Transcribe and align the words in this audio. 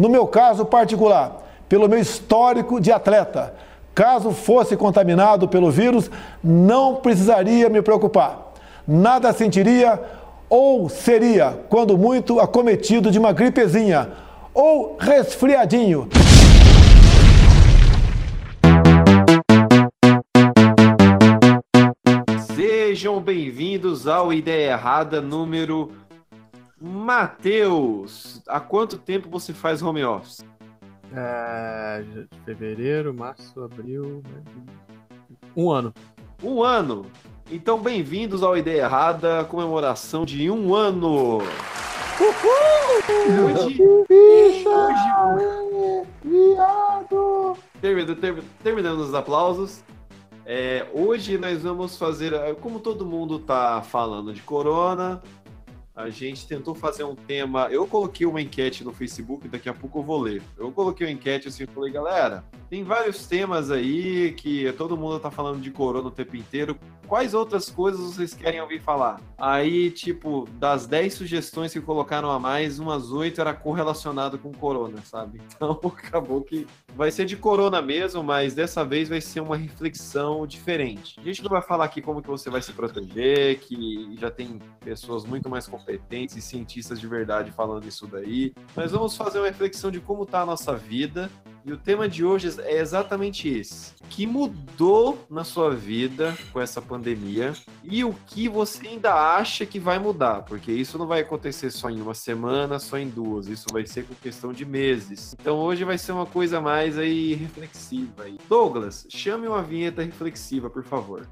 No 0.00 0.08
meu 0.08 0.26
caso 0.26 0.64
particular, 0.64 1.46
pelo 1.68 1.86
meu 1.86 1.98
histórico 1.98 2.80
de 2.80 2.90
atleta, 2.90 3.52
caso 3.94 4.30
fosse 4.30 4.74
contaminado 4.74 5.46
pelo 5.46 5.70
vírus, 5.70 6.10
não 6.42 6.94
precisaria 6.94 7.68
me 7.68 7.82
preocupar. 7.82 8.54
Nada 8.88 9.30
sentiria 9.34 10.00
ou 10.48 10.88
seria, 10.88 11.54
quando 11.68 11.98
muito, 11.98 12.40
acometido 12.40 13.10
de 13.10 13.18
uma 13.18 13.30
gripezinha 13.30 14.08
ou 14.54 14.96
resfriadinho. 14.98 16.08
Sejam 22.56 23.20
bem-vindos 23.20 24.08
ao 24.08 24.32
Ideia 24.32 24.72
Errada 24.72 25.20
número 25.20 25.92
Matheus. 26.80 28.40
Há 28.48 28.58
quanto 28.58 28.96
tempo 28.96 29.28
você 29.28 29.52
faz 29.52 29.82
home 29.82 30.02
office? 30.02 30.42
É, 31.14 32.02
fevereiro, 32.44 33.12
março, 33.12 33.62
abril. 33.62 34.22
Um 35.54 35.70
ano. 35.70 35.92
Um 36.42 36.62
ano. 36.62 37.04
Então, 37.50 37.78
bem-vindos 37.78 38.42
ao 38.42 38.56
Ideia 38.56 38.84
Errada, 38.84 39.44
comemoração 39.44 40.24
de 40.24 40.50
um 40.50 40.74
ano. 40.74 41.38
Uhul! 41.38 42.60
Hoje, 43.44 43.82
hoje, 44.66 46.06
viado! 46.24 47.56
Terminando 48.62 49.00
os 49.00 49.12
aplausos. 49.12 49.82
É, 50.46 50.86
hoje 50.92 51.36
nós 51.38 51.62
vamos 51.62 51.96
fazer, 51.96 52.32
como 52.56 52.80
todo 52.80 53.04
mundo 53.04 53.38
tá 53.38 53.82
falando 53.82 54.32
de 54.32 54.42
corona, 54.42 55.22
a 56.02 56.10
gente 56.10 56.46
tentou 56.46 56.74
fazer 56.74 57.04
um 57.04 57.14
tema. 57.14 57.68
Eu 57.70 57.86
coloquei 57.86 58.26
uma 58.26 58.40
enquete 58.40 58.84
no 58.84 58.92
Facebook, 58.92 59.48
daqui 59.48 59.68
a 59.68 59.74
pouco 59.74 59.98
eu 59.98 60.02
vou 60.02 60.20
ler. 60.20 60.42
Eu 60.56 60.72
coloquei 60.72 61.06
uma 61.06 61.12
enquete 61.12 61.48
assim, 61.48 61.66
falei, 61.66 61.92
galera, 61.92 62.44
tem 62.68 62.84
vários 62.84 63.26
temas 63.26 63.70
aí 63.70 64.32
que 64.32 64.72
todo 64.74 64.96
mundo 64.96 65.18
tá 65.18 65.30
falando 65.30 65.60
de 65.60 65.70
corona 65.70 66.08
o 66.08 66.10
tempo 66.10 66.36
inteiro. 66.36 66.78
Quais 67.08 67.34
outras 67.34 67.68
coisas 67.68 68.00
vocês 68.00 68.32
querem 68.32 68.60
ouvir 68.60 68.80
falar? 68.80 69.20
Aí, 69.36 69.90
tipo, 69.90 70.48
das 70.52 70.86
10 70.86 71.12
sugestões 71.12 71.72
que 71.72 71.80
colocaram 71.80 72.30
a 72.30 72.38
mais, 72.38 72.78
umas 72.78 73.10
8 73.10 73.40
era 73.40 73.52
correlacionado 73.52 74.38
com 74.38 74.52
corona, 74.52 74.98
sabe? 75.02 75.40
Então 75.60 75.78
acabou 75.84 76.40
que 76.40 76.66
vai 76.96 77.10
ser 77.10 77.26
de 77.26 77.36
corona 77.36 77.82
mesmo, 77.82 78.22
mas 78.22 78.54
dessa 78.54 78.82
vez 78.82 79.08
vai 79.08 79.20
ser 79.20 79.40
uma 79.40 79.56
reflexão 79.56 80.46
diferente. 80.46 81.20
A 81.20 81.22
gente 81.22 81.42
não 81.42 81.50
vai 81.50 81.60
falar 81.60 81.84
aqui 81.84 82.00
como 82.00 82.22
que 82.22 82.28
você 82.28 82.48
vai 82.48 82.62
se 82.62 82.72
proteger, 82.72 83.58
que 83.58 84.16
já 84.18 84.30
tem 84.30 84.58
pessoas 84.80 85.24
muito 85.24 85.50
mais 85.50 85.66
competentes 85.66 85.89
e 86.36 86.40
cientistas 86.40 87.00
de 87.00 87.06
verdade 87.06 87.50
falando 87.50 87.86
isso 87.86 88.06
daí. 88.06 88.52
Mas 88.76 88.92
vamos 88.92 89.16
fazer 89.16 89.38
uma 89.38 89.48
reflexão 89.48 89.90
de 89.90 90.00
como 90.00 90.26
tá 90.26 90.42
a 90.42 90.46
nossa 90.46 90.76
vida 90.76 91.30
e 91.64 91.72
o 91.72 91.76
tema 91.76 92.08
de 92.08 92.24
hoje 92.24 92.48
é 92.62 92.78
exatamente 92.78 93.48
esse. 93.48 93.92
O 94.00 94.08
que 94.08 94.26
mudou 94.26 95.26
na 95.30 95.44
sua 95.44 95.74
vida 95.74 96.36
com 96.52 96.60
essa 96.60 96.80
pandemia 96.80 97.52
e 97.84 98.02
o 98.02 98.14
que 98.26 98.48
você 98.48 98.88
ainda 98.88 99.14
acha 99.14 99.66
que 99.66 99.78
vai 99.78 99.98
mudar? 99.98 100.42
Porque 100.42 100.72
isso 100.72 100.96
não 100.96 101.06
vai 101.06 101.20
acontecer 101.20 101.70
só 101.70 101.90
em 101.90 102.00
uma 102.00 102.14
semana, 102.14 102.78
só 102.78 102.98
em 102.98 103.08
duas. 103.08 103.46
Isso 103.46 103.66
vai 103.72 103.86
ser 103.86 104.04
com 104.04 104.14
questão 104.14 104.52
de 104.52 104.64
meses. 104.64 105.34
Então 105.38 105.58
hoje 105.58 105.84
vai 105.84 105.98
ser 105.98 106.12
uma 106.12 106.26
coisa 106.26 106.60
mais 106.60 106.96
aí 106.96 107.34
reflexiva. 107.34 108.24
Douglas, 108.48 109.06
chame 109.10 109.46
uma 109.46 109.62
vinheta 109.62 110.02
reflexiva, 110.02 110.70
por 110.70 110.84
favor. 110.84 111.28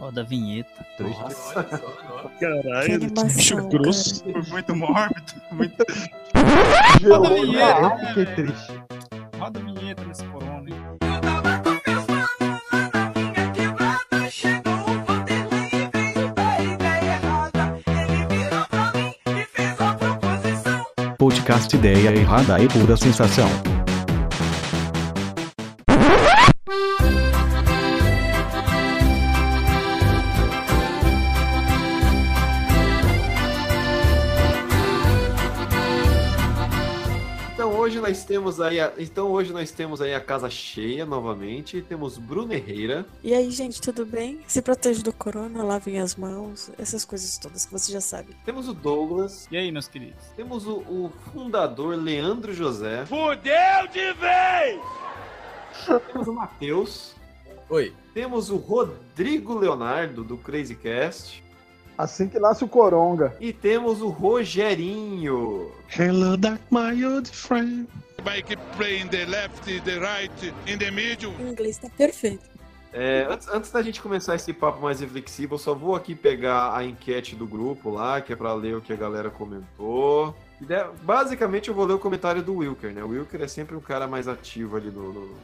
Roda 0.00 0.22
a 0.22 0.24
vinheta. 0.24 0.86
Nossa. 0.98 1.62
Caralho, 2.40 3.00
bicho 3.36 3.68
grosso. 3.68 4.24
Muito 4.48 4.74
mórbido. 4.74 5.32
Muito... 5.52 5.84
Roda 7.06 7.28
a 7.28 7.34
vinheta. 7.34 8.14
Que 8.14 8.26
triste. 8.34 8.82
Roda 9.38 9.60
a 9.60 9.62
vinheta 9.62 10.04
nesse 10.04 10.24
corona. 10.24 10.70
Podcast 21.18 21.76
Ideia 21.76 22.16
Errada 22.16 22.58
e 22.58 22.66
Pura 22.68 22.96
Sensação. 22.96 23.48
Temos 38.50 38.60
aí 38.60 38.80
a, 38.80 38.92
então 38.98 39.30
hoje 39.30 39.52
nós 39.52 39.70
temos 39.70 40.00
aí 40.00 40.12
a 40.14 40.20
casa 40.20 40.50
cheia 40.50 41.06
novamente. 41.06 41.80
Temos 41.82 42.18
Bruno 42.18 42.52
Herrera, 42.52 43.06
E 43.22 43.32
aí, 43.32 43.50
gente, 43.50 43.80
tudo 43.80 44.04
bem? 44.04 44.40
Se 44.48 44.60
proteja 44.60 45.02
do 45.02 45.12
corona, 45.12 45.62
lavem 45.62 46.00
as 46.00 46.16
mãos, 46.16 46.70
essas 46.78 47.04
coisas 47.04 47.38
todas 47.38 47.64
que 47.66 47.72
você 47.72 47.92
já 47.92 48.00
sabe. 48.00 48.34
temos 48.44 48.68
o 48.68 48.74
Douglas, 48.74 49.46
E 49.52 49.56
aí, 49.56 49.70
meus 49.70 49.86
queridos? 49.86 50.24
temos 50.34 50.66
o, 50.66 50.78
o 50.78 51.12
fundador 51.32 51.94
Leandro 51.96 52.52
José, 52.52 53.06
Fudeu 53.06 53.86
de 53.92 54.12
vez! 54.14 54.80
temos 56.12 56.26
o 56.28 56.32
Matheus, 56.32 57.14
Oi. 57.68 57.92
temos 58.12 58.50
o 58.50 58.56
Rodrigo 58.56 59.56
Leonardo 59.58 60.24
do 60.24 60.36
Crazy 60.36 60.74
Cast 60.74 61.42
Assim 61.96 62.28
que 62.28 62.38
nasce 62.38 62.64
o 62.64 62.68
Coronga. 62.68 63.36
e 63.38 63.52
temos 63.52 64.00
o 64.00 64.08
Rogerinho. 64.08 65.70
Hello, 65.98 66.34
dark, 66.36 66.60
my 66.70 67.04
old 67.04 67.28
friend. 67.30 67.86
Vai 68.22 68.42
que 68.42 68.56
play 68.76 69.00
in 69.00 69.08
the 69.08 69.24
left, 69.26 69.80
the 69.80 69.98
right, 69.98 70.54
in 70.66 70.78
the 70.78 70.90
middle. 70.90 71.32
O 71.38 71.48
inglês 71.48 71.78
tá 71.78 71.88
perfeito. 71.96 72.48
É, 72.92 73.26
antes, 73.30 73.48
antes 73.48 73.70
da 73.70 73.80
gente 73.82 74.02
começar 74.02 74.34
esse 74.34 74.52
papo 74.52 74.82
mais 74.82 75.00
reflexivo, 75.00 75.54
eu 75.54 75.58
só 75.58 75.74
vou 75.74 75.94
aqui 75.94 76.14
pegar 76.14 76.76
a 76.76 76.84
enquete 76.84 77.36
do 77.36 77.46
grupo 77.46 77.88
lá, 77.90 78.20
que 78.20 78.32
é 78.32 78.36
pra 78.36 78.52
ler 78.52 78.76
o 78.76 78.80
que 78.80 78.92
a 78.92 78.96
galera 78.96 79.30
comentou. 79.30 80.34
Basicamente 81.02 81.68
eu 81.68 81.74
vou 81.74 81.86
ler 81.86 81.94
o 81.94 81.98
comentário 81.98 82.42
do 82.42 82.56
Wilker, 82.56 82.92
né? 82.92 83.02
O 83.02 83.08
Wilker 83.08 83.40
é 83.42 83.48
sempre 83.48 83.76
um 83.76 83.80
cara 83.80 84.06
mais 84.08 84.26
ativo 84.28 84.76
ali 84.76 84.90
no. 84.90 85.12
no- 85.12 85.34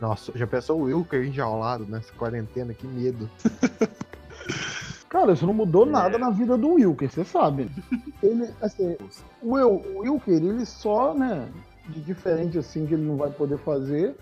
Nossa, 0.00 0.32
já 0.34 0.46
pensou 0.46 0.78
o 0.80 0.84
Wilker 0.84 1.24
enjaulado 1.26 1.84
nessa 1.86 2.12
quarentena? 2.14 2.72
Que 2.72 2.86
medo. 2.86 3.28
Cara, 5.08 5.32
isso 5.32 5.46
não 5.46 5.52
mudou 5.52 5.84
nada 5.84 6.16
na 6.18 6.30
vida 6.30 6.56
do 6.56 6.70
Wilker, 6.74 7.10
você 7.10 7.24
sabe. 7.24 7.68
Ele, 8.22 8.48
assim, 8.62 8.96
o, 9.42 9.54
o 9.56 9.98
Wilker, 9.98 10.34
ele 10.34 10.64
só, 10.64 11.12
né, 11.12 11.48
de 11.88 12.00
diferente 12.00 12.58
assim 12.58 12.86
que 12.86 12.94
ele 12.94 13.04
não 13.04 13.16
vai 13.16 13.30
poder 13.30 13.58
fazer, 13.58 14.14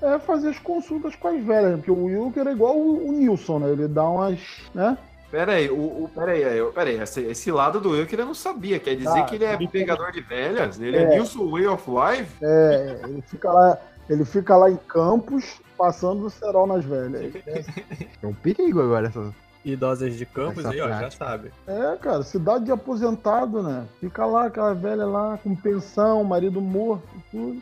é 0.00 0.18
fazer 0.18 0.50
as 0.50 0.58
consultas 0.58 1.16
com 1.16 1.28
as 1.28 1.42
velhas, 1.42 1.70
né? 1.72 1.76
porque 1.76 1.90
o 1.90 2.04
Wilker 2.04 2.46
é 2.46 2.52
igual 2.52 2.76
o, 2.76 3.08
o 3.08 3.12
Nilson, 3.12 3.58
né? 3.58 3.70
Ele 3.70 3.88
dá 3.88 4.08
umas, 4.08 4.40
né? 4.74 4.96
Pera 5.30 5.52
aí, 5.54 5.68
o, 5.68 5.74
o, 6.04 6.10
pera 6.14 6.32
aí, 6.32 6.42
aí, 6.44 6.72
pera 6.72 6.88
aí, 6.90 7.00
esse, 7.00 7.20
esse 7.22 7.50
lado 7.50 7.80
do 7.80 7.90
Wilker 7.90 8.20
eu 8.20 8.26
não 8.26 8.34
sabia. 8.34 8.78
Quer 8.78 8.96
dizer 8.96 9.18
Ah, 9.18 9.24
que 9.24 9.34
ele 9.34 9.44
é 9.44 9.56
pegador 9.68 10.10
de 10.10 10.22
velhas? 10.22 10.80
Ele 10.80 10.96
é, 10.96 11.02
É. 11.02 11.08
Nilson 11.10 11.50
Way 11.50 11.66
of 11.66 11.84
Life? 11.90 12.32
É, 12.40 13.00
ele 13.04 13.22
fica 13.22 13.52
lá, 13.52 13.78
ele 14.08 14.24
fica 14.24 14.56
lá 14.56 14.70
em 14.70 14.76
Campos 14.76 15.60
passando 15.76 16.24
o 16.24 16.30
cerol 16.30 16.66
nas 16.66 16.84
velhas. 16.84 17.32
É 18.22 18.26
um 18.26 18.32
perigo 18.34 18.80
agora 18.80 19.08
essa. 19.08 19.34
Idosas 19.64 20.14
de 20.14 20.24
campos 20.24 20.64
Essa 20.64 20.70
aí, 20.72 20.80
ó, 20.80 20.88
já 20.88 21.10
sabe. 21.10 21.52
É, 21.66 21.96
cara, 21.96 22.22
cidade 22.22 22.64
de 22.64 22.72
aposentado, 22.72 23.62
né? 23.62 23.86
Fica 24.00 24.24
lá, 24.24 24.46
aquela 24.46 24.74
velha 24.74 25.04
lá, 25.04 25.38
com 25.42 25.54
pensão, 25.54 26.22
marido 26.24 26.60
morto, 26.60 27.08
tudo. 27.30 27.60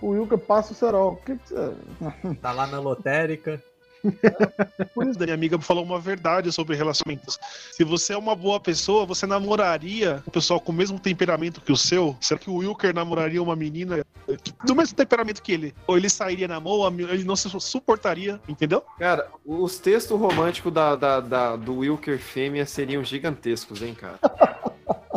O 0.00 0.08
Wilker 0.08 0.38
passa 0.38 0.72
o 0.72 0.74
cerol. 0.74 1.12
O 1.12 1.16
que 1.16 1.36
que 1.36 1.48
você... 1.48 1.74
Tá 2.40 2.52
lá 2.52 2.66
na 2.66 2.80
lotérica. 2.80 3.62
Pois 4.94 5.16
da 5.16 5.24
minha 5.26 5.34
amiga 5.34 5.58
falou 5.58 5.84
uma 5.84 5.98
verdade 6.00 6.50
sobre 6.52 6.76
relacionamentos. 6.76 7.38
Se 7.72 7.84
você 7.84 8.12
é 8.14 8.16
uma 8.16 8.34
boa 8.34 8.58
pessoa, 8.60 9.06
você 9.06 9.26
namoraria 9.26 10.22
o 10.26 10.30
pessoal 10.30 10.60
com 10.60 10.72
o 10.72 10.74
mesmo 10.74 10.98
temperamento 10.98 11.60
que 11.60 11.72
o 11.72 11.76
seu? 11.76 12.16
Será 12.20 12.38
que 12.38 12.50
o 12.50 12.56
Wilker 12.56 12.94
namoraria 12.94 13.42
uma 13.42 13.54
menina 13.56 14.04
do 14.64 14.74
mesmo 14.74 14.96
temperamento 14.96 15.42
que 15.42 15.52
ele? 15.52 15.74
Ou 15.86 15.96
ele 15.96 16.08
sairia 16.08 16.48
na 16.48 16.58
mão, 16.60 16.86
ele 16.88 17.24
não 17.24 17.36
se 17.36 17.48
suportaria, 17.60 18.40
entendeu? 18.48 18.82
Cara, 18.98 19.28
os 19.44 19.78
textos 19.78 20.18
românticos 20.18 20.72
da, 20.72 20.96
da, 20.96 21.20
da- 21.20 21.56
do 21.56 21.78
Wilker 21.78 22.18
fêmea 22.18 22.66
seriam 22.66 23.02
gigantescos, 23.04 23.82
hein, 23.82 23.94
cara? 23.94 24.18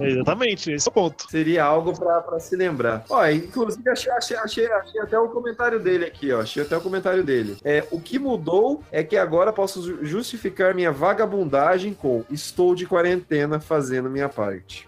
Exatamente, 0.01 0.71
esse 0.71 0.87
é 0.87 0.89
o 0.89 0.93
ponto. 0.93 1.29
Seria 1.29 1.63
algo 1.63 1.97
pra, 1.97 2.21
pra 2.21 2.39
se 2.39 2.55
lembrar. 2.55 3.05
Ó, 3.09 3.25
inclusive 3.27 3.89
achei, 3.89 4.11
achei, 4.11 4.37
achei, 4.37 4.71
achei 4.71 5.01
até 5.01 5.17
o 5.19 5.29
comentário 5.29 5.79
dele 5.79 6.05
aqui, 6.05 6.31
ó. 6.31 6.41
Achei 6.41 6.63
até 6.63 6.75
o 6.77 6.81
comentário 6.81 7.23
dele. 7.23 7.57
É, 7.63 7.85
o 7.91 7.99
que 7.99 8.19
mudou 8.19 8.83
é 8.91 9.03
que 9.03 9.15
agora 9.17 9.53
posso 9.53 9.81
ju- 9.81 9.99
justificar 10.03 10.73
minha 10.73 10.91
vagabundagem 10.91 11.93
com 11.93 12.23
estou 12.29 12.75
de 12.75 12.85
quarentena 12.85 13.59
fazendo 13.59 14.09
minha 14.09 14.27
parte. 14.29 14.87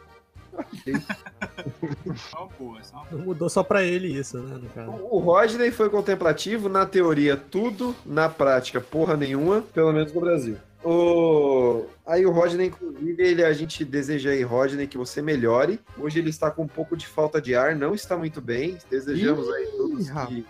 Não 3.12 3.19
mudou 3.19 3.50
só 3.50 3.63
pra 3.63 3.83
ele 3.83 4.07
isso, 4.07 4.39
né? 4.39 4.57
No 4.62 4.69
caso. 4.69 4.92
O 5.10 5.19
Rodney 5.19 5.71
foi 5.71 5.89
contemplativo, 5.89 6.68
na 6.69 6.86
teoria 6.86 7.38
tudo, 7.38 7.95
na 8.06 8.27
prática 8.30 8.81
porra 8.81 9.15
nenhuma, 9.15 9.62
pelo 9.74 9.92
menos 9.94 10.12
no 10.13 10.21
Brasil. 10.21 10.57
O... 10.83 11.86
Aí 12.07 12.25
o 12.25 12.31
Rodney, 12.31 12.68
inclusive, 12.68 13.21
ele, 13.21 13.44
a 13.44 13.51
gente 13.51 13.83
deseja 13.83 14.30
aí, 14.30 14.42
Rodney, 14.42 14.88
que 14.88 14.98
você 14.98 15.21
melhore. 15.21 15.77
Hoje 16.00 16.19
ele 16.19 16.30
está 16.30 16.50
com 16.50 16.63
um 16.63 16.68
pouco 16.68 16.95
de 16.95 17.06
falta 17.06 17.42
de 17.42 17.54
ar, 17.54 17.75
não 17.75 17.94
está 17.94 18.15
muito 18.15 18.39
bem. 18.39 18.77
Desejamos 18.89 19.50
aí 19.51 19.65
todos 19.75 20.09
que... 20.09 20.45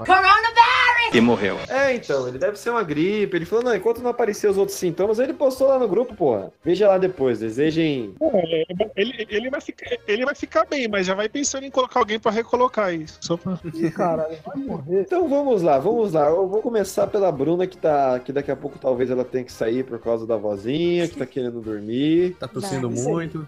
E 1.13 1.21
morreu. 1.21 1.57
É, 1.68 1.95
então, 1.95 2.27
ele 2.27 2.38
deve 2.38 2.59
ser 2.59 2.69
uma 2.69 2.83
gripe. 2.83 3.36
Ele 3.36 3.45
falou, 3.45 3.63
não, 3.65 3.75
enquanto 3.75 4.01
não 4.01 4.12
aparecer 4.12 4.48
os 4.50 4.57
outros 4.57 4.77
sintomas, 4.77 5.18
ele 5.19 5.33
postou 5.33 5.68
lá 5.68 5.80
no 5.80 5.88
grupo, 5.88 6.13
porra. 6.15 6.51
Veja 6.63 6.88
lá 6.89 6.98
depois, 6.98 7.39
desejem... 7.39 8.13
É, 8.21 8.65
Ele, 8.95 9.25
ele, 9.30 9.50
vai 9.50 9.62
ficar, 9.62 9.98
ele 10.07 10.25
vai 10.25 10.36
ficar 10.36 10.65
bem, 10.65 10.88
mas 10.88 11.07
já 11.07 11.15
vai 11.15 11.30
pensando 11.30 11.65
em 11.65 11.71
colocar 11.71 12.00
alguém 12.00 12.19
pra 12.19 12.31
recolocar 12.31 12.94
isso. 12.94 13.18
Só 13.21 13.38
pra... 13.38 13.60
Ih, 13.74 13.89
caralho, 13.89 14.38
vai 14.45 14.57
morrer. 14.57 15.01
Então 15.01 15.27
vamos 15.27 15.62
lá, 15.62 15.80
vamos 15.80 16.13
lá. 16.13 16.27
Eu 16.27 16.48
vou 16.48 16.62
começar 16.62 17.07
pela 17.07 17.31
Bruna, 17.31 17.65
que 17.65 17.77
tá. 17.77 18.19
Que 18.19 18.31
daqui 18.31 18.51
a 18.51 18.56
pouco 18.56 18.77
talvez 18.77 19.10
ela 19.10 19.24
tenha 19.24 19.44
que 19.44 19.51
sair 19.51 19.83
por 19.83 20.00
causa 20.00 20.27
da 20.27 20.36
vozinha, 20.36 21.07
que 21.07 21.15
tá 21.15 21.25
querendo 21.25 21.47
dormir. 21.52 22.36
Tá 22.40 22.48
tossindo 22.48 22.90
muito. 22.90 23.46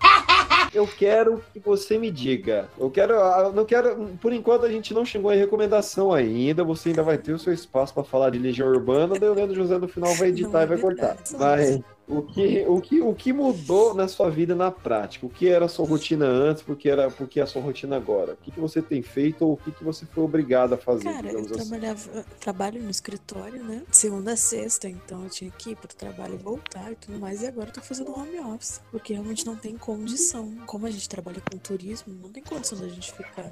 Eu 0.74 0.86
quero 0.88 1.42
que 1.52 1.60
você 1.60 1.98
me 1.98 2.12
diga. 2.12 2.70
Eu 2.78 2.92
quero. 2.92 3.14
Eu 3.14 3.54
não 3.54 3.66
quero. 3.66 4.10
Por 4.22 4.32
enquanto 4.32 4.66
a 4.66 4.70
gente 4.70 4.94
não 4.94 5.04
chegou 5.04 5.34
em 5.34 5.38
recomendação 5.38 6.14
ainda. 6.14 6.64
Você 6.64 6.90
ainda 6.90 7.02
vai 7.02 7.18
ter 7.18 7.34
o 7.34 7.40
seu 7.40 7.52
espaço 7.52 7.94
pra 7.94 8.04
falar 8.04 8.30
de 8.30 8.38
Legião 8.40 8.68
Urbana. 8.68 9.18
Daí 9.20 9.30
o 9.30 9.34
Leandro 9.34 9.56
José 9.56 9.78
no 9.80 9.88
final 9.88 10.14
vai 10.16 10.30
editar 10.30 10.60
Não 10.60 10.64
e 10.64 10.68
vai 10.68 10.78
cortar. 10.78 11.18
verdade. 11.30 11.84
O 12.10 12.24
que, 12.24 12.66
o, 12.68 12.82
que, 12.82 13.02
o 13.02 13.14
que 13.14 13.32
mudou 13.32 13.94
na 13.94 14.08
sua 14.08 14.32
vida 14.32 14.56
na 14.56 14.72
prática? 14.72 15.28
O 15.28 15.30
que 15.30 15.48
era 15.48 15.66
a 15.66 15.70
sua 15.70 15.86
rotina 15.86 16.26
antes? 16.26 16.64
Porque 16.64 16.90
era 16.90 17.12
porque 17.12 17.40
é 17.40 17.44
a 17.44 17.46
sua 17.46 17.62
rotina 17.62 17.96
agora? 17.96 18.34
O 18.34 18.38
que, 18.38 18.50
que 18.50 18.60
você 18.60 18.82
tem 18.82 19.04
feito 19.04 19.46
ou 19.46 19.54
o 19.54 19.58
que, 19.58 19.72
que 19.72 19.84
você 19.84 20.08
foi 20.08 20.24
obrigado 20.24 20.74
a 20.74 20.78
fazer? 20.78 21.04
Cara, 21.04 21.32
eu 21.32 21.42
assim? 21.42 21.54
trabalhava, 21.54 22.10
eu 22.12 22.26
trabalho 22.40 22.82
no 22.82 22.90
escritório, 22.90 23.64
né? 23.64 23.84
Segunda 23.92 24.34
a 24.34 24.36
sexta, 24.36 24.90
então 24.90 25.24
eu 25.24 25.30
tinha 25.30 25.52
que 25.52 25.70
ir 25.70 25.76
pro 25.76 25.88
trabalho 25.88 26.34
e 26.34 26.38
voltar 26.38 26.92
e 26.92 26.96
tudo 26.96 27.20
mais. 27.20 27.44
E 27.44 27.48
agora 27.48 27.70
eu 27.70 27.74
tô 27.74 27.82
fazendo 27.82 28.12
home 28.12 28.40
office, 28.40 28.82
porque 28.90 29.14
realmente 29.14 29.46
não 29.46 29.56
tem 29.56 29.78
condição. 29.78 30.52
Como 30.66 30.88
a 30.88 30.92
gente 30.92 31.08
trabalha 31.08 31.40
com 31.40 31.60
turismo, 31.60 32.12
não 32.24 32.32
tem 32.32 32.42
condição 32.42 32.80
da 32.80 32.88
gente 32.88 33.14
ficar 33.14 33.52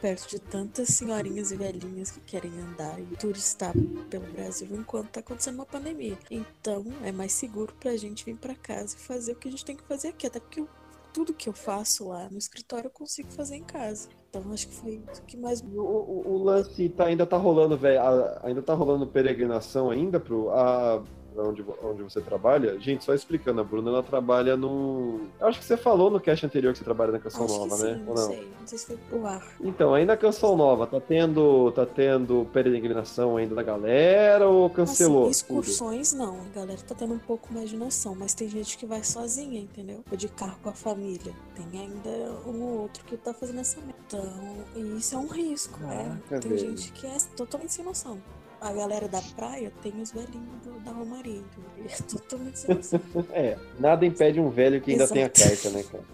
perto 0.00 0.28
de 0.28 0.38
tantas 0.38 0.88
senhorinhas 0.88 1.50
e 1.50 1.56
velhinhas 1.56 2.10
que 2.10 2.20
querem 2.20 2.50
andar 2.60 2.98
e 3.00 3.04
turistar 3.16 3.72
pelo 4.10 4.26
Brasil 4.32 4.68
enquanto 4.72 5.10
tá 5.10 5.20
acontecendo 5.20 5.56
uma 5.56 5.66
pandemia. 5.66 6.18
Então 6.30 6.84
é 7.02 7.10
mais 7.12 7.32
seguro 7.32 7.74
pra 7.80 7.96
gente 7.96 8.24
vir 8.24 8.36
pra 8.36 8.54
casa 8.54 8.96
e 8.96 9.00
fazer 9.00 9.32
o 9.32 9.36
que 9.36 9.48
a 9.48 9.50
gente 9.50 9.64
tem 9.64 9.76
que 9.76 9.84
fazer 9.84 10.08
aqui, 10.08 10.26
até 10.26 10.40
porque 10.40 10.60
eu- 10.60 10.68
tudo 11.12 11.32
que 11.32 11.48
eu 11.48 11.52
faço 11.54 12.08
lá 12.08 12.28
no 12.30 12.36
escritório 12.36 12.88
eu 12.88 12.90
consigo 12.90 13.30
fazer 13.32 13.56
em 13.56 13.64
casa. 13.64 14.08
Então 14.28 14.52
acho 14.52 14.68
que 14.68 14.74
foi 14.74 14.96
o 15.18 15.22
que 15.26 15.36
mais 15.36 15.62
O, 15.62 15.80
o- 15.80 16.32
o 16.34 16.42
lance 16.44 16.88
tá, 16.90 17.06
ainda 17.06 17.24
tá 17.26 17.38
rolando, 17.38 17.76
velho. 17.78 18.00
Ainda 18.42 18.60
tá 18.60 18.74
rolando 18.74 19.06
peregrinação 19.06 19.88
ainda 19.90 20.20
pro. 20.20 20.50
A, 20.50 21.02
onde, 21.42 21.64
onde 21.82 22.02
você 22.02 22.20
trabalha? 22.20 22.78
Gente, 22.80 23.04
só 23.04 23.14
explicando, 23.14 23.60
a 23.60 23.64
Bruna 23.64 23.90
ela 23.90 24.02
trabalha 24.02 24.56
no. 24.56 25.20
Eu 25.40 25.46
acho 25.48 25.58
que 25.58 25.64
você 25.64 25.76
falou 25.76 26.10
no 26.10 26.20
cast 26.20 26.44
anterior 26.46 26.72
que 26.72 26.78
você 26.78 26.84
trabalha 26.84 27.12
na 27.12 27.18
Canção 27.18 27.44
Acho 27.44 27.58
Nova, 27.58 27.76
né? 27.84 27.94
sim, 27.94 28.00
Ou 28.06 28.14
não, 28.14 28.22
não? 28.22 28.28
sei. 28.28 28.52
Não 28.60 28.66
sei 28.66 28.78
se 28.78 28.86
foi 28.86 28.96
pro 28.96 29.26
ar. 29.26 29.46
Então, 29.60 29.94
aí 29.94 30.04
na 30.04 30.16
Canção 30.16 30.56
Nova, 30.56 30.86
tá 30.86 31.00
tendo, 31.00 31.70
tá 31.72 31.86
tendo 31.86 32.46
peregrinação 32.52 33.36
ainda 33.36 33.54
da 33.54 33.62
galera 33.62 34.48
ou 34.48 34.68
cancelou? 34.70 35.28
Assim, 35.28 35.46
tudo? 35.46 35.60
excursões 35.60 36.12
não, 36.12 36.40
a 36.40 36.54
galera 36.54 36.78
tá 36.86 36.94
tendo 36.94 37.14
um 37.14 37.18
pouco 37.18 37.52
mais 37.52 37.70
de 37.70 37.76
noção, 37.76 38.14
mas 38.14 38.34
tem 38.34 38.48
gente 38.48 38.76
que 38.78 38.86
vai 38.86 39.02
sozinha, 39.04 39.60
entendeu? 39.60 40.02
Ou 40.10 40.16
de 40.16 40.28
carro 40.28 40.56
com 40.62 40.68
a 40.70 40.72
família. 40.74 41.32
Tem 41.54 41.80
ainda 41.80 42.10
um 42.46 42.62
ou 42.62 42.80
outro 42.82 43.04
que 43.04 43.16
tá 43.16 43.32
fazendo 43.32 43.60
essa 43.60 43.80
meta. 43.80 43.96
Então, 44.06 44.96
isso 44.98 45.14
é 45.14 45.18
um 45.18 45.26
risco, 45.26 45.80
né? 45.80 46.18
Caraca, 46.28 46.40
Tem 46.48 46.56
velho. 46.56 46.70
gente 46.76 46.92
que 46.92 47.06
é 47.06 47.16
totalmente 47.36 47.72
sem 47.72 47.84
noção. 47.84 48.18
A 48.60 48.72
galera 48.72 49.06
da 49.06 49.20
praia 49.36 49.70
tem 49.82 49.92
os 50.00 50.10
velhinhos 50.12 50.60
do- 50.64 50.80
da 50.80 50.90
Romaria, 50.92 51.42
é 51.84 52.02
totalmente. 52.02 52.64
É, 53.32 53.56
nada 53.78 54.04
impede 54.06 54.40
um 54.40 54.48
velho 54.50 54.80
que 54.80 54.90
ainda 54.92 55.04
Exato. 55.04 55.14
tem 55.14 55.24
a 55.24 55.28
carta, 55.30 55.70
né, 55.70 55.82
cara? 55.82 56.04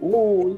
O, 0.00 0.56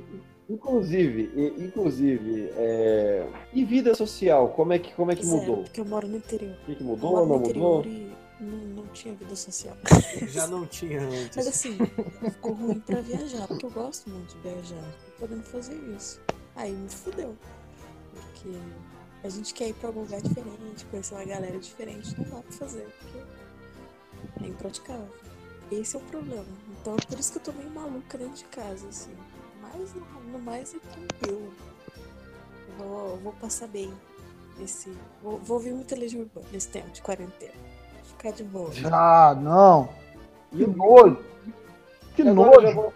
inclusive, 0.49 1.31
e- 1.35 1.65
inclusive, 1.65 2.51
é, 2.57 3.27
e 3.53 3.65
vida 3.65 3.95
social, 3.95 4.49
como 4.51 4.73
é 4.73 4.79
que, 4.79 4.95
como 4.95 5.11
é 5.11 5.17
que 5.17 5.25
Zero, 5.27 5.39
mudou? 5.41 5.57
porque 5.65 5.81
eu 5.81 5.85
moro 5.85 6.07
no 6.09 6.17
interior. 6.17 6.57
O 6.63 6.67
que, 6.67 6.75
que 6.77 6.83
Eu 6.83 6.87
mudou 6.87 7.11
ou 7.17 7.27
não 7.27 7.39
mudou? 7.39 7.81
interior 7.81 7.87
e 7.87 8.13
não, 8.41 8.83
não 8.83 8.87
tinha 8.93 9.15
vida 9.15 9.35
social. 9.37 9.77
Já 10.29 10.47
não 10.47 10.65
tinha 10.67 11.01
Mas 11.01 11.25
antes. 11.25 11.47
assim, 11.49 11.77
ficou 12.31 12.53
ruim 12.53 12.79
pra 12.81 13.01
viajar, 13.01 13.47
porque 13.49 13.67
eu 13.67 13.71
gosto 13.71 14.09
muito 14.09 14.35
de 14.37 14.41
viajar. 14.43 14.85
Tô 15.07 15.27
podendo 15.27 15.43
fazer 15.43 15.75
isso. 15.97 16.21
Aí 16.55 16.73
me 16.73 16.89
fudeu. 16.89 17.35
Porque 18.15 18.57
a 19.27 19.31
gente 19.31 19.53
quer 19.53 19.69
ir 19.69 19.75
pra 19.75 19.89
algum 19.89 20.03
lugar 20.03 20.21
diferente, 20.21 20.85
conhecer 20.91 21.15
uma 21.15 21.25
galera 21.25 21.59
diferente, 21.59 22.15
não 22.19 22.37
dá 22.37 22.43
pra 22.43 22.53
fazer, 22.53 22.89
porque 23.01 24.45
é 24.45 24.49
impraticável. 24.49 25.09
Esse 25.71 25.97
é 25.97 25.99
o 25.99 26.03
problema. 26.03 26.47
Então 26.81 26.95
é 26.95 27.07
por 27.07 27.19
isso 27.19 27.33
que 27.33 27.39
eu 27.39 27.43
tô 27.43 27.53
meio 27.53 27.71
maluca 27.71 28.17
dentro 28.17 28.35
de 28.35 28.45
casa, 28.45 28.87
assim. 28.89 29.15
Mas 29.61 29.93
no, 29.95 30.05
no 30.33 30.39
mais 30.39 30.75
é 30.75 30.79
tranquilo. 30.79 31.53
Vou, 32.79 33.17
vou 33.17 33.33
passar 33.33 33.67
bem 33.67 33.93
esse. 34.63 34.97
Vou, 35.23 35.39
vou 35.39 35.57
ouvir 35.57 35.73
muita 35.73 35.97
Legião 35.97 36.23
Urbana 36.23 36.47
nesse 36.53 36.69
tempo 36.69 36.91
de 36.91 37.03
quarentena. 37.03 37.53
Ficar 38.05 38.31
de 38.31 38.45
boa. 38.45 38.71
Ah, 38.93 39.35
não. 39.35 39.89
Que 40.53 40.67
nojo. 40.67 41.25
Que 42.15 42.25
nojo. 42.25 42.93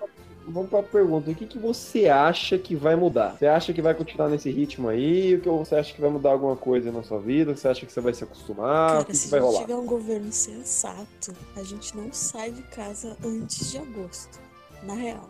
Vamos, 0.53 0.71
vamos 0.71 0.71
pra 0.71 0.83
pergunta. 0.83 1.31
O 1.31 1.35
que, 1.35 1.47
que 1.47 1.59
você 1.59 2.09
acha 2.09 2.59
que 2.59 2.75
vai 2.77 2.97
mudar? 2.97 3.37
Você 3.39 3.47
acha 3.47 3.73
que 3.73 3.83
vai 3.83 3.95
continuar 3.95 4.29
nesse 4.29 4.51
ritmo 4.51 4.89
aí? 4.89 5.35
Ou 5.37 5.41
que 5.41 5.49
você 5.49 5.77
acha 5.77 5.95
que 5.95 6.01
vai 6.01 6.11
mudar 6.11 6.31
alguma 6.33 6.57
coisa 6.57 6.93
na 6.93 7.03
sua 7.03 7.21
vida? 7.21 7.55
Você 7.57 7.69
acha 7.69 7.87
que 7.87 7.93
você 7.93 8.01
vai 8.01 8.15
se 8.15 8.25
acostumar? 8.25 9.01
o 9.03 9.05
Cara, 9.05 9.05
que, 9.07 9.17
se 9.17 9.29
que 9.29 9.29
vai 9.29 9.41
a 9.41 9.43
rolar? 9.43 9.61
tiver 9.63 9.75
um 9.77 9.87
governo 9.87 10.33
sensato, 10.33 11.35
a 11.57 11.63
gente 11.63 11.97
não 11.97 12.13
sai 12.13 12.51
de 12.53 12.63
casa 12.65 13.17
antes 13.25 13.71
de 13.71 13.79
agosto. 13.79 14.39
Na 14.83 14.95
real. 14.95 15.29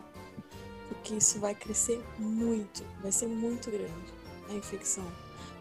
Porque 0.88 1.14
isso 1.16 1.40
vai 1.40 1.54
crescer 1.54 2.02
muito. 2.18 2.84
Vai 3.02 3.12
ser 3.12 3.28
muito 3.28 3.70
grande 3.70 4.14
a 4.48 4.54
infecção. 4.54 5.06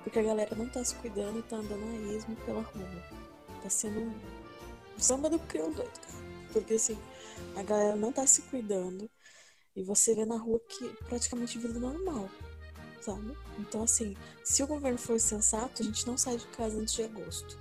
Porque 0.03 0.19
a 0.19 0.23
galera 0.23 0.55
não 0.55 0.69
tá 0.69 0.83
se 0.83 0.95
cuidando 0.95 1.39
e 1.39 1.43
tá 1.43 1.57
andando 1.57 1.83
a 1.83 2.13
esmo 2.13 2.35
pela 2.37 2.61
rua. 2.61 3.03
Tá 3.61 3.69
sendo 3.69 3.99
um 4.01 4.19
samba 4.97 5.29
do 5.29 5.39
crioulo 5.39 5.75
doido, 5.75 5.99
cara. 6.01 6.19
Porque 6.53 6.75
assim, 6.75 6.97
a 7.55 7.63
galera 7.63 7.95
não 7.95 8.11
tá 8.11 8.25
se 8.27 8.43
cuidando. 8.43 9.09
E 9.75 9.83
você 9.83 10.13
vê 10.15 10.25
na 10.25 10.37
rua 10.37 10.59
que 10.67 10.89
praticamente 11.07 11.57
vida 11.57 11.79
normal. 11.79 12.29
Sabe? 13.01 13.31
Então, 13.57 13.83
assim, 13.83 14.15
se 14.43 14.61
o 14.61 14.67
governo 14.67 14.97
for 14.97 15.19
sensato, 15.19 15.81
a 15.81 15.85
gente 15.85 16.05
não 16.05 16.17
sai 16.17 16.37
de 16.37 16.45
casa 16.47 16.77
antes 16.77 16.93
de 16.93 17.03
agosto. 17.03 17.57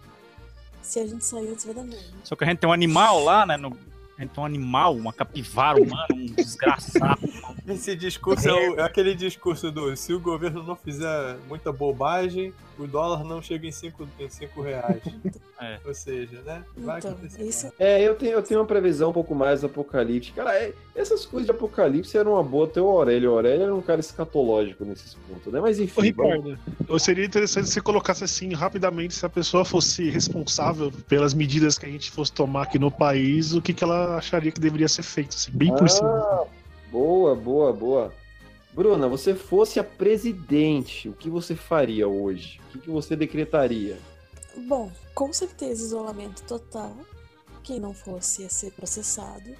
Se 0.82 0.98
a 0.98 1.06
gente 1.06 1.24
sair 1.24 1.48
antes, 1.50 1.64
vai 1.64 1.74
dar 1.74 1.84
merda. 1.84 2.04
Só 2.24 2.34
que 2.34 2.44
a 2.44 2.46
gente 2.46 2.58
tem 2.58 2.68
um 2.68 2.72
animal 2.72 3.22
lá, 3.22 3.46
né? 3.46 3.56
no- 3.56 3.76
A 4.18 4.22
gente 4.22 4.32
tem 4.32 4.42
um 4.42 4.46
animal, 4.46 4.96
uma 4.96 5.12
capivara 5.12 5.80
humana, 5.80 6.06
um 6.12 6.26
desgraçado. 6.26 7.20
Esse 7.68 7.94
discurso 7.94 8.48
é, 8.48 8.52
o- 8.70 8.80
é 8.80 8.82
aquele 8.82 9.14
discurso 9.14 9.70
do 9.70 9.94
se 9.96 10.12
o 10.12 10.18
governo 10.18 10.62
não 10.64 10.74
fizer 10.74 11.36
muita 11.46 11.70
bobagem, 11.72 12.52
o 12.76 12.86
dólar 12.86 13.22
não 13.22 13.40
chega 13.40 13.66
em 13.66 13.70
5 13.72 14.08
em 14.18 14.28
cinco 14.28 14.60
reais. 14.60 15.02
É. 15.60 15.80
Ou 15.84 15.92
seja, 15.92 16.40
né? 16.42 16.64
Vai 16.76 17.00
Então, 17.00 17.10
acontecer. 17.10 17.42
isso 17.42 17.72
É, 17.80 18.00
eu 18.00 18.14
tenho, 18.14 18.30
eu 18.34 18.42
tenho 18.44 18.60
uma 18.60 18.66
previsão 18.66 19.10
um 19.10 19.12
pouco 19.12 19.34
mais 19.34 19.64
apocalíptica. 19.64 20.44
Cara, 20.44 20.56
é- 20.56 20.72
essas 20.98 21.24
coisas 21.24 21.46
de 21.46 21.50
apocalipse 21.52 22.16
eram 22.16 22.32
uma 22.32 22.42
boa 22.42 22.66
ter 22.66 22.80
o 22.80 22.88
Aurélio. 22.88 23.30
O 23.30 23.34
Aurélio 23.34 23.62
era 23.64 23.74
um 23.74 23.80
cara 23.80 24.00
escatológico 24.00 24.84
nesses 24.84 25.14
pontos, 25.14 25.52
né? 25.52 25.60
Mas 25.60 25.78
enfim. 25.78 26.12
vamos- 26.12 26.44
Ricardo, 26.44 26.58
eu 26.88 26.98
seria 26.98 27.24
interessante 27.24 27.66
se 27.68 27.74
você 27.74 27.80
colocasse 27.80 28.24
assim 28.24 28.52
rapidamente 28.52 29.14
se 29.14 29.24
a 29.24 29.28
pessoa 29.28 29.64
fosse 29.64 30.10
responsável 30.10 30.90
pelas 31.08 31.32
medidas 31.34 31.78
que 31.78 31.86
a 31.86 31.88
gente 31.88 32.10
fosse 32.10 32.32
tomar 32.32 32.62
aqui 32.62 32.78
no 32.78 32.90
país, 32.90 33.52
o 33.54 33.62
que, 33.62 33.72
que 33.72 33.84
ela 33.84 34.16
acharia 34.16 34.50
que 34.52 34.60
deveria 34.60 34.88
ser 34.88 35.02
feito, 35.02 35.36
assim, 35.36 35.50
bem 35.52 35.74
por 35.74 35.88
cima. 35.88 36.08
Ah, 36.10 36.44
boa, 36.90 37.34
boa, 37.34 37.72
boa. 37.72 38.12
Bruna, 38.72 39.08
você 39.08 39.34
fosse 39.34 39.80
a 39.80 39.84
presidente, 39.84 41.08
o 41.08 41.12
que 41.12 41.28
você 41.30 41.54
faria 41.56 42.06
hoje? 42.06 42.60
O 42.68 42.72
que, 42.72 42.78
que 42.80 42.90
você 42.90 43.16
decretaria? 43.16 43.96
Bom, 44.56 44.90
com 45.14 45.32
certeza 45.32 45.82
isolamento 45.84 46.42
total. 46.42 46.96
Quem 47.62 47.80
não 47.80 47.92
fosse 47.92 48.42
ia 48.42 48.48
ser 48.48 48.72
processado. 48.72 49.50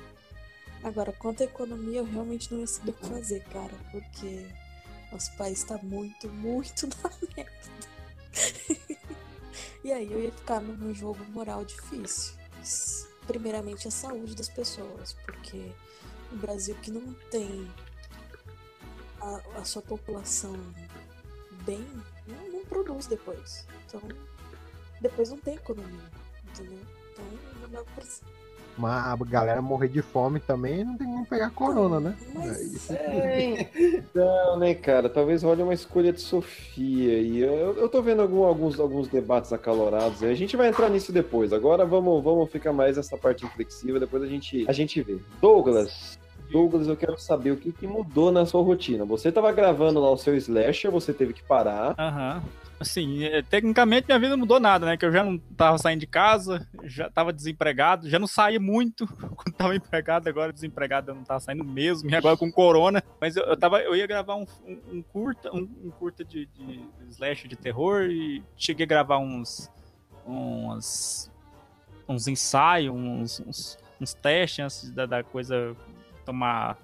Agora, 0.82 1.12
quanto 1.12 1.42
à 1.42 1.44
economia, 1.44 1.99
eu 1.99 2.04
realmente 2.04 2.52
não 2.52 2.61
ia 2.61 2.66
saber 2.66 2.90
o 2.90 2.94
que 2.94 3.06
fazer, 3.06 3.44
cara, 3.44 3.75
porque 3.90 4.47
nosso 5.11 5.35
país 5.37 5.64
tá 5.64 5.78
muito, 5.82 6.28
muito 6.28 6.87
na 7.02 7.11
merda. 7.37 7.52
e 9.82 9.92
aí 9.92 10.12
eu 10.12 10.23
ia 10.23 10.32
ficar 10.32 10.61
num 10.61 10.94
jogo 10.94 11.25
moral 11.30 11.64
difícil. 11.64 12.35
Primeiramente 13.26 13.88
a 13.88 13.90
saúde 13.90 14.35
das 14.35 14.49
pessoas, 14.49 15.14
porque 15.25 15.73
no 16.30 16.38
Brasil 16.38 16.75
que 16.76 16.90
não 16.90 17.12
tem 17.30 17.70
a, 19.20 19.61
a 19.61 19.64
sua 19.64 19.82
população 19.82 20.54
bem, 21.64 21.85
não, 22.26 22.52
não 22.52 22.64
produz 22.66 23.06
depois. 23.06 23.66
Então, 23.87 24.00
depois 25.00 25.30
não 25.30 25.38
tem 25.38 25.54
economia, 25.54 26.11
entendeu? 26.44 26.80
Então 27.12 27.25
não 27.61 27.68
dá 27.68 27.85
pra 27.85 28.04
Mas 28.78 29.06
a 29.06 29.16
galera 29.25 29.61
morrer 29.61 29.88
de 29.88 30.00
fome 30.00 30.38
também 30.38 30.85
não 30.85 30.97
tem 30.97 31.06
como 31.06 31.26
pegar 31.26 31.50
corona, 31.50 31.99
né? 31.99 32.14
Mas 32.35 32.90
É, 32.90 33.68
então, 33.99 34.56
né, 34.61 34.73
cara? 34.75 35.08
Talvez 35.08 35.42
role 35.42 35.62
uma 35.62 35.75
escolha 35.75 36.12
de 36.12 36.20
Sofia. 36.20 37.18
E 37.20 37.40
eu, 37.40 37.76
eu 37.76 37.88
tô 37.88 38.00
vendo 38.00 38.23
algum- 38.23 38.44
alguns, 38.44 38.78
alguns 38.78 39.08
debates 39.08 39.52
acalorados. 39.52 40.23
aí. 40.23 40.30
A 40.30 40.35
gente 40.35 40.56
vai 40.56 40.68
entrar 40.68 40.88
nisso 40.88 41.12
depois. 41.12 41.52
Agora 41.52 41.85
vamos, 41.85 42.23
vamos 42.23 42.50
ficar 42.50 42.73
mais 42.73 42.97
nessa 42.97 43.16
parte 43.18 43.44
inflexível. 43.44 43.99
Depois 43.99 44.23
a 44.23 44.26
gente, 44.26 44.64
a 44.68 44.73
gente 44.73 45.02
vê. 45.02 45.18
Douglas. 45.40 46.18
Douglas, 46.50 46.88
eu 46.88 46.97
quero 46.97 47.18
saber 47.18 47.50
o 47.50 47.56
que, 47.56 47.73
que 47.73 47.87
mudou 47.87 48.32
na 48.32 48.47
sua 48.47 48.62
rotina. 48.62 49.04
Você 49.04 49.30
tava 49.30 49.52
gravando 49.52 50.00
lá 50.00 50.11
o 50.11 50.16
seu 50.16 50.35
slasher, 50.37 50.90
você 50.90 51.12
teve 51.12 51.35
que 51.35 51.42
parar. 51.42 51.94
Aham. 51.99 52.42
Assim, 52.80 53.25
é, 53.25 53.42
tecnicamente 53.42 54.06
minha 54.06 54.18
vida 54.18 54.30
não 54.30 54.38
mudou 54.38 54.61
nada, 54.61 54.87
né? 54.87 54.97
Que 54.97 55.04
eu 55.04 55.12
já 55.12 55.25
não 55.25 55.37
tava 55.37 55.78
saindo 55.78 56.00
de 56.00 56.06
casa, 56.06 56.68
já 56.85 57.11
tava 57.11 57.32
desempregado, 57.32 58.08
já 58.08 58.18
não 58.18 58.26
saía 58.26 58.61
muito 58.61 59.06
quando 59.35 59.54
tava 59.56 59.75
empregado, 59.75 60.28
agora 60.28 60.52
desempregado 60.52 61.11
eu 61.11 61.14
não 61.16 61.25
tava 61.25 61.40
saindo 61.40 61.64
mesmo, 61.64 62.08
e 62.08 62.14
agora 62.14 62.37
com 62.37 62.50
corona. 62.50 63.02
Mas 63.20 63.37
eu, 63.37 63.44
eu, 63.44 63.56
tava, 63.56 63.80
eu 63.80 63.97
ia 63.97 64.06
gravar 64.06 64.37
um, 64.37 64.47
um, 64.64 64.80
um 64.92 65.02
curta, 65.02 65.50
um, 65.52 65.68
um 65.85 65.90
curta 65.90 66.25
de, 66.25 66.47
de 66.47 66.80
slash 67.08 67.49
de 67.49 67.56
terror 67.56 68.04
e 68.04 68.42
cheguei 68.56 68.85
a 68.85 68.88
gravar 68.88 69.18
uns. 69.18 69.68
uns. 70.26 71.30
uns 72.08 72.28
ensaios, 72.28 72.94
uns, 72.94 73.40
uns, 73.40 73.78
uns 74.00 74.14
testes 74.14 74.64
antes 74.64 74.90
da, 74.92 75.04
da 75.04 75.25
coisa 75.25 75.76
tomar 76.25 76.78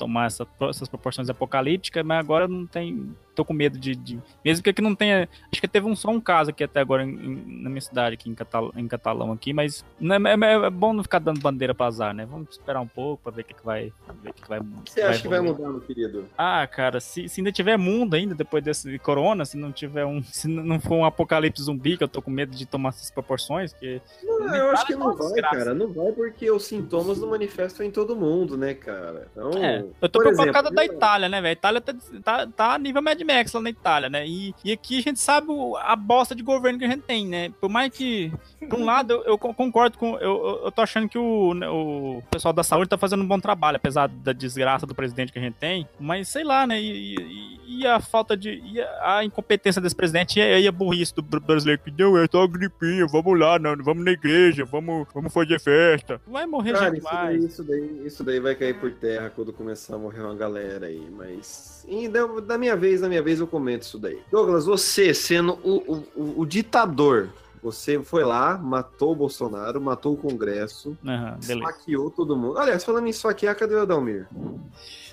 tomar 0.00 0.26
essa, 0.26 0.46
essas 0.70 0.88
proporções 0.88 1.28
apocalípticas, 1.28 2.02
mas 2.04 2.18
agora 2.18 2.48
não 2.48 2.66
tem. 2.66 3.14
Tô 3.34 3.44
com 3.44 3.52
medo 3.52 3.78
de. 3.78 3.94
de- 3.94 4.18
mesmo 4.44 4.62
que 4.62 4.70
aqui 4.70 4.82
não 4.82 4.94
tenha. 4.94 5.28
Acho 5.52 5.60
que 5.60 5.68
teve 5.68 5.86
um, 5.86 5.94
só 5.96 6.10
um 6.10 6.20
caso 6.20 6.50
aqui 6.50 6.64
até 6.64 6.80
agora 6.80 7.04
em- 7.04 7.08
em- 7.14 7.62
na 7.62 7.70
minha 7.70 7.80
cidade, 7.80 8.14
aqui 8.14 8.28
em, 8.28 8.34
Catal, 8.34 8.72
em 8.76 8.86
Catalão, 8.88 9.32
aqui, 9.32 9.52
mas 9.52 9.84
não 10.00 10.14
é, 10.16 10.18
é- 10.34 10.66
é 10.66 10.70
bom 10.70 10.92
não 10.92 11.02
ficar 11.02 11.18
dando 11.20 11.40
bandeira 11.40 11.74
pra 11.74 11.86
azar, 11.86 12.12
né? 12.14 12.26
Vamos 12.26 12.48
esperar 12.50 12.80
um 12.80 12.86
pouco 12.86 13.22
pra 13.22 13.32
ver 13.32 13.42
o 13.42 13.44
que, 13.44 13.54
que 13.54 13.64
vai. 13.64 13.92
Ver 14.22 14.30
o 14.30 14.34
que, 14.34 14.42
que 14.42 14.48
vai 14.48 14.58
O 14.58 14.64
que 14.84 14.90
você 14.92 15.02
acha 15.02 15.22
que 15.22 15.28
vai 15.28 15.38
evoluir. 15.38 15.58
mudar, 15.60 15.70
meu 15.72 15.80
querido? 15.80 16.24
Ah, 16.36 16.66
cara, 16.66 17.00
se, 17.00 17.28
se 17.28 17.40
ainda 17.40 17.52
tiver 17.52 17.76
mundo 17.76 18.14
ainda 18.14 18.34
depois 18.34 18.62
desse 18.64 18.98
corona, 18.98 19.44
se 19.44 19.56
não 19.56 19.72
tiver 19.72 20.04
um. 20.04 20.20
Se 20.40 20.48
não 20.48 20.80
for 20.80 20.94
um 20.94 21.04
apocalipse 21.04 21.62
zumbi, 21.62 21.96
que 21.98 22.04
eu 22.04 22.08
tô 22.08 22.22
com 22.22 22.30
medo 22.30 22.56
de 22.56 22.64
tomar 22.66 22.88
essas 22.90 23.10
proporções, 23.10 23.72
que. 23.74 24.00
Não, 24.24 24.54
eu 24.56 24.70
acho 24.70 24.86
que 24.86 24.94
não 24.94 25.14
vai, 25.14 25.26
desgraça. 25.26 25.56
cara. 25.56 25.74
Não 25.74 25.92
vai 25.92 26.12
porque 26.12 26.50
os 26.50 26.64
sintomas 26.64 27.18
não 27.20 27.28
manifestam 27.28 27.84
em 27.84 27.90
todo 27.90 28.16
mundo, 28.16 28.56
né, 28.56 28.72
cara? 28.74 29.28
Então, 29.32 29.50
É, 29.62 29.84
eu 30.00 30.08
tô 30.08 30.18
preocupado 30.18 30.48
por 30.48 30.52
causa 30.52 30.68
exemplo, 30.68 30.74
da 30.74 30.84
Itália, 30.84 31.28
né, 31.28 31.40
velho? 31.40 31.50
A 31.50 31.52
Itália 31.52 31.80
tá, 31.80 31.94
tá, 32.24 32.46
tá 32.46 32.74
a 32.74 32.78
nível 32.78 33.02
Mad 33.02 33.20
Max 33.34 33.52
lá 33.52 33.60
na 33.60 33.70
Itália, 33.70 34.08
né? 34.10 34.26
E, 34.26 34.54
e 34.64 34.72
aqui 34.72 34.98
a 34.98 35.02
gente 35.02 35.20
sabe 35.20 35.46
o- 35.50 35.76
a 35.76 35.94
bosta 35.96 36.34
de 36.34 36.42
governo 36.42 36.78
que 36.78 36.84
a 36.84 36.88
gente 36.88 37.02
tem, 37.02 37.26
né? 37.26 37.50
Por 37.60 37.68
mais 37.70 37.92
que, 37.92 38.32
por 38.68 38.78
um 38.78 38.84
lado, 38.84 39.12
eu, 39.12 39.22
eu 39.24 39.38
con- 39.38 39.54
concordo 39.54 39.96
com. 39.98 40.16
Eu, 40.18 40.60
eu, 40.64 40.72
tô 40.72 40.82
achando 40.82 41.08
que 41.08 41.18
o, 41.18 41.54
né, 41.54 41.68
o 41.68 42.22
pessoal 42.30 42.52
da 42.52 42.62
saúde 42.62 42.88
tá 42.88 42.98
fazendo 42.98 43.22
um 43.22 43.26
bom 43.28 43.38
trabalho, 43.40 43.76
apesar 43.76 44.08
da 44.08 44.32
desgraça 44.32 44.86
do 44.86 44.94
presidente 44.94 45.32
que 45.32 45.38
a 45.38 45.42
gente 45.42 45.54
tem. 45.54 45.86
Mas 45.98 46.28
sei 46.28 46.44
lá, 46.44 46.66
né? 46.66 46.80
E, 46.80 47.14
e- 47.16 47.60
e 47.80 47.86
a 47.86 48.00
falta 48.00 48.36
de. 48.36 48.60
E 48.64 48.80
a, 48.80 49.18
a 49.18 49.24
incompetência 49.24 49.80
desse 49.80 49.94
presidente 49.94 50.40
e 50.40 50.66
a, 50.66 50.72
burrice 50.72 51.14
do 51.14 51.22
br- 51.22 51.38
brasileiro 51.40 51.80
que 51.82 51.90
deu, 51.90 52.16
é 52.18 52.26
só 52.30 52.46
gripinha, 52.46 53.06
vamos 53.06 53.38
lá, 53.38 53.58
não, 53.58 53.76
vamos 53.76 54.04
na 54.04 54.10
igreja, 54.10 54.64
vamos, 54.64 55.06
vamos 55.14 55.32
fazer 55.32 55.60
festa. 55.60 56.20
Vai 56.26 56.46
morrer 56.46 56.72
Cara, 56.72 56.86
gente 56.86 56.98
isso 56.98 57.04
daí, 57.10 57.14
mais. 57.24 57.44
isso, 57.44 57.64
daí, 57.64 58.06
isso 58.06 58.24
daí 58.24 58.40
vai 58.40 58.54
cair 58.54 58.74
por 58.78 58.90
terra 58.92 59.30
quando 59.34 59.52
começar 59.52 59.94
a 59.94 59.98
morrer 59.98 60.20
uma 60.20 60.34
galera 60.34 60.86
aí, 60.86 61.06
mas. 61.10 61.84
E 61.88 62.08
da, 62.08 62.26
da 62.40 62.58
minha 62.58 62.76
vez, 62.76 63.00
da 63.00 63.08
minha 63.10 63.22
vez 63.22 63.40
eu 63.40 63.46
comento 63.46 63.82
isso 63.84 63.98
daí. 63.98 64.18
Douglas, 64.30 64.64
você 64.64 65.12
sendo 65.12 65.58
o, 65.62 66.04
o, 66.16 66.40
o- 66.40 66.46
ditador, 66.46 67.28
você 67.62 68.02
foi 68.02 68.24
lá, 68.24 68.56
matou 68.56 69.12
o 69.12 69.16
Bolsonaro, 69.16 69.78
matou 69.80 70.14
o 70.14 70.16
Congresso, 70.16 70.96
beleza. 71.02 71.52
esfaqueou 71.54 72.10
todo 72.10 72.34
mundo. 72.36 72.56
Aliás, 72.58 72.82
falando 72.82 73.06
em 73.06 73.10
esfaquear, 73.10 73.54
cadê 73.54 73.74
o 73.74 73.82
Adalmir? 73.82 74.26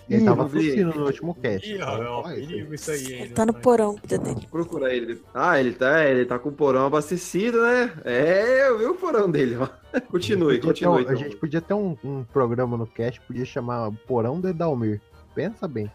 Ele 0.10 0.22
Ih, 0.22 0.26
tava 0.26 0.46
tossindo 0.48 0.94
no 0.98 1.06
último 1.06 1.36
cast. 1.36 1.70
Ih, 1.70 1.82
ó, 1.82 2.32
isso 2.72 2.92
aí. 2.92 3.12
ele 3.12 3.34
tá 3.34 3.46
no 3.46 3.54
porão, 3.54 3.98
cuida 3.98 4.18
dele. 4.18 4.48
Procura 4.50 4.94
ele. 4.96 5.22
Ah, 5.34 5.60
ele 5.60 5.74
tá, 5.74 6.06
ele 6.06 6.26
tá 6.26 6.40
com 6.40 6.48
o 6.48 6.52
porão 6.54 6.86
abastecido, 6.86 7.62
né? 7.62 7.92
É, 8.06 8.70
eu 8.70 8.78
vi 8.78 8.86
o 8.86 8.96
porão 8.96 9.30
dele, 9.30 9.58
ó. 9.58 9.68
Continue, 10.10 10.60
ter 10.60 10.66
um- 10.66 10.70
continue. 10.70 10.98
a 11.00 11.02
então. 11.02 11.16
gente 11.18 11.36
podia 11.36 11.60
ter 11.60 11.74
um, 11.74 11.98
um 12.02 12.24
programa 12.24 12.78
no 12.78 12.88
cast, 12.88 13.20
podia 13.20 13.44
chamar 13.44 13.92
Porão 14.08 14.40
de 14.40 14.54
Dalmir. 14.54 15.02
Pensa 15.38 15.68
bem. 15.68 15.92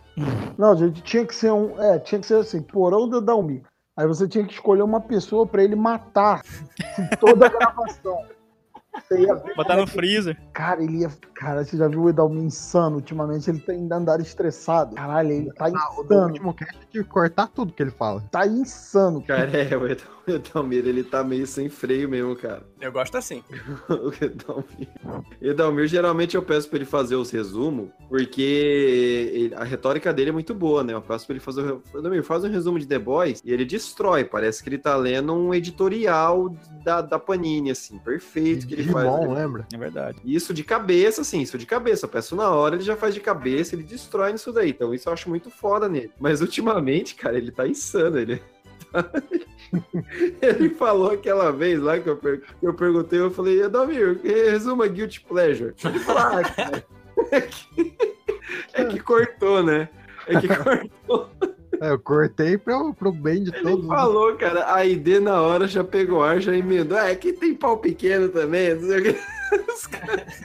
Não, 0.56 0.76
gente, 0.76 1.02
tinha 1.02 1.26
que 1.26 1.34
ser 1.34 1.50
um. 1.50 1.76
É, 1.82 1.98
tinha 1.98 2.20
que 2.20 2.26
ser 2.28 2.36
assim, 2.36 2.62
porão 2.62 3.08
do 3.08 3.20
Dalmi. 3.20 3.60
Aí 3.96 4.06
você 4.06 4.28
tinha 4.28 4.46
que 4.46 4.52
escolher 4.52 4.82
uma 4.82 5.00
pessoa 5.00 5.44
pra 5.44 5.64
ele 5.64 5.74
matar 5.74 6.42
toda 7.18 7.46
a 7.46 7.48
gravação. 7.48 8.16
Você 9.08 9.22
ia 9.22 9.34
ver. 9.34 9.54
Botar 9.56 9.76
no 9.78 9.86
freezer. 9.86 10.38
Cara, 10.52 10.84
ele 10.84 10.98
ia. 10.98 11.10
Cara, 11.34 11.64
você 11.64 11.78
já 11.78 11.88
viu 11.88 12.02
o 12.02 12.10
Edalmi 12.10 12.42
insano 12.42 12.96
ultimamente? 12.96 13.48
Ele 13.48 13.58
tem 13.58 13.88
andado 13.90 14.20
estressado. 14.20 14.94
Caralho, 14.94 15.30
ele 15.32 15.52
tá 15.54 15.64
Ah, 15.74 15.98
o 15.98 16.04
insano. 16.04 16.26
último 16.26 16.52
cast 16.52 16.86
que 16.90 17.02
cortar 17.02 17.46
tudo 17.48 17.72
que 17.72 17.82
ele 17.82 17.90
fala. 17.90 18.22
Tá 18.30 18.46
insano. 18.46 19.22
Cara, 19.22 19.50
é, 19.50 19.74
o 19.74 19.84
o 19.84 20.30
Edalmir, 20.30 20.86
ele 20.86 21.02
tá 21.02 21.24
meio 21.24 21.46
sem 21.46 21.70
freio 21.70 22.06
mesmo, 22.06 22.36
cara. 22.36 22.62
Eu 22.82 22.90
gosto 22.90 23.16
assim. 23.16 23.42
o 23.88 24.12
Edalmir. 24.24 24.88
Edalmir, 25.40 25.86
geralmente 25.86 26.34
eu 26.34 26.42
peço 26.42 26.68
pra 26.68 26.78
ele 26.78 26.84
fazer 26.84 27.14
os 27.14 27.30
resumos, 27.30 27.88
porque 28.08 28.42
ele- 29.32 29.54
a 29.54 29.62
retórica 29.62 30.12
dele 30.12 30.30
é 30.30 30.32
muito 30.32 30.52
boa, 30.52 30.82
né? 30.82 30.92
Eu 30.92 31.00
peço 31.00 31.24
pra 31.26 31.34
ele 31.34 31.40
fazer. 31.40 31.62
o- 31.62 31.82
Edalmir, 31.96 32.24
faz 32.24 32.42
um 32.42 32.48
resumo 32.50 32.78
de 32.80 32.86
The 32.86 32.98
Boys 32.98 33.40
e 33.44 33.52
ele 33.52 33.64
destrói. 33.64 34.24
Parece 34.24 34.62
que 34.62 34.68
ele 34.68 34.78
tá 34.78 34.96
lendo 34.96 35.32
um 35.32 35.54
editorial 35.54 36.54
da, 36.84 37.00
da 37.00 37.18
Panini, 37.18 37.70
assim, 37.70 37.98
perfeito 37.98 38.66
que 38.66 38.74
ele 38.74 38.84
faz. 38.84 39.06
Né? 39.08 39.34
lembra? 39.34 39.66
É 39.72 39.76
verdade. 39.78 40.18
Isso 40.24 40.52
de 40.52 40.64
cabeça, 40.64 41.20
assim, 41.20 41.40
isso 41.40 41.56
de 41.56 41.66
cabeça. 41.66 42.06
Eu 42.06 42.10
peço 42.10 42.34
na 42.34 42.50
hora, 42.50 42.74
ele 42.74 42.82
já 42.84 42.96
faz 42.96 43.14
de 43.14 43.20
cabeça, 43.20 43.76
ele 43.76 43.84
destrói 43.84 44.32
nisso 44.32 44.52
daí. 44.52 44.70
Então 44.70 44.92
isso 44.92 45.08
eu 45.08 45.12
acho 45.12 45.28
muito 45.28 45.50
foda 45.50 45.88
nele. 45.88 46.10
Mas 46.18 46.40
ultimamente, 46.40 47.14
cara, 47.14 47.38
ele 47.38 47.52
tá 47.52 47.66
insano. 47.66 48.18
Ele, 48.18 48.42
ele 50.42 50.70
falou 50.70 51.12
aquela 51.12 51.50
vez 51.50 51.80
lá 51.80 51.98
que 51.98 52.08
eu, 52.08 52.16
per- 52.16 52.40
que 52.40 52.66
eu 52.66 52.74
perguntei, 52.74 53.20
eu 53.20 53.30
falei, 53.30 53.62
Adalmir, 53.62 54.20
resuma 54.22 54.86
Guilty 54.86 55.20
Pleasure. 55.22 55.74
Ele 55.84 55.98
falou, 56.00 56.22
ah, 56.22 56.42
cara, 56.54 56.84
é 57.30 57.40
que, 57.40 57.96
é 58.74 58.84
que 58.84 59.00
cortou, 59.00 59.62
né? 59.62 59.88
É 60.26 60.38
que 60.40 60.48
cortou. 60.48 61.30
É, 61.80 61.90
eu 61.90 61.98
cortei 61.98 62.56
pro, 62.58 62.94
pro 62.94 63.10
bem 63.10 63.42
de 63.42 63.50
Ele 63.54 63.62
todos. 63.62 63.88
né? 63.88 63.96
falou, 63.96 64.36
cara, 64.36 64.72
a 64.74 64.86
ID 64.86 65.20
na 65.20 65.40
hora 65.40 65.66
já 65.66 65.82
pegou 65.82 66.22
ar, 66.22 66.40
já 66.40 66.54
emendou. 66.54 66.96
Ah, 66.96 67.08
aqui 67.08 67.32
tem 67.32 67.54
pau 67.54 67.78
pequeno 67.78 68.28
também, 68.28 68.74
não 68.74 68.82
sei 68.88 69.00
o 69.00 69.02
que. 69.02 69.18
Os 69.74 69.86
caras- 69.86 70.42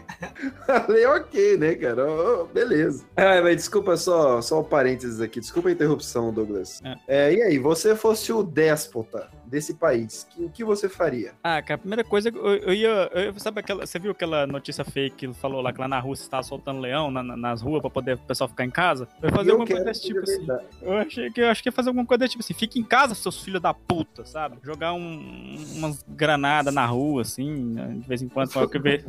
Falei, 0.65 1.05
ok, 1.05 1.57
né, 1.57 1.75
cara? 1.75 2.05
Ó, 2.05 2.43
beleza. 2.45 3.05
Ah, 3.15 3.41
mas 3.41 3.55
desculpa 3.57 3.95
só, 3.97 4.41
só 4.41 4.59
um 4.59 4.63
parênteses 4.63 5.21
aqui, 5.21 5.39
desculpa 5.39 5.69
a 5.69 5.71
interrupção, 5.71 6.33
Douglas. 6.33 6.81
É, 7.07 7.33
e 7.33 7.41
aí, 7.41 7.57
você 7.59 7.95
fosse 7.95 8.31
o 8.33 8.43
déspota 8.43 9.29
desse 9.47 9.73
país, 9.73 10.27
que- 10.29 10.43
o 10.43 10.49
que 10.49 10.63
você 10.63 10.87
faria? 10.89 11.33
Ah, 11.43 11.61
cara, 11.61 11.75
a 11.75 11.77
primeira 11.77 12.03
coisa, 12.03 12.29
eu, 12.29 12.35
eu 12.55 12.73
ia. 12.73 13.09
eu- 13.13 13.39
sabe 13.39 13.59
aquela. 13.59 13.85
Você 13.85 13.97
viu 13.99 14.11
aquela 14.11 14.45
notícia 14.45 14.83
fake 14.83 15.27
que 15.27 15.33
falou 15.33 15.61
lá 15.61 15.71
que 15.73 15.79
lá 15.79 15.87
na 15.87 15.99
Rússia 15.99 16.23
estava 16.23 16.43
soltando 16.43 16.79
leão 16.79 17.09
na- 17.09 17.23
na- 17.23 17.37
nas 17.37 17.61
ruas 17.61 17.81
pra 17.81 17.89
poder 17.89 18.15
o 18.15 18.17
pessoal 18.19 18.47
ficar 18.47 18.65
em 18.65 18.69
casa? 18.71 19.07
Eu 19.21 19.29
ia 19.29 19.35
fazer 19.35 19.49
eu 19.49 19.53
alguma 19.53 19.67
coisa 19.67 19.83
desse 19.85 20.01
tipo 20.01 20.19
assim. 20.19 20.47
Eu 20.81 20.93
achei 20.97 21.31
que 21.31 21.41
eu 21.41 21.47
acho 21.49 21.63
que 21.63 21.69
ia 21.69 21.73
fazer 21.73 21.89
alguma 21.89 22.05
coisa 22.05 22.19
desse 22.19 22.31
tipo 22.31 22.43
assim. 22.43 22.53
Fica 22.53 22.77
em 22.79 22.83
casa, 22.83 23.15
seus 23.15 23.41
filhos 23.43 23.61
da 23.61 23.73
puta, 23.73 24.25
sabe? 24.25 24.57
Jogar 24.63 24.93
um, 24.93 25.55
umas 25.75 26.03
granadas 26.07 26.73
na 26.73 26.85
rua, 26.85 27.21
assim, 27.21 27.49
né, 27.73 27.87
de 28.01 28.07
vez 28.07 28.21
em 28.21 28.27
quando. 28.27 28.51
Só 28.51 28.67
que 28.67 28.77
ver, 28.79 29.05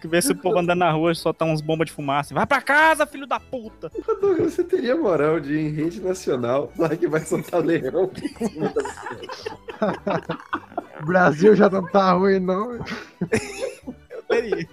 que 0.00 0.06
ver 0.08 0.22
se 0.22 0.32
o 0.32 0.36
povo 0.36 0.58
andando 0.58 0.78
na 0.80 0.90
rua 0.90 1.12
e 1.12 1.14
soltar 1.14 1.48
uns 1.48 1.60
bombas 1.60 1.86
de 1.86 1.92
fumaça. 1.92 2.34
Vai 2.34 2.46
pra 2.46 2.60
casa, 2.60 3.06
filho 3.06 3.26
da 3.26 3.40
puta! 3.40 3.90
Douglas, 4.20 4.52
você 4.54 4.64
teria 4.64 4.96
moral 4.96 5.38
de 5.40 5.54
ir 5.54 5.60
em 5.66 5.70
rede 5.72 6.00
nacional, 6.00 6.72
lá 6.78 6.88
que 6.96 7.06
vai 7.06 7.20
soltar 7.20 7.64
leão. 7.64 8.10
Brasil 11.04 11.54
já 11.54 11.68
não 11.68 11.86
tá 11.86 12.12
ruim, 12.12 12.40
não. 12.40 12.74
Eu 12.74 14.22
teria. 14.28 14.68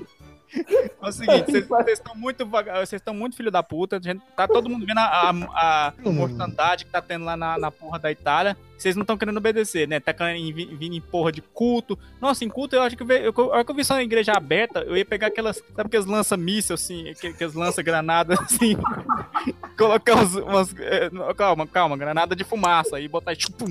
É 1.06 1.08
o 1.10 1.12
seguinte, 1.12 1.52
vocês- 1.52 2.00
estão 2.00 2.16
muito 2.16 2.46
vocês 2.46 2.94
estão 2.94 3.14
muito 3.14 3.36
filho 3.36 3.52
da 3.52 3.62
puta. 3.62 3.98
A 3.98 4.00
gente, 4.02 4.22
tá 4.36 4.48
todo 4.48 4.68
mundo 4.70 4.86
vendo 4.86 4.98
a, 4.98 5.30
a, 5.30 5.88
a 5.88 5.94
mortandade 6.10 6.86
que 6.86 6.92
tá 6.92 7.00
tendo 7.02 7.26
lá 7.26 7.38
na, 7.38 7.58
na 7.60 7.70
porra 7.70 8.00
da 8.00 8.12
Itália. 8.12 8.58
Vocês 8.78 8.96
não 8.96 9.02
estão 9.04 9.18
querendo 9.18 9.38
obedecer, 9.38 9.88
né? 9.88 10.00
Tá 10.00 10.14
querendo 10.14 10.54
vir, 10.56 10.92
em 10.94 11.00
porra 11.02 11.32
de 11.32 11.42
culto. 11.42 11.98
Nossa, 12.20 12.44
em 12.44 12.50
culto 12.50 12.76
eu 12.76 12.82
acho 12.82 12.98
que 12.98 13.04
eu, 13.04 13.08
eu, 13.12 13.34
a 13.38 13.56
hora 13.58 13.66
que 13.66 13.72
eu 13.72 13.76
vi 13.76 13.86
só 13.86 13.94
uma 13.94 14.04
igreja 14.04 14.34
aberta, 14.34 14.80
eu 14.80 14.98
ia 14.98 15.06
pegar 15.06 15.28
aquelas. 15.28 15.58
Sabe 15.58 15.88
aqueles 15.88 16.06
lança-míssil, 16.08 16.74
assim, 16.74 17.14
que- 17.20 17.28
aqueles 17.28 17.54
lança-granadas, 17.54 18.38
assim. 18.42 18.76
colocar 19.78 20.16
uns, 20.16 20.36
umas. 20.36 20.74
eh, 20.80 21.10
calma, 21.38 21.68
calma, 21.68 21.98
granada 21.98 22.36
de 22.36 22.44
fumaça 22.44 23.00
e 23.00 23.08
botar 23.08 23.36
tipo 23.36 23.66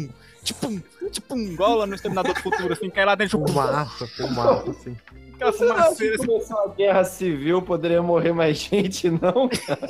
Tipum, 0.44 0.78
tipum, 1.10 1.38
igual 1.38 1.74
lá 1.78 1.86
no 1.86 1.94
Exterminador 1.94 2.34
do 2.34 2.40
Futuro, 2.42 2.74
assim, 2.74 2.90
cai 2.90 3.06
lá 3.06 3.14
dentro. 3.14 3.38
Fumaça, 3.46 4.06
fumaça, 4.08 4.70
assim. 4.72 4.94
Aquela 5.34 5.52
Você 5.52 5.66
fumaceira, 5.66 6.16
que 6.16 6.22
assim. 6.22 6.26
começar 6.32 6.54
uma 6.56 6.74
guerra 6.74 7.04
civil 7.04 7.62
poderia 7.62 8.02
morrer 8.02 8.32
mais 8.32 8.58
gente, 8.58 9.10
não, 9.10 9.48
cara? 9.48 9.88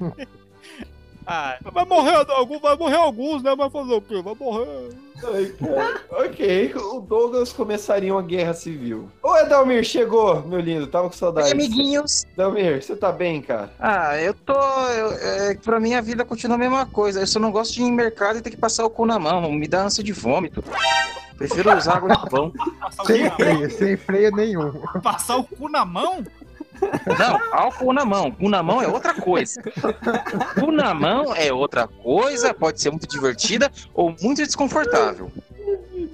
Ah, 1.30 1.58
vai 1.74 1.84
morrer 1.84 2.24
algum, 2.30 2.58
vai 2.58 2.74
morrer 2.74 2.96
alguns, 2.96 3.42
né? 3.42 3.54
Vai 3.54 3.68
fazer 3.68 3.92
o 3.92 4.00
quê? 4.00 4.22
Vai 4.22 4.34
morrer. 4.34 4.88
ok, 6.10 6.74
o 6.74 7.00
Douglas 7.00 7.52
começaria 7.52 8.14
uma 8.14 8.22
guerra 8.22 8.54
civil. 8.54 9.10
Ô, 9.22 9.36
Edalmir, 9.36 9.84
chegou, 9.84 10.40
meu 10.40 10.58
lindo, 10.58 10.86
tava 10.86 11.06
com 11.08 11.14
saudade. 11.14 11.48
Oi, 11.48 11.52
amiguinhos. 11.52 12.24
Edalmir, 12.32 12.82
você 12.82 12.96
tá 12.96 13.12
bem, 13.12 13.42
cara? 13.42 13.70
Ah, 13.78 14.18
eu 14.18 14.32
tô. 14.32 14.54
Eu, 14.54 15.12
é, 15.12 15.54
pra 15.56 15.78
mim 15.78 15.92
a 15.92 16.00
vida 16.00 16.24
continua 16.24 16.54
a 16.54 16.58
mesma 16.58 16.86
coisa. 16.86 17.20
Eu 17.20 17.26
só 17.26 17.38
não 17.38 17.52
gosto 17.52 17.74
de 17.74 17.82
ir 17.82 17.84
em 17.84 17.92
mercado 17.92 18.38
e 18.38 18.40
ter 18.40 18.48
que 18.48 18.56
passar 18.56 18.86
o 18.86 18.90
cu 18.90 19.04
na 19.04 19.18
mão. 19.18 19.52
Me 19.52 19.68
dá 19.68 19.82
ânsia 19.82 20.02
de 20.02 20.14
vômito. 20.14 20.64
Prefiro 21.38 21.76
usar 21.76 21.96
água 21.96 22.16
de 22.16 22.28
pão. 22.28 22.52
Sem 23.06 23.30
freio, 23.30 23.70
sem 23.70 23.96
freio 23.96 24.34
nenhum. 24.34 24.72
Passar 25.02 25.36
o 25.36 25.44
cu 25.44 25.68
na 25.68 25.84
mão? 25.84 26.24
Não, 27.18 27.40
álcool 27.52 27.92
na 27.92 28.04
mão. 28.04 28.30
Cu 28.30 28.48
na 28.48 28.62
mão 28.62 28.82
é 28.82 28.88
outra 28.88 29.14
coisa. 29.14 29.62
Cu 30.58 30.70
na 30.72 30.92
mão 30.92 31.34
é 31.34 31.52
outra 31.52 31.86
coisa, 31.88 32.52
pode 32.52 32.80
ser 32.80 32.90
muito 32.90 33.06
divertida 33.06 33.70
ou 33.94 34.14
muito 34.20 34.44
desconfortável. 34.44 35.30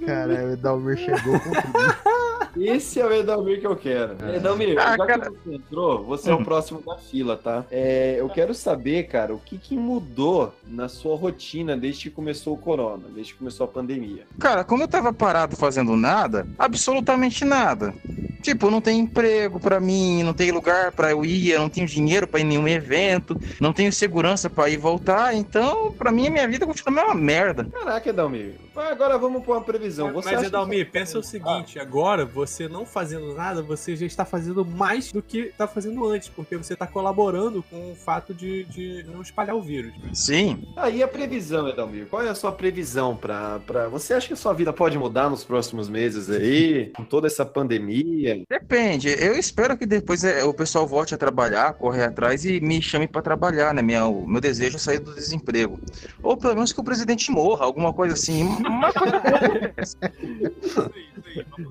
Cara, 0.05 0.45
o 0.45 0.53
Edalmir 0.53 0.97
chegou 0.97 1.39
com 1.39 1.49
tudo. 1.49 2.14
Esse 2.57 2.99
é 2.99 3.05
o 3.05 3.11
Edalmir 3.13 3.59
que 3.59 3.67
eu 3.67 3.75
quero. 3.75 4.15
Edalmir, 4.33 4.77
Ah, 4.79 4.95
já 4.97 5.05
cara. 5.05 5.31
que 5.31 5.37
você 5.43 5.55
entrou, 5.55 6.03
você 6.03 6.29
é 6.29 6.33
o 6.33 6.43
próximo 6.43 6.81
da 6.85 6.95
fila, 6.97 7.35
tá? 7.37 7.65
É, 7.71 8.15
eu 8.19 8.29
quero 8.29 8.53
saber, 8.53 9.03
cara, 9.07 9.33
o 9.33 9.39
que, 9.39 9.57
que 9.57 9.75
mudou 9.75 10.53
na 10.67 10.87
sua 10.87 11.15
rotina 11.15 11.75
desde 11.75 12.03
que 12.03 12.15
começou 12.15 12.53
o 12.53 12.57
corona, 12.57 13.03
desde 13.13 13.33
que 13.33 13.39
começou 13.39 13.65
a 13.65 13.67
pandemia. 13.67 14.23
Cara, 14.39 14.63
como 14.63 14.83
eu 14.83 14.87
tava 14.87 15.11
parado 15.13 15.55
fazendo 15.55 15.95
nada, 15.95 16.47
absolutamente 16.57 17.43
nada. 17.45 17.93
Tipo, 18.41 18.69
não 18.69 18.79
tem 18.79 18.99
emprego 18.99 19.59
pra 19.59 19.79
mim, 19.79 20.21
não 20.21 20.33
tem 20.33 20.51
lugar 20.51 20.91
pra 20.91 21.09
eu 21.09 21.25
ir, 21.25 21.49
eu 21.49 21.59
não 21.61 21.69
tenho 21.69 21.87
dinheiro 21.87 22.27
pra 22.27 22.39
ir 22.39 22.43
em 22.43 22.47
nenhum 22.47 22.67
evento, 22.67 23.35
não 23.59 23.73
tenho 23.73 23.91
segurança 23.91 24.47
pra 24.49 24.69
ir 24.69 24.73
e 24.73 24.77
voltar, 24.77 25.33
então, 25.33 25.91
pra 25.91 26.11
mim, 26.11 26.27
a 26.27 26.31
minha 26.31 26.47
vida 26.47 26.65
continua 26.65 26.91
a 26.91 27.05
mesma 27.05 27.15
merda. 27.15 27.65
Caraca, 27.65 28.07
Edalmir. 28.09 28.53
Agora 28.75 29.17
vamos 29.17 29.43
pôr 29.43 29.53
uma 29.53 29.63
previsão. 29.63 30.11
Você 30.13 30.35
Mas, 30.35 30.47
Edalmir, 30.47 30.85
que- 30.85 30.91
pensa 30.91 31.17
o 31.19 31.23
seguinte: 31.23 31.79
agora, 31.79 32.25
você 32.25 32.67
não 32.67 32.85
fazendo 32.85 33.33
nada, 33.33 33.61
você 33.61 33.95
já 33.95 34.05
está 34.05 34.25
fazendo 34.25 34.65
mais 34.65 35.11
do 35.11 35.21
que 35.21 35.39
está 35.39 35.67
fazendo 35.67 36.05
antes, 36.05 36.29
porque 36.29 36.55
você 36.57 36.73
está 36.73 36.85
colaborando 36.87 37.63
com 37.63 37.91
o 37.91 37.95
fato 37.95 38.33
de, 38.33 38.63
de 38.65 39.05
não 39.11 39.21
espalhar 39.21 39.55
o 39.55 39.61
vírus. 39.61 39.93
Sim. 40.13 40.63
Aí 40.75 41.01
a 41.01 41.07
previsão, 41.07 41.67
Edalmir. 41.67 42.07
Qual 42.07 42.21
é 42.21 42.29
a 42.29 42.35
sua 42.35 42.51
previsão 42.51 43.15
pra, 43.15 43.59
pra. 43.65 43.87
Você 43.89 44.13
acha 44.13 44.27
que 44.27 44.33
a 44.33 44.37
sua 44.37 44.53
vida 44.53 44.71
pode 44.73 44.97
mudar 44.97 45.29
nos 45.29 45.43
próximos 45.43 45.87
meses 45.89 46.29
aí? 46.29 46.91
Com 46.95 47.03
toda 47.03 47.27
essa 47.27 47.45
pandemia? 47.45 48.43
Depende. 48.49 49.09
Eu 49.09 49.37
espero 49.37 49.77
que 49.77 49.85
depois 49.85 50.23
é, 50.23 50.43
o 50.43 50.53
pessoal 50.53 50.85
volte 50.87 51.13
a 51.13 51.17
trabalhar, 51.17 51.73
correr 51.73 52.05
atrás 52.05 52.45
e 52.45 52.59
me 52.59 52.81
chame 52.81 53.07
pra 53.07 53.21
trabalhar, 53.21 53.73
né? 53.73 53.81
Minha, 53.81 54.05
o 54.05 54.27
meu 54.27 54.41
desejo 54.41 54.75
é 54.75 54.79
sair 54.79 54.99
do 54.99 55.13
desemprego. 55.13 55.79
Ou 56.21 56.35
pelo 56.37 56.55
menos 56.55 56.71
que 56.73 56.79
o 56.79 56.83
presidente 56.83 57.31
morra, 57.31 57.65
alguma 57.65 57.93
coisa 57.93 58.13
assim. 58.13 58.47
Uma 58.65 58.91
coisa 58.93 59.21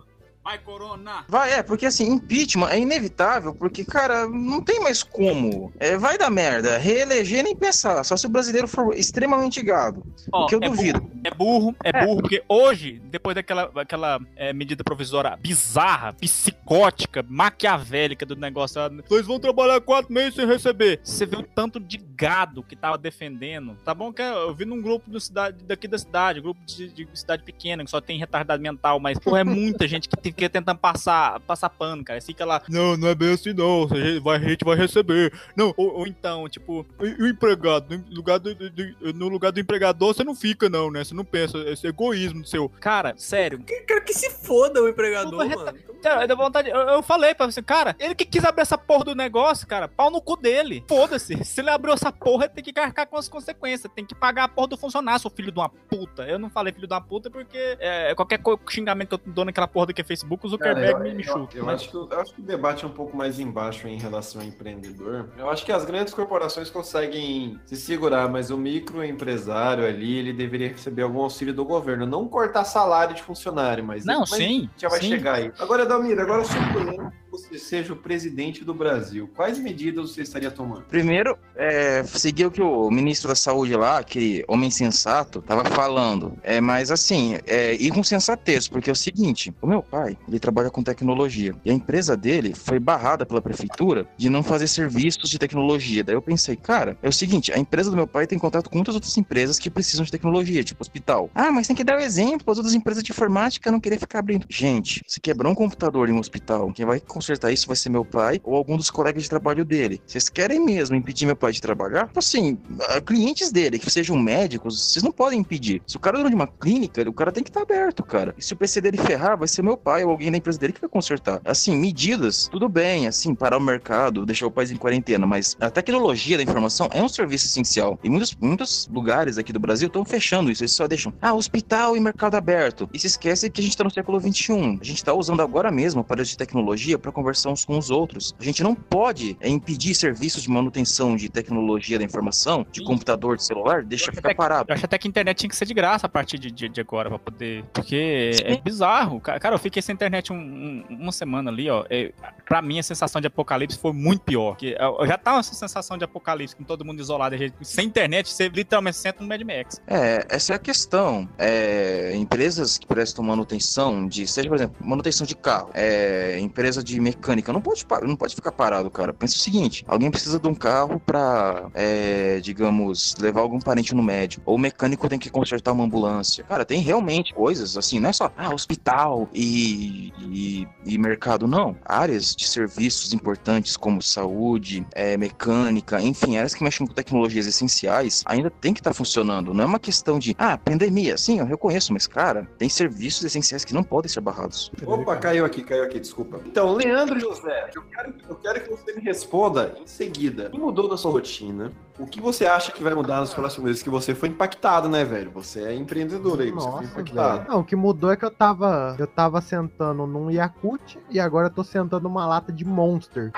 Vai, 0.45 0.59
Corona! 0.59 1.25
Vai, 1.27 1.55
é, 1.55 1.63
porque 1.63 1.87
assim, 1.87 2.07
impeachment 2.07 2.69
é 2.69 2.79
inevitável, 2.79 3.55
porque, 3.55 3.83
cara, 3.83 4.29
não 4.29 4.61
tem 4.61 4.79
mais 4.79 5.03
como. 5.03 5.73
É, 5.81 5.97
vai 5.97 6.19
dar 6.19 6.29
merda. 6.29 6.77
Reeleger 6.77 7.43
nem 7.43 7.57
pensar, 7.57 8.05
só 8.05 8.15
se 8.15 8.27
o 8.27 8.29
brasileiro 8.29 8.69
for 8.69 8.95
extremamente 8.95 9.63
gado. 9.63 10.05
Ó, 10.31 10.45
o 10.45 10.47
que 10.47 10.55
eu 10.55 10.61
é 10.63 10.69
duvido. 10.69 11.01
Burro, 11.01 11.21
é 11.25 11.31
burro, 11.31 11.77
é 11.83 12.05
burro, 12.05 12.21
porque 12.21 12.45
hoje, 12.47 13.01
depois 13.07 13.35
daquela, 13.35 13.69
daquela 13.69 14.21
é, 14.37 14.53
medida 14.53 14.85
provisória 14.85 15.35
bizarra, 15.41 16.13
psicótica, 16.13 17.25
maquiavélica 17.27 18.27
do 18.27 18.37
negócio, 18.37 18.83
vocês 19.09 19.27
vão 19.27 19.41
trabalhar 19.41 19.81
quatro 19.81 20.13
meses 20.13 20.35
sem 20.35 20.47
receber. 20.47 21.01
Você 21.03 21.25
vê 21.25 21.37
o 21.37 21.43
tanto 21.43 21.81
de 21.81 21.97
gado 21.97 22.63
que 22.63 22.77
tava 22.77 22.99
defendendo. 22.99 23.79
Tá 23.83 23.95
bom 23.95 24.13
que 24.13 24.21
eu 24.21 24.55
vi 24.55 24.67
num 24.67 24.83
grupo 24.83 25.11
do 25.11 25.19
cidade, 25.19 25.65
daqui 25.65 25.89
da 25.89 25.97
cidade, 25.97 26.43
grupo 26.43 26.61
de, 26.67 26.89
de 26.89 27.09
cidade 27.15 27.43
pequena, 27.43 27.83
que 27.83 27.91
só 27.91 28.01
tem 28.01 28.19
retardado 28.19 28.63
mental, 28.63 29.01
mas, 29.01 29.19
pô, 29.19 29.35
é 29.37 29.43
muita 29.43 29.89
gente 29.89 30.07
que 30.07 30.34
fica 30.35 30.49
tentando 30.51 30.79
passar, 30.79 31.41
passar 31.41 31.69
pano, 31.71 32.05
cara. 32.05 32.21
Fica 32.21 32.45
lá, 32.45 32.63
não, 32.69 32.97
não 32.97 33.09
é 33.09 33.15
bem 33.15 33.33
assim 33.33 33.53
não, 33.53 33.85
a 33.91 33.97
gente 33.97 34.21
vai, 34.21 34.37
a 34.37 34.41
gente 34.49 34.65
vai 34.65 34.77
receber. 34.77 35.33
Não, 35.57 35.73
ou, 35.77 35.99
ou 36.01 36.07
então, 36.07 36.49
tipo, 36.49 36.85
e 37.01 37.23
o 37.23 37.27
empregado, 37.29 37.97
no 37.97 38.15
lugar 38.17 38.39
do, 38.39 38.55
do- 38.55 38.71
do- 38.71 39.13
no 39.15 39.29
lugar 39.29 39.53
do 39.53 39.61
empregador, 39.61 40.15
você 40.15 40.25
não 40.25 40.35
fica, 40.35 40.69
não, 40.69 40.91
né? 40.91 41.05
Você 41.05 41.15
não 41.15 41.25
pensa, 41.25 41.59
esse 41.69 41.87
egoísmo 41.87 42.45
seu. 42.47 42.69
Cara, 42.81 43.15
sério. 43.17 43.63
Cara, 43.87 44.01
que 44.01 44.13
se 44.15 44.31
foda 44.31 44.83
o 44.83 44.89
empregador, 44.89 45.47
mano. 45.49 45.79
Cara, 46.03 46.27
dá 46.27 46.35
vontade, 46.35 46.69
eu, 46.69 46.77
eu 46.77 47.03
falei 47.03 47.35
pra 47.35 47.47
você, 47.47 47.63
cara, 47.63 47.97
ele 47.99 48.15
que 48.15 48.25
quis 48.27 48.45
abrir 48.45 48.63
essa 48.63 48.77
porra 48.77 49.05
do 49.05 49.15
negócio, 49.15 49.67
cara, 49.67 49.89
pau 49.89 50.11
no 50.11 50.21
cu 50.21 50.37
dele. 50.37 50.85
Foda-se. 50.89 51.43
Se 51.45 51.61
ele 51.61 51.71
abriu 51.71 51.95
essa 51.95 52.13
porra, 52.13 52.45
ele 52.45 52.55
tem 52.55 52.65
que 52.65 52.73
carregar 52.73 53.07
com 53.07 53.17
as 53.17 53.29
consequências. 53.29 53.91
Tem 53.95 54.05
que 54.05 54.15
pagar 54.15 54.45
a 54.45 54.49
porra 54.49 54.69
do 54.69 54.77
funcionário, 54.77 55.21
seu 55.21 55.31
filho 55.31 55.51
de 55.53 55.59
uma 55.59 55.69
puta. 55.69 56.23
Eu 56.25 56.39
não 56.39 56.51
falei 56.51 56.73
filho 56.73 56.87
de 56.87 56.93
uma 56.93 57.01
puta 57.01 57.31
porque 57.31 57.77
é, 57.81 58.15
qualquer 58.15 58.41
xingamento 58.69 59.09
que 59.19 59.29
eu 59.29 59.33
dou 59.33 59.45
naquela 59.45 59.67
porra 59.67 59.87
do 59.87 59.95
que 59.95 60.01
é 60.01 60.05
Facebook, 60.25 60.47
o 60.47 60.49
Zuckerberg 60.49 60.93
Cara, 60.93 61.05
me, 61.05 61.15
me 61.15 61.23
chuta. 61.23 61.57
Eu, 61.57 61.65
Mas- 61.65 61.83
acho 61.83 61.91
que, 61.91 61.97
eu 61.97 62.21
acho 62.21 62.35
que 62.35 62.41
o 62.41 62.45
debate 62.45 62.85
é 62.85 62.89
um 62.89 62.91
pouco 62.93 63.17
mais 63.17 63.39
embaixo 63.39 63.87
em 63.87 63.99
relação 63.99 64.41
ao 64.41 64.47
empreendedor. 64.47 65.29
Eu 65.37 65.49
acho 65.51 65.65
que 65.65 65.73
as 65.73 65.85
grandes 65.85 66.13
corporações 66.15 66.71
conseguem 66.71 67.59
se 67.67 67.77
segurar, 67.77 68.29
mas 68.29 68.51
o 68.51 68.57
microempresário 68.57 69.85
ali, 69.87 70.19
ele 70.19 70.33
deveria 70.33 70.69
receber 70.69 71.03
algum 71.03 71.21
auxílio 71.21 71.55
do 71.55 71.65
governo. 71.65 72.07
Não 72.07 72.27
cortar 72.27 72.65
salário 72.65 73.15
de 73.15 73.23
funcionário, 73.23 73.85
mas... 73.85 74.05
Não, 74.05 74.21
mas 74.21 74.31
sim, 74.31 74.69
Já 74.77 74.89
vai 74.89 75.01
sim. 75.01 75.09
chegar 75.09 75.35
aí. 75.35 75.53
Agora, 75.59 75.85
Dalmir, 75.87 76.19
agora 76.19 76.45
suponhando 76.45 77.11
que 77.11 77.24
você 77.39 77.59
seja 77.59 77.93
o 77.93 77.97
presidente 77.97 78.65
do 78.65 78.73
Brasil, 78.73 79.29
quais 79.35 79.59
medidas 79.59 80.11
você 80.11 80.23
estaria 80.23 80.51
tomando? 80.51 80.83
Primeiro, 80.83 81.37
é, 81.57 82.05
seguir 82.05 82.47
o 82.47 82.51
que 82.51 82.63
o 82.63 82.91
ministro 82.91 83.29
da 83.29 83.35
Saúde 83.35 83.75
lá, 83.75 83.99
aquele 83.99 84.45
homem 84.47 84.71
sensato, 84.71 85.43
tava 85.43 85.65
falando. 85.65 86.39
É, 86.43 86.61
mas 86.61 86.93
assim, 86.93 87.39
é, 87.47 87.75
ir 87.75 87.91
com 87.91 88.05
sensatez, 88.05 88.69
porque 88.69 88.89
é 88.89 88.93
o 88.93 88.97
seguinte: 88.97 89.53
o 89.61 89.67
meu 89.67 89.83
pai, 89.83 90.17
ele 90.29 90.39
trabalha 90.39 90.71
com 90.71 90.83
tecnologia. 90.83 91.55
E 91.65 91.71
a 91.71 91.75
empresa 91.75 92.17
dele 92.17 92.55
foi 92.55 92.79
barrada 92.79 93.27
pela 93.27 93.43
prefeitura 93.43 94.07
de 94.17 94.31
não 94.31 94.43
fazer 94.43 94.69
serviços 94.69 95.29
de 95.29 95.39
tecnologia. 95.39 96.05
Daí 96.05 96.15
eu 96.15 96.23
pensei, 96.23 96.55
cara, 96.55 96.97
é 97.03 97.09
o 97.09 97.13
seguinte: 97.13 97.53
a 97.53 97.59
empresa 97.59 97.91
do 97.91 97.97
meu 97.97 98.07
pai 98.07 98.27
tem 98.27 98.39
contato 98.39 98.71
com 98.71 98.77
muitas 98.77 98.95
outras 98.95 99.17
empresas 99.17 99.59
que 99.59 99.69
precisam 99.69 100.05
de 100.05 100.13
tecnologia, 100.13 100.63
tipo 100.63 100.83
hospital. 100.83 101.31
Ah, 101.35 101.51
mas 101.51 101.67
tem 101.67 101.75
que 101.75 101.85
dar 101.85 101.99
o 101.99 102.01
exemplo, 102.01 102.51
as 102.53 102.59
outras 102.59 102.75
empresas 102.75 103.03
de 103.03 103.11
informática 103.11 103.73
não 103.73 103.81
querer 103.81 103.99
ficar 103.99 104.21
abrindo. 104.21 104.47
Gente, 104.49 105.03
se 105.07 105.21
quebrar 105.21 105.49
um 105.49 105.55
computador 105.55 106.09
em 106.09 106.13
um 106.13 106.19
hospital, 106.19 106.73
quem 106.73 106.87
vai 106.87 107.01
consertar 107.25 107.51
isso 107.53 107.67
vai 107.67 107.77
ser 107.77 107.89
meu 107.89 108.05
pai 108.05 108.41
ou 108.45 108.55
algum 108.55 108.77
dos 108.77 108.91
colegas 108.91 109.23
de 109.23 109.31
trabalho 109.31 109.65
dele. 109.65 110.01
Vocês 110.07 110.29
querem 110.29 110.61
mesmo 110.61 110.95
impedir 110.95 111.25
meu 111.25 111.35
pai 111.35 111.53
de 111.53 111.61
trabalhar? 111.61 112.07
Tipo 112.09 112.19
Assim, 112.19 112.59
ah, 112.89 113.01
clientes 113.01 113.51
dele, 113.51 113.79
que 113.79 113.91
sejam 113.91 114.17
médicos, 114.17 114.93
vocês 114.93 115.03
não 115.03 115.13
podem 115.13 115.41
impedir. 115.41 115.83
Se 115.87 115.97
o 115.97 116.01
cara 116.01 116.21
é 116.21 116.29
de 116.29 116.35
uma 116.35 116.47
clínica, 116.47 117.09
o 117.09 117.13
cara 117.13 117.33
tem 117.33 117.43
que 117.43 117.51
estar 117.51 117.63
aberto, 117.63 118.03
cara. 118.03 118.35
E 118.37 118.43
se 118.43 118.53
o 118.53 118.57
PC 118.57 118.81
dele 118.81 118.99
ferrar, 118.99 119.39
vai 119.39 119.49
ser 119.49 119.63
meu 119.63 119.77
pai 119.77 120.05
ou 120.05 120.11
alguém 120.11 120.31
da 120.31 120.39
empresa 120.39 120.59
dele 120.59 120.73
que 120.73 120.81
vai 120.81 120.91
consertar. 120.91 121.41
Assim, 121.45 121.77
medidas, 121.77 122.49
tudo 122.51 122.69
bem, 122.69 123.07
assim, 123.07 123.35
parar 123.35 123.59
o 123.59 123.61
mercado, 123.61 124.27
deixar 124.27 124.47
o 124.47 124.51
país 124.51 124.71
em 124.71 124.77
quarentena, 124.77 125.27
mas 125.27 125.57
a 125.61 125.71
tecnologia 125.71 126.37
da 126.37 126.43
informação 126.43 126.89
é 126.93 127.03
um 127.03 127.09
serviço 127.09 127.47
essencial. 127.47 127.99
E 128.03 128.11
muitos, 128.11 128.35
muitos 128.41 128.89
lugares 128.93 129.39
aqui 129.39 129.53
do 129.53 129.61
Brasil 129.61 129.89
estão 129.89 130.05
fechando 130.05 130.51
isso. 130.51 130.63
Eles 130.63 130.73
só 130.73 130.87
deixam, 130.87 131.13
ah, 131.21 131.35
hospital 131.35 131.97
e 131.97 132.01
mercado 132.01 132.37
aberto. 132.37 132.89
E 132.93 132.99
se 132.99 133.07
esquece 133.07 133.51
que 133.51 133.61
a 133.61 133.65
gente 133.65 133.77
tá 133.77 133.85
no 133.85 133.91
século 133.91 134.21
XXI. 134.21 134.79
A 134.81 134.85
gente 134.85 135.05
tá 135.05 135.13
usando 135.13 135.41
agora 135.41 135.71
mesmo 135.71 136.01
aparelhos 136.01 136.31
de 136.31 136.37
tecnologia 136.37 136.99
para 136.99 137.13
conversar 137.15 137.51
uns 137.51 137.65
com 137.65 137.79
os 137.79 137.91
outros. 137.91 138.35
A 138.39 138.45
gente 138.45 138.63
não 138.63 138.75
pode 138.75 139.37
é, 139.41 139.49
impedir 139.49 139.95
serviços 139.95 140.43
de 140.43 140.51
manutenção 140.51 141.17
de 141.17 141.29
tecnologia 141.29 141.99
da 141.99 142.05
informação, 142.05 142.67
de 142.71 142.83
computador, 142.85 143.37
de 143.37 143.45
celular, 143.45 143.83
deixa 143.83 144.13
ficar 144.13 144.35
parado. 144.35 144.67
Eu 144.71 144.75
acho 144.75 144.85
até 144.85 144.99
que 144.99 145.09
a 145.09 145.11
internet 145.11 145.39
tinha 145.39 145.49
que 145.51 145.57
ser 145.57 145.65
de 145.67 145.75
graça 145.75 146.07
a 146.07 146.09
partir 146.09 146.39
de, 146.39 146.51
de, 146.51 146.69
de 146.69 146.81
agora 146.81 147.09
pra 147.09 147.19
poder. 147.19 147.65
Porque 147.73 148.33
é 148.45 148.57
bizarro. 148.61 149.21
Ca- 149.21 149.39
Cara, 149.39 149.55
eu 149.55 149.59
fiquei 149.59 149.81
sem 149.81 149.95
internet 149.95 150.33
um- 150.33 150.37
um- 150.37 150.85
uma 150.91 151.13
semana 151.13 151.51
ali, 151.51 151.71
ó. 151.71 151.85
É, 151.89 152.13
pra 152.47 152.61
mim, 152.61 152.79
a 152.79 152.83
sensação 152.83 153.21
de 153.21 153.27
apocalipse 153.29 153.79
foi 153.79 153.93
muito 153.93 154.23
pior. 154.23 154.57
Que 154.57 154.77
eu, 154.79 154.97
eu 155.01 155.07
já 155.07 155.17
tava 155.17 155.39
essa 155.41 155.55
sensação 155.55 155.97
de 155.97 156.05
apocalipse, 156.05 156.57
com 156.57 156.65
todo 156.65 156.85
mundo 156.85 157.01
isolado, 157.01 157.37
gente- 157.37 157.55
sem 157.63 157.87
internet, 157.87 158.29
você 158.29 158.49
literalmente 158.49 158.97
senta 158.97 159.23
no 159.23 159.29
Mad 159.29 159.41
Max. 159.43 159.81
É, 159.87 160.27
essa 160.29 160.53
é 160.53 160.57
a 160.57 160.59
questão. 160.59 161.29
É, 161.39 162.13
empresas 162.17 162.79
que 162.79 162.87
prestam 162.87 163.25
manutenção 163.25 164.07
de, 164.09 164.27
seja, 164.27 164.49
por 164.49 164.57
exemplo, 164.57 164.77
manutenção 164.81 165.27
de 165.27 165.37
carro, 165.37 165.71
é, 165.75 166.39
empresa 166.41 166.83
de 166.83 167.01
mecânica, 167.05 167.53
não 167.53 167.61
pode, 167.61 167.85
parar, 167.85 168.07
não 168.07 168.17
pode 168.17 168.35
ficar 168.35 168.51
parado, 168.51 168.91
cara. 168.91 169.13
Pensa 169.13 169.37
o 169.37 169.39
seguinte: 169.39 169.85
alguém 169.87 170.11
precisa 170.11 170.39
de 170.39 170.49
um 170.49 170.55
carro 170.55 170.99
pra, 170.99 171.69
é, 171.75 172.41
digamos, 172.41 173.15
levar 173.21 173.43
algum 173.43 173.61
parente 173.61 173.95
no 173.95 174.03
médico, 174.03 174.43
ou 174.47 174.57
o 174.57 174.59
mecânico 174.59 175.09
tem 175.09 175.19
que 175.19 175.31
consertar 175.31 175.73
uma 175.73 175.85
ambulância. 175.85 176.45
Cara, 176.45 176.65
tem 176.65 176.81
realmente 176.81 177.35
coisas 177.35 177.77
assim, 177.77 178.01
não 178.01 178.09
é 178.09 178.13
só 178.13 178.33
ah, 178.37 178.53
hospital 178.53 179.29
e, 179.33 180.13
e, 180.21 180.69
e 180.85 180.99
mercado, 180.99 181.47
não. 181.47 181.77
Áreas 181.85 182.35
de 182.35 182.49
serviços 182.49 183.13
importantes 183.13 183.77
como 183.77 184.01
saúde, 184.01 184.87
é, 184.95 185.17
mecânica, 185.17 186.01
enfim, 186.01 186.37
áreas 186.37 186.55
que 186.55 186.65
mexem 186.65 186.87
com 186.87 186.95
tecnologias 186.95 187.47
essenciais 187.47 188.23
ainda 188.27 188.51
tem 188.51 188.73
que 188.73 188.81
estar 188.81 188.95
funcionando. 188.95 189.53
Não 189.53 189.65
é 189.65 189.67
uma 189.67 189.79
questão 189.79 190.19
de, 190.19 190.35
ah, 190.39 190.57
pandemia, 190.57 191.17
sim, 191.19 191.39
eu 191.39 191.47
reconheço, 191.47 191.93
mas 191.93 192.07
cara, 192.07 192.49
tem 192.59 192.69
serviços 192.69 193.25
essenciais 193.25 193.65
que 193.65 193.75
não 193.75 193.83
podem 193.83 194.09
ser 194.09 194.21
barrados. 194.21 194.71
Opa, 194.87 195.17
caiu 195.17 195.45
aqui, 195.45 195.63
caiu 195.63 195.85
aqui, 195.85 196.01
desculpa. 196.01 196.41
Então, 196.47 196.69
Leandro 196.85 197.19
José, 197.21 197.71
eu 197.75 197.83
quero, 197.83 198.15
eu 198.29 198.35
quero 198.37 198.61
que 198.63 198.71
você 198.71 198.93
me 198.95 199.01
responda 199.03 199.75
em 199.81 199.87
seguida. 199.87 200.49
O 200.49 200.51
que 200.51 200.59
mudou 200.59 200.89
na 200.89 200.97
sua 200.97 201.11
rotina? 201.13 201.73
O 201.99 202.07
que 202.07 202.21
você 202.21 202.47
acha 202.47 202.73
que 202.73 202.83
vai 202.83 202.95
mudar 202.95 203.21
nos 203.21 203.33
próximos 203.33 203.67
meses? 203.67 203.83
Que 203.83 203.91
você 203.91 204.15
foi 204.15 204.29
impactado, 204.29 204.89
né, 204.89 205.05
velho? 205.05 205.31
Você 205.33 205.63
é 205.63 205.75
empreendedor 205.75 206.41
aí, 206.41 206.51
você 206.51 206.65
foi 206.65 206.73
Nossa, 206.73 206.85
impactado. 206.85 207.39
velho. 207.39 207.51
Não, 207.51 207.61
o 207.61 207.65
que 207.65 207.77
mudou 207.77 208.11
é 208.11 208.17
que 208.17 208.25
eu 208.25 208.31
tava. 208.31 208.97
Eu 208.99 209.07
tava 209.07 209.41
sentando 209.41 210.07
num 210.07 210.31
Yakut 210.31 210.99
e 211.11 211.21
agora 211.21 211.47
eu 211.47 211.53
tô 211.53 211.63
sentando 211.63 212.05
numa 212.09 212.27
lata 212.27 212.53
de 212.53 212.65
Monster. 212.65 213.31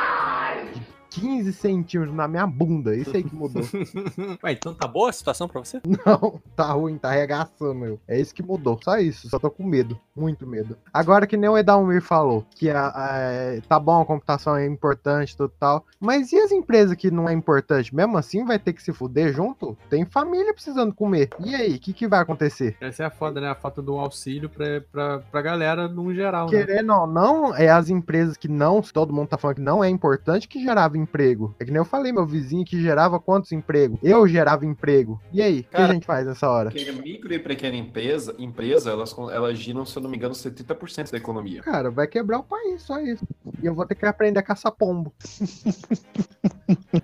De 0.75 0.81
15 1.21 1.53
centímetros 1.55 2.15
na 2.15 2.29
minha 2.29 2.47
bunda. 2.47 2.95
Isso 2.95 3.15
aí 3.17 3.23
que 3.23 3.35
mudou. 3.35 3.63
Ué, 4.45 4.53
então 4.53 4.75
tá 4.75 4.87
boa 4.87 5.11
a 5.11 5.13
situação 5.13 5.49
pra 5.49 5.61
você? 5.65 5.81
Não, 6.05 6.41
tá 6.55 6.73
ruim, 6.73 6.99
tá 6.99 7.09
arregaçando 7.09 7.85
eu. 7.85 8.01
É 8.07 8.21
isso 8.21 8.35
que 8.35 8.43
mudou. 8.43 8.79
Só 8.83 8.99
isso. 8.99 9.29
Só 9.29 9.39
tô 9.39 9.51
com 9.51 9.65
medo. 9.65 9.99
Muito 10.15 10.47
medo. 10.47 10.77
Agora 10.93 11.27
que 11.27 11.37
nem 11.37 11.49
o 11.49 11.57
Edalmir 11.59 12.03
falou, 12.03 12.45
que 12.51 12.71
a, 12.71 12.87
a- 12.89 13.61
tá 13.69 13.79
bom, 13.81 14.03
a 14.03 14.07
computação 14.07 14.57
é 14.57 14.67
importante, 14.67 15.37
tudo 15.37 15.53
tal. 15.59 15.85
Mas 16.01 16.33
e 16.33 16.39
as 16.39 16.53
empresas 16.53 16.95
que 16.97 17.11
não 17.11 17.29
é 17.29 17.33
importante? 17.33 17.95
Mesmo 17.95 18.17
assim 18.19 18.45
vai 18.45 18.59
ter 18.59 18.73
que 18.73 18.83
se 18.83 18.93
fuder 18.93 19.33
junto? 19.33 19.77
Tem 19.89 20.05
família 20.05 20.53
precisando 20.53 20.95
comer. 20.95 21.31
E 21.41 21.55
aí, 21.55 21.77
o 21.77 21.81
que, 21.81 21.93
que 21.93 22.07
vai 22.09 22.21
acontecer? 22.21 22.77
Essa 22.81 23.05
é 23.05 23.07
a 23.07 23.11
foda, 23.11 23.41
né? 23.41 23.49
A 23.49 23.55
falta 23.55 23.81
do 23.83 23.99
auxílio 23.99 24.49
pra, 24.49 24.81
pra, 24.93 25.19
pra 25.21 25.43
galera 25.43 25.89
no 25.89 26.13
geral, 26.15 26.51
né? 26.51 26.65
Querendo 26.65 26.93
ou 26.93 27.07
não, 27.07 27.55
é 27.55 27.69
as 27.69 27.89
empresas 27.91 28.37
que 28.37 28.49
não, 28.49 28.83
se 28.83 28.93
todo 28.93 29.13
mundo 29.13 29.29
tá 29.29 29.39
falando 29.39 29.57
que 29.57 29.63
não 29.63 29.83
é 29.83 29.89
importante, 29.89 30.49
que 30.49 30.63
gerava 30.63 30.97
emprego. 31.07 31.55
É 31.59 31.65
que 31.65 31.71
nem 31.71 31.79
eu 31.79 31.85
falei, 31.85 32.13
meu 32.13 32.27
vizinho 32.27 32.65
que 32.65 32.81
gerava 32.81 33.21
quantos 33.21 33.53
empregos? 33.53 33.99
Eu 34.03 34.27
gerava 34.27 34.67
emprego. 34.67 35.21
E 35.33 35.41
aí, 35.41 35.61
o 35.61 35.65
que 35.65 35.77
a 35.77 35.93
gente 35.93 36.07
faz 36.07 36.27
nessa 36.27 36.49
hora? 36.49 36.71
Porque 36.71 36.91
micro 36.93 37.33
e 37.33 37.39
pequena 37.39 37.77
empresa, 37.77 38.35
empresa 38.39 38.91
elas, 38.91 39.17
elas 39.17 39.59
giram, 39.59 39.87
se 39.87 39.97
eu 39.97 40.03
não 40.03 40.11
me 40.11 40.17
engano, 40.17 40.35
70% 40.35 41.11
da 41.11 41.19
economia. 41.19 41.63
Cara, 41.63 41.91
vai 41.91 42.07
quebrar 42.07 42.41
o 42.41 42.43
país, 42.43 42.83
só 42.83 43.01
isso. 43.01 43.27
E 43.63 43.67
eu 43.67 43.75
vou 43.75 43.87
ter 43.87 43.95
que 43.95 44.05
aprender 44.05 44.41
a 44.41 44.43
caçar 44.43 44.73
pombo. 44.73 45.13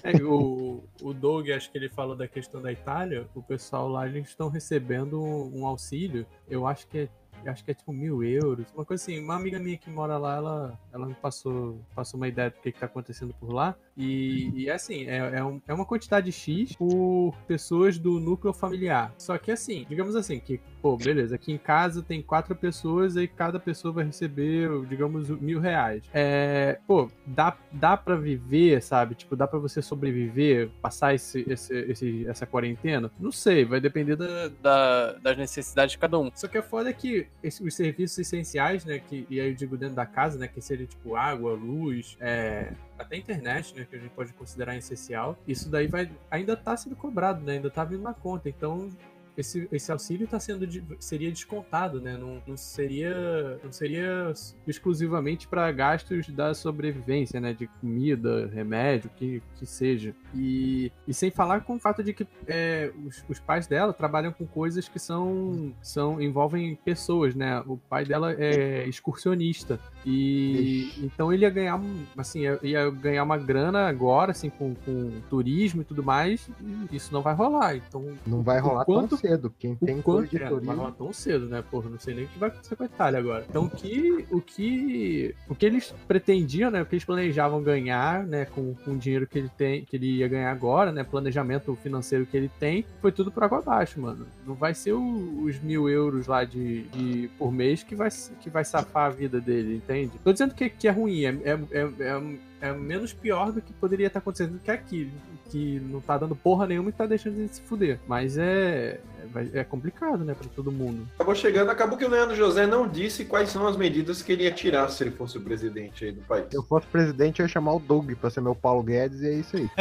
É, 0.02 0.16
o, 0.22 0.82
o 1.00 1.12
Doug, 1.12 1.48
acho 1.50 1.70
que 1.70 1.78
ele 1.78 1.88
falou 1.88 2.16
da 2.16 2.26
questão 2.26 2.60
da 2.60 2.72
Itália, 2.72 3.28
o 3.32 3.42
pessoal 3.42 3.88
lá, 3.88 4.08
eles 4.08 4.28
estão 4.28 4.48
recebendo 4.48 5.22
um 5.22 5.64
auxílio, 5.66 6.26
eu 6.48 6.66
acho 6.66 6.86
que 6.88 6.98
é 6.98 7.08
acho 7.48 7.64
que 7.64 7.70
é 7.70 7.74
tipo 7.74 7.92
mil 7.92 8.22
euros, 8.22 8.66
uma 8.74 8.84
coisa 8.84 9.02
assim. 9.02 9.18
Uma 9.20 9.36
amiga 9.36 9.58
minha 9.58 9.76
que 9.76 9.90
mora 9.90 10.16
lá, 10.18 10.36
ela, 10.36 10.78
ela 10.92 11.06
me 11.06 11.14
passou, 11.14 11.80
passou 11.94 12.18
uma 12.18 12.28
ideia 12.28 12.50
do 12.50 12.56
que, 12.60 12.72
que 12.72 12.78
tá 12.78 12.86
acontecendo 12.86 13.34
por 13.38 13.52
lá. 13.52 13.74
E, 13.96 14.50
e 14.54 14.70
assim, 14.70 15.06
é, 15.06 15.38
é, 15.38 15.44
um- 15.44 15.60
é 15.68 15.74
uma 15.74 15.84
quantidade 15.84 16.32
X 16.32 16.74
por 16.76 17.34
pessoas 17.46 17.98
do 17.98 18.18
núcleo 18.18 18.52
familiar. 18.52 19.12
Só 19.18 19.36
que 19.36 19.50
assim, 19.52 19.84
digamos 19.88 20.16
assim, 20.16 20.40
que, 20.40 20.60
pô, 20.80 20.96
beleza, 20.96 21.34
aqui 21.34 21.52
em 21.52 21.58
casa 21.58 22.02
tem 22.02 22.22
quatro 22.22 22.54
pessoas 22.56 23.16
e 23.16 23.26
cada 23.28 23.60
pessoa 23.60 23.92
vai 23.92 24.04
receber, 24.04 24.70
digamos, 24.86 25.28
mil 25.28 25.60
reais. 25.60 26.02
É, 26.14 26.78
pô, 26.86 27.10
dá, 27.26 27.56
dá 27.70 27.96
pra 27.96 28.16
viver, 28.16 28.82
sabe? 28.82 29.14
Tipo, 29.14 29.36
dá 29.36 29.46
pra 29.46 29.58
você 29.58 29.82
sobreviver, 29.82 30.70
passar 30.80 31.14
esse, 31.14 31.44
esse, 31.48 31.74
esse- 31.74 32.26
essa 32.26 32.46
quarentena? 32.46 33.10
Não 33.20 33.30
sei, 33.32 33.64
vai 33.64 33.80
depender 33.80 34.16
da, 34.16 34.48
da- 34.48 35.12
das 35.14 35.36
necessidades 35.36 35.92
de 35.92 35.98
cada 35.98 36.18
um. 36.18 36.30
Só 36.34 36.48
que 36.48 36.56
a 36.58 36.62
foda 36.62 36.88
é 36.88 36.92
que 36.92 37.26
os 37.42 37.74
serviços 37.74 38.18
essenciais, 38.18 38.84
né, 38.84 38.98
que, 38.98 39.26
e 39.28 39.40
aí 39.40 39.48
eu 39.48 39.54
digo 39.54 39.76
dentro 39.76 39.96
da 39.96 40.06
casa, 40.06 40.38
né, 40.38 40.48
que 40.48 40.60
seria 40.60 40.86
tipo 40.86 41.16
água, 41.16 41.52
luz, 41.54 42.16
é, 42.20 42.72
até 42.98 43.16
internet, 43.16 43.74
né, 43.74 43.86
que 43.88 43.96
a 43.96 43.98
gente 43.98 44.10
pode 44.12 44.32
considerar 44.32 44.76
essencial, 44.76 45.36
isso 45.46 45.68
daí 45.68 45.86
vai 45.86 46.10
ainda 46.30 46.56
tá 46.56 46.76
sendo 46.76 46.94
cobrado, 46.94 47.44
né, 47.44 47.54
ainda 47.54 47.70
tá 47.70 47.84
vindo 47.84 48.02
na 48.02 48.14
conta, 48.14 48.48
então 48.48 48.90
esse, 49.36 49.68
esse 49.72 49.90
auxílio 49.92 50.26
tá 50.26 50.38
sendo 50.38 50.68
seria 51.00 51.30
descontado, 51.30 52.00
né? 52.00 52.16
Não, 52.18 52.42
não 52.46 52.56
seria 52.56 53.58
não 53.64 53.72
seria 53.72 54.32
exclusivamente 54.66 55.46
para 55.48 55.70
gastos 55.72 56.28
da 56.28 56.54
sobrevivência, 56.54 57.40
né? 57.40 57.52
De 57.52 57.66
comida, 57.80 58.48
remédio, 58.52 59.10
que, 59.16 59.42
que 59.56 59.66
seja. 59.66 60.14
E, 60.34 60.90
e 61.06 61.14
sem 61.14 61.30
falar 61.30 61.60
com 61.60 61.76
o 61.76 61.78
fato 61.80 62.02
de 62.02 62.12
que 62.12 62.26
é, 62.46 62.90
os, 63.06 63.24
os 63.28 63.38
pais 63.40 63.66
dela 63.66 63.92
trabalham 63.92 64.32
com 64.32 64.46
coisas 64.46 64.88
que 64.88 64.98
são, 64.98 65.72
são 65.82 66.20
envolvem 66.20 66.76
pessoas, 66.84 67.34
né? 67.34 67.60
O 67.66 67.76
pai 67.76 68.04
dela 68.04 68.32
é 68.38 68.86
excursionista 68.88 69.78
e 70.04 70.92
então 71.02 71.32
ele 71.32 71.42
ia 71.44 71.50
ganhar 71.50 71.80
assim 72.16 72.40
ia- 72.40 72.58
ia 72.62 72.90
ganhar 72.90 73.22
uma 73.24 73.38
grana 73.38 73.86
agora 73.88 74.32
assim 74.32 74.50
com, 74.50 74.74
com 74.74 75.10
turismo 75.30 75.82
e 75.82 75.84
tudo 75.84 76.02
mais. 76.02 76.48
E 76.90 76.96
isso 76.96 77.12
não 77.12 77.22
vai 77.22 77.34
rolar. 77.34 77.76
Então 77.76 78.04
Não 78.26 78.42
vai 78.42 78.60
rolar 78.60 78.84
quanto- 78.84 79.21
cedo. 79.22 79.54
Quem 79.58 79.74
tem 79.76 79.98
o 79.98 80.02
coisa 80.02 80.20
quanto, 80.22 80.30
de 80.30 80.36
é, 80.70 80.92
tão 80.98 81.12
cedo, 81.12 81.46
né? 81.46 81.62
Porra, 81.70 81.88
não 81.88 81.98
sei 81.98 82.14
nem 82.14 82.24
o 82.24 82.28
que 82.28 82.38
vai 82.38 82.48
acontecer 82.50 82.76
com 82.76 82.82
a 82.82 82.86
Itália 82.86 83.18
agora. 83.18 83.46
Então, 83.48 83.64
o 83.64 83.70
que, 83.70 84.26
o 84.30 84.40
que, 84.40 85.34
o 85.48 85.54
que 85.54 85.64
eles 85.66 85.94
pretendiam, 86.06 86.70
né? 86.70 86.82
O 86.82 86.86
que 86.86 86.94
eles 86.94 87.04
planejavam 87.04 87.62
ganhar, 87.62 88.24
né? 88.26 88.44
Com, 88.44 88.74
com 88.74 88.92
o 88.92 88.98
dinheiro 88.98 89.26
que 89.26 89.38
ele 89.38 89.50
tem, 89.56 89.84
que 89.84 89.96
ele 89.96 90.16
ia 90.18 90.28
ganhar 90.28 90.50
agora, 90.50 90.92
né? 90.92 91.04
Planejamento 91.04 91.74
financeiro 91.76 92.26
que 92.26 92.36
ele 92.36 92.50
tem, 92.60 92.84
foi 93.00 93.12
tudo 93.12 93.30
por 93.30 93.42
água 93.44 93.58
abaixo, 93.58 94.00
mano. 94.00 94.26
Não 94.46 94.54
vai 94.54 94.74
ser 94.74 94.92
o- 94.92 95.44
os 95.44 95.58
mil 95.60 95.88
euros 95.88 96.26
lá 96.26 96.44
de, 96.44 96.82
de- 96.88 97.30
por 97.38 97.52
mês 97.52 97.82
que 97.82 97.94
vai, 97.94 98.08
que 98.40 98.50
vai 98.50 98.64
safar 98.64 99.06
a 99.06 99.10
vida 99.10 99.40
dele, 99.40 99.76
entende? 99.76 100.12
Tô 100.22 100.32
dizendo 100.32 100.54
que, 100.54 100.68
que 100.68 100.88
é 100.88 100.90
ruim, 100.90 101.24
é, 101.24 101.28
é, 101.44 101.58
é, 101.70 101.90
é- 102.00 102.51
é 102.62 102.72
menos 102.72 103.12
pior 103.12 103.50
do 103.50 103.60
que 103.60 103.72
poderia 103.72 104.06
estar 104.06 104.20
acontecendo 104.20 104.60
que 104.62 104.70
aqui, 104.70 105.12
que 105.50 105.80
não 105.80 106.00
tá 106.00 106.16
dando 106.16 106.36
porra 106.36 106.64
nenhuma 106.64 106.90
e 106.90 106.92
tá 106.92 107.04
deixando 107.04 107.38
ele 107.38 107.48
se 107.48 107.60
fuder. 107.60 107.98
Mas 108.06 108.38
é, 108.38 109.00
é, 109.34 109.60
é 109.60 109.64
complicado, 109.64 110.24
né, 110.24 110.32
pra 110.32 110.48
todo 110.48 110.70
mundo. 110.70 111.08
Acabou 111.16 111.34
chegando, 111.34 111.70
acabou 111.70 111.98
que 111.98 112.04
o 112.04 112.08
Leandro 112.08 112.36
José 112.36 112.64
não 112.64 112.86
disse 112.86 113.24
quais 113.24 113.48
são 113.48 113.66
as 113.66 113.76
medidas 113.76 114.22
que 114.22 114.30
ele 114.30 114.44
ia 114.44 114.52
tirar 114.52 114.88
se 114.90 115.02
ele 115.02 115.10
fosse 115.10 115.36
o 115.36 115.40
presidente 115.40 116.04
aí 116.04 116.12
do 116.12 116.20
país. 116.22 116.46
Se 116.48 116.56
eu 116.56 116.62
fosse 116.62 116.86
presidente, 116.86 117.40
eu 117.40 117.46
ia 117.46 117.48
chamar 117.48 117.74
o 117.74 117.80
Doug 117.80 118.12
pra 118.12 118.30
ser 118.30 118.40
meu 118.40 118.54
Paulo 118.54 118.84
Guedes 118.84 119.20
e 119.22 119.26
é 119.26 119.34
isso 119.34 119.56
aí. 119.56 119.68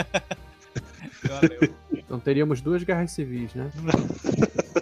Então 1.93 2.19
teríamos 2.19 2.61
duas 2.61 2.83
guerras 2.83 3.11
civis, 3.11 3.53
né? 3.53 3.71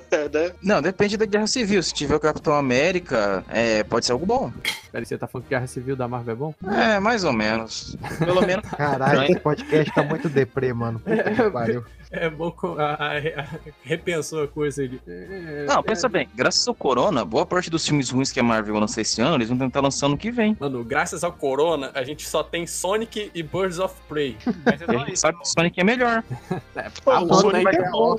Não, 0.61 0.81
depende 0.81 1.17
da 1.17 1.25
guerra 1.25 1.47
civil. 1.47 1.81
Se 1.83 1.93
tiver 1.93 2.15
o 2.15 2.19
Capitão 2.19 2.53
América, 2.53 3.43
é, 3.49 3.83
pode 3.83 4.05
ser 4.05 4.11
algo 4.11 4.25
bom. 4.25 4.51
Peraí, 4.91 5.05
você 5.05 5.17
tá 5.17 5.27
falando 5.27 5.45
que 5.45 5.49
guerra 5.51 5.67
civil 5.67 5.95
da 5.95 6.07
Marvel 6.07 6.33
é 6.33 6.37
bom? 6.37 6.53
É, 6.67 6.99
mais 6.99 7.23
ou 7.23 7.31
menos. 7.33 7.95
Pelo 8.17 8.41
menos. 8.41 8.67
Caralho, 8.75 9.23
esse 9.23 9.39
podcast 9.39 9.93
tá 9.93 10.03
muito 10.03 10.27
deprê, 10.29 10.73
mano. 10.73 10.99
Puta 10.99 11.23
que 11.31 11.49
pariu. 11.51 11.83
É 12.11 12.27
bom 12.27 12.51
a- 12.79 12.83
a- 12.83 13.17
a- 13.17 13.47
repensou 13.83 14.41
a 14.43 14.47
coisa 14.47 14.83
ele. 14.83 14.99
É, 15.07 15.65
Não, 15.67 15.83
pensa 15.83 16.09
bem, 16.09 16.27
graças 16.33 16.67
ao 16.67 16.73
Corona, 16.73 17.23
boa 17.23 17.45
parte 17.45 17.69
dos 17.69 17.85
filmes 17.87 18.09
ruins 18.09 18.31
que 18.31 18.39
a 18.39 18.43
Marvel 18.43 18.79
lança 18.79 18.99
esse 18.99 19.21
ano, 19.21 19.35
eles 19.35 19.47
vão 19.49 19.57
tentar 19.59 19.79
lançar 19.79 20.07
ano 20.07 20.17
que 20.17 20.31
vem. 20.31 20.57
Mano, 20.59 20.83
graças 20.83 21.23
ao 21.23 21.31
Corona, 21.31 21.91
a 21.93 22.03
gente 22.03 22.27
só 22.27 22.41
tem 22.41 22.65
Sonic 22.65 23.29
e 23.35 23.43
Birds 23.43 23.77
of 23.77 23.93
Prey. 24.09 24.35
Mas 24.65 24.81
é 24.81 25.11
isso. 25.11 25.21
sabe 25.21 25.37
que 25.37 25.43
o 25.43 25.47
Sonic 25.47 25.79
é 25.79 25.83
melhor. 25.83 26.23
Pô, 27.05 27.11
Ah, 27.11 27.21
o, 27.21 27.31
Sonic 27.35 27.67
é 27.67 27.71
ganhar 27.77 27.91
bom, 27.91 28.15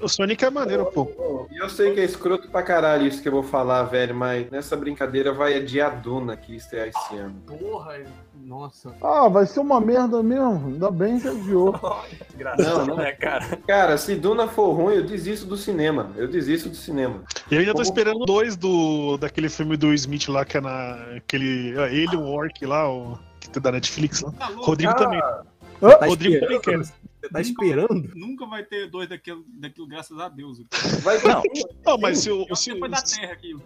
o 0.00 0.08
Sonic 0.08 0.42
é 0.44 0.48
maneiro, 0.50 0.86
pô. 0.86 1.04
E 1.50 1.56
eu 1.56 1.68
sei 1.68 1.92
que 1.94 2.00
é 2.00 2.04
escroto 2.04 2.48
pra 2.48 2.62
caralho 2.62 3.06
isso 3.06 3.20
que 3.22 3.28
eu 3.28 3.32
vou 3.32 3.42
falar, 3.42 3.82
velho, 3.84 4.14
mas 4.14 4.50
nessa 4.50 4.76
brincadeira 4.76 5.32
vai 5.32 5.54
adiar 5.56 6.00
Duna 6.00 6.36
que 6.36 6.54
estrear 6.56 6.88
esse 6.88 7.16
ano. 7.16 7.34
Porra, 7.46 7.98
nossa. 8.34 8.94
Ah, 9.02 9.28
vai 9.28 9.46
ser 9.46 9.60
uma 9.60 9.80
merda 9.80 10.22
mesmo. 10.22 10.66
Ainda 10.68 10.90
bem 10.90 11.18
que 11.18 11.28
adiou. 11.28 11.74
Engraçado, 12.34 12.78
Não, 12.78 12.86
não. 12.86 12.96
né, 12.96 13.12
cara? 13.12 13.58
Cara, 13.66 13.96
se 13.96 14.14
Duna 14.16 14.46
for 14.48 14.72
ruim, 14.72 14.94
eu 14.96 15.04
desisto 15.04 15.46
do 15.46 15.56
cinema. 15.56 16.10
Eu 16.16 16.28
desisto 16.28 16.68
do 16.68 16.76
cinema. 16.76 17.22
E 17.50 17.54
eu 17.54 17.60
ainda 17.60 17.72
tô 17.72 17.78
Como- 17.78 17.84
esperando 17.88 18.24
dois 18.26 18.56
do, 18.56 19.16
daquele 19.16 19.48
filme 19.48 19.76
do 19.76 19.94
Smith 19.94 20.28
lá, 20.28 20.44
que 20.44 20.56
é 20.58 20.60
na. 20.60 20.94
Aquele. 21.16 21.74
é, 21.78 21.94
Ele, 21.94 22.16
o 22.16 22.26
Orc 22.26 22.64
lá, 22.66 22.90
o, 22.92 23.18
que 23.40 23.48
tem 23.48 23.62
da 23.62 23.72
Netflix 23.72 24.20
lá. 24.20 24.30
Tá 24.32 24.48
louco? 24.48 24.64
Rodrigo 24.66 24.94
também. 24.94 25.20
Tá 25.20 26.06
Rodrigo 26.06 26.40
também 26.40 26.60
quer. 26.60 26.80
Você 27.24 27.30
tá 27.30 27.40
esperando? 27.40 28.10
Nunca 28.14 28.44
vai 28.44 28.62
ter 28.62 28.90
dois 28.90 29.08
daquilo, 29.08 29.44
daquilo 29.48 29.86
graças 29.86 30.18
a 30.18 30.28
Deus. 30.28 30.60
Vai 31.02 31.16
Não, 31.22 31.42
Não, 31.86 31.98
mas 31.98 32.18
se 32.18 32.30
o. 32.30 32.54
Se, 32.54 32.78
da 32.78 33.02
terra 33.02 33.32
aquilo. 33.32 33.62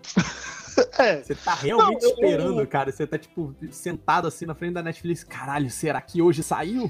É, 0.98 1.22
Você 1.22 1.34
tá 1.34 1.54
realmente 1.54 2.02
Não, 2.02 2.08
eu- 2.10 2.14
esperando, 2.14 2.66
cara. 2.66 2.92
Você 2.92 3.06
tá, 3.06 3.18
tipo, 3.18 3.54
sentado 3.70 4.26
assim 4.28 4.46
na 4.46 4.54
frente 4.54 4.74
da 4.74 4.82
Netflix. 4.82 5.24
Caralho, 5.24 5.70
será 5.70 6.00
que 6.00 6.20
hoje 6.22 6.42
saiu? 6.42 6.88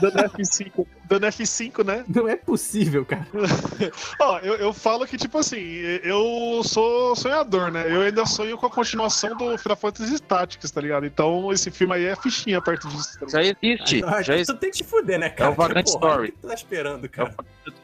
dando 0.00 0.16
F5. 0.30 0.86
Dando 1.06 1.26
F5, 1.26 1.84
né? 1.84 2.04
Não 2.08 2.28
é 2.28 2.36
possível, 2.36 3.04
cara. 3.04 3.26
Ó, 4.20 4.38
eu, 4.38 4.54
eu 4.56 4.72
falo 4.72 5.06
que, 5.06 5.16
tipo 5.16 5.38
assim, 5.38 5.58
eu 6.02 6.62
sou 6.64 7.14
sonhador, 7.14 7.70
né? 7.70 7.84
Eu 7.88 8.00
ainda 8.02 8.24
sonho 8.26 8.56
com 8.56 8.66
a 8.66 8.70
continuação 8.70 9.36
do 9.36 9.56
Final 9.58 9.76
Fantasy 9.76 10.20
Tactics, 10.22 10.70
tá 10.70 10.80
ligado? 10.80 11.04
Então 11.06 11.52
esse 11.52 11.70
filme 11.70 11.94
aí 11.94 12.06
é 12.06 12.16
fichinha 12.16 12.60
perto 12.60 12.88
disso. 12.88 13.18
Tá 13.20 13.26
já 13.28 13.42
existe. 13.42 14.02
Ah, 14.04 14.22
Já 14.22 14.32
tu 14.34 14.38
existe. 14.40 14.56
tem 14.60 14.70
que 14.70 14.76
te 14.78 14.84
fuder, 14.84 15.18
né, 15.18 15.28
cara? 15.30 15.50
É 15.50 15.52
o 15.52 15.56
Vagrant 15.56 15.86
Porra, 15.86 15.98
Story. 16.08 16.28
O 16.28 16.32
que 16.32 16.38
tu 16.40 16.48
tá 16.48 16.54
esperando, 16.54 17.08
cara? 17.08 17.34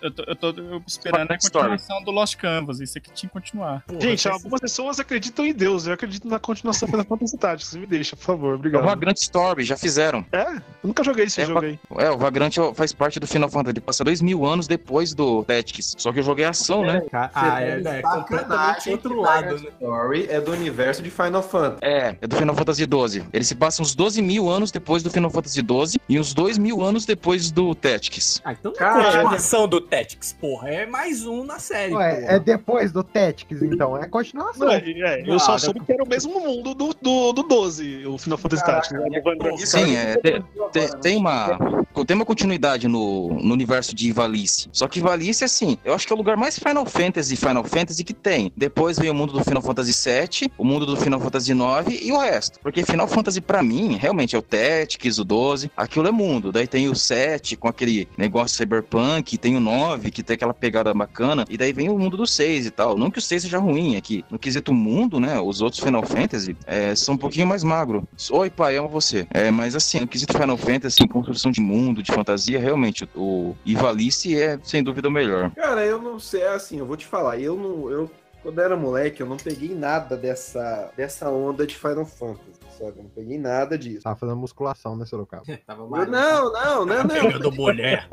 eu 0.02 0.10
tô, 0.10 0.22
eu 0.24 0.36
tô 0.36 0.82
esperando 0.86 1.30
a 1.30 1.38
continuação 1.38 2.02
do 2.04 2.10
Lost 2.10 2.36
Canvas. 2.36 2.80
Isso 2.80 2.96
aqui 2.98 3.10
tinha 3.12 3.28
que 3.28 3.32
continuar. 3.32 3.82
Porra, 3.86 4.00
Gente, 4.00 4.28
algumas 4.28 4.60
pessoas 4.90 5.00
acreditam 5.00 5.46
em 5.46 5.52
Deus. 5.52 5.86
Eu 5.86 5.94
acredito 5.94 6.26
na 6.28 6.38
continuação 6.38 6.86
da 6.86 6.92
Final 6.92 7.06
Fantasy 7.06 7.38
Tactics. 7.38 7.74
Me 7.74 7.86
deixa, 7.86 8.16
por 8.16 8.24
favor. 8.24 8.54
Obrigado. 8.54 8.82
O 8.82 8.86
Vagrant 8.86 9.16
Story, 9.16 9.64
já 9.64 9.76
fizeram. 9.76 10.24
É? 10.32 10.56
Eu 10.56 10.62
nunca 10.82 11.04
joguei 11.04 11.26
esse 11.26 11.40
é, 11.40 11.46
jogo 11.46 11.64
aí. 11.64 11.78
É, 11.98 12.10
o 12.10 12.18
Vagrant 12.18 12.56
faz 12.74 12.92
parte 12.92 13.20
do 13.20 13.26
Final 13.26 13.48
Fantasy. 13.48 13.72
Ele 13.72 13.80
passa 13.80 14.04
dois 14.04 14.20
mil 14.20 14.44
anos 14.44 14.66
depois 14.66 15.14
do 15.14 15.44
Tactics. 15.44 15.94
Só 15.96 16.12
que 16.12 16.18
eu 16.18 16.22
joguei 16.22 16.44
ação, 16.44 16.84
né? 16.84 17.02
Ah, 17.12 17.62
é, 17.62 17.80
é 17.80 18.02
completamente 18.02 18.90
outro 18.90 19.20
lado, 19.20 19.54
né? 19.56 19.70
Story 19.80 20.26
é 20.28 20.40
do 20.40 20.52
universo 20.52 21.02
de 21.02 21.10
Final 21.10 21.42
Fantasy. 21.42 21.78
É, 21.82 22.16
é 22.20 22.26
do 22.26 22.36
Final 22.36 22.54
Fantasy 22.54 22.82
XII. 22.82 23.24
Ele 23.32 23.44
se 23.44 23.54
passa 23.54 23.82
uns 23.82 23.94
12 23.94 24.20
mil 24.22 24.48
anos 24.48 24.70
depois 24.70 25.02
do 25.02 25.10
Final 25.10 25.30
Fantasy 25.30 25.60
XII 25.60 26.00
e 26.08 26.18
uns 26.18 26.34
2 26.34 26.58
mil 26.58 26.82
anos 26.82 27.04
depois 27.04 27.50
do 27.50 27.74
Tactics. 27.74 28.40
Ah, 28.44 28.52
então 28.52 28.72
não 28.78 29.00
é 29.00 29.12
continuação 29.12 29.68
do 29.68 29.80
Tactics, 29.80 30.32
porra. 30.40 30.70
É 30.70 30.86
mais 30.86 31.26
um 31.26 31.44
na 31.44 31.58
série. 31.58 31.94
Ué, 31.94 32.24
é 32.26 32.38
depois 32.38 32.92
do 32.92 33.02
Tactics, 33.02 33.62
então. 33.62 33.96
É 33.96 34.06
continuação. 34.08 34.66
Não, 34.66 34.69
é, 34.70 35.20
é, 35.20 35.24
eu 35.26 35.38
só 35.38 35.58
soube 35.58 35.80
que 35.80 35.92
era 35.92 36.02
o 36.02 36.08
mesmo 36.08 36.40
mundo 36.40 36.74
do, 36.74 36.94
do, 36.94 37.32
do 37.32 37.42
12, 37.42 38.06
o 38.06 38.18
Final 38.18 38.38
Fantasy 38.38 38.64
Tactics. 38.64 39.00
Né? 39.00 39.20
Sim, 39.58 39.96
é, 39.96 40.16
tem, 40.16 40.88
tem, 41.00 41.16
uma, 41.16 41.58
tem 42.06 42.16
uma 42.16 42.24
continuidade 42.24 42.88
no, 42.88 43.28
no 43.30 43.52
universo 43.52 43.94
de 43.94 44.08
Ivalice. 44.08 44.68
Só 44.72 44.86
que 44.86 44.98
Ivalice, 44.98 45.44
assim, 45.44 45.78
eu 45.84 45.94
acho 45.94 46.06
que 46.06 46.12
é 46.12 46.14
o 46.14 46.18
lugar 46.18 46.36
mais 46.36 46.58
Final 46.58 46.86
Fantasy 46.86 47.36
Final 47.36 47.64
Fantasy 47.64 48.04
que 48.04 48.14
tem. 48.14 48.52
Depois 48.56 48.98
vem 48.98 49.10
o 49.10 49.14
mundo 49.14 49.32
do 49.32 49.44
Final 49.44 49.62
Fantasy 49.62 49.92
VII, 49.92 50.52
o 50.58 50.64
mundo 50.64 50.86
do 50.86 50.96
Final 50.96 51.20
Fantasy 51.20 51.52
IX 51.52 52.02
e 52.02 52.12
o 52.12 52.18
resto. 52.18 52.60
Porque 52.60 52.84
Final 52.84 53.08
Fantasy, 53.08 53.40
pra 53.40 53.62
mim, 53.62 53.96
realmente 53.96 54.36
é 54.36 54.38
o 54.38 54.42
Tactics, 54.42 55.18
o 55.18 55.24
12, 55.24 55.70
aquilo 55.76 56.08
é 56.08 56.10
mundo. 56.10 56.52
Daí 56.52 56.66
tem 56.66 56.88
o 56.88 56.94
7 56.94 57.56
com 57.56 57.68
aquele 57.68 58.08
negócio 58.16 58.56
cyberpunk, 58.56 59.38
tem 59.38 59.56
o 59.56 59.60
9 59.60 60.10
que 60.10 60.22
tem 60.22 60.34
aquela 60.34 60.54
pegada 60.54 60.92
bacana, 60.92 61.44
e 61.48 61.56
daí 61.56 61.72
vem 61.72 61.88
o 61.88 61.98
mundo 61.98 62.16
do 62.16 62.26
6 62.26 62.66
e 62.66 62.70
tal. 62.70 62.96
Não 62.96 63.10
que 63.10 63.18
o 63.18 63.22
6 63.22 63.42
seja 63.42 63.58
ruim, 63.58 63.96
é 63.96 64.00
que 64.00 64.24
no 64.30 64.38
quesito 64.38 64.59
mundo, 64.68 65.18
né, 65.18 65.40
os 65.40 65.60
outros 65.60 65.82
Final 65.82 66.02
Fantasy 66.02 66.56
é, 66.66 66.94
são 66.94 67.14
um 67.14 67.18
pouquinho 67.18 67.46
mais 67.46 67.64
magro. 67.64 68.06
Oi, 68.30 68.50
pai, 68.50 68.76
amo 68.76 68.88
você. 68.88 69.26
É, 69.30 69.50
mas 69.50 69.74
assim, 69.74 70.00
no 70.00 70.06
quesito 70.06 70.36
Final 70.36 70.56
Fantasy, 70.56 71.06
construção 71.08 71.50
de 71.50 71.60
mundo, 71.60 72.02
de 72.02 72.12
fantasia, 72.12 72.58
realmente, 72.58 73.08
o 73.14 73.54
Ivalice 73.64 74.40
é 74.40 74.58
sem 74.62 74.82
dúvida 74.82 75.08
o 75.08 75.10
melhor. 75.10 75.50
Cara, 75.52 75.84
eu 75.84 76.00
não 76.00 76.18
sei, 76.18 76.46
assim, 76.46 76.78
eu 76.78 76.86
vou 76.86 76.96
te 76.96 77.06
falar, 77.06 77.38
eu 77.38 77.56
não. 77.56 77.90
Eu 77.90 78.10
quando 78.42 78.58
eu 78.58 78.64
era 78.64 78.76
moleque, 78.76 79.20
eu 79.20 79.26
não 79.26 79.36
peguei 79.36 79.74
nada 79.74 80.16
dessa, 80.16 80.90
dessa 80.96 81.28
onda 81.30 81.66
de 81.66 81.76
Final 81.76 82.06
Fantasy, 82.06 82.58
sabe? 82.70 82.98
Eu 82.98 83.02
não 83.02 83.10
peguei 83.10 83.38
nada 83.38 83.76
disso. 83.76 84.02
Tava 84.02 84.16
fazendo 84.16 84.38
musculação, 84.38 84.96
né, 84.96 85.04
Sorocaba? 85.04 85.44
Tava 85.66 85.86
mal. 85.86 86.06
Não, 86.06 86.50
não, 86.50 86.86
não, 86.86 87.04
não. 87.04 87.08
Pegando 87.08 87.52
mulher. 87.52 88.08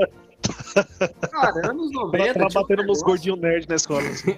Cara, 1.31 1.71
anos 1.71 1.91
90. 1.91 2.33
Tava 2.33 2.49
batendo 2.53 2.83
nos 2.83 3.01
gordinhos 3.01 3.39
nerd 3.39 3.67
na 3.67 3.75
escola. 3.75 4.07
Assim. 4.07 4.35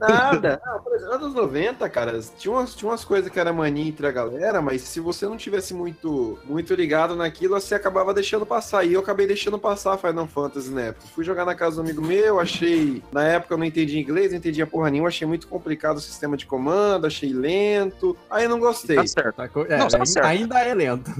Nada. 0.00 0.60
Não, 0.64 0.82
por 0.82 0.94
exemplo, 0.94 1.14
anos 1.14 1.34
90, 1.34 1.88
cara, 1.90 2.20
tinha 2.38 2.52
umas, 2.52 2.74
tinha 2.74 2.90
umas 2.90 3.04
coisas 3.04 3.30
que 3.30 3.38
era 3.38 3.52
mania 3.52 3.88
entre 3.88 4.06
a 4.06 4.10
galera, 4.10 4.60
mas 4.60 4.82
se 4.82 5.00
você 5.00 5.26
não 5.26 5.36
tivesse 5.36 5.74
muito, 5.74 6.38
muito 6.44 6.74
ligado 6.74 7.14
naquilo, 7.14 7.60
você 7.60 7.74
acabava 7.74 8.14
deixando 8.14 8.44
passar. 8.44 8.84
E 8.84 8.94
eu 8.94 9.00
acabei 9.00 9.26
deixando 9.26 9.58
passar 9.58 9.98
Final 9.98 10.26
Fantasy 10.26 10.70
na 10.70 10.82
época. 10.82 11.06
Fui 11.14 11.24
jogar 11.24 11.44
na 11.44 11.54
casa 11.54 11.76
do 11.76 11.82
amigo 11.82 12.02
meu, 12.02 12.40
achei. 12.40 13.02
Na 13.12 13.24
época 13.24 13.54
eu 13.54 13.58
não 13.58 13.64
entendia 13.64 14.00
inglês, 14.00 14.30
não 14.30 14.38
entendia 14.38 14.66
porra 14.66 14.90
nenhuma, 14.90 15.08
achei 15.08 15.26
muito 15.26 15.46
complicado 15.46 15.96
o 15.96 16.00
sistema 16.00 16.36
de 16.36 16.46
comando, 16.46 17.06
achei 17.06 17.32
lento. 17.32 18.16
Aí 18.30 18.48
não 18.48 18.58
gostei. 18.58 18.96
Tá 18.96 19.06
certo. 19.06 19.40
É, 19.68 19.78
não, 19.78 19.88
tá 19.88 20.04
certo. 20.04 20.26
Ainda 20.26 20.60
é 20.60 20.74
lento. 20.74 21.10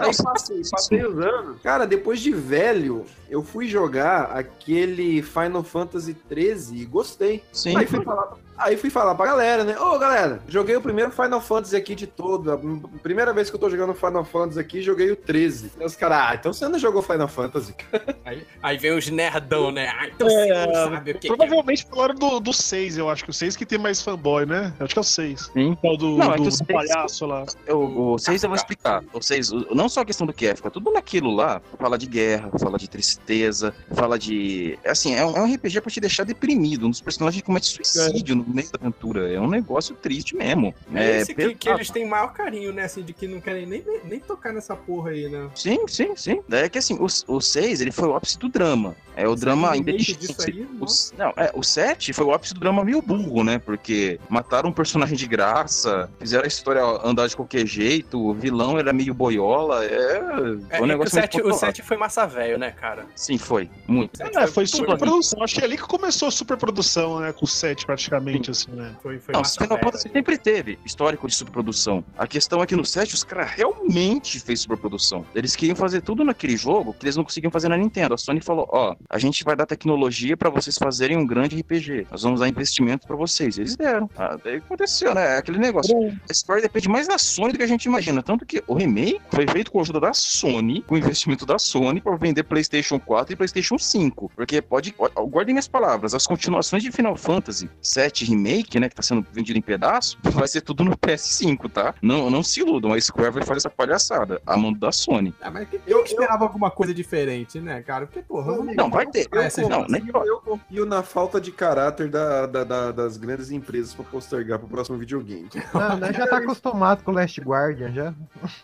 Aí 0.00 0.16
passei, 0.22 0.62
passei 0.70 1.04
os 1.04 1.18
anos. 1.18 1.60
Cara, 1.62 1.86
depois 1.86 2.20
de 2.20 2.32
velho, 2.32 3.04
eu 3.32 3.42
fui 3.42 3.66
jogar 3.66 4.24
aquele 4.24 5.22
Final 5.22 5.64
Fantasy 5.64 6.12
13 6.12 6.76
e 6.76 6.84
gostei. 6.84 7.42
Sim. 7.50 7.74
Aí 7.78 7.86
fui 7.86 8.04
falar, 8.04 8.36
Aí 8.62 8.76
fui 8.76 8.90
falar 8.90 9.14
pra 9.14 9.26
galera, 9.26 9.64
né? 9.64 9.78
Ô, 9.78 9.98
galera, 9.98 10.40
joguei 10.46 10.76
o 10.76 10.80
primeiro 10.80 11.10
Final 11.10 11.40
Fantasy 11.40 11.74
aqui 11.74 11.94
de 11.94 12.06
todo. 12.06 12.52
A 12.52 12.58
primeira 13.02 13.32
vez 13.32 13.50
que 13.50 13.56
eu 13.56 13.60
tô 13.60 13.68
jogando 13.68 13.92
Final 13.94 14.24
Fantasy 14.24 14.60
aqui, 14.60 14.82
joguei 14.82 15.10
o 15.10 15.16
13. 15.16 15.72
E 15.80 15.84
os 15.84 15.96
caras, 15.96 16.18
ah, 16.20 16.34
então 16.34 16.52
você 16.52 16.68
não 16.68 16.78
jogou 16.78 17.02
Final 17.02 17.26
Fantasy. 17.26 17.74
aí, 18.24 18.46
aí 18.62 18.78
vem 18.78 18.96
os 18.96 19.08
nerdão, 19.10 19.72
né? 19.72 19.88
Ah, 19.88 20.06
então 20.06 20.28
é, 20.28 20.30
você 20.30 20.66
não 20.66 20.74
sabe 20.74 21.10
o 21.10 21.18
que 21.18 21.28
Provavelmente 21.28 21.84
que 21.84 21.90
é. 21.90 21.94
falaram 21.94 22.14
do, 22.14 22.40
do 22.40 22.52
6, 22.52 22.98
eu 22.98 23.10
acho 23.10 23.24
que 23.24 23.30
o 23.30 23.32
6 23.32 23.56
que 23.56 23.66
tem 23.66 23.78
mais 23.78 24.00
fanboy, 24.00 24.46
né? 24.46 24.72
Eu 24.78 24.84
acho 24.84 24.94
que 24.94 24.98
é 24.98 25.00
o 25.00 25.04
6. 25.04 25.50
Sim. 25.52 25.76
É 25.82 25.88
o 25.88 25.96
do, 25.96 26.16
não, 26.16 26.36
do, 26.36 26.48
é 26.48 26.50
do 26.50 26.64
palhaço 26.66 27.26
lá. 27.26 27.44
o 27.68 28.18
6 28.18 28.42
eu 28.42 28.48
vou 28.48 28.56
explicar. 28.56 29.02
O 29.12 29.20
6, 29.20 29.50
não 29.74 29.88
só 29.88 30.00
a 30.00 30.04
questão 30.04 30.26
do 30.26 30.32
que 30.32 30.46
é, 30.46 30.54
fica 30.54 30.70
tudo 30.70 30.92
naquilo 30.92 31.34
lá. 31.34 31.60
Fala 31.78 31.98
de 31.98 32.06
guerra, 32.06 32.50
fala 32.58 32.78
de 32.78 32.88
tristeza, 32.88 33.74
fala 33.92 34.18
de. 34.18 34.78
Assim, 34.84 35.14
é 35.14 35.24
um, 35.24 35.36
é 35.36 35.40
um 35.42 35.52
RPG 35.52 35.80
pra 35.80 35.90
te 35.90 36.00
deixar 36.00 36.24
deprimido. 36.24 36.86
Um 36.86 36.90
dos 36.90 37.00
personagens 37.00 37.42
comete 37.42 37.66
suicídio 37.66 38.34
é. 38.34 38.36
no 38.36 38.44
meio 38.52 38.70
da 38.70 38.78
aventura 38.80 39.32
é 39.32 39.40
um 39.40 39.48
negócio 39.48 39.94
triste 39.94 40.36
mesmo. 40.36 40.74
É, 40.94 41.04
é 41.04 41.20
esse 41.20 41.34
que, 41.34 41.54
que, 41.54 41.68
eles 41.68 41.90
têm 41.90 42.06
maior 42.06 42.32
carinho, 42.32 42.72
né? 42.72 42.84
Assim, 42.84 43.02
de 43.02 43.12
que 43.12 43.26
não 43.26 43.40
querem 43.40 43.66
nem, 43.66 43.84
nem 44.04 44.20
tocar 44.20 44.52
nessa 44.52 44.76
porra 44.76 45.10
aí, 45.10 45.28
né? 45.28 45.50
Sim, 45.54 45.86
sim, 45.86 46.14
sim. 46.16 46.42
É 46.50 46.68
que 46.68 46.78
assim, 46.78 46.98
o 47.00 47.40
6, 47.40 47.80
ele 47.80 47.92
foi 47.92 48.08
o 48.08 48.16
ápice 48.16 48.38
do 48.38 48.48
drama. 48.48 48.96
É 49.14 49.28
o 49.28 49.32
Você 49.32 49.44
drama. 49.44 49.70
Aí, 49.72 49.80
o, 49.80 50.86
não, 51.18 51.34
é, 51.36 51.50
o 51.54 51.62
7 51.62 52.12
foi 52.12 52.24
o 52.24 52.32
ápice 52.32 52.54
do 52.54 52.60
drama 52.60 52.84
meio 52.84 53.02
burro, 53.02 53.44
né? 53.44 53.58
Porque 53.58 54.18
mataram 54.28 54.70
um 54.70 54.72
personagem 54.72 55.16
de 55.16 55.26
graça, 55.26 56.10
fizeram 56.18 56.44
a 56.44 56.48
história 56.48 56.82
andar 57.04 57.28
de 57.28 57.36
qualquer 57.36 57.66
jeito, 57.66 58.18
o 58.18 58.32
vilão 58.32 58.78
era 58.78 58.92
meio 58.92 59.12
boiola. 59.12 59.84
É, 59.84 60.22
é 60.70 60.82
um 60.82 60.86
negócio 60.86 61.18
o 61.18 61.20
7, 61.20 61.42
o 61.42 61.52
7 61.52 61.82
foi 61.82 61.96
massa 61.96 62.26
velho, 62.26 62.58
né, 62.58 62.70
cara? 62.70 63.06
Sim, 63.14 63.36
foi. 63.36 63.68
Muito. 63.86 64.22
É, 64.22 64.46
foi 64.46 64.66
superprodução. 64.66 65.42
Acho 65.42 65.54
que 65.56 65.60
é 65.60 65.64
ali 65.64 65.76
que 65.76 65.86
começou 65.86 66.28
a 66.28 66.30
superprodução, 66.30 67.20
né? 67.20 67.32
Com 67.32 67.44
o 67.44 67.48
7, 67.48 67.84
praticamente, 67.84 68.41
assim, 68.50 68.70
né? 68.72 68.94
Foi, 69.02 69.18
foi 69.18 69.32
não, 69.32 69.44
Final 69.44 69.78
Fantasy 69.78 70.08
sempre 70.10 70.38
teve 70.38 70.78
histórico 70.84 71.26
de 71.26 71.34
superprodução. 71.34 72.04
A 72.16 72.26
questão 72.26 72.62
é 72.62 72.66
que 72.66 72.76
no 72.76 72.84
7 72.84 73.14
os 73.14 73.24
caras 73.24 73.50
realmente 73.50 74.40
fez 74.40 74.60
superprodução. 74.60 75.24
Eles 75.34 75.56
queriam 75.56 75.76
fazer 75.76 76.00
tudo 76.00 76.24
naquele 76.24 76.56
jogo 76.56 76.92
que 76.92 77.04
eles 77.04 77.16
não 77.16 77.24
conseguiam 77.24 77.50
fazer 77.50 77.68
na 77.68 77.76
Nintendo. 77.76 78.14
A 78.14 78.18
Sony 78.18 78.40
falou: 78.40 78.68
ó, 78.70 78.94
a 79.08 79.18
gente 79.18 79.44
vai 79.44 79.56
dar 79.56 79.66
tecnologia 79.66 80.36
para 80.36 80.50
vocês 80.50 80.76
fazerem 80.78 81.16
um 81.16 81.26
grande 81.26 81.58
RPG. 81.60 82.06
Nós 82.10 82.22
vamos 82.22 82.40
dar 82.40 82.48
investimento 82.48 83.06
para 83.06 83.16
vocês. 83.16 83.58
Eles 83.58 83.76
deram. 83.76 84.08
Ah, 84.16 84.36
daí 84.42 84.56
aconteceu, 84.56 85.14
né? 85.14 85.36
Aquele 85.36 85.58
negócio. 85.58 85.96
A 86.28 86.32
história 86.32 86.62
depende 86.62 86.88
mais 86.88 87.08
da 87.08 87.18
Sony 87.18 87.52
do 87.52 87.58
que 87.58 87.64
a 87.64 87.68
gente 87.68 87.84
imagina. 87.84 88.22
Tanto 88.22 88.44
que 88.44 88.62
o 88.66 88.74
remake 88.74 89.20
foi 89.30 89.46
feito 89.46 89.70
com 89.70 89.78
a 89.78 89.82
ajuda 89.82 90.00
da 90.00 90.12
Sony, 90.12 90.82
com 90.82 90.96
investimento 90.96 91.46
da 91.46 91.58
Sony, 91.58 92.00
para 92.00 92.16
vender 92.16 92.42
PlayStation 92.44 92.98
4 92.98 93.32
e 93.32 93.36
PlayStation 93.36 93.78
5. 93.78 94.32
Porque 94.34 94.60
pode. 94.60 94.94
Guardem 95.28 95.54
minhas 95.54 95.68
palavras. 95.68 96.14
As 96.14 96.26
continuações 96.26 96.82
de 96.82 96.90
Final 96.90 97.16
Fantasy 97.16 97.68
7 97.80 98.21
Remake, 98.24 98.78
né? 98.78 98.88
Que 98.88 98.94
tá 98.94 99.02
sendo 99.02 99.26
vendido 99.32 99.58
em 99.58 99.62
pedaço, 99.62 100.18
vai 100.32 100.48
ser 100.48 100.60
tudo 100.60 100.84
no 100.84 100.96
PS5, 100.96 101.70
tá? 101.70 101.94
Não, 102.02 102.30
não 102.30 102.42
se 102.42 102.60
iludam. 102.60 102.92
A 102.92 103.00
Square 103.00 103.30
vai 103.30 103.42
fazer 103.42 103.58
essa 103.58 103.70
palhaçada. 103.70 104.40
A 104.46 104.56
mão 104.56 104.72
da 104.72 104.92
Sony. 104.92 105.34
Ah, 105.40 105.50
mas 105.50 105.68
eu, 105.72 105.80
eu 105.86 106.04
esperava 106.04 106.44
alguma 106.44 106.70
coisa 106.70 106.94
diferente, 106.94 107.60
né, 107.60 107.82
cara? 107.82 108.06
Porque, 108.06 108.22
porra. 108.22 108.56
Não, 108.56 108.64
não 108.64 108.90
vai 108.90 109.06
ter. 109.06 109.28
Eu, 109.30 109.42
eu, 109.42 109.68
não, 109.68 109.86
nem 109.88 110.02
eu 110.26 110.40
confio 110.40 110.86
na 110.86 111.02
falta 111.02 111.40
de 111.40 111.52
caráter 111.52 112.08
da, 112.08 112.46
da, 112.46 112.64
da, 112.64 112.92
das 112.92 113.16
grandes 113.16 113.50
empresas 113.50 113.94
pra 113.94 114.04
postergar 114.04 114.58
pro 114.58 114.68
próximo 114.68 114.98
videogame. 114.98 115.48
Não, 115.72 115.96
né? 115.96 116.12
Já 116.12 116.26
tá 116.26 116.38
acostumado 116.38 117.02
com 117.02 117.10
o 117.10 117.14
Last 117.14 117.40
Guardian, 117.40 117.92
já. 117.92 118.14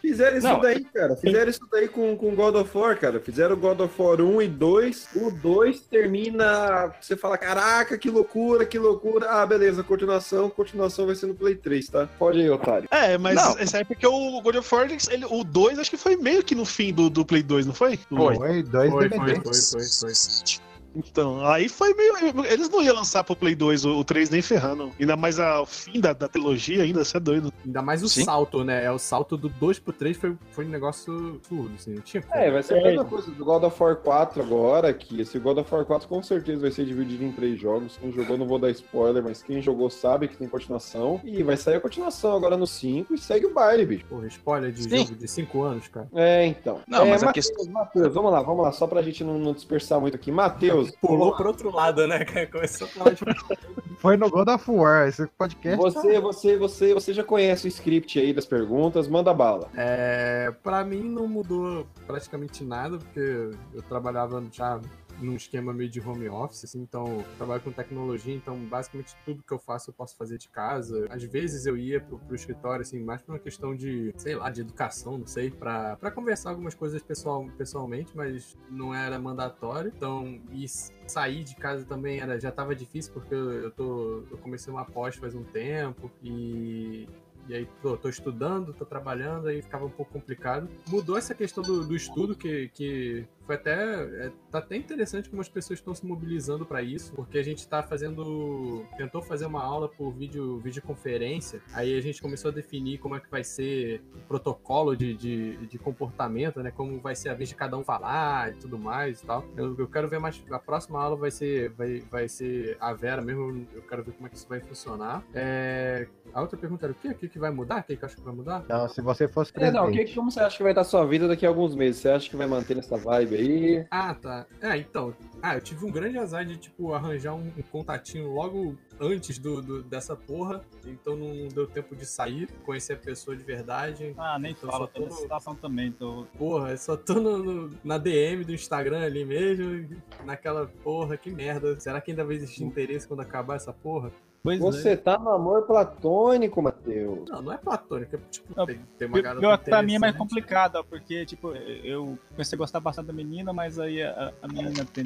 Fizeram 0.01 0.39
isso 0.39 0.47
não. 0.47 0.61
daí, 0.61 0.85
cara. 0.85 1.17
Fizeram 1.17 1.51
isso 1.51 1.67
daí 1.71 1.89
com, 1.89 2.17
com 2.17 2.35
God 2.35 2.55
of 2.57 2.77
War, 2.77 2.99
cara. 2.99 3.21
Fizeram 3.21 3.57
God 3.57 3.81
of 3.81 4.01
War 4.01 4.21
1 4.21 4.43
e 4.43 4.49
2. 4.49 5.09
O 5.17 5.31
2 5.31 5.81
termina. 5.83 6.93
Você 7.01 7.17
fala, 7.17 7.39
caraca, 7.39 7.97
que 7.99 8.11
loucura, 8.11 8.65
que 8.65 8.79
loucura. 8.79 9.29
Ah, 9.31 9.47
beleza, 9.49 9.83
continuação, 9.83 10.51
continuação 10.51 11.07
vai 11.07 11.15
ser 11.15 11.27
no 11.27 11.35
Play 11.35 11.57
3, 11.57 11.89
tá? 11.89 12.09
Pode 12.19 12.41
aí, 12.41 12.51
otário. 12.51 12.89
É, 12.91 13.17
mas 13.19 13.35
não. 13.35 13.59
essa 13.59 13.79
é 13.79 13.85
porque 13.85 14.07
o 14.07 14.41
God 14.41 14.57
of 14.57 14.75
War, 14.75 14.89
ele, 15.11 15.25
o 15.25 15.43
2 15.43 15.79
acho 15.79 15.91
que 15.91 15.97
foi 15.97 16.17
meio 16.17 16.43
que 16.43 16.55
no 16.55 16.65
fim 16.65 16.93
do, 16.93 17.11
do 17.11 17.25
Play 17.25 17.43
2, 17.43 17.67
não 17.67 17.75
foi? 17.75 17.97
Foi, 17.97 18.37
foi, 18.37 18.63
dois 18.63 18.91
foi, 18.91 19.09
foi, 19.09 19.19
foi, 19.19 19.37
foi, 19.41 20.15
foi. 20.15 20.69
Então, 20.95 21.45
aí 21.47 21.69
foi 21.69 21.95
meio. 21.95 22.13
Eles 22.47 22.69
não 22.69 22.83
iam 22.83 22.95
lançar 22.95 23.23
pro 23.25 23.37
Play 23.37 23.55
2 23.55 23.85
o, 23.85 23.99
o 23.99 24.05
3 24.05 24.31
nem 24.31 24.43
ferrando. 24.43 24.91
Ainda 24.99 25.17
mais 25.17 25.39
ao 25.39 25.67
fim 25.67 26.01
da, 26.01 26.13
da 26.13 26.29
trilogia, 26.29 26.83
ainda, 26.83 27.05
você 27.05 27.17
é 27.17 27.21
doido. 27.21 27.53
Ainda 27.65 27.83
mais 27.83 28.03
o 28.03 28.09
Sim. 28.09 28.25
salto, 28.25 28.65
né? 28.65 28.85
É 28.85 28.91
o 28.91 28.99
salto 28.99 29.37
do 29.37 29.49
2 29.49 29.79
pro 29.79 29.93
3 29.93 30.17
foi, 30.17 30.37
foi 30.51 30.65
um 30.67 30.71
negócio 30.71 31.41
surdo, 31.49 31.75
assim. 31.75 31.95
Não 31.95 32.03
tinha 32.03 32.23
como. 32.23 32.35
É, 32.35 32.51
vai 32.51 32.63
ser 32.63 32.79
a 32.79 32.83
mesma 32.83 33.05
coisa 33.05 33.31
do 33.31 33.45
God 33.45 33.65
of 33.65 33.83
War 33.83 33.97
4 33.97 34.43
agora, 34.43 34.93
que 34.93 35.21
esse 35.21 35.39
God 35.39 35.59
of 35.59 35.75
War 35.75 35.85
4 35.85 36.09
com 36.09 36.23
certeza 36.23 36.61
vai 36.61 36.71
ser 36.71 36.85
dividido 36.85 37.25
em 37.25 37.33
três 37.33 37.61
jogos. 37.61 37.97
Quem 37.97 38.13
jogou, 38.13 38.37
não 38.37 38.47
vou 38.47 38.59
dar 38.59 38.71
spoiler, 38.71 39.23
mas 39.23 39.43
quem 39.43 39.61
jogou 39.61 39.91
sabe 39.91 40.29
que 40.29 40.37
tem 40.37 40.49
continuação. 40.49 41.21
E 41.25 41.43
vai 41.43 41.57
sair 41.57 41.77
a 41.77 41.81
continuação 41.81 42.37
agora 42.37 42.57
no 42.57 42.67
5 42.67 43.15
e 43.15 43.19
segue 43.19 43.47
o 43.47 43.55
baile, 43.55 43.85
bicho. 43.85 44.07
Porra, 44.07 44.27
spoiler 44.27 44.73
de 44.73 44.83
Sim. 44.83 44.99
jogo 44.99 45.17
de 45.17 45.29
5 45.29 45.63
anos, 45.63 45.89
cara. 45.89 46.09
É, 46.15 46.47
então. 46.47 46.81
Não, 46.87 47.03
é, 47.03 47.11
mas 47.11 47.23
Mateus, 47.23 47.47
a 47.51 47.55
questão. 47.55 47.73
Matheus, 47.73 48.15
vamos 48.15 48.33
lá, 48.33 48.43
vamos 48.43 48.63
lá, 48.65 48.73
só 48.73 48.87
pra 48.87 49.03
gente 49.03 49.23
não, 49.23 49.39
não 49.39 49.53
dispersar 49.53 50.01
muito 50.01 50.15
aqui. 50.15 50.31
Matheus. 50.33 50.78
Pulou 51.01 51.35
pro 51.35 51.49
outro 51.49 51.75
lado, 51.75 52.07
né? 52.07 52.25
Começou 52.51 52.87
a 52.87 52.91
falar 52.91 53.11
de... 53.13 53.21
Foi 53.99 54.17
no 54.17 54.31
God 54.31 54.49
of 54.49 54.71
War, 54.71 55.09
esse 55.09 55.27
podcast. 55.27 55.77
Você, 55.77 56.15
tá... 56.15 56.21
você, 56.21 56.57
você, 56.57 56.95
você 56.95 57.13
já 57.13 57.25
conhece 57.25 57.67
o 57.67 57.69
script 57.69 58.19
aí 58.19 58.33
das 58.33 58.47
perguntas, 58.47 59.09
manda 59.09 59.35
bala. 59.35 59.69
É, 59.77 60.53
pra 60.63 60.85
mim 60.85 61.03
não 61.03 61.27
mudou 61.27 61.87
praticamente 62.07 62.63
nada, 62.63 62.99
porque 62.99 63.51
eu 63.75 63.83
trabalhava 63.89 64.45
já 64.53 64.81
num 65.21 65.35
esquema 65.35 65.73
meio 65.73 65.91
de 65.91 66.01
home 66.01 66.29
office, 66.29 66.65
assim, 66.65 66.81
então 66.81 67.25
trabalho 67.37 67.63
com 67.63 67.73
tecnologia, 67.73 68.35
então 68.35 68.57
basicamente 68.57 69.17
tudo 69.25 69.43
que 69.43 69.53
eu 69.53 69.59
faço 69.59 69.91
eu 69.91 69.95
posso 69.95 70.17
fazer 70.17 70.39
de 70.39 70.49
casa. 70.49 71.07
Às 71.11 71.23
vezes 71.25 71.67
eu 71.67 71.77
ia 71.77 72.01
pro, 72.01 72.19
pro 72.19 72.35
escritório, 72.35 72.83
assim, 72.83 73.03
mais 73.03 73.23
por 73.23 73.33
uma 73.33 73.39
questão 73.39 73.75
de, 73.75 74.13
sei 74.17 74.35
lá, 74.35 74.51
de 74.51 74.61
educação, 74.61 75.19
não 75.19 75.27
sei, 75.27 75.51
pra 75.51 75.97
conversar 76.15 76.51
algumas 76.51 76.75
coisas 76.75 77.03
pessoal, 77.03 77.47
pessoalmente, 77.57 78.17
mas 78.17 78.57
não 78.71 78.95
era 78.95 79.19
mandatório. 79.19 79.93
Então, 79.95 80.41
e 80.53 80.67
sair 81.07 81.45
de 81.45 81.57
casa 81.57 81.85
também 81.85 82.21
era, 82.21 82.39
já 82.39 82.51
tava 82.51 82.75
difícil, 82.75 83.13
porque 83.13 83.35
eu, 83.35 83.53
eu, 83.53 83.71
tô, 83.71 84.25
eu 84.31 84.39
comecei 84.39 84.73
uma 84.73 84.85
pós 84.85 85.17
faz 85.17 85.35
um 85.35 85.45
tempo 85.45 86.11
e 86.23 87.07
e 87.49 87.55
aí 87.55 87.69
tô, 87.81 87.97
tô, 87.97 88.11
estudando, 88.11 88.75
tô 88.75 88.85
trabalhando, 88.85 89.49
aí 89.49 89.63
ficava 89.63 89.87
um 89.87 89.91
pouco 89.91 90.13
complicado. 90.13 90.69
Mudou 90.87 91.17
essa 91.17 91.35
questão 91.35 91.65
do, 91.65 91.83
do 91.83 91.97
estudo, 91.97 92.37
que, 92.37 92.69
que 92.75 93.27
foi 93.49 93.57
até. 93.57 93.73
É, 93.73 94.33
tá 94.51 94.59
até 94.59 94.77
interessante 94.77 95.31
como 95.31 95.41
as 95.41 95.49
pessoas 95.49 95.79
estão 95.79 95.95
se 95.95 96.05
mobilizando 96.05 96.67
para 96.67 96.83
isso, 96.83 97.15
porque 97.15 97.39
a 97.39 97.43
gente 97.43 97.67
tá 97.67 97.83
fazendo. 97.83 98.85
Tentou 98.99 99.23
fazer 99.23 99.47
uma 99.47 99.65
aula 99.65 99.89
por 99.89 100.13
vídeo, 100.13 100.59
videoconferência, 100.59 101.63
aí 101.73 101.97
a 101.97 102.01
gente 102.03 102.21
começou 102.21 102.51
a 102.51 102.55
definir 102.55 102.99
como 102.99 103.17
é 103.17 103.21
que 103.21 103.31
vai 103.31 103.43
ser 103.43 104.03
o 104.15 104.19
protocolo 104.29 104.95
de, 104.95 105.15
de, 105.15 105.67
de 105.67 105.79
comportamento, 105.79 106.63
né? 106.63 106.71
Como 106.71 107.01
vai 107.01 107.17
ser 107.17 107.31
a 107.31 107.35
vez 107.35 107.49
de 107.49 107.55
cada 107.55 107.79
um 107.79 107.83
falar 107.83 108.53
e 108.53 108.57
tudo 108.57 108.79
mais 108.79 109.23
e 109.23 109.27
tal. 109.27 109.43
Eu, 109.57 109.75
eu 109.79 109.89
quero 109.89 110.09
ver 110.09 110.21
mais. 110.21 110.45
A 110.51 110.59
próxima 110.59 111.03
aula 111.03 111.17
vai 111.17 111.31
ser, 111.31 111.71
vai, 111.71 112.01
vai 112.01 112.29
ser 112.29 112.77
a 112.79 112.93
Vera 112.93 113.23
mesmo, 113.23 113.67
eu 113.75 113.81
quero 113.81 114.05
ver 114.05 114.13
como 114.13 114.27
é 114.27 114.31
que 114.31 114.37
isso 114.37 114.47
vai 114.47 114.61
funcionar. 114.61 115.25
É, 115.33 116.07
a 116.35 116.43
outra 116.43 116.59
pergunta 116.59 116.85
era 116.85 116.93
o 116.93 116.95
quê? 116.95 117.09
O 117.09 117.15
que, 117.15 117.29
que 117.29 117.39
vai 117.39 117.51
mudar? 117.51 117.81
O 117.81 117.85
que, 117.85 117.97
que 117.97 118.05
acha 118.05 118.15
que 118.15 118.21
vai 118.21 118.35
mudar? 118.35 118.63
Não, 118.69 118.87
se 118.89 119.01
você 119.01 119.27
fosse 119.27 119.51
presidente. 119.51 119.79
É, 119.79 119.81
não, 119.81 119.89
o 119.89 119.93
que, 119.93 120.15
como 120.15 120.31
você 120.31 120.41
acha 120.41 120.59
que 120.59 120.63
vai 120.63 120.73
estar 120.73 120.83
a 120.83 120.85
sua 120.85 121.07
vida 121.07 121.27
daqui 121.27 121.47
a 121.47 121.49
alguns 121.49 121.75
meses? 121.75 122.03
Você 122.03 122.11
acha 122.11 122.29
que 122.29 122.37
vai 122.37 122.47
manter 122.47 122.77
essa 122.77 122.99
vibe 122.99 123.38
aí. 123.39 123.87
Ah, 123.91 124.15
tá. 124.15 124.47
É, 124.61 124.77
então. 124.77 125.15
Ah, 125.43 125.55
eu 125.55 125.61
tive 125.61 125.85
um 125.85 125.91
grande 125.91 126.19
azar 126.19 126.45
de, 126.45 126.57
tipo, 126.57 126.93
arranjar 126.93 127.35
um, 127.35 127.53
um 127.57 127.63
contatinho 127.63 128.33
logo 128.33 128.77
antes 129.01 129.39
do, 129.39 129.63
do, 129.63 129.83
dessa 129.83 130.17
porra. 130.17 130.65
Então 130.87 131.17
não 131.17 131.49
deu 131.49 131.67
tempo 131.67 131.95
de 131.95 132.05
sair, 132.05 132.49
conhecer 132.65 132.95
a 132.95 132.97
pessoa 132.97 133.37
de 133.37 133.43
verdade. 133.43 134.15
Ah, 134.19 134.39
nem 134.39 134.53
então, 134.53 134.71
fala, 134.71 134.89
tô 134.89 135.05
nessa 135.05 135.21
situação 135.23 135.55
também. 135.55 135.93
Tô... 135.93 136.27
Porra, 136.37 136.77
só 136.77 136.97
tô 136.97 137.15
no, 137.15 137.39
no, 137.39 137.79
na 137.85 137.99
DM 137.99 138.45
do 138.45 138.53
Instagram 138.53 139.05
ali 139.05 139.25
mesmo. 139.25 139.89
Naquela 140.25 140.67
porra, 140.67 141.17
que 141.17 141.31
merda. 141.31 141.79
Será 141.79 142.01
que 142.01 142.11
ainda 142.11 142.25
vai 142.25 142.37
existir 142.37 142.65
interesse 142.65 143.07
quando 143.07 143.21
acabar 143.21 143.57
essa 143.57 143.73
porra? 143.73 144.13
Pois 144.43 144.59
Você 144.61 144.91
é. 144.91 144.97
tá 144.97 145.19
no 145.19 145.31
amor 145.31 145.63
platônico, 145.63 146.63
Matheus. 146.63 147.29
Não, 147.29 147.43
não 147.43 147.53
é 147.53 147.59
platônico, 147.59 148.17
é 148.17 148.19
tipo, 148.31 148.47
não, 148.57 148.67
tem, 148.67 148.81
tem 148.97 149.09
uma 149.09 149.21
garota 149.21 149.65
Pra 149.65 149.83
mim 149.83 149.97
é 149.97 149.99
mais 149.99 150.17
complicado, 150.17 150.85
porque, 150.89 151.27
tipo, 151.27 151.53
eu 151.53 152.19
comecei 152.31 152.57
a 152.57 152.59
gostar 152.59 152.81
bastante 152.81 153.07
da 153.07 153.13
menina, 153.13 153.53
mas 153.53 153.79
aí 153.79 154.03
a, 154.03 154.33
a 154.43 154.49
menina 154.49 154.85
tem 154.85 155.05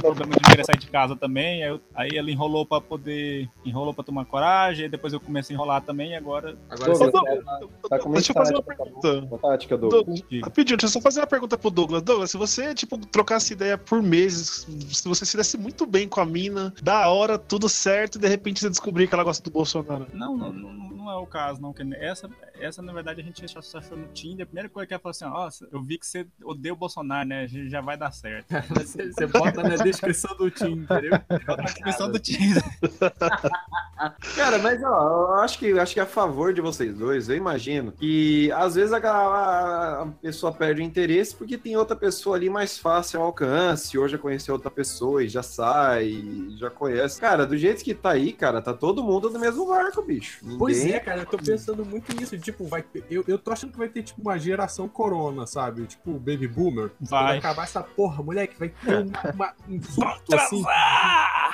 problema 0.00 0.32
de 0.32 0.40
querer 0.40 0.64
sair 0.64 0.78
de 0.78 0.86
casa 0.86 1.16
também. 1.16 1.62
Aí, 1.62 1.70
eu, 1.70 1.80
aí 1.94 2.10
ela 2.16 2.30
enrolou 2.30 2.64
pra 2.64 2.80
poder. 2.80 3.48
Enrolou 3.64 3.92
pra 3.92 4.04
tomar 4.04 4.24
coragem, 4.24 4.84
aí 4.84 4.90
depois 4.90 5.12
eu 5.12 5.20
comecei 5.20 5.54
a 5.54 5.56
enrolar 5.56 5.82
também, 5.82 6.12
e 6.12 6.14
agora. 6.14 6.56
Agora 6.68 6.94
você 6.94 7.10
tá, 7.10 7.20
tá, 7.20 7.98
tá 7.98 8.08
Deixa 8.10 8.32
eu 8.32 8.34
fazer 8.34 8.54
uma 8.54 8.62
pergunta. 8.62 9.38
Tática, 9.40 9.76
Douglas. 9.76 10.20
Rapidinho, 10.42 10.76
deixa 10.76 10.86
eu 10.86 10.90
só 10.90 11.00
fazer 11.00 11.20
uma 11.20 11.26
pergunta 11.26 11.58
pro 11.58 11.70
Douglas. 11.70 12.02
Douglas, 12.02 12.30
se 12.30 12.36
você, 12.36 12.74
tipo, 12.74 12.98
trocasse 13.06 13.52
ideia 13.52 13.76
por 13.76 14.02
meses, 14.02 14.66
se 14.92 15.08
você 15.08 15.24
se 15.24 15.36
desse 15.36 15.58
muito 15.58 15.86
bem 15.86 16.08
com 16.08 16.20
a 16.20 16.26
mina, 16.26 16.72
da 16.82 17.08
hora, 17.08 17.38
tudo 17.38 17.68
certo, 17.68 18.16
e 18.16 18.18
de 18.18 18.28
repente 18.28 18.37
você 18.60 18.70
descobrir 18.70 19.08
que 19.08 19.14
ela 19.14 19.24
gosta 19.24 19.42
do 19.42 19.50
Bolsonaro. 19.50 20.06
Não, 20.12 20.36
não, 20.36 20.52
não, 20.52 20.72
não 21.08 21.14
é 21.14 21.16
o 21.16 21.26
caso, 21.26 21.60
não. 21.60 21.74
Essa, 21.94 22.28
essa, 22.60 22.82
na 22.82 22.92
verdade, 22.92 23.20
a 23.20 23.24
gente 23.24 23.46
já 23.46 23.58
achou 23.58 23.96
no 23.96 24.08
Tinder. 24.08 24.44
A 24.44 24.46
primeira 24.46 24.68
coisa 24.68 24.86
que 24.86 24.92
ela 24.92 25.00
falou 25.00 25.10
assim: 25.10 25.24
ó, 25.24 25.48
oh, 25.48 25.76
eu 25.76 25.82
vi 25.82 25.98
que 25.98 26.06
você 26.06 26.26
odeia 26.44 26.72
o 26.72 26.76
Bolsonaro, 26.76 27.26
né? 27.26 27.46
Já 27.48 27.80
vai 27.80 27.96
dar 27.96 28.12
certo. 28.12 28.46
você, 28.68 29.10
você 29.10 29.26
bota 29.26 29.62
na 29.62 29.76
descrição 29.76 30.36
do 30.36 30.50
Tinder, 30.50 30.82
entendeu? 30.82 31.20
Bota 31.46 31.62
na 31.62 31.68
descrição 31.68 32.12
do 32.12 32.18
Tinder. 32.18 32.62
Cara, 34.36 34.58
mas 34.58 34.82
ó, 34.82 35.34
eu 35.34 35.40
acho 35.40 35.58
que, 35.58 35.72
acho 35.78 35.94
que 35.94 36.00
é 36.00 36.02
a 36.04 36.06
favor 36.06 36.52
de 36.52 36.60
vocês 36.60 36.96
dois, 36.96 37.28
eu 37.28 37.36
imagino 37.36 37.90
que 37.90 38.50
às 38.52 38.76
vezes 38.76 38.92
a, 38.92 38.98
a, 38.98 40.02
a 40.02 40.06
pessoa 40.06 40.52
perde 40.52 40.80
o 40.80 40.84
interesse 40.84 41.34
porque 41.34 41.58
tem 41.58 41.76
outra 41.76 41.96
pessoa 41.96 42.36
ali 42.36 42.48
mais 42.48 42.78
fácil 42.78 43.20
ao 43.20 43.26
alcance, 43.26 43.98
ou 43.98 44.06
já 44.06 44.16
conheceu 44.16 44.54
outra 44.54 44.70
pessoa 44.70 45.24
e 45.24 45.28
já 45.28 45.42
sai, 45.42 46.22
já 46.56 46.70
conhece. 46.70 47.20
Cara, 47.20 47.44
do 47.44 47.56
jeito 47.56 47.82
que 47.82 47.92
tá 47.92 48.10
aí, 48.10 48.32
cara, 48.32 48.62
tá 48.62 48.72
todo 48.72 49.02
mundo 49.02 49.30
no 49.30 49.38
mesmo 49.38 49.66
barco, 49.66 50.00
bicho. 50.02 50.38
Ninguém... 50.42 50.58
Pois 50.58 50.86
é, 50.86 50.97
cara, 51.00 51.20
eu 51.20 51.26
tô 51.26 51.38
pensando 51.38 51.84
muito 51.84 52.14
nisso. 52.14 52.36
Tipo, 52.38 52.64
vai 52.66 52.82
ter, 52.82 53.04
eu, 53.10 53.24
eu 53.28 53.38
tô 53.38 53.52
achando 53.52 53.72
que 53.72 53.78
vai 53.78 53.88
ter, 53.88 54.02
tipo, 54.02 54.20
uma 54.20 54.38
geração 54.38 54.88
corona, 54.88 55.46
sabe? 55.46 55.86
Tipo, 55.86 56.12
baby 56.14 56.48
boomer. 56.48 56.90
Vai. 57.00 57.24
vai 57.24 57.38
acabar 57.38 57.64
essa 57.64 57.82
porra, 57.82 58.22
moleque, 58.22 58.58
vai 58.58 58.68
ter 58.68 58.96
uma, 58.96 59.22
uma, 59.32 59.54
um 59.68 59.82
surto 59.82 60.34
assim. 60.34 60.62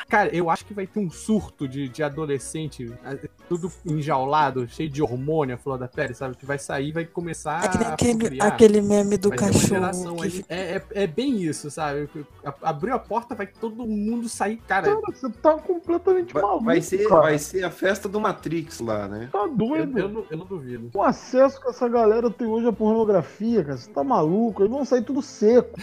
Cara, 0.08 0.34
eu 0.34 0.50
acho 0.50 0.64
que 0.64 0.74
vai 0.74 0.86
ter 0.86 1.00
um 1.00 1.10
surto 1.10 1.66
de, 1.66 1.88
de 1.88 2.02
adolescente, 2.02 2.92
tudo 3.48 3.70
enjaulado, 3.84 4.68
cheio 4.68 4.88
de 4.88 5.02
hormônio, 5.02 5.54
a 5.54 5.58
flor 5.58 5.78
da 5.78 5.88
pele, 5.88 6.14
sabe? 6.14 6.36
Que 6.36 6.46
vai 6.46 6.58
sair 6.58 6.92
vai 6.92 7.04
começar 7.04 7.64
é 7.64 7.86
aquele, 7.88 8.40
a 8.40 8.46
aquele 8.46 8.80
meme 8.80 9.16
do 9.16 9.28
vai 9.30 9.38
cachorro. 9.38 10.16
Que... 10.22 10.44
É, 10.48 10.76
é, 10.76 10.84
é, 10.90 11.06
bem 11.06 11.42
isso, 11.42 11.70
sabe? 11.70 12.08
Abriu 12.62 12.94
a 12.94 12.98
porta, 12.98 13.34
vai 13.34 13.46
todo 13.46 13.86
mundo 13.86 14.28
sair, 14.28 14.56
cara. 14.68 14.94
Cara, 14.94 15.00
você 15.00 15.28
tá 15.30 15.54
completamente 15.54 16.32
vai, 16.32 16.42
maluco. 16.42 16.64
Vai 16.64 16.80
ser, 16.80 17.08
cara. 17.08 17.20
vai 17.22 17.38
ser 17.38 17.64
a 17.64 17.70
festa 17.70 18.08
do 18.08 18.20
Matrix 18.20 18.80
lá, 18.80 19.08
né? 19.08 19.28
Tá 19.34 19.48
doido? 19.48 19.98
Eu, 19.98 20.04
eu, 20.04 20.08
não, 20.08 20.24
eu 20.30 20.38
não 20.38 20.46
duvido. 20.46 20.90
O 20.94 21.02
acesso 21.02 21.60
que 21.60 21.68
essa 21.68 21.88
galera 21.88 22.30
tem 22.30 22.46
hoje 22.46 22.68
à 22.68 22.72
pornografia, 22.72 23.64
cara, 23.64 23.76
você 23.76 23.90
tá 23.90 24.04
maluco? 24.04 24.62
Eles 24.62 24.70
vão 24.70 24.84
sair 24.84 25.02
tudo 25.02 25.20
seco. 25.20 25.76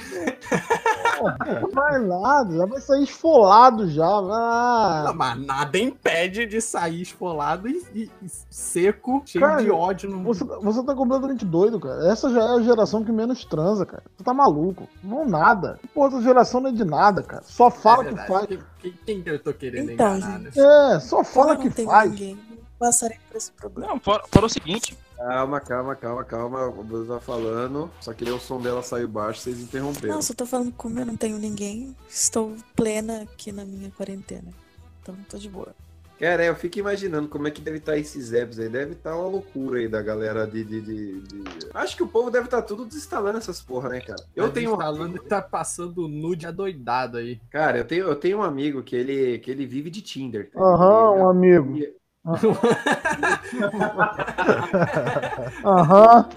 não 1.61 1.67
vai 1.75 1.99
nada, 1.99 2.55
já 2.55 2.65
vai 2.65 2.79
sair 2.79 3.03
esfolado 3.03 3.89
já. 3.89 4.07
Ah. 4.07 5.03
Não, 5.07 5.13
mas 5.13 5.45
nada 5.45 5.77
impede 5.77 6.45
de 6.45 6.61
sair 6.61 7.01
esfolado 7.01 7.67
e, 7.67 7.85
e, 7.93 8.09
e 8.23 8.29
seco, 8.49 9.21
cheio 9.25 9.45
cara, 9.45 9.61
de 9.61 9.69
ódio. 9.69 10.09
No... 10.09 10.23
Você, 10.23 10.45
você 10.45 10.85
tá 10.85 10.95
completamente 10.95 11.43
doido, 11.43 11.77
cara. 11.77 12.09
Essa 12.09 12.29
já 12.29 12.41
é 12.41 12.55
a 12.55 12.61
geração 12.61 13.03
que 13.03 13.11
menos 13.11 13.43
transa, 13.43 13.85
cara. 13.85 14.03
Você 14.15 14.23
tá 14.23 14.33
maluco. 14.33 14.87
Não 15.03 15.27
nada. 15.27 15.77
Pô, 15.93 16.07
essa 16.07 16.21
geração 16.21 16.61
não 16.61 16.69
é 16.69 16.73
de 16.73 16.85
nada, 16.85 17.21
cara. 17.21 17.43
Só 17.43 17.69
fala 17.69 18.05
é 18.05 18.13
que 18.13 18.27
faz. 18.27 18.47
Quem, 18.79 18.93
quem, 19.05 19.21
que 19.21 19.29
eu 19.29 19.43
tô 19.43 19.53
querendo 19.53 19.91
então, 19.91 20.15
enganar? 20.15 20.39
Né? 20.39 20.51
É, 20.55 20.99
só 21.01 21.21
fala 21.21 21.57
que 21.57 21.69
faz. 21.69 22.11
Ninguém. 22.11 22.50
Passarei 22.81 23.19
por 23.29 23.37
esse 23.37 23.51
problema. 23.51 23.93
Não, 23.93 23.99
fora, 23.99 24.23
fora 24.27 24.47
o 24.47 24.49
seguinte, 24.49 24.97
Calma, 25.15 25.59
calma, 25.59 25.95
calma, 25.95 26.23
calma. 26.23 26.65
O 26.65 26.83
Bruno 26.83 27.05
tá 27.05 27.19
falando. 27.19 27.91
Só 27.99 28.11
queria 28.11 28.33
o 28.33 28.39
som 28.39 28.59
dela 28.59 28.81
sair 28.81 29.05
baixo, 29.05 29.41
vocês 29.41 29.61
interromperam. 29.61 30.15
Não, 30.15 30.21
só 30.23 30.33
tô 30.33 30.47
falando 30.47 30.71
como 30.71 30.99
eu 30.99 31.05
não 31.05 31.15
tenho 31.15 31.37
ninguém. 31.37 31.95
Estou 32.09 32.55
plena 32.75 33.21
aqui 33.21 33.51
na 33.51 33.63
minha 33.63 33.91
quarentena. 33.91 34.51
Então 34.99 35.15
tô 35.29 35.37
de 35.37 35.47
boa. 35.47 35.75
Cara, 36.19 36.43
eu 36.43 36.55
fico 36.55 36.79
imaginando 36.79 37.27
como 37.27 37.47
é 37.47 37.51
que 37.51 37.61
deve 37.61 37.77
estar 37.77 37.99
esses 37.99 38.33
apps 38.33 38.57
aí. 38.57 38.67
Deve 38.67 38.93
estar 38.93 39.15
uma 39.15 39.27
loucura 39.27 39.77
aí 39.77 39.87
da 39.87 40.01
galera 40.01 40.47
de. 40.47 40.63
de, 40.63 40.81
de, 40.81 41.21
de... 41.21 41.43
Acho 41.75 41.95
que 41.95 42.03
o 42.03 42.07
povo 42.07 42.31
deve 42.31 42.45
estar 42.45 42.63
tudo 42.63 42.83
desinstalando 42.83 43.37
essas 43.37 43.61
porra, 43.61 43.89
né, 43.89 44.01
cara? 44.01 44.23
Eu 44.35 44.47
tá 44.47 44.53
tenho. 44.53 44.71
Instalando 44.71 45.17
e 45.17 45.19
tá 45.19 45.39
passando 45.39 46.07
nude 46.07 46.47
adoidado 46.47 47.17
aí. 47.17 47.39
Cara, 47.51 47.77
eu 47.77 47.85
tenho, 47.85 48.07
eu 48.07 48.15
tenho 48.15 48.39
um 48.39 48.43
amigo 48.43 48.81
que 48.81 48.95
ele, 48.95 49.37
que 49.37 49.51
ele 49.51 49.67
vive 49.67 49.91
de 49.91 50.01
Tinder. 50.01 50.49
Aham, 50.55 51.11
um 51.11 51.29
amigo. 51.29 51.77
Aham. 55.65 56.29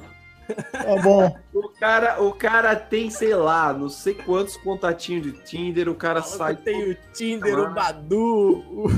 Tá 0.72 1.02
bom. 1.02 1.36
O 1.54 1.68
cara, 1.70 2.22
o 2.22 2.32
cara 2.32 2.76
tem, 2.76 3.10
sei 3.10 3.34
lá, 3.34 3.72
não 3.72 3.88
sei 3.88 4.14
quantos 4.14 4.56
contatinhos 4.58 5.24
de 5.24 5.32
Tinder, 5.32 5.88
o 5.88 5.94
cara 5.94 6.22
sai. 6.22 6.56
Tem 6.56 6.90
o 6.90 6.96
Tinder, 7.12 7.58
o 7.58 7.72
Badu. 7.72 8.62
O... 8.68 8.90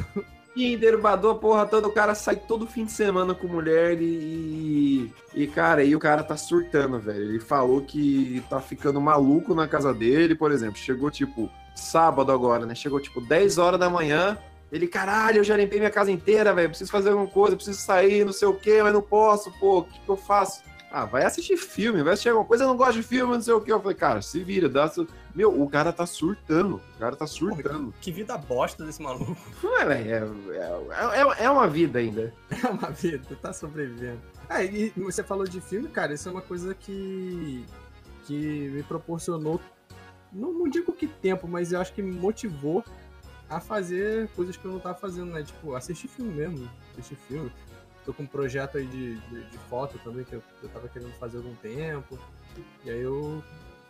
Tinder, 0.54 0.94
o 0.94 1.00
Badu, 1.00 1.30
a 1.30 1.34
porra 1.34 1.66
toda, 1.66 1.86
o 1.86 1.92
cara 1.92 2.14
sai 2.14 2.36
todo 2.36 2.66
fim 2.66 2.86
de 2.86 2.92
semana 2.92 3.34
com 3.34 3.46
mulher 3.46 3.98
e. 4.00 5.12
E, 5.34 5.46
cara, 5.46 5.82
aí 5.82 5.94
o 5.94 6.00
cara 6.00 6.24
tá 6.24 6.36
surtando, 6.36 6.98
velho. 6.98 7.30
Ele 7.30 7.40
falou 7.40 7.82
que 7.82 8.42
tá 8.48 8.60
ficando 8.60 9.00
maluco 9.00 9.54
na 9.54 9.68
casa 9.68 9.92
dele, 9.92 10.34
por 10.34 10.50
exemplo. 10.50 10.78
Chegou 10.78 11.10
tipo 11.10 11.50
sábado 11.74 12.32
agora, 12.32 12.64
né? 12.64 12.74
Chegou 12.74 12.98
tipo 12.98 13.20
10 13.20 13.58
horas 13.58 13.78
da 13.78 13.90
manhã. 13.90 14.38
Ele, 14.70 14.86
caralho, 14.88 15.38
eu 15.38 15.44
já 15.44 15.56
limpei 15.56 15.78
minha 15.78 15.90
casa 15.90 16.10
inteira, 16.10 16.52
velho. 16.52 16.70
Preciso 16.70 16.90
fazer 16.90 17.10
alguma 17.10 17.28
coisa, 17.28 17.56
preciso 17.56 17.80
sair, 17.80 18.24
não 18.24 18.32
sei 18.32 18.48
o 18.48 18.54
quê, 18.54 18.82
mas 18.82 18.92
não 18.92 19.02
posso, 19.02 19.50
pô, 19.58 19.78
o 19.78 19.84
que, 19.84 20.00
que 20.00 20.08
eu 20.08 20.16
faço? 20.16 20.62
Ah, 20.90 21.04
vai 21.04 21.24
assistir 21.24 21.56
filme, 21.56 22.02
vai 22.02 22.14
assistir 22.14 22.30
alguma 22.30 22.46
coisa, 22.46 22.64
eu 22.64 22.68
não 22.68 22.76
gosto 22.76 22.94
de 22.94 23.02
filme, 23.02 23.34
não 23.34 23.42
sei 23.42 23.52
o 23.52 23.60
que. 23.60 23.70
Eu 23.70 23.80
falei, 23.80 23.96
cara, 23.96 24.22
se 24.22 24.42
vira, 24.42 24.68
dá. 24.68 24.90
Meu, 25.34 25.60
o 25.60 25.68
cara 25.68 25.92
tá 25.92 26.06
surtando. 26.06 26.76
O 26.96 26.98
cara 26.98 27.14
tá 27.14 27.26
surtando. 27.26 27.92
que, 28.00 28.04
que, 28.04 28.12
vida 28.12 28.38
bosta 28.38 28.84
desse 28.84 29.02
maluco. 29.02 29.36
É, 29.78 29.84
velho. 29.84 30.54
É, 30.54 30.58
é, 30.58 31.20
é, 31.20 31.44
é, 31.44 31.50
uma 31.50 31.68
vida 31.68 31.98
ainda. 31.98 32.32
É 32.50 32.68
uma 32.68 32.90
vida, 32.90 33.36
tá 33.42 33.52
sobrevivendo. 33.52 34.20
É, 34.48 34.64
e 34.64 34.92
você 34.96 35.22
falou 35.22 35.44
de 35.44 35.60
filme, 35.60 35.88
cara, 35.88 36.14
isso 36.14 36.28
é 36.28 36.32
uma 36.32 36.40
coisa 36.40 36.74
que. 36.74 37.64
que 38.24 38.70
me 38.70 38.82
proporcionou. 38.82 39.60
Não, 40.32 40.52
não 40.52 40.68
digo 40.68 40.92
que 40.92 41.06
tempo, 41.06 41.46
mas 41.46 41.72
eu 41.72 41.80
acho 41.80 41.92
que 41.92 42.00
me 42.00 42.12
motivou 42.12 42.84
a 43.48 43.60
fazer 43.60 44.28
coisas 44.28 44.56
que 44.56 44.64
eu 44.64 44.72
não 44.72 44.80
tava 44.80 44.98
fazendo, 44.98 45.32
né? 45.32 45.42
Tipo, 45.42 45.74
assistir 45.74 46.08
filme 46.08 46.32
mesmo. 46.32 46.70
Assistir 46.92 47.16
filme. 47.28 47.52
Tô 48.04 48.12
com 48.12 48.22
um 48.22 48.26
projeto 48.26 48.78
aí 48.78 48.86
de, 48.86 49.16
de, 49.16 49.50
de 49.50 49.58
foto 49.70 49.98
também 49.98 50.24
que 50.24 50.34
eu, 50.34 50.42
eu 50.62 50.68
tava 50.68 50.88
querendo 50.88 51.12
fazer 51.14 51.38
há 51.38 51.40
algum 51.40 51.54
tempo. 51.56 52.18
E 52.84 52.90
aí 52.90 53.00
eu 53.00 53.42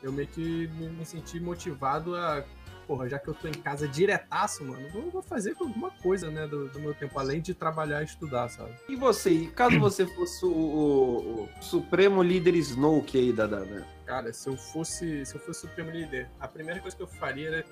eu 0.03 0.13
meio 0.13 0.29
que 0.29 0.69
me, 0.69 0.89
me 0.89 1.05
senti 1.05 1.41
motivado 1.41 2.15
a 2.15 2.45
porra, 2.87 3.09
já 3.09 3.19
que 3.19 3.27
eu 3.27 3.35
tô 3.35 3.49
em 3.49 3.53
casa 3.53 3.89
diretaço, 3.89 4.65
mano, 4.65 4.89
vou, 4.91 5.11
vou 5.11 5.23
fazer 5.23 5.57
alguma 5.59 5.91
coisa, 5.91 6.31
né, 6.31 6.47
do, 6.47 6.69
do, 6.69 6.79
meu 6.79 6.95
tempo, 6.95 7.19
além 7.19 7.41
de 7.41 7.53
trabalhar 7.53 8.01
e 8.03 8.05
estudar, 8.05 8.49
sabe? 8.49 8.71
E 8.89 8.95
você, 8.95 9.47
caso 9.49 9.81
você 9.81 10.07
fosse 10.07 10.45
o, 10.45 10.51
o, 10.51 11.43
o 11.43 11.49
supremo 11.61 12.23
líder 12.23 12.55
Snoke 12.55 13.19
aí 13.19 13.33
da, 13.33 13.47
da, 13.47 13.61
né? 13.61 13.85
Cara, 14.05 14.33
se 14.33 14.49
eu 14.49 14.57
fosse, 14.57 15.27
se 15.27 15.35
eu 15.35 15.41
fosse 15.41 15.63
supremo 15.63 15.91
líder, 15.91 16.31
a 16.39 16.47
primeira 16.47 16.81
coisa 16.81 16.97
que 16.97 17.03
eu 17.03 17.09
faria 17.09 17.49
era 17.49 17.65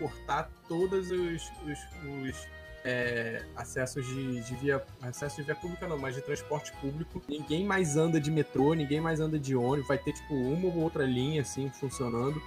cortar 0.00 0.50
todos 0.66 1.10
os, 1.10 1.52
os, 1.66 1.78
os 2.24 2.48
é, 2.84 3.44
acessos 3.54 4.06
de, 4.06 4.40
de, 4.40 4.54
via. 4.56 4.82
Acesso 5.02 5.36
de 5.36 5.42
via 5.42 5.54
pública 5.54 5.86
não, 5.86 5.98
mas 5.98 6.14
de 6.14 6.22
transporte 6.22 6.72
público. 6.80 7.22
Ninguém 7.28 7.64
mais 7.64 7.96
anda 7.96 8.18
de 8.18 8.30
metrô, 8.30 8.72
ninguém 8.72 9.00
mais 9.00 9.20
anda 9.20 9.38
de 9.38 9.54
ônibus. 9.54 9.86
Vai 9.86 9.98
ter, 9.98 10.12
tipo, 10.12 10.34
uma 10.34 10.66
ou 10.66 10.78
outra 10.78 11.04
linha 11.04 11.42
assim 11.42 11.68
funcionando 11.68 12.40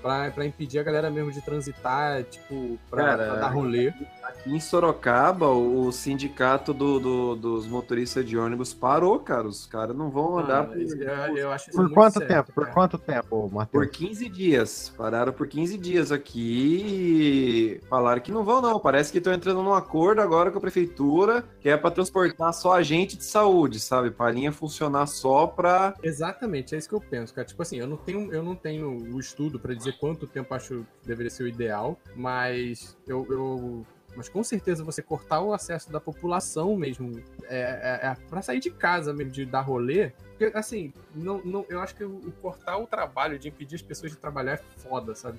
pra, 0.00 0.30
pra 0.30 0.46
impedir 0.46 0.78
a 0.78 0.82
galera 0.82 1.10
mesmo 1.10 1.30
de 1.30 1.42
transitar, 1.42 2.24
tipo, 2.24 2.78
pra, 2.88 3.04
Cara, 3.04 3.26
pra 3.26 3.36
dar 3.36 3.48
rolê. 3.48 3.92
Aqui 4.28 4.54
em 4.54 4.60
Sorocaba, 4.60 5.48
o 5.48 5.90
sindicato 5.90 6.74
do, 6.74 7.00
do, 7.00 7.34
dos 7.34 7.66
motoristas 7.66 8.26
de 8.28 8.36
ônibus 8.36 8.74
parou, 8.74 9.18
cara. 9.18 9.48
Os 9.48 9.64
caras 9.64 9.96
não 9.96 10.10
vão 10.10 10.38
andar 10.38 10.64
ah, 10.64 10.64
por, 10.64 10.76
eu, 10.76 11.36
eu 11.38 11.50
acho 11.50 11.70
por 11.70 11.90
quanto 11.90 12.18
certo, 12.18 12.28
tempo? 12.28 12.52
Cara. 12.52 12.66
Por 12.66 12.74
quanto 12.74 12.98
tempo, 12.98 13.50
Matheus? 13.50 13.86
Por 13.86 13.90
15 13.90 14.28
dias. 14.28 14.92
Pararam 14.94 15.32
por 15.32 15.48
15 15.48 15.78
dias 15.78 16.12
aqui 16.12 17.80
e 17.80 17.80
falaram 17.88 18.20
que 18.20 18.30
não 18.30 18.44
vão, 18.44 18.60
não. 18.60 18.78
Parece 18.78 19.10
que 19.10 19.16
estão 19.16 19.32
entrando 19.32 19.62
num 19.62 19.72
acordo 19.72 20.20
agora 20.20 20.50
com 20.50 20.58
a 20.58 20.60
prefeitura, 20.60 21.42
que 21.58 21.70
é 21.70 21.76
para 21.78 21.90
transportar 21.90 22.52
só 22.52 22.74
agente 22.74 23.16
de 23.16 23.24
saúde, 23.24 23.80
sabe? 23.80 24.10
Pra 24.10 24.30
linha 24.30 24.52
funcionar 24.52 25.06
só 25.06 25.46
pra. 25.46 25.94
Exatamente, 26.02 26.74
é 26.74 26.78
isso 26.78 26.88
que 26.88 26.94
eu 26.94 27.00
penso, 27.00 27.32
cara. 27.32 27.48
Tipo 27.48 27.62
assim, 27.62 27.78
eu 27.78 27.86
não 27.86 27.96
tenho, 27.96 28.30
eu 28.30 28.42
não 28.42 28.54
tenho 28.54 28.90
o 28.90 29.18
estudo 29.18 29.58
para 29.58 29.72
dizer 29.72 29.96
quanto 29.98 30.26
tempo 30.26 30.54
acho 30.54 30.84
que 31.00 31.08
deveria 31.08 31.30
ser 31.30 31.44
o 31.44 31.48
ideal, 31.48 31.98
mas 32.14 32.94
eu, 33.06 33.26
eu 33.30 33.86
mas 34.16 34.28
com 34.28 34.42
certeza 34.42 34.82
você 34.84 35.02
cortar 35.02 35.40
o 35.40 35.52
acesso 35.52 35.90
da 35.92 36.00
população 36.00 36.76
mesmo, 36.76 37.22
é, 37.44 38.00
é, 38.02 38.06
é 38.08 38.16
para 38.28 38.42
sair 38.42 38.60
de 38.60 38.70
casa 38.70 39.12
mesmo, 39.12 39.32
de 39.32 39.44
dar 39.44 39.60
rolê, 39.60 40.10
porque 40.36 40.56
assim, 40.56 40.92
não, 41.14 41.42
não, 41.44 41.66
eu 41.68 41.80
acho 41.80 41.94
que 41.94 42.04
o, 42.04 42.32
cortar 42.40 42.78
o 42.78 42.86
trabalho, 42.86 43.38
de 43.38 43.48
impedir 43.48 43.76
as 43.76 43.82
pessoas 43.82 44.12
de 44.12 44.18
trabalhar 44.18 44.54
é 44.54 44.80
foda, 44.80 45.14
sabe? 45.14 45.38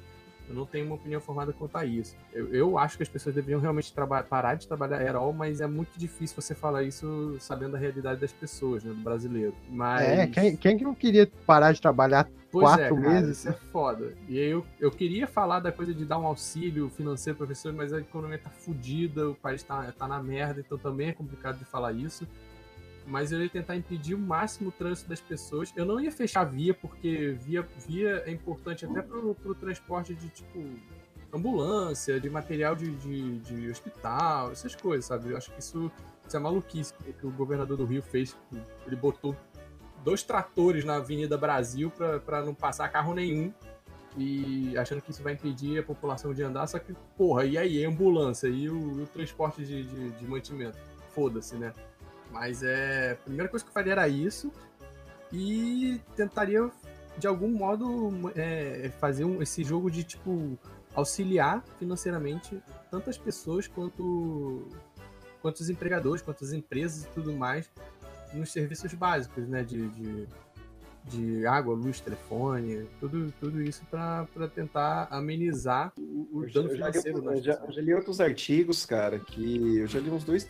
Eu 0.49 0.55
não 0.55 0.65
tenho 0.65 0.85
uma 0.87 0.95
opinião 0.95 1.21
formada 1.21 1.53
quanto 1.53 1.77
a 1.77 1.85
isso. 1.85 2.15
Eu, 2.33 2.53
eu 2.53 2.77
acho 2.77 2.97
que 2.97 3.03
as 3.03 3.09
pessoas 3.09 3.35
deveriam 3.35 3.59
realmente 3.59 3.93
parar 4.27 4.55
de 4.55 4.67
trabalhar 4.67 4.97
aerol, 4.97 5.31
mas 5.31 5.61
é 5.61 5.67
muito 5.67 5.97
difícil 5.97 6.41
você 6.41 6.55
falar 6.55 6.83
isso 6.83 7.37
sabendo 7.39 7.75
a 7.75 7.79
realidade 7.79 8.19
das 8.19 8.33
pessoas, 8.33 8.83
né, 8.83 8.91
do 8.91 9.01
brasileiro. 9.01 9.53
Mas... 9.69 10.01
É, 10.01 10.27
quem, 10.27 10.55
quem 10.57 10.77
que 10.77 10.83
não 10.83 10.95
queria 10.95 11.29
parar 11.45 11.71
de 11.71 11.79
trabalhar 11.79 12.27
Pois 12.51 12.63
Quatro 12.63 12.83
é, 12.83 12.89
cara, 12.89 13.13
meses? 13.13 13.39
Isso 13.39 13.49
é 13.49 13.53
foda. 13.71 14.13
E 14.27 14.39
aí 14.39 14.49
eu, 14.49 14.65
eu 14.79 14.89
queria 14.89 15.27
falar 15.27 15.59
da 15.59 15.71
coisa 15.71 15.93
de 15.93 16.03
dar 16.03 16.17
um 16.17 16.25
auxílio 16.25 16.89
financeiro 16.89 17.37
para 17.37 17.47
pessoas, 17.47 17.75
mas 17.75 17.93
a 17.93 17.99
economia 17.99 18.39
tá 18.39 18.49
fodida, 18.49 19.29
o 19.29 19.35
país 19.35 19.61
tá, 19.61 19.91
tá 19.91 20.07
na 20.07 20.21
merda, 20.21 20.59
então 20.59 20.77
também 20.77 21.09
é 21.09 21.13
complicado 21.13 21.59
de 21.59 21.65
falar 21.65 21.93
isso. 21.93 22.27
Mas 23.05 23.31
eu 23.31 23.41
ia 23.41 23.49
tentar 23.49 23.75
impedir 23.75 24.13
o 24.13 24.19
máximo 24.19 24.69
o 24.69 24.71
trânsito 24.71 25.09
das 25.09 25.19
pessoas. 25.19 25.73
Eu 25.75 25.85
não 25.85 25.99
ia 25.99 26.11
fechar 26.11 26.43
via, 26.43 26.73
porque 26.73 27.35
via, 27.39 27.67
via 27.87 28.23
é 28.25 28.31
importante 28.31 28.85
até 28.85 29.01
pro, 29.01 29.33
pro 29.35 29.55
transporte 29.55 30.13
de, 30.13 30.29
tipo, 30.29 30.59
ambulância, 31.33 32.19
de 32.19 32.29
material 32.29 32.75
de, 32.75 32.91
de, 32.95 33.39
de 33.39 33.69
hospital, 33.69 34.51
essas 34.51 34.75
coisas, 34.75 35.05
sabe? 35.05 35.31
Eu 35.31 35.37
acho 35.37 35.51
que 35.51 35.59
isso, 35.59 35.91
isso 36.27 36.37
é 36.37 36.39
maluquice 36.39 36.93
que 36.93 37.25
o 37.25 37.31
governador 37.31 37.77
do 37.77 37.85
Rio 37.85 38.01
fez. 38.01 38.35
Ele 38.85 38.95
botou 38.95 39.35
dois 40.03 40.23
tratores 40.23 40.85
na 40.85 40.95
Avenida 40.95 41.37
Brasil 41.37 41.91
para 42.25 42.43
não 42.43 42.53
passar 42.53 42.89
carro 42.89 43.13
nenhum. 43.13 43.53
E 44.17 44.75
achando 44.77 45.01
que 45.01 45.11
isso 45.11 45.21
vai 45.21 45.33
impedir 45.33 45.79
a 45.79 45.83
população 45.83 46.33
de 46.33 46.41
andar, 46.41 46.65
só 46.67 46.79
que, 46.79 46.93
porra, 47.15 47.45
e 47.45 47.57
aí, 47.57 47.85
ambulância 47.85 48.47
e 48.47 48.67
o, 48.67 49.03
o 49.03 49.07
transporte 49.07 49.63
de, 49.63 49.83
de, 49.83 50.09
de 50.11 50.27
mantimento? 50.27 50.77
Foda-se, 51.13 51.55
né? 51.55 51.73
Mas 52.31 52.63
é. 52.63 53.11
A 53.11 53.15
primeira 53.15 53.49
coisa 53.49 53.63
que 53.63 53.69
eu 53.69 53.73
faria 53.73 53.93
era 53.93 54.07
isso. 54.07 54.51
E 55.31 56.01
tentaria, 56.15 56.69
de 57.17 57.27
algum 57.27 57.49
modo, 57.49 58.31
é, 58.35 58.91
fazer 58.99 59.25
um, 59.25 59.41
esse 59.41 59.63
jogo 59.63 59.91
de, 59.91 60.03
tipo, 60.03 60.57
auxiliar 60.95 61.63
financeiramente 61.77 62.61
tantas 62.89 63.17
pessoas 63.17 63.67
quanto, 63.67 64.67
quanto 65.41 65.59
os 65.59 65.69
empregadores, 65.69 66.21
quanto 66.21 66.43
as 66.43 66.51
empresas 66.51 67.03
e 67.03 67.07
tudo 67.09 67.31
mais 67.33 67.69
nos 68.33 68.51
serviços 68.51 68.93
básicos, 68.93 69.47
né? 69.47 69.63
De, 69.63 69.87
de, 69.89 70.27
de 71.05 71.45
água, 71.45 71.73
luz, 71.73 71.99
telefone, 71.99 72.85
tudo, 72.99 73.33
tudo 73.39 73.61
isso 73.61 73.81
para 73.89 74.47
tentar 74.53 75.07
amenizar 75.09 75.91
o, 75.97 76.27
o 76.39 76.51
dano 76.51 76.69
financeiro. 76.69 77.17
Eu 77.17 77.41
já, 77.41 77.53
eu 77.53 77.71
já, 77.71 77.81
li 77.81 77.93
outros 77.93 78.21
artigos, 78.21 78.85
cara, 78.85 79.19
que 79.19 79.77
eu 79.77 79.87
já 79.87 79.99
li 79.99 80.09
uns 80.09 80.23
dois, 80.23 80.47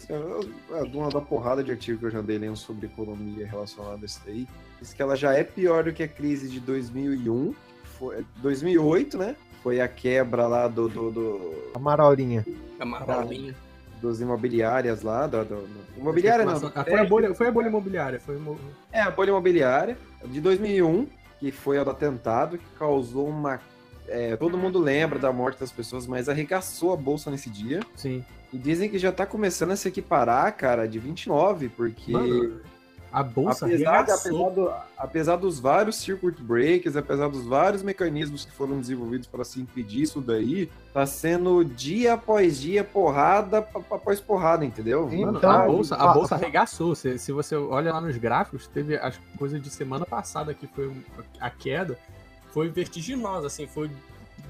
uma 0.93 1.09
da 1.09 1.21
porrada 1.21 1.63
de 1.63 1.71
artigos 1.71 1.99
que 1.99 2.05
eu 2.07 2.11
já 2.11 2.21
dei 2.21 2.37
lendo 2.37 2.57
sobre 2.57 2.87
economia 2.87 3.47
relacionada 3.47 4.01
a 4.01 4.05
isso 4.05 4.21
daí. 4.25 4.47
Diz 4.79 4.93
que 4.93 5.01
ela 5.01 5.15
já 5.15 5.33
é 5.33 5.43
pior 5.43 5.83
do 5.83 5.93
que 5.93 6.03
a 6.03 6.07
crise 6.07 6.49
de 6.49 6.59
2001, 6.59 7.53
foi 7.83 8.25
2008, 8.37 9.17
né? 9.17 9.35
Foi 9.61 9.81
a 9.81 9.87
quebra 9.87 10.47
lá 10.47 10.67
do. 10.67 10.87
do, 10.87 11.11
do... 11.11 11.71
A 11.73 11.79
marolinha. 11.79 12.45
A 12.79 12.85
marolinha 12.85 13.53
dos 14.01 14.21
imobiliárias 14.21 15.01
lá, 15.01 15.27
do, 15.27 15.43
do, 15.43 15.55
do 15.55 15.79
imobiliária 15.97 16.45
não. 16.45 16.71
Ah, 16.75 16.83
foi, 16.83 16.99
a 16.99 17.05
bolha, 17.05 17.33
foi 17.33 17.47
a 17.47 17.51
bolha 17.51 17.67
imobiliária. 17.67 18.19
Foi 18.19 18.39
É, 18.91 19.01
a 19.01 19.11
bolha 19.11 19.29
imobiliária 19.29 19.97
de 20.25 20.39
2001, 20.41 21.07
que 21.39 21.51
foi 21.51 21.77
a 21.77 21.83
do 21.83 21.91
atentado, 21.91 22.57
que 22.57 22.65
causou 22.77 23.27
uma... 23.27 23.59
É, 24.07 24.35
todo 24.35 24.57
mundo 24.57 24.79
lembra 24.79 25.19
da 25.19 25.31
morte 25.31 25.59
das 25.59 25.71
pessoas, 25.71 26.07
mas 26.07 26.27
arregaçou 26.27 26.93
a 26.93 26.95
bolsa 26.95 27.29
nesse 27.29 27.49
dia. 27.49 27.81
Sim. 27.95 28.25
E 28.51 28.57
dizem 28.57 28.89
que 28.89 28.97
já 28.97 29.11
tá 29.11 29.25
começando 29.25 29.71
a 29.71 29.75
se 29.75 29.87
equiparar, 29.87 30.51
cara, 30.55 30.87
de 30.87 30.97
29, 30.97 31.69
porque... 31.69 32.11
Mano 32.11 32.59
a 33.11 33.23
bolsa 33.23 33.65
apesar, 33.65 34.01
apesar, 34.01 34.49
do, 34.49 34.73
apesar, 34.97 35.35
dos 35.35 35.59
vários 35.59 35.95
circuit 35.95 36.41
breakers, 36.41 36.95
apesar 36.95 37.27
dos 37.27 37.43
vários 37.45 37.81
mecanismos 37.81 38.45
que 38.45 38.51
foram 38.51 38.79
desenvolvidos 38.79 39.27
para 39.27 39.43
se 39.43 39.59
impedir 39.59 40.03
isso 40.03 40.21
daí, 40.21 40.69
tá 40.93 41.05
sendo 41.05 41.63
dia 41.63 42.13
após 42.13 42.59
dia, 42.59 42.83
porrada 42.83 43.59
após 43.89 44.19
porrada, 44.19 44.63
entendeu? 44.63 45.09
então, 45.11 45.51
a 45.51 45.65
bolsa, 45.65 45.95
a 45.95 46.13
bolsa 46.13 46.35
arregaçou. 46.35 46.93
Se, 46.93 47.17
se 47.17 47.31
você 47.31 47.55
olha 47.55 47.91
lá 47.91 47.99
nos 47.99 48.15
gráficos, 48.17 48.67
teve 48.67 48.95
as 48.95 49.19
coisas 49.37 49.61
de 49.61 49.69
semana 49.69 50.05
passada 50.05 50.53
que 50.53 50.67
foi 50.67 50.91
a 51.39 51.49
queda, 51.49 51.97
foi 52.51 52.69
vertiginosa, 52.69 53.47
assim, 53.47 53.65
foi 53.65 53.89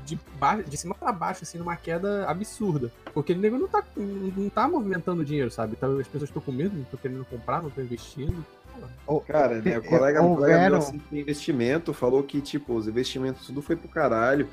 de, 0.06 0.20
baixo, 0.40 0.64
de 0.64 0.78
cima 0.78 0.96
para 0.96 1.12
baixo, 1.12 1.44
assim, 1.44 1.58
numa 1.58 1.76
queda 1.76 2.26
absurda. 2.28 2.92
Porque 3.14 3.34
o 3.34 3.38
nego 3.38 3.58
não 3.58 3.68
tá, 3.68 3.84
não 3.96 4.50
tá 4.50 4.68
movimentando 4.68 5.26
dinheiro, 5.26 5.52
sabe? 5.52 5.74
Então, 5.78 5.98
as 6.00 6.08
pessoas 6.08 6.30
estão 6.30 6.42
com 6.42 6.52
medo, 6.52 6.76
não 6.76 6.84
estão 6.84 7.00
querendo 7.00 7.26
comprar, 7.26 7.62
não 7.62 7.70
estão 7.70 7.84
investindo. 7.84 8.46
Cara, 9.28 9.62
né, 9.62 9.78
o 9.78 9.84
colega, 9.84 10.22
o 10.22 10.36
colega 10.36 10.70
meu, 10.70 10.78
assim, 10.78 11.02
investimento 11.12 11.94
falou 11.94 12.24
que, 12.24 12.40
tipo, 12.40 12.74
os 12.74 12.88
investimentos 12.88 13.46
tudo 13.46 13.62
foi 13.62 13.76
pro 13.76 13.90
caralho. 13.90 14.48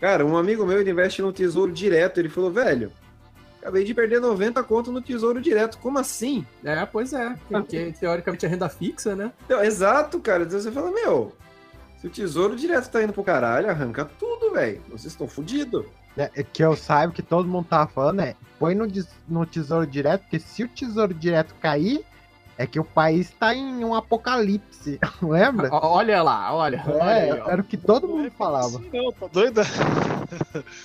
Cara, 0.00 0.24
um 0.24 0.36
amigo 0.36 0.64
meu 0.64 0.80
ele 0.80 0.90
investe 0.90 1.22
no 1.22 1.32
tesouro 1.32 1.72
direto. 1.72 2.18
Ele 2.18 2.28
falou, 2.28 2.50
velho, 2.50 2.92
acabei 3.60 3.84
de 3.84 3.92
perder 3.94 4.20
90 4.20 4.62
conto 4.62 4.92
no 4.92 5.02
tesouro 5.02 5.40
direto. 5.40 5.78
Como 5.78 5.98
assim? 5.98 6.46
É, 6.64 6.86
pois 6.86 7.12
é. 7.12 7.36
Porque 7.48 7.92
teoricamente 7.98 8.46
é 8.46 8.48
renda 8.48 8.68
fixa, 8.68 9.14
né? 9.14 9.32
Então, 9.44 9.62
exato, 9.62 10.20
cara. 10.20 10.44
Então 10.44 10.58
você 10.58 10.70
fala, 10.70 10.90
meu, 10.90 11.32
se 12.00 12.06
o 12.06 12.10
tesouro 12.10 12.54
direto 12.54 12.90
tá 12.90 13.02
indo 13.02 13.12
pro 13.12 13.24
caralho, 13.24 13.68
arranca 13.68 14.04
tudo, 14.04 14.52
velho. 14.52 14.80
Vocês 14.88 15.12
estão 15.12 15.26
fodidos. 15.26 15.84
É, 16.16 16.30
é, 16.34 16.42
que 16.42 16.64
eu 16.64 16.74
saiba 16.74 17.12
que 17.12 17.22
todo 17.22 17.48
mundo 17.48 17.66
tava 17.68 17.88
falando, 17.88 18.20
é 18.20 18.34
põe 18.58 18.74
no, 18.74 18.86
no 19.28 19.46
tesouro 19.46 19.86
direto, 19.86 20.22
porque 20.22 20.40
se 20.40 20.64
o 20.64 20.68
tesouro 20.68 21.14
direto 21.14 21.54
cair, 21.60 22.04
é 22.56 22.66
que 22.66 22.80
o 22.80 22.84
país 22.84 23.30
tá 23.38 23.54
em 23.54 23.84
um 23.84 23.94
apocalipse, 23.94 24.98
lembra? 25.22 25.68
Olha 25.72 26.22
lá, 26.22 26.52
olha. 26.52 26.84
É, 26.86 27.32
olha 27.32 27.44
era 27.46 27.60
o 27.60 27.64
que 27.64 27.76
todo 27.76 28.08
mundo 28.08 28.30
falava. 28.32 28.80
Não, 28.92 29.12
tá 29.12 29.26
doida? 29.28 29.62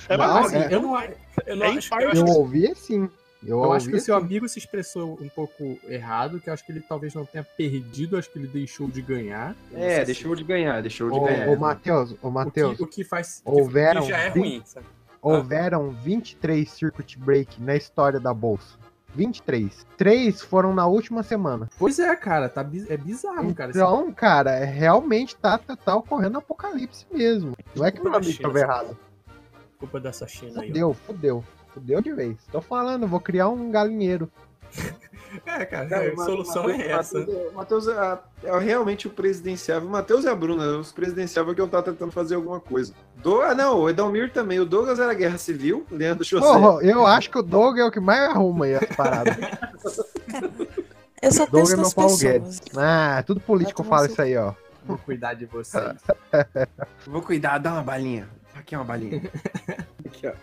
É, 0.08 0.16
não, 0.16 0.38
assim, 0.38 0.56
é, 0.56 0.74
eu 0.74 0.82
não, 0.82 1.04
eu 1.46 1.56
não 1.58 1.66
é 1.66 1.70
acho 1.78 1.90
que 1.90 2.04
eu 2.18 2.26
ouvi 2.28 2.66
assim. 2.72 3.10
Eu, 3.46 3.64
eu 3.64 3.74
acho 3.74 3.90
que 3.90 3.96
o 3.96 4.00
seu 4.00 4.16
assim. 4.16 4.26
amigo 4.26 4.48
se 4.48 4.60
expressou 4.60 5.18
um 5.22 5.30
pouco 5.30 5.78
errado, 5.88 6.40
que 6.40 6.50
eu 6.50 6.54
acho 6.54 6.66
que 6.66 6.72
ele 6.72 6.82
talvez 6.82 7.14
não 7.14 7.26
tenha 7.26 7.44
perdido, 7.44 8.18
acho 8.18 8.30
que 8.30 8.40
ele 8.40 8.48
deixou 8.48 8.88
de 8.88 9.02
ganhar. 9.02 9.56
É, 9.74 10.06
deixou 10.06 10.36
de 10.36 10.44
ganhar, 10.44 10.82
deixou 10.82 11.12
de 11.12 11.20
ganhar. 11.20 11.50
Ô, 11.50 11.56
Matheus, 11.56 12.16
ô, 12.22 12.30
Matheus. 12.30 12.74
O, 12.74 12.78
que, 12.78 12.84
o 12.84 12.88
que 12.88 13.04
faz. 13.04 13.42
Houveram 13.44 14.02
que 14.02 14.10
já 14.10 14.18
é 14.18 14.30
20, 14.30 14.44
ruim, 14.44 14.62
sabe? 14.66 14.86
Houveram 15.22 15.92
23 15.92 16.70
circuit 16.70 17.18
break 17.18 17.62
na 17.62 17.76
história 17.76 18.20
da 18.20 18.34
bolsa. 18.34 18.78
23. 19.16 19.86
Três 19.98 20.42
foram 20.42 20.74
na 20.74 20.86
última 20.88 21.24
semana. 21.24 21.70
Pois 21.78 22.00
é, 22.00 22.16
cara, 22.16 22.50
tá, 22.50 22.68
é 22.90 22.98
bizarro, 22.98 23.54
cara. 23.54 23.72
Então, 23.72 24.12
cara, 24.12 24.52
é, 24.52 24.66
realmente 24.66 25.36
tá, 25.36 25.58
tá, 25.58 25.76
tá 25.76 25.96
ocorrendo 25.96 26.40
apocalipse 26.40 27.06
mesmo. 27.12 27.56
Não 27.76 27.86
é 27.86 27.92
que 27.92 28.02
meu 28.02 28.14
amigo 28.14 28.42
tava 28.42 28.60
errado. 28.60 28.98
Culpa 29.78 30.00
dessa 30.00 30.28
China 30.28 30.62
aí. 30.62 30.68
Fudeu, 30.68 30.94
fudeu. 30.94 31.44
Fudeu 31.74 32.02
de 32.02 32.14
vez. 32.14 32.38
Tô 32.52 32.62
falando, 32.62 33.08
vou 33.08 33.20
criar 33.20 33.50
um 33.50 33.70
galinheiro. 33.72 34.30
É, 35.48 35.66
cara, 35.66 35.88
Cara, 35.88 36.10
a 36.12 36.14
o 36.14 36.16
Ma- 36.16 36.26
solução 36.26 36.64
Matheus- 36.68 36.80
é 36.84 36.92
essa. 36.92 37.18
Matheus- 37.20 37.52
O 37.52 37.56
Matheus 37.56 37.88
é, 37.88 38.20
é 38.44 38.60
realmente 38.60 39.08
o 39.08 39.10
presidenciável. 39.10 39.90
O 39.90 39.92
Matheus 39.92 40.26
e 40.26 40.28
a 40.30 40.36
Bruna, 40.36 40.78
os 40.78 40.92
presidenciáveis 40.92 41.56
que 41.56 41.62
eu 41.62 41.68
tava 41.68 41.82
tentando 41.82 42.12
fazer 42.12 42.36
alguma 42.36 42.60
coisa. 42.60 42.94
Do, 43.16 43.42
ah, 43.42 43.56
não, 43.56 43.80
o 43.80 43.90
Edalmir 43.90 44.32
também. 44.32 44.60
O 44.60 44.66
Douglas 44.66 45.00
era 45.00 45.12
Guerra 45.16 45.40
Civil, 45.40 45.88
Leandro 45.90 46.24
José. 46.24 46.46
Porra, 46.46 46.84
eu 46.86 47.08
acho 47.08 47.32
que 47.32 47.40
o 47.40 47.42
Doug 47.42 47.80
é 47.80 47.84
o 47.84 47.90
que 47.90 48.00
mais 48.00 48.30
arruma 48.30 48.66
aí 48.66 48.76
as 48.76 48.86
paradas. 48.96 49.36
Eu 51.20 51.32
só 51.32 51.46
Doug 51.48 51.54
penso 51.62 51.72
é 51.74 51.76
meu 51.78 51.84
nas 51.86 51.94
Paulo 51.96 52.12
pessoas. 52.12 52.32
Guedes. 52.34 52.62
Ah, 52.78 53.24
tudo 53.26 53.40
político 53.40 53.84
fala 53.84 54.06
isso 54.06 54.22
aí, 54.22 54.38
ó. 54.38 54.54
Vou 54.86 55.00
cuidar 55.00 55.34
de 55.34 55.48
vocês. 55.48 55.96
Vou 57.08 57.24
cuidar, 57.24 57.58
dá 57.58 57.74
uma 57.74 57.82
balinha. 57.82 58.30
Aqui 58.54 58.76
é 58.76 58.78
uma 58.78 58.84
balinha. 58.86 59.20
Aqui, 60.06 60.28
ó. 60.28 60.34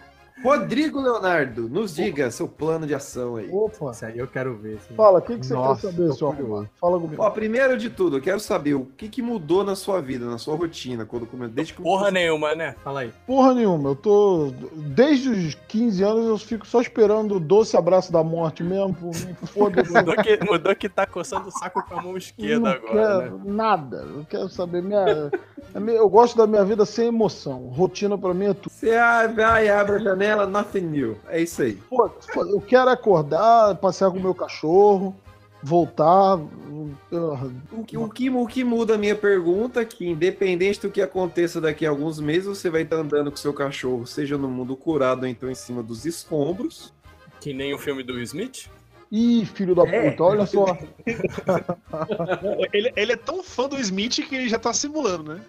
Rodrigo 0.42 1.00
Leonardo, 1.00 1.68
nos 1.68 1.94
diga 1.94 2.30
seu 2.30 2.48
plano 2.48 2.86
de 2.86 2.94
ação 2.94 3.36
aí. 3.36 3.48
Opa. 3.50 3.90
Isso 3.90 4.04
aí 4.04 4.18
eu 4.18 4.26
quero 4.26 4.56
ver. 4.56 4.76
Assim. 4.76 4.94
Fala, 4.94 5.18
o 5.18 5.22
que, 5.22 5.38
que 5.38 5.46
você 5.46 5.54
Nossa, 5.54 5.88
quer 5.88 6.12
saber, 6.12 6.24
arrombado? 6.24 6.70
Fala 6.80 7.00
comigo. 7.00 7.22
Ó, 7.22 7.30
primeiro 7.30 7.76
de 7.76 7.90
tudo, 7.90 8.16
eu 8.16 8.20
quero 8.20 8.40
saber 8.40 8.74
o 8.74 8.86
que, 8.96 9.08
que 9.08 9.22
mudou 9.22 9.62
na 9.62 9.74
sua 9.74 10.00
vida, 10.00 10.26
na 10.26 10.38
sua 10.38 10.56
rotina, 10.56 11.04
quando 11.04 11.26
começou. 11.26 11.54
Desde 11.54 11.74
que 11.74 11.82
Porra 11.82 12.10
nenhuma, 12.10 12.54
né? 12.54 12.74
Fala 12.82 13.00
aí. 13.00 13.12
Porra 13.26 13.54
nenhuma, 13.54 13.90
eu 13.90 13.96
tô. 13.96 14.52
Desde 14.74 15.28
os 15.28 15.54
15 15.68 16.02
anos 16.02 16.26
eu 16.26 16.38
fico 16.38 16.66
só 16.66 16.80
esperando 16.80 17.36
o 17.36 17.40
doce 17.40 17.76
abraço 17.76 18.12
da 18.12 18.22
morte 18.22 18.62
mesmo. 18.62 18.94
por 18.94 19.14
mim, 19.14 19.34
Foda-se. 19.46 19.92
Mudou 19.92 20.16
que, 20.16 20.44
mudou 20.44 20.76
que 20.76 20.88
tá 20.88 21.06
coçando 21.06 21.48
o 21.48 21.52
saco 21.52 21.82
com 21.82 21.98
a 21.98 22.02
mão 22.02 22.16
esquerda 22.16 22.60
não 22.60 22.70
agora, 22.70 23.20
quero 23.20 23.38
né? 23.38 23.42
nada. 23.44 23.96
Eu 23.98 24.24
quero 24.28 24.48
saber. 24.48 24.82
Minha, 24.82 25.30
eu 25.74 26.08
gosto 26.08 26.36
da 26.36 26.46
minha 26.46 26.64
vida 26.64 26.84
sem 26.84 27.08
emoção. 27.08 27.68
Rotina 27.68 28.16
pra 28.16 28.34
mim 28.34 28.46
é 28.46 28.54
tudo. 28.54 28.72
Você 28.72 28.96
vai, 29.34 29.68
abre 29.68 29.96
a 29.96 29.98
janela, 29.98 30.29
nothing 30.34 30.80
new. 30.82 31.16
É 31.28 31.40
isso 31.40 31.62
aí. 31.62 31.74
Pô, 31.88 32.10
eu 32.36 32.60
quero 32.60 32.90
acordar, 32.90 33.74
passear 33.76 34.10
com 34.10 34.18
o 34.18 34.22
meu 34.22 34.34
cachorro, 34.34 35.14
voltar. 35.62 36.36
O 36.36 37.84
que, 37.86 37.96
o, 37.96 38.08
que, 38.08 38.30
o 38.30 38.46
que 38.46 38.64
muda 38.64 38.94
a 38.94 38.98
minha 38.98 39.14
pergunta 39.14 39.80
é 39.80 39.84
que, 39.84 40.06
independente 40.06 40.80
do 40.80 40.90
que 40.90 41.02
aconteça 41.02 41.60
daqui 41.60 41.86
a 41.86 41.90
alguns 41.90 42.20
meses, 42.20 42.46
você 42.46 42.70
vai 42.70 42.82
estar 42.82 42.96
andando 42.96 43.30
com 43.30 43.36
seu 43.36 43.52
cachorro, 43.52 44.06
seja 44.06 44.38
no 44.38 44.48
mundo 44.48 44.76
curado 44.76 45.22
ou 45.22 45.28
então 45.28 45.50
em 45.50 45.54
cima 45.54 45.82
dos 45.82 46.04
escombros. 46.04 46.92
Que 47.40 47.52
nem 47.52 47.74
o 47.74 47.78
filme 47.78 48.02
do 48.02 48.20
Smith. 48.20 48.68
Ih, 49.12 49.44
filho 49.44 49.74
da 49.74 49.82
É. 49.88 50.10
puta, 50.10 50.22
olha 50.22 50.46
só. 50.46 50.66
Ele, 52.72 52.92
ele 52.94 53.12
é 53.12 53.16
tão 53.16 53.42
fã 53.42 53.68
do 53.68 53.76
Smith 53.78 54.20
que 54.28 54.34
ele 54.36 54.48
já 54.48 54.58
tá 54.58 54.72
simulando, 54.72 55.34
né? 55.34 55.40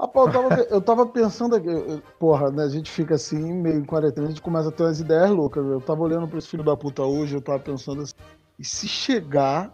Rapaz, 0.00 0.26
eu 0.26 0.32
tava, 0.32 0.54
eu 0.62 0.80
tava 0.80 1.06
pensando 1.06 1.56
aqui, 1.56 1.68
eu- 1.68 2.00
porra, 2.18 2.50
né? 2.50 2.64
A 2.64 2.68
gente 2.70 2.90
fica 2.90 3.16
assim, 3.16 3.52
meio 3.52 3.80
em 3.80 3.84
quarentena, 3.84 4.26
a 4.26 4.30
gente 4.30 4.40
começa 4.40 4.70
a 4.70 4.72
ter 4.72 4.82
umas 4.82 4.98
ideias 4.98 5.28
loucas. 5.28 5.62
Eu 5.66 5.78
tava 5.80 6.00
olhando 6.02 6.26
pra 6.26 6.38
esse 6.38 6.48
filho 6.48 6.64
da 6.64 6.74
puta 6.74 7.02
hoje, 7.02 7.34
eu 7.34 7.42
tava 7.42 7.58
pensando 7.58 8.00
assim, 8.00 8.14
e 8.58 8.64
se 8.64 8.88
chegar 8.88 9.70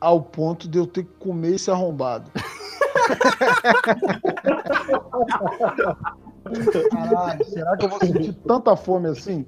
ao 0.00 0.20
ponto 0.20 0.68
de 0.68 0.78
eu 0.78 0.86
ter 0.86 1.04
que 1.04 1.12
comer 1.14 1.54
esse 1.54 1.70
arrombado? 1.70 2.28
Caralho, 6.90 7.44
será 7.44 7.76
que 7.76 7.84
eu 7.84 7.88
vou 7.88 8.00
sentir 8.00 8.32
tanta 8.46 8.74
fome 8.74 9.08
assim? 9.08 9.46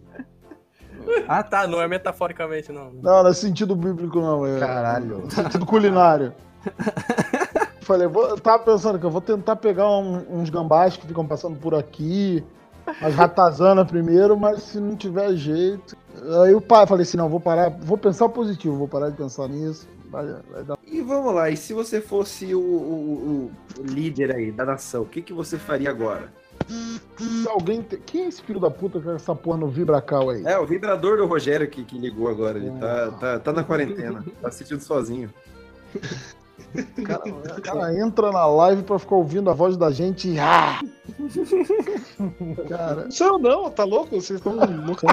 Ah, 1.29 1.43
tá. 1.43 1.67
Não 1.67 1.83
é 1.83 1.89
metaforicamente, 1.89 2.71
não. 2.71 2.93
Não, 2.93 3.23
não 3.25 3.31
é 3.31 3.35
sentido 3.35 3.75
bíblico, 3.75 4.21
não. 4.21 4.47
É 4.47 4.61
Caralho. 4.61 5.25
é 5.27 5.31
sentido 5.31 5.67
culinário. 5.67 6.33
Falei, 7.85 8.07
vou, 8.09 8.29
eu 8.31 8.41
tava 8.41 8.63
pensando 8.63 8.99
que 8.99 9.05
eu 9.07 9.11
vou 9.11 9.21
tentar 9.21 9.57
pegar 9.57 9.89
um- 9.91 10.25
uns 10.41 10.51
gambás 10.51 10.97
que 10.97 11.07
ficam 11.07 11.27
passando 11.27 11.59
por 11.59 11.75
aqui, 11.75 12.43
as 13.01 13.15
ratazana 13.15 13.85
primeiro, 13.85 14.37
mas 14.39 14.63
se 14.63 14.81
não 14.81 14.97
tiver 14.97 15.35
jeito. 15.35 15.97
Aí 16.45 16.55
o 16.55 16.61
pai, 16.61 16.87
falei 16.87 17.03
assim: 17.03 17.17
não, 17.17 17.29
vou 17.29 17.41
parar, 17.41 17.71
vou 17.71 17.99
pensar 17.99 18.29
positivo, 18.29 18.77
vou 18.77 18.89
parar 18.89 19.11
de 19.11 19.17
pensar 19.17 19.49
nisso. 19.49 19.87
Vai, 20.11 20.25
vai 20.51 20.63
dar. 20.65 20.79
E 20.87 21.01
vamos 21.03 21.35
lá, 21.35 21.51
e 21.51 21.57
se 21.57 21.73
você 21.75 22.01
fosse 22.01 22.55
o, 22.55 22.61
o- 22.61 23.51
o- 23.79 23.83
líder 23.83 24.35
aí 24.35 24.53
da 24.53 24.65
nação, 24.65 25.03
o 25.03 25.07
que, 25.07 25.21
que 25.21 25.33
você 25.33 25.59
faria 25.59 25.91
agora? 25.91 26.33
Se 27.19 27.49
alguém. 27.49 27.83
Tem... 27.83 27.99
Quem 28.01 28.25
é 28.25 28.29
esse 28.29 28.41
filho 28.43 28.61
da 28.61 28.71
puta 28.71 29.01
com 29.01 29.11
essa 29.11 29.35
porra 29.35 29.59
no 29.59 29.69
Vibracal 29.69 30.31
aí? 30.31 30.45
É, 30.47 30.57
o 30.59 30.65
vibrador 30.65 31.17
do 31.19 31.27
Rogério 31.27 31.69
que, 31.69 31.85
que 31.85 31.99
ligou 31.99 32.29
agora, 32.29 32.59
ele 32.59 32.71
tá, 32.79 33.11
tá, 33.11 33.39
tá 33.41 33.53
na 33.53 33.65
quarentena, 33.65 34.25
tá 34.41 34.51
se 34.51 34.59
sentindo 34.59 34.81
sozinho. 34.83 35.29
O 36.99 37.03
cara, 37.05 37.23
o 37.59 37.63
cara 37.63 37.99
entra 37.99 38.33
na 38.33 38.47
live 38.47 38.83
pra 38.83 38.99
ficar 38.99 39.15
ouvindo 39.17 39.49
a 39.51 39.53
voz 39.53 39.77
da 39.77 39.91
gente 39.91 40.29
e. 40.29 40.39
Ah! 40.39 40.81
Cara, 42.69 43.09
Não, 43.21 43.39
não, 43.39 43.71
tá 43.71 43.85
louco? 43.85 44.11
Vocês 44.21 44.39
estão 44.41 44.55
loucos. 44.55 45.05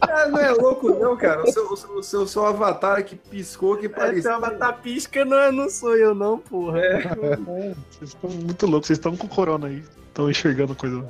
Ah, 0.00 0.26
não 0.28 0.38
é 0.38 0.50
louco 0.52 0.90
não, 0.90 1.16
cara, 1.16 1.42
o 1.42 1.52
seu, 1.52 1.70
o 1.72 1.76
seu, 1.76 1.90
o 1.96 2.02
seu, 2.02 2.26
seu 2.26 2.46
avatar 2.46 3.04
que 3.04 3.16
piscou 3.16 3.76
que 3.76 3.86
Esse 3.86 3.94
parecia... 3.94 4.34
avatar 4.34 4.80
pisca 4.80 5.24
não, 5.24 5.36
é- 5.36 5.52
não 5.52 5.68
sou 5.68 5.96
eu, 5.96 6.14
não, 6.14 6.38
porra. 6.38 6.80
Vocês 7.90 8.10
estão 8.10 8.30
muito 8.30 8.66
loucos, 8.66 8.86
vocês 8.86 8.98
estão 8.98 9.16
com 9.16 9.28
corona 9.28 9.66
aí. 9.68 9.82
Estão 10.08 10.30
enxergando 10.30 10.74
coisa. 10.74 11.04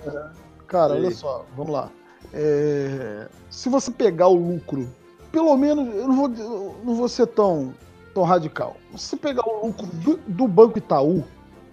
Cara, 0.67 0.95
olha 0.95 1.11
só, 1.11 1.45
vamos 1.57 1.73
lá. 1.73 1.91
É, 2.33 3.29
se 3.51 3.69
você 3.69 3.91
pegar 3.91 4.29
o 4.29 4.35
lucro, 4.35 4.89
pelo 5.31 5.57
menos, 5.57 5.95
eu 5.95 6.09
não 6.09 6.17
vou, 6.17 6.31
eu 6.39 6.77
não 6.85 6.95
vou 6.95 7.09
ser 7.09 7.27
tão, 7.27 7.75
tão 8.15 8.23
radical. 8.23 8.77
Se 8.97 9.17
pegar 9.17 9.43
o 9.49 9.67
lucro 9.67 9.87
do, 10.27 10.49
Banco 10.49 10.79
Itaú, 10.79 11.25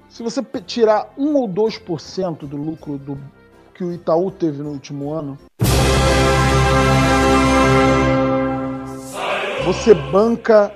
se 0.07 0.23
você 0.23 0.41
tirar 0.65 1.13
1 1.17 1.35
ou 1.35 1.47
2% 1.47 2.47
do 2.47 2.57
lucro 2.57 2.97
do, 2.97 3.17
que 3.73 3.83
o 3.83 3.93
Itaú 3.93 4.31
teve 4.31 4.63
no 4.63 4.71
último 4.71 5.13
ano, 5.13 5.37
você 9.65 9.93
banca 9.93 10.73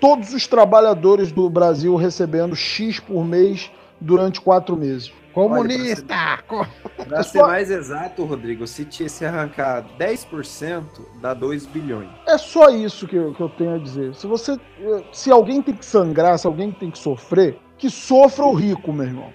todos 0.00 0.32
os 0.32 0.46
trabalhadores 0.46 1.30
do 1.30 1.50
Brasil 1.50 1.94
recebendo 1.96 2.56
X 2.56 2.98
por 2.98 3.24
mês 3.24 3.70
durante 4.00 4.40
quatro 4.40 4.76
meses. 4.76 5.12
Comunista! 5.32 6.40
Co- 6.48 6.66
Pra 7.06 7.22
ser 7.22 7.42
mais 7.46 7.70
exato, 7.70 8.24
Rodrigo, 8.24 8.66
se, 8.66 8.84
te, 8.84 9.08
se 9.08 9.24
arrancar 9.24 9.84
10%, 9.98 10.82
dá 11.20 11.32
2 11.34 11.66
bilhões. 11.66 12.08
É 12.26 12.36
só 12.36 12.68
isso 12.68 13.06
que 13.06 13.14
eu, 13.16 13.32
que 13.34 13.40
eu 13.40 13.48
tenho 13.48 13.74
a 13.74 13.78
dizer. 13.78 14.14
Se 14.14 14.26
você. 14.26 14.58
Se 15.12 15.30
alguém 15.30 15.62
tem 15.62 15.74
que 15.74 15.84
sangrar, 15.84 16.36
se 16.38 16.46
alguém 16.46 16.72
tem 16.72 16.90
que 16.90 16.98
sofrer, 16.98 17.58
que 17.78 17.88
sofra 17.88 18.44
o 18.44 18.52
rico, 18.54 18.92
meu 18.92 19.06
irmão. 19.06 19.32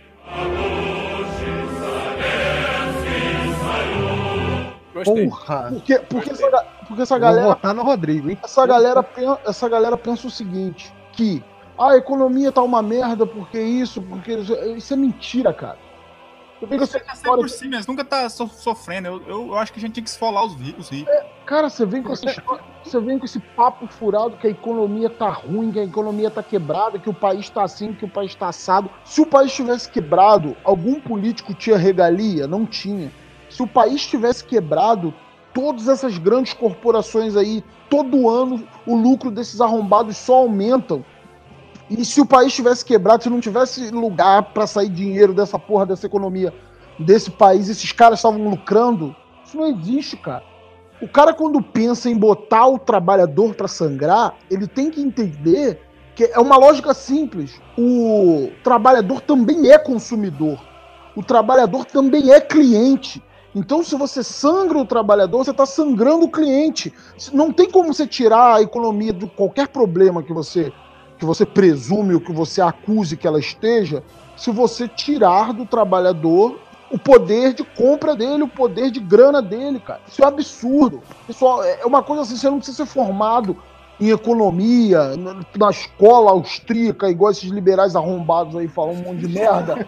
Gostei. 4.93 5.27
Porra! 5.29 5.67
Porque, 5.71 5.99
porque, 5.99 6.29
essa, 6.31 6.49
ga- 6.49 6.65
porque 6.87 7.01
essa 7.01 7.15
Vou 7.15 7.21
galera. 7.21 7.47
votar 7.47 7.73
no 7.73 7.83
Rodrigo, 7.83 8.29
hein? 8.29 8.37
Essa 8.43 8.65
galera, 8.65 9.05
essa 9.45 9.67
galera 9.69 9.97
pensa 9.97 10.27
o 10.27 10.31
seguinte: 10.31 10.93
que 11.11 11.43
"Ah, 11.77 11.91
a 11.91 11.97
economia 11.97 12.51
tá 12.51 12.61
uma 12.61 12.81
merda, 12.81 13.25
porque 13.25 13.59
isso, 13.59 14.01
porque. 14.01 14.33
Isso, 14.33 14.53
isso 14.75 14.93
é 14.93 14.97
mentira, 14.97 15.53
cara. 15.53 15.77
Eu 16.61 16.69
tenho 16.69 16.83
essa 16.83 16.99
Tá 17.01 17.15
sempre 17.15 17.35
por 17.35 17.49
si 17.49 17.67
mesmo, 17.67 17.91
nunca 17.93 18.05
tá 18.05 18.29
so- 18.29 18.47
sofrendo. 18.47 19.07
Eu, 19.09 19.21
eu, 19.27 19.47
eu 19.47 19.55
acho 19.57 19.73
que 19.73 19.79
a 19.79 19.81
gente 19.81 19.91
tinha 19.93 20.03
que 20.03 20.09
esfolar 20.09 20.45
os 20.45 20.55
ricos. 20.55 20.87
ricos. 20.89 21.13
Cara, 21.45 21.69
você 21.69 21.85
vem 21.85 22.01
com 22.01 22.13
essa 22.13 22.25
história- 22.29 22.63
você 22.83 22.99
vem 22.99 23.19
com 23.19 23.25
esse 23.25 23.39
papo 23.39 23.85
furado 23.87 24.37
que 24.37 24.47
a 24.47 24.49
economia 24.49 25.09
tá 25.09 25.29
ruim, 25.29 25.71
que 25.71 25.79
a 25.79 25.83
economia 25.83 26.31
tá 26.31 26.41
quebrada, 26.41 26.97
que 26.97 27.09
o 27.09 27.13
país 27.13 27.49
tá 27.49 27.63
assim, 27.63 27.93
que 27.93 28.05
o 28.05 28.09
país 28.09 28.33
tá 28.35 28.47
assado. 28.47 28.89
Se 29.03 29.19
o 29.21 29.25
país 29.25 29.53
tivesse 29.53 29.89
quebrado, 29.91 30.55
algum 30.63 30.99
político 30.99 31.53
tinha 31.53 31.77
regalia? 31.77 32.47
Não 32.47 32.65
tinha. 32.65 33.11
Se 33.49 33.61
o 33.61 33.67
país 33.67 34.07
tivesse 34.07 34.43
quebrado, 34.43 35.13
todas 35.53 35.87
essas 35.89 36.17
grandes 36.17 36.53
corporações 36.53 37.35
aí, 37.35 37.63
todo 37.89 38.29
ano 38.29 38.65
o 38.87 38.95
lucro 38.95 39.29
desses 39.29 39.59
arrombados 39.59 40.15
só 40.17 40.35
aumentam. 40.37 41.03
E 41.89 42.03
se 42.03 42.19
o 42.19 42.25
país 42.25 42.53
tivesse 42.53 42.83
quebrado, 42.83 43.23
se 43.23 43.29
não 43.29 43.39
tivesse 43.39 43.91
lugar 43.91 44.53
pra 44.53 44.65
sair 44.65 44.89
dinheiro 44.89 45.33
dessa 45.33 45.59
porra 45.59 45.85
dessa 45.85 46.05
economia 46.05 46.53
desse 46.97 47.29
país, 47.29 47.69
esses 47.69 47.91
caras 47.91 48.19
estavam 48.19 48.49
lucrando, 48.49 49.15
isso 49.45 49.57
não 49.57 49.67
existe, 49.67 50.17
cara. 50.17 50.43
O 51.01 51.07
cara, 51.07 51.33
quando 51.33 51.61
pensa 51.61 52.09
em 52.09 52.17
botar 52.17 52.67
o 52.67 52.79
trabalhador 52.79 53.53
pra 53.53 53.67
sangrar, 53.67 54.35
ele 54.49 54.65
tem 54.65 54.89
que 54.89 55.01
entender 55.01 55.81
que 56.15 56.23
é 56.23 56.39
uma 56.39 56.57
lógica 56.57 56.93
simples. 56.93 57.59
O 57.77 58.49
trabalhador 58.63 59.19
também 59.21 59.69
é 59.69 59.77
consumidor. 59.77 60.57
O 61.15 61.21
trabalhador 61.21 61.85
também 61.85 62.31
é 62.31 62.39
cliente. 62.39 63.21
Então, 63.53 63.83
se 63.83 63.95
você 63.95 64.23
sangra 64.23 64.77
o 64.77 64.85
trabalhador, 64.85 65.43
você 65.43 65.51
está 65.51 65.65
sangrando 65.65 66.25
o 66.25 66.31
cliente. 66.31 66.93
Não 67.31 67.51
tem 67.51 67.69
como 67.69 67.93
você 67.93 68.07
tirar 68.07 68.55
a 68.55 68.61
economia 68.61 69.13
de 69.13 69.27
qualquer 69.27 69.67
problema 69.67 70.23
que 70.23 70.33
você 70.33 70.71
que 71.17 71.25
você 71.25 71.45
presume 71.45 72.13
ou 72.13 72.19
que 72.19 72.31
você 72.33 72.61
acuse 72.61 73.17
que 73.17 73.27
ela 73.27 73.39
esteja, 73.39 74.03
se 74.35 74.51
você 74.51 74.87
tirar 74.87 75.53
do 75.53 75.65
trabalhador 75.65 76.59
o 76.91 76.97
poder 76.99 77.53
de 77.53 77.63
compra 77.63 78.15
dele, 78.15 78.43
o 78.43 78.47
poder 78.47 78.91
de 78.91 78.99
grana 78.99 79.41
dele, 79.41 79.79
cara. 79.79 80.01
Isso 80.07 80.21
é 80.21 80.25
um 80.25 80.29
absurdo. 80.29 81.01
Pessoal, 81.25 81.63
é 81.63 81.85
uma 81.85 82.03
coisa 82.03 82.21
assim, 82.21 82.37
você 82.37 82.49
não 82.49 82.57
precisa 82.57 82.85
ser 82.85 82.85
formado 82.85 83.57
em 83.99 84.09
economia, 84.09 85.15
na- 85.15 85.69
escola 85.69 86.31
austríaca, 86.31 87.09
igual 87.09 87.31
esses 87.31 87.49
liberais 87.49 87.95
arrombados 87.95 88.55
aí 88.55 88.67
falam 88.67 88.93
um 88.93 89.03
monte 89.03 89.25
de 89.25 89.27
merda. 89.27 89.87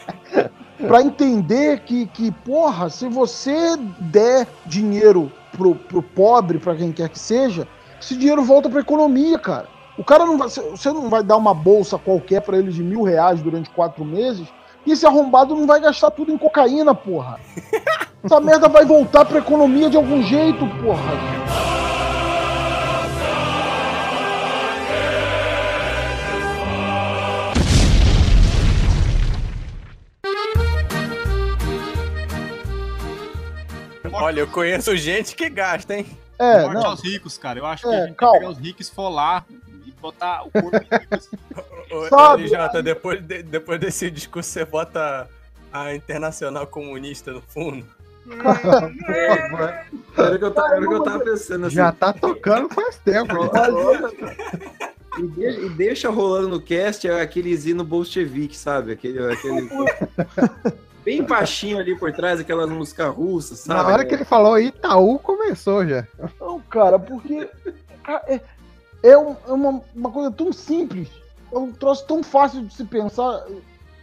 pra 0.88 1.02
entender 1.02 1.80
que, 1.80 2.06
que, 2.06 2.30
porra, 2.30 2.88
se 2.88 3.08
você 3.08 3.76
der 4.00 4.48
dinheiro 4.64 5.30
pro, 5.52 5.74
pro 5.74 6.02
pobre, 6.02 6.58
pra 6.58 6.74
quem 6.74 6.92
quer 6.92 7.08
que 7.08 7.18
seja, 7.18 7.68
esse 8.00 8.16
dinheiro 8.16 8.42
volta 8.42 8.68
pra 8.68 8.80
economia, 8.80 9.38
cara. 9.38 9.68
O 9.98 10.04
cara 10.04 10.26
não 10.26 10.36
vai. 10.36 10.48
Você 10.48 10.90
não 10.92 11.08
vai 11.08 11.22
dar 11.22 11.36
uma 11.36 11.54
bolsa 11.54 11.96
qualquer 11.98 12.42
para 12.42 12.58
ele 12.58 12.70
de 12.70 12.82
mil 12.82 13.02
reais 13.02 13.40
durante 13.40 13.70
quatro 13.70 14.04
meses 14.04 14.46
e 14.84 14.92
esse 14.92 15.06
arrombado 15.06 15.54
não 15.54 15.66
vai 15.66 15.80
gastar 15.80 16.10
tudo 16.10 16.30
em 16.32 16.38
cocaína, 16.38 16.94
porra. 16.94 17.40
Essa 18.22 18.40
merda 18.40 18.68
vai 18.68 18.84
voltar 18.84 19.24
pra 19.24 19.38
economia 19.38 19.88
de 19.88 19.96
algum 19.96 20.20
jeito, 20.22 20.66
porra. 20.82 21.46
Olha, 34.12 34.40
eu 34.40 34.46
conheço 34.46 34.96
gente 34.96 35.34
que 35.34 35.48
gasta, 35.50 35.94
hein? 35.94 36.06
É, 36.38 36.62
Morte 36.62 36.74
não. 36.82 36.90
aos 36.90 37.02
ricos, 37.02 37.36
cara. 37.38 37.58
Eu 37.58 37.66
acho 37.66 37.86
É, 37.86 37.90
que 37.90 37.96
a 37.96 38.06
gente 38.06 38.16
calma. 38.16 38.32
vai 38.32 38.40
pegar 38.40 38.52
os 38.52 38.58
ricos, 38.58 38.88
for 38.88 39.08
lá 39.08 39.44
e 39.50 39.55
botar 40.06 40.44
o 40.44 40.50
corpo 40.50 40.86
Sabe? 42.08 42.44
ô, 42.44 42.48
Jota, 42.48 42.82
depois, 42.82 43.20
de- 43.22 43.42
depois 43.42 43.80
desse 43.80 44.10
discurso, 44.10 44.50
você 44.50 44.64
bota 44.64 45.28
a 45.72 45.94
Internacional 45.94 46.66
Comunista 46.66 47.32
no 47.32 47.42
fundo. 47.42 47.84
Era 50.16 50.34
o 50.34 50.38
que 50.38 50.44
eu 50.44 50.50
tava, 50.50 50.74
era 50.74 50.84
o 50.84 50.88
que 50.88 50.94
eu 50.94 51.02
tava 51.02 51.20
pensando 51.20 51.66
assim. 51.66 51.76
Já 51.76 51.92
tá 51.92 52.12
tocando 52.12 52.68
faz 52.72 52.96
tempo. 52.98 53.34
E, 55.18 55.26
de- 55.28 55.64
e 55.64 55.70
deixa 55.70 56.10
rolando 56.10 56.46
no 56.46 56.60
cast 56.60 57.08
aqueles 57.08 57.64
hino 57.64 57.82
bolchevique, 57.82 58.54
sabe? 58.54 58.92
Aquele, 58.92 59.32
aquele... 59.32 59.66
Bem 61.02 61.22
baixinho 61.22 61.78
ali 61.78 61.96
por 61.98 62.12
trás, 62.12 62.38
aquelas 62.38 62.68
músicas 62.68 63.14
russas, 63.14 63.60
sabe? 63.60 63.80
Na 63.80 63.94
hora 63.94 64.04
que 64.04 64.14
ele 64.14 64.26
falou 64.26 64.58
Itaú, 64.58 65.18
começou 65.18 65.86
já. 65.86 66.06
Não, 66.38 66.60
cara, 66.60 66.98
porque 66.98 67.48
cara, 68.04 68.42
é, 69.06 69.12
é, 69.12 69.18
um- 69.18 69.36
é 69.46 69.52
uma, 69.52 69.80
uma 69.94 70.10
coisa 70.10 70.30
tão 70.30 70.52
simples, 70.52 71.08
é 71.52 71.58
um 71.58 71.72
troço 71.72 72.06
tão 72.06 72.22
fácil 72.22 72.64
de 72.64 72.74
se 72.74 72.84
pensar. 72.84 73.44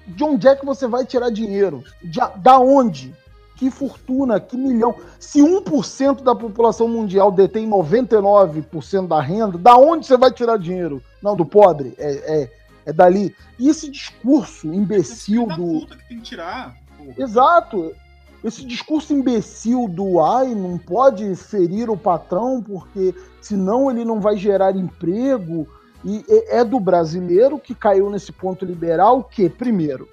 De 0.05 0.21
onde 0.23 0.47
é 0.49 0.55
que 0.55 0.65
você 0.65 0.85
vai 0.87 1.05
tirar 1.05 1.29
dinheiro? 1.29 1.81
De, 2.03 2.19
da 2.37 2.59
onde? 2.59 3.15
Que 3.55 3.71
fortuna, 3.71 4.37
que 4.39 4.57
milhão. 4.57 4.93
Se 5.19 5.39
1% 5.41 6.21
da 6.23 6.35
população 6.35 6.87
mundial 6.89 7.31
detém 7.31 7.69
99% 7.69 9.07
da 9.07 9.21
renda, 9.21 9.57
da 9.57 9.77
onde 9.77 10.05
você 10.05 10.17
vai 10.17 10.31
tirar 10.31 10.57
dinheiro? 10.57 11.01
Não, 11.21 11.35
do 11.35 11.45
pobre, 11.45 11.93
é, 11.97 12.41
é, 12.43 12.51
é 12.87 12.91
dali. 12.93 13.33
E 13.57 13.69
esse 13.69 13.89
discurso 13.89 14.67
imbecil 14.73 15.47
Da 15.47 15.55
do. 15.55 15.85
que 15.87 16.07
tem 16.09 16.17
que 16.17 16.23
tirar. 16.23 16.75
porra. 16.97 17.13
Exato. 17.17 17.93
Esse 18.43 18.65
discurso 18.65 19.13
imbecil 19.13 19.87
do 19.87 20.19
ai, 20.19 20.53
não 20.53 20.77
pode 20.77 21.33
ferir 21.35 21.89
o 21.89 21.97
patrão 21.97 22.61
porque 22.61 23.15
senão 23.39 23.89
ele 23.89 24.03
não 24.03 24.19
vai 24.19 24.35
gerar 24.35 24.75
emprego. 24.75 25.67
E 26.03 26.25
é 26.27 26.57
é 26.59 26.63
do 26.63 26.79
brasileiro 26.79 27.57
que 27.57 27.73
caiu 27.73 28.09
nesse 28.09 28.31
ponto 28.31 28.65
liberal 28.65 29.23
que, 29.23 29.49
primeiro, 29.49 30.09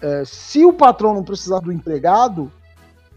é, 0.00 0.22
se 0.24 0.64
o 0.64 0.72
patrão 0.72 1.14
não 1.14 1.24
precisar 1.24 1.58
do 1.58 1.72
empregado, 1.72 2.50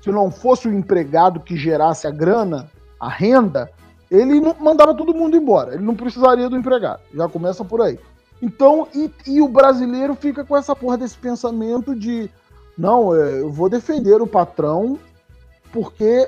se 0.02 0.10
não 0.10 0.32
fosse 0.32 0.68
o 0.68 0.74
empregado 0.74 1.39
que 1.39 1.56
gerasse 1.56 2.08
a 2.08 2.12
grana, 2.12 2.72
a 3.00 3.08
renda, 3.08 3.70
ele 4.10 4.42
mandava 4.60 4.96
todo 4.96 5.14
mundo 5.14 5.38
embora. 5.38 5.76
Ele 5.76 5.84
não 5.84 5.96
precisaria 5.96 6.50
do 6.50 6.58
empregado. 6.58 7.02
Já 7.14 7.30
começa 7.30 7.64
por 7.64 7.82
aí. 7.82 8.00
Então, 8.42 8.88
e, 8.94 9.12
e 9.28 9.42
o 9.42 9.48
brasileiro 9.48 10.16
fica 10.16 10.44
com 10.44 10.58
essa 10.58 10.76
porra 10.76 10.98
desse 10.98 11.18
pensamento 11.18 11.96
de 11.96 12.30
não, 12.82 13.16
é, 13.16 13.42
eu 13.42 13.52
vou 13.52 13.70
defender 13.70 14.22
o 14.22 14.28
patrão 14.28 14.98
porque 15.72 16.28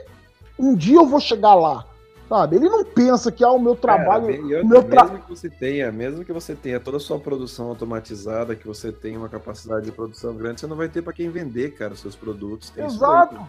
um 0.58 0.76
dia 0.76 0.97
eu 0.97 1.06
vou 1.06 1.20
chegar 1.20 1.56
lá, 1.56 1.86
sabe? 2.30 2.58
Ele 2.58 2.70
não 2.70 2.86
pensa 2.86 3.32
que 3.32 3.43
ah, 3.43 3.51
o 3.51 3.60
meu 3.60 3.76
trabalho, 3.76 4.30
e 4.30 4.39
o 4.39 4.43
outra, 4.43 4.64
meu 4.64 4.84
tra... 4.84 5.04
mesmo 5.06 5.20
que 5.20 5.30
você 5.30 5.49
tenha, 5.49 5.91
mesmo 5.91 6.24
que 6.24 6.32
você 6.32 6.54
tenha 6.54 6.80
toda 6.80 6.97
a 6.97 6.99
sua 6.99 7.20
produção 7.20 7.70
automatizada, 7.70 8.56
que 8.56 8.68
você 8.68 8.91
tenha 8.91 9.18
uma 9.18 9.28
capacidade 9.28 9.86
de 9.86 9.91
produção 9.91 10.36
grande, 10.36 10.62
você 10.62 10.68
não 10.68 10.78
vai 10.78 10.88
ter 10.88 11.01
para 11.01 11.12
quem 11.12 11.30
vender, 11.30 11.72
cara, 11.72 11.93
os 11.93 11.99
seus 11.99 12.16
produtos. 12.16 12.72
Exato. 12.78 13.39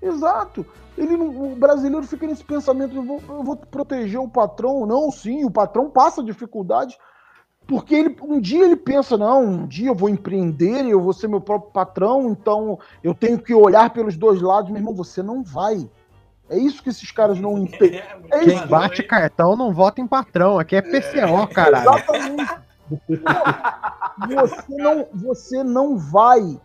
Exato. 0.00 0.66
Ele 0.96 1.16
não- 1.16 1.52
o 1.52 1.56
brasileiro 1.56 2.06
fica 2.06 2.26
nesse 2.26 2.44
pensamento, 2.44 2.96
eu 2.96 3.02
vou, 3.02 3.22
eu 3.28 3.42
vou 3.42 3.56
proteger 3.56 4.20
o 4.20 4.28
patrão. 4.28 4.86
Não, 4.86 5.10
sim, 5.10 5.44
o 5.44 5.50
patrão 5.50 5.90
passa 5.90 6.22
dificuldade, 6.22 6.96
porque 7.66 7.94
ele, 7.94 8.16
um 8.22 8.40
dia 8.40 8.64
ele 8.64 8.76
pensa, 8.76 9.16
não, 9.16 9.44
um 9.44 9.66
dia 9.66 9.88
eu 9.88 9.94
vou 9.94 10.08
empreender 10.08 10.84
e 10.84 10.90
eu 10.90 11.00
vou 11.00 11.12
ser 11.12 11.26
meu 11.28 11.40
próprio 11.40 11.72
patrão, 11.72 12.28
então 12.30 12.78
eu 13.02 13.12
tenho 13.14 13.38
que 13.38 13.52
olhar 13.54 13.90
pelos 13.90 14.16
dois 14.16 14.40
lados. 14.40 14.70
Meu 14.70 14.78
irmão, 14.80 14.94
você 14.94 15.22
não 15.22 15.42
vai. 15.42 15.88
É 16.48 16.56
isso 16.56 16.80
que 16.82 16.90
esses 16.90 17.10
caras 17.10 17.40
não 17.40 17.58
entendem. 17.58 18.00
É 18.30 18.44
isso. 18.44 18.58
Quem 18.60 18.66
bate 18.68 19.02
cartão 19.02 19.56
não 19.56 19.72
vota 19.72 20.00
em 20.00 20.06
patrão. 20.06 20.58
Aqui 20.58 20.76
é 20.76 20.82
PCO, 20.82 21.46
caralho. 21.52 21.90
Exatamente. 21.90 22.54
Você 24.28 24.76
não, 24.76 25.06
você 25.12 25.64
não 25.64 25.96
vai. 25.98 26.60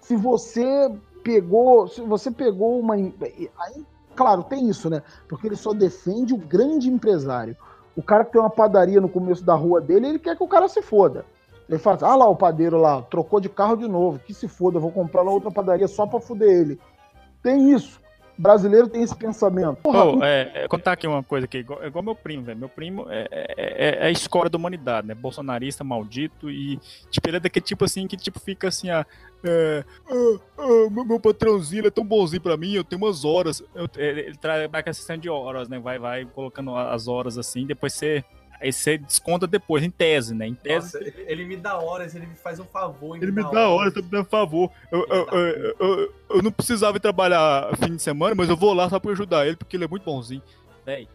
Se 0.00 0.14
você 0.16 0.90
pegou, 1.24 1.88
se 1.88 2.00
você 2.02 2.30
pegou 2.30 2.78
uma, 2.78 2.96
em- 2.96 3.12
aí, 3.58 3.84
claro, 4.14 4.44
tem 4.44 4.68
isso, 4.68 4.88
né? 4.88 5.02
Porque 5.28 5.48
ele 5.48 5.56
só 5.56 5.72
defende 5.72 6.32
o 6.32 6.38
grande 6.38 6.88
empresário. 6.88 7.56
O 7.96 8.02
cara 8.02 8.24
que 8.24 8.32
tem 8.32 8.40
uma 8.40 8.50
padaria 8.50 9.00
no 9.00 9.08
começo 9.08 9.42
da 9.42 9.54
rua 9.54 9.80
dele, 9.80 10.08
ele 10.08 10.18
quer 10.18 10.36
que 10.36 10.44
o 10.44 10.48
cara 10.48 10.68
se 10.68 10.82
foda. 10.82 11.24
Ele 11.68 11.78
fala, 11.78 11.98
ah 12.02 12.14
lá 12.14 12.28
o 12.28 12.36
padeiro 12.36 12.78
lá, 12.78 13.02
trocou 13.02 13.40
de 13.40 13.48
carro 13.48 13.76
de 13.76 13.88
novo, 13.88 14.20
que 14.20 14.32
se 14.32 14.46
foda, 14.46 14.76
eu 14.76 14.80
vou 14.82 14.92
comprar 14.92 15.24
na 15.24 15.30
outra 15.30 15.50
padaria 15.50 15.88
só 15.88 16.06
pra 16.06 16.20
fuder 16.20 16.48
ele. 16.48 16.80
Tem 17.42 17.72
isso. 17.72 18.00
Brasileiro 18.38 18.88
tem 18.88 19.02
esse 19.02 19.14
pensamento. 19.14 19.76
Porra, 19.82 20.04
Ô, 20.04 20.24
é, 20.24 20.50
é, 20.54 20.68
contar 20.68 20.92
aqui 20.92 21.06
uma 21.06 21.22
coisa 21.22 21.46
aqui, 21.46 21.58
igual, 21.58 21.82
é 21.82 21.86
igual 21.86 22.04
meu 22.04 22.14
primo, 22.14 22.44
velho. 22.44 22.58
Meu 22.58 22.68
primo 22.68 23.06
é, 23.08 23.26
é, 23.30 23.98
é 24.00 24.06
a 24.06 24.10
escola 24.10 24.50
da 24.50 24.58
humanidade, 24.58 25.06
né? 25.06 25.14
Bolsonarista, 25.14 25.82
maldito, 25.82 26.50
e 26.50 26.78
tipo, 27.10 27.28
ele 27.28 27.38
é 27.38 27.40
daquele 27.40 27.64
tipo 27.64 27.84
assim 27.84 28.06
que 28.06 28.16
tipo 28.16 28.38
fica 28.38 28.68
assim, 28.68 28.90
ah, 28.90 29.06
é, 29.44 29.84
ah, 30.08 30.38
ah, 30.58 30.90
meu, 30.90 31.04
meu 31.04 31.20
patrãozinho 31.20 31.80
ele 31.80 31.88
é 31.88 31.90
tão 31.90 32.04
bonzinho 32.04 32.42
pra 32.42 32.56
mim, 32.56 32.72
eu 32.72 32.84
tenho 32.84 33.02
umas 33.02 33.24
horas. 33.24 33.62
Eu, 33.74 33.88
ele 33.96 34.20
ele 34.20 34.38
com 34.82 34.90
a 34.90 34.92
sistema 34.92 35.18
de 35.18 35.28
horas, 35.28 35.68
né? 35.68 35.78
Vai, 35.78 35.98
vai 35.98 36.24
colocando 36.26 36.74
as 36.76 37.08
horas 37.08 37.38
assim, 37.38 37.66
depois 37.66 37.92
você. 37.94 38.24
Aí 38.60 38.72
você 38.72 38.98
desconta 38.98 39.46
depois, 39.46 39.82
em 39.82 39.90
tese, 39.90 40.34
né? 40.34 40.46
Em 40.46 40.54
tese. 40.54 40.96
Nossa, 40.96 40.98
ele, 40.98 41.24
ele 41.26 41.44
me 41.44 41.56
dá 41.56 41.78
horas, 41.78 42.14
ele 42.14 42.26
me 42.26 42.34
faz 42.34 42.58
um 42.58 42.64
favor. 42.64 43.16
Ele 43.16 43.32
me 43.32 43.42
dá 43.42 43.68
hora, 43.68 43.90
tá 43.90 44.00
me 44.00 44.08
dando 44.08 44.24
favor. 44.26 44.70
Eu, 44.90 45.06
eu, 45.08 45.28
eu, 45.28 45.76
eu, 45.78 46.14
eu 46.30 46.42
não 46.42 46.50
precisava 46.52 46.96
ir 46.96 47.00
trabalhar 47.00 47.70
fim 47.76 47.96
de 47.96 48.02
semana, 48.02 48.34
mas 48.34 48.48
eu 48.48 48.56
vou 48.56 48.72
lá 48.72 48.88
só 48.88 48.98
pra 48.98 49.12
ajudar 49.12 49.46
ele, 49.46 49.56
porque 49.56 49.76
ele 49.76 49.84
é 49.84 49.88
muito 49.88 50.04
bonzinho. 50.04 50.42
Véi, 50.84 51.08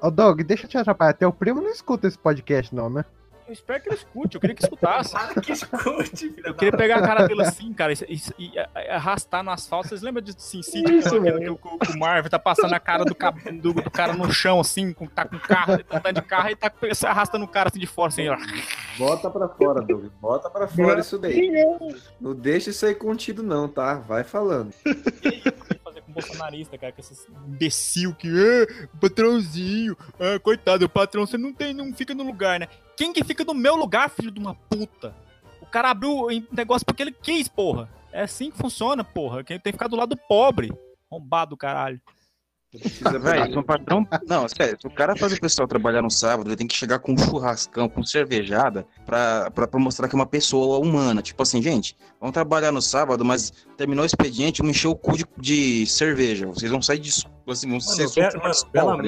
Ô, 0.00 0.10
Doug, 0.10 0.42
deixa 0.42 0.64
eu 0.64 0.70
te 0.70 0.78
atrapalhar. 0.78 1.12
Teu 1.12 1.32
primo 1.32 1.60
não 1.60 1.70
escuta 1.70 2.06
esse 2.06 2.16
podcast, 2.16 2.74
não, 2.74 2.88
né? 2.88 3.04
Eu 3.48 3.52
espero 3.52 3.82
que 3.82 3.88
ele 3.88 3.96
escute, 3.96 4.34
eu 4.34 4.40
queria 4.40 4.54
que 4.54 4.62
escutasse. 4.62 5.12
Para 5.12 5.40
que 5.40 5.52
escute, 5.52 6.28
filha 6.30 6.42
Eu 6.48 6.54
queria 6.54 6.76
pegar 6.76 6.96
a 6.98 7.02
cara 7.02 7.26
dele 7.26 7.42
assim, 7.42 7.72
cara, 7.72 7.92
e, 7.92 7.96
e- 8.38 8.52
e 8.54 8.58
arrastar 8.90 9.42
no 9.42 9.50
asfalto. 9.50 9.88
Vocês 9.88 10.02
lembram 10.02 10.22
de 10.22 10.32
Sin 10.40 10.62
City? 10.62 10.92
Isso, 10.94 11.20
que, 11.20 11.32
que, 11.32 11.50
o- 11.50 11.56
que 11.56 11.92
o 11.96 11.98
Marvel 11.98 12.30
tá 12.30 12.38
passando 12.38 12.74
a 12.74 12.80
cara 12.80 13.04
do, 13.04 13.16
do, 13.60 13.72
do 13.72 13.90
cara 13.90 14.12
no 14.12 14.30
chão, 14.32 14.60
assim, 14.60 14.92
com, 14.92 15.06
tá 15.06 15.24
com 15.24 15.38
carro, 15.38 15.82
tá 15.82 15.98
andando 15.98 16.16
de 16.16 16.22
carro 16.22 16.50
e 16.50 16.56
tá 16.56 16.70
se 16.92 17.06
arrastando 17.06 17.44
o 17.44 17.48
cara 17.48 17.68
assim 17.70 17.78
de 17.80 17.86
fora, 17.86 18.08
assim, 18.08 18.28
ó. 18.28 18.36
Bota 18.98 19.30
pra 19.30 19.48
fora, 19.48 19.80
Doug. 19.80 20.06
Bota 20.20 20.50
pra 20.50 20.68
fora 20.68 21.00
isso 21.00 21.18
daí. 21.18 21.50
Não 22.20 22.34
deixa 22.34 22.70
isso 22.70 22.84
aí 22.84 22.94
contido, 22.94 23.42
não, 23.42 23.68
tá? 23.68 23.94
Vai 23.94 24.24
falando. 24.24 24.72
bolsonarista, 26.20 26.78
cara, 26.78 26.92
com 26.92 27.00
esses 27.00 27.26
imbecil 27.46 28.14
que 28.14 28.28
é 28.28 28.86
patrãozinho, 29.00 29.96
ah, 30.18 30.38
coitado, 30.38 30.84
o 30.84 30.88
patrão 30.88 31.26
você 31.26 31.38
não 31.38 31.52
tem, 31.52 31.72
não 31.72 31.92
fica 31.92 32.14
no 32.14 32.24
lugar, 32.24 32.60
né? 32.60 32.68
Quem 32.96 33.12
que 33.12 33.22
fica 33.24 33.44
no 33.44 33.54
meu 33.54 33.76
lugar, 33.76 34.10
filho 34.10 34.30
de 34.30 34.40
uma 34.40 34.54
puta? 34.54 35.14
O 35.60 35.66
cara 35.66 35.90
abriu 35.90 36.10
o 36.10 36.28
negócio 36.50 36.84
porque 36.84 37.02
ele 37.02 37.12
quis, 37.12 37.48
porra. 37.48 37.88
É 38.12 38.22
assim 38.22 38.50
que 38.50 38.56
funciona, 38.56 39.04
porra. 39.04 39.44
Quem 39.44 39.58
tem 39.58 39.72
que 39.72 39.76
ficar 39.76 39.88
do 39.88 39.96
lado 39.96 40.14
do 40.14 40.16
pobre. 40.16 40.72
Rombado, 41.10 41.56
caralho. 41.56 42.00
Precisa 42.70 43.18
Véi, 43.18 43.50
se 43.50 43.58
um 43.58 43.62
patrão. 43.62 44.06
Não, 44.26 44.46
sério, 44.46 44.76
se 44.78 44.86
o 44.86 44.90
cara 44.90 45.16
faz 45.16 45.32
o 45.32 45.40
pessoal 45.40 45.66
trabalhar 45.66 46.02
no 46.02 46.10
sábado, 46.10 46.48
ele 46.50 46.56
tem 46.56 46.66
que 46.66 46.76
chegar 46.76 46.98
com 46.98 47.12
um 47.12 47.18
churrascão, 47.18 47.88
com 47.88 48.02
cervejada, 48.02 48.86
pra, 49.06 49.50
pra, 49.50 49.66
pra 49.66 49.80
mostrar 49.80 50.06
que 50.06 50.14
é 50.14 50.18
uma 50.18 50.26
pessoa 50.26 50.78
humana. 50.78 51.22
Tipo 51.22 51.42
assim, 51.42 51.62
gente, 51.62 51.96
vamos 52.20 52.34
trabalhar 52.34 52.70
no 52.70 52.82
sábado, 52.82 53.24
mas 53.24 53.52
terminou 53.76 54.02
o 54.02 54.06
expediente, 54.06 54.60
vamos 54.60 54.76
encher 54.76 54.88
o 54.88 54.94
cu 54.94 55.16
de, 55.16 55.24
de 55.38 55.86
cerveja. 55.86 56.46
Vocês 56.46 56.70
vão 56.70 56.82
sair 56.82 56.98
disso. 56.98 57.26
Assim, 57.48 57.70
vão 57.70 57.80
ser 57.80 58.02
Mano, 58.02 58.54
só 58.54 58.66
pera- 58.68 58.84
mano, 58.84 59.02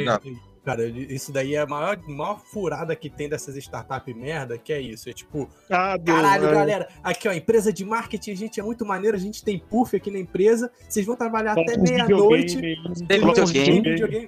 Deus, 0.62 0.64
Cara, 0.64 0.86
isso 0.86 1.32
daí 1.32 1.54
é 1.54 1.60
a 1.60 1.66
maior, 1.66 1.98
maior 2.06 2.38
furada 2.38 2.94
que 2.94 3.08
tem 3.08 3.28
dessas 3.28 3.56
startup 3.56 4.12
merda, 4.14 4.58
que 4.58 4.72
é 4.72 4.80
isso. 4.80 5.08
É 5.08 5.12
tipo, 5.12 5.48
Ah, 5.70 5.96
Deus, 5.96 6.16
caralho, 6.20 6.48
é. 6.48 6.52
galera, 6.54 6.88
aqui 7.02 7.28
ó, 7.28 7.32
empresa 7.32 7.72
de 7.72 7.84
marketing, 7.84 8.32
a 8.32 8.36
gente 8.36 8.60
é 8.60 8.62
muito 8.62 8.84
maneiro, 8.84 9.16
a 9.16 9.20
gente 9.20 9.42
tem 9.42 9.58
puff 9.58 9.96
aqui 9.96 10.10
na 10.10 10.18
empresa, 10.18 10.70
vocês 10.88 11.04
vão 11.06 11.16
trabalhar 11.16 11.52
até 11.52 11.76
meia-noite. 11.78 12.60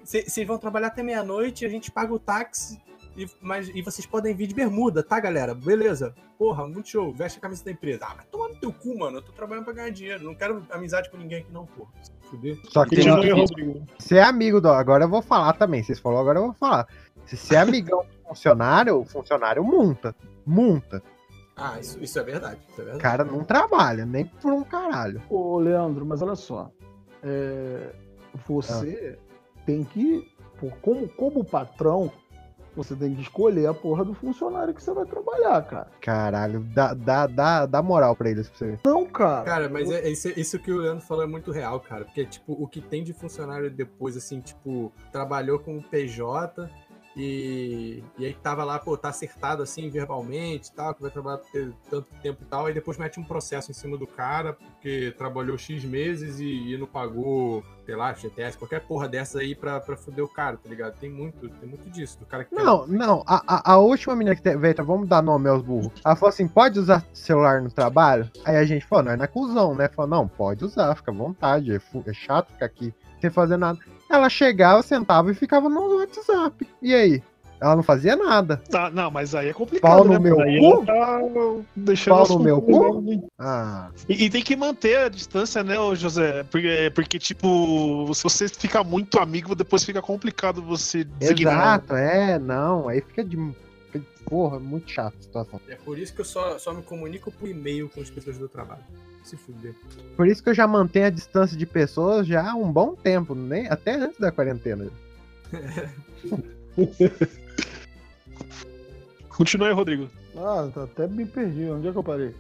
Vocês 0.05 0.47
vão- 0.47 0.59
trabalhar 0.59 0.87
até 0.89 1.03
meia-noite, 1.03 1.65
a 1.67 1.69
gente 1.69 1.91
paga 1.91 2.13
o 2.15 2.19
táxi, 2.19 2.81
e, 3.17 3.27
mas, 3.41 3.69
e 3.75 3.83
vocês 3.83 4.07
podem 4.07 4.35
vir 4.35 4.47
de 4.47 4.55
bermuda, 4.55 5.03
tá, 5.03 5.21
galera? 5.21 5.55
Beleza. 5.55 6.15
Porra, 6.39 6.67
muito 6.67 6.89
show. 6.89 7.13
Veste 7.13 7.39
a 7.39 7.43
camisa 7.43 7.63
da 7.65 7.71
empresa. 7.71 8.07
Ah, 8.07 8.15
vai 8.15 8.25
tomar 8.27 8.49
no 8.49 8.57
teu 8.57 8.73
cu, 8.73 8.99
mano. 8.99 9.19
Eu 9.19 9.23
tô 9.23 9.33
trabalhando 9.33 9.65
pra 9.65 9.75
ganhar 9.75 9.91
dinheiro. 9.91 10.25
Não 10.25 10.35
quero 10.35 10.67
amizade 10.71 11.11
com 11.11 11.19
ninguém 11.19 11.41
aqui, 11.41 11.53
não, 11.53 11.67
porra. 11.67 11.91
Se 12.33 12.37
fuder. 12.37 12.59
Só 12.71 12.85
que 12.85 13.05
não- 13.05 13.17
Rodrigo. 13.37 13.87
você 13.99 14.17
é 14.17 14.23
amigo 14.23 14.61
do. 14.61 14.69
Agora 14.69 15.05
eu 15.05 15.09
vou 15.09 15.23
falar 15.23 15.53
também. 15.55 15.83
Vocês 15.83 15.99
falaram, 15.99 16.21
agora 16.23 16.39
eu 16.39 16.45
vou 16.47 16.55
falar. 16.55 16.87
Se 17.27 17.37
você 17.37 17.55
é 17.55 17.59
amigão 17.59 18.01
do 18.05 18.29
funcionário, 18.29 18.99
o 18.99 19.05
funcionário 19.05 19.63
multa. 19.63 20.15
Multa. 20.47 21.03
Ah, 21.57 21.79
isso, 21.79 22.03
isso 22.03 22.19
é 22.19 22.23
verdade. 22.23 22.59
Isso 22.69 22.81
é 22.81 22.85
verdade. 22.85 23.03
cara 23.03 23.25
não 23.25 23.45
trabalha, 23.45 24.05
nem 24.07 24.25
por 24.25 24.53
um 24.53 24.65
caralho. 24.65 25.23
Ô, 25.29 25.59
Leandro, 25.59 26.05
mas 26.07 26.23
olha 26.23 26.35
só. 26.35 26.71
É, 27.23 27.93
você 28.47 29.19
tem 29.67 29.85
que, 29.85 30.27
por- 30.59 30.73
como, 30.81 31.09
como 31.11 31.45
patrão, 31.45 32.11
você 32.75 32.95
tem 32.95 33.15
que 33.15 33.23
escolher 33.23 33.67
a 33.67 33.75
porra 33.75 34.05
do 34.05 34.15
funcionário 34.15 34.75
que 34.75 34.83
você 34.83 34.93
vai 34.93 35.05
trabalhar, 35.05 35.63
cara. 35.63 35.89
Caralho, 36.01 36.61
dá, 36.61 36.95
dá, 36.95 37.27
dá, 37.27 37.67
dá 37.67 37.83
moral 37.83 38.17
pra 38.17 38.31
eles 38.31 38.49
pra 38.49 38.59
você 38.59 38.67
ver. 38.67 38.81
Não, 38.85 39.07
cara. 39.07 39.45
Cara, 39.45 39.69
mas 39.69 39.91
é, 39.91 40.09
isso, 40.09 40.29
isso 40.39 40.59
que 40.59 40.73
o 40.73 40.79
Leandro 40.79 41.05
falou 41.05 41.25
é 41.25 41.27
muito 41.27 41.51
real, 41.51 41.81
cara. 41.81 42.05
Porque, 42.05 42.25
tipo, 42.25 42.53
o 42.53 42.67
que 42.67 42.81
tem 42.81 43.03
de 43.05 43.13
funcionário 43.13 43.71
depois, 43.71 44.17
assim, 44.17 44.41
tipo, 44.41 44.93
trabalhou 45.11 45.59
com 45.59 45.77
o 45.77 45.83
PJ 45.83 46.69
e, 47.17 48.03
e 48.19 48.25
aí 48.27 48.35
tava 48.35 48.65
lá, 48.65 48.79
pô, 48.79 48.97
tá 48.97 49.09
acertado 49.11 49.63
assim 49.63 49.91
verbalmente 49.91 50.73
tal, 50.73 50.95
que 50.95 51.03
vai 51.03 51.11
trabalhar 51.11 51.41
tanto 51.91 52.07
tempo 52.23 52.43
e 52.43 52.47
tal, 52.47 52.67
aí 52.67 52.75
depois 52.75 52.97
mete 52.97 53.21
um 53.21 53.25
processo 53.25 53.71
em 53.71 53.75
cima 53.75 53.97
do 53.97 54.07
cara, 54.07 54.55
porque 54.55 55.15
trabalhou 55.19 55.57
X 55.59 55.85
meses 55.85 56.41
e, 56.41 56.73
e 56.73 56.79
não 56.79 56.87
pagou, 56.87 57.63
sei 57.85 57.95
lá, 57.97 58.13
GTS, 58.15 58.57
qualquer 58.57 58.81
porra 58.81 59.09
dessa 59.09 59.41
aí 59.41 59.55
pra, 59.55 59.79
pra 59.81 59.97
fuder 59.97 60.25
o 60.25 60.29
cara, 60.29 60.57
tá 60.57 60.69
ligado? 60.69 60.95
Tem 60.99 61.11
muito, 61.11 61.49
tem 61.49 61.69
muito 61.69 61.89
disso, 61.91 62.19
do 62.19 62.27
cara 62.27 62.45
que 62.45 62.55
quer- 62.55 62.63
Não, 62.65 62.87
não, 62.87 63.23
a, 63.27 63.43
a, 63.47 63.73
a 63.75 63.79
última 63.79 64.17
menina 64.17 64.35
que 64.35 64.43
teve, 64.43 64.67
Eita, 64.69 64.83
vamos 64.83 65.09
dar 65.09 65.23
nome 65.23 65.49
aos 65.49 65.63
burros. 65.63 65.93
Ela 66.05 66.17
falou 66.17 66.31
assim: 66.31 66.49
pode 66.49 66.79
usar 66.79 67.05
celular 67.13 67.61
no 67.61 67.71
trabalho? 67.71 68.31
Aí 68.45 68.57
a 68.57 68.65
gente 68.65 68.87
falou, 68.87 69.05
não 69.17 69.25
é 69.25 69.27
cuzão, 69.27 69.75
né? 69.75 69.89
Falou, 69.89 70.11
não, 70.11 70.29
pode 70.29 70.65
usar, 70.65 70.95
fica 70.95 71.11
à 71.11 71.15
vontade, 71.15 71.75
é, 71.75 71.81
é 72.07 72.13
chato 72.15 72.53
ficar 72.53 72.67
aqui 72.67 72.95
sem 73.21 73.31
fazer 73.31 73.57
nada. 73.57 73.79
Ela 74.13 74.29
chegava, 74.29 74.83
sentava 74.83 75.31
e 75.31 75.35
ficava 75.35 75.69
no 75.69 75.97
WhatsApp. 75.97 76.69
E 76.83 76.95
aí? 76.95 77.23
Ela 77.61 77.77
não 77.77 77.83
fazia 77.85 78.17
nada. 78.17 78.61
Ah, 78.75 78.91
não, 78.91 79.09
mas 79.09 79.37
aí 79.37 79.49
é 79.49 79.53
complicado, 79.53 79.89
Pau 79.99 80.05
no 80.05 80.15
né? 80.15 80.19
meu 80.19 80.41
Aí 80.41 80.59
cu? 80.59 80.85
tá 80.85 81.21
deixando 81.77 82.17
Pau 82.27 82.39
no 82.39 82.45
meu 82.45 82.61
cu? 82.61 83.31
Ah, 83.39 83.89
E, 84.09 84.25
e 84.25 84.31
tem 84.31 84.43
que 84.43 84.57
manter 84.57 84.99
a 84.99 85.09
distância, 85.09 85.63
né, 85.63 85.77
José? 85.95 86.43
Porque, 86.51 86.91
porque, 86.93 87.21
tipo, 87.21 88.13
se 88.15 88.25
você 88.25 88.49
ficar 88.49 88.83
muito 88.83 89.21
amigo, 89.21 89.55
depois 89.55 89.85
fica 89.85 90.03
complicado 90.03 90.61
você 90.61 91.05
designar. 91.05 91.77
exato, 91.79 91.95
é, 91.95 92.37
não. 92.39 92.89
Aí 92.89 93.01
fica 93.01 93.23
de. 93.25 93.37
Porra, 94.33 94.59
muito 94.59 94.91
chato 94.91 95.15
a 95.19 95.23
situação. 95.23 95.61
É 95.69 95.75
por 95.75 95.99
isso 95.99 96.15
que 96.15 96.23
eu 96.23 96.25
só, 96.25 96.59
só 96.59 96.73
me 96.73 96.83
comunico 96.83 97.31
por 97.31 97.47
e-mail 97.47 97.91
com 97.91 98.01
as 98.01 98.09
pessoas 98.09 98.39
do 98.39 98.49
trabalho. 98.49 98.83
Se 99.23 99.37
fuder. 99.37 99.75
Por 100.17 100.27
isso 100.27 100.43
que 100.43 100.49
eu 100.49 100.55
já 100.55 100.67
mantenho 100.67 101.05
a 101.05 101.11
distância 101.11 101.55
de 101.55 101.67
pessoas 101.67 102.27
já 102.27 102.51
há 102.51 102.55
um 102.55 102.73
bom 102.73 102.95
tempo, 102.95 103.35
nem, 103.35 103.69
até 103.69 103.97
antes 103.97 104.19
da 104.19 104.33
quarentena. 104.33 104.91
Continua 109.29 109.69
aí, 109.69 109.75
Rodrigo. 109.75 110.09
Ah, 110.35 110.67
tá- 110.73 110.85
até 110.85 111.07
me 111.07 111.27
perdi. 111.27 111.67
Onde 111.67 111.89
é 111.89 111.93
que 111.93 111.99
eu 111.99 112.03
parei? 112.03 112.35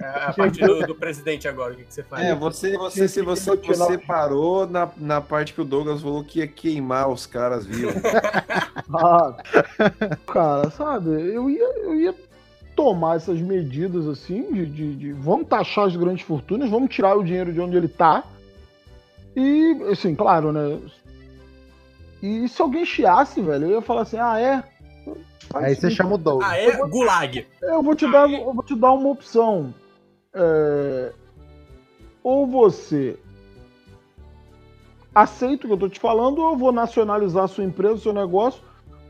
A 0.00 0.32
partir 0.36 0.66
do, 0.66 0.86
do 0.86 0.94
presidente 0.94 1.46
agora, 1.48 1.72
o 1.72 1.76
que, 1.76 1.84
que 1.84 1.94
você 1.94 2.02
faz? 2.02 2.24
É, 2.26 2.34
você, 2.34 2.76
você, 2.76 3.08
se 3.08 3.22
você, 3.22 3.56
você 3.56 3.98
parou 3.98 4.66
na, 4.66 4.88
na 4.96 5.20
parte 5.20 5.52
que 5.54 5.60
o 5.60 5.64
Douglas 5.64 6.02
falou 6.02 6.22
que 6.24 6.40
ia 6.40 6.46
queimar 6.46 7.08
os 7.08 7.26
caras 7.26 7.64
vivos. 7.66 7.94
Ah, 8.94 9.36
cara, 10.28 10.70
sabe, 10.70 11.08
eu 11.10 11.50
ia, 11.50 11.78
eu 11.78 11.94
ia 11.96 12.14
tomar 12.76 13.16
essas 13.16 13.40
medidas 13.40 14.06
assim, 14.06 14.52
de, 14.52 14.64
de- 14.66 14.94
de- 14.94 15.12
vamos 15.12 15.48
taxar 15.48 15.86
as 15.86 15.96
grandes 15.96 16.24
fortunas, 16.24 16.70
vamos 16.70 16.94
tirar 16.94 17.16
o 17.16 17.24
dinheiro 17.24 17.52
de 17.52 17.60
onde 17.60 17.76
ele 17.76 17.88
tá. 17.88 18.22
E, 19.34 19.76
assim, 19.90 20.14
claro, 20.14 20.52
né? 20.52 20.78
E 22.22 22.48
se 22.48 22.62
alguém 22.62 22.84
chiasse, 22.84 23.40
velho, 23.40 23.64
eu 23.66 23.70
ia 23.72 23.82
falar 23.82 24.02
assim, 24.02 24.18
ah, 24.18 24.38
é? 24.38 24.62
Aí 25.54 25.74
você 25.74 25.90
chama 25.90 26.14
o 26.14 26.18
Douglas. 26.18 26.50
Ah, 26.50 26.58
é? 26.58 26.76
Gulag. 26.76 27.46
Eu 27.62 27.82
vou 27.82 27.94
te 27.94 28.10
dar, 28.10 28.30
eu 28.30 28.52
vou 28.52 28.62
te 28.62 28.74
dar 28.74 28.92
uma 28.92 29.08
opção. 29.08 29.74
É, 30.34 31.12
Ou 32.22 32.46
você 32.46 33.18
aceita 35.14 35.64
o 35.64 35.68
que 35.68 35.72
eu 35.72 35.78
tô 35.78 35.88
te 35.88 35.98
falando, 35.98 36.40
ou 36.40 36.52
eu 36.52 36.58
vou 36.58 36.72
nacionalizar 36.72 37.44
a 37.44 37.48
sua 37.48 37.64
empresa, 37.64 37.94
o 37.94 37.98
seu 37.98 38.12
negócio, 38.12 38.60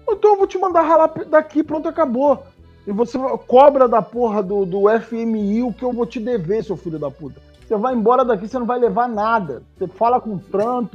ou 0.07 0.15
então 0.15 0.31
eu 0.31 0.37
vou 0.37 0.47
te 0.47 0.57
mandar 0.57 0.83
ralar 0.83 1.09
daqui, 1.29 1.65
pronto, 1.65 1.89
acabou. 1.89 2.45
E 2.87 2.93
você 2.93 3.19
cobra 3.49 3.89
da 3.89 4.01
porra 4.01 4.41
do, 4.41 4.65
do 4.65 4.85
FMI 5.01 5.65
o 5.65 5.73
que 5.73 5.83
eu 5.83 5.93
vou 5.93 6.07
te 6.07 6.21
dever, 6.21 6.63
seu 6.63 6.77
filho 6.77 6.99
da 6.99 7.11
puta. 7.11 7.41
Você 7.67 7.77
vai 7.77 7.93
embora 7.93 8.25
daqui, 8.25 8.47
você 8.47 8.57
não 8.57 8.67
vai 8.67 8.79
levar 8.79 9.09
nada. 9.09 9.65
Você 9.77 9.89
fala 9.89 10.21
com 10.21 10.35
o 10.35 10.39
Trump, 10.39 10.95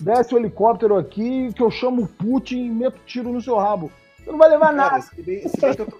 desce 0.00 0.32
o 0.32 0.38
helicóptero 0.38 0.96
aqui, 0.96 1.52
que 1.52 1.60
eu 1.60 1.70
chamo 1.72 2.02
o 2.02 2.06
Putin 2.06 2.66
e 2.66 2.70
meto 2.70 3.00
tiro 3.04 3.32
no 3.32 3.42
seu 3.42 3.56
rabo. 3.56 3.90
Você 4.24 4.30
não 4.30 4.38
vai 4.38 4.48
levar 4.48 4.66
Cara, 4.74 4.76
nada. 4.76 5.00
se 5.02 5.22
bem, 5.22 5.48
se 5.48 5.60
bem 5.60 5.74
que 5.74 5.80
eu 5.82 5.86
tô 5.86 5.96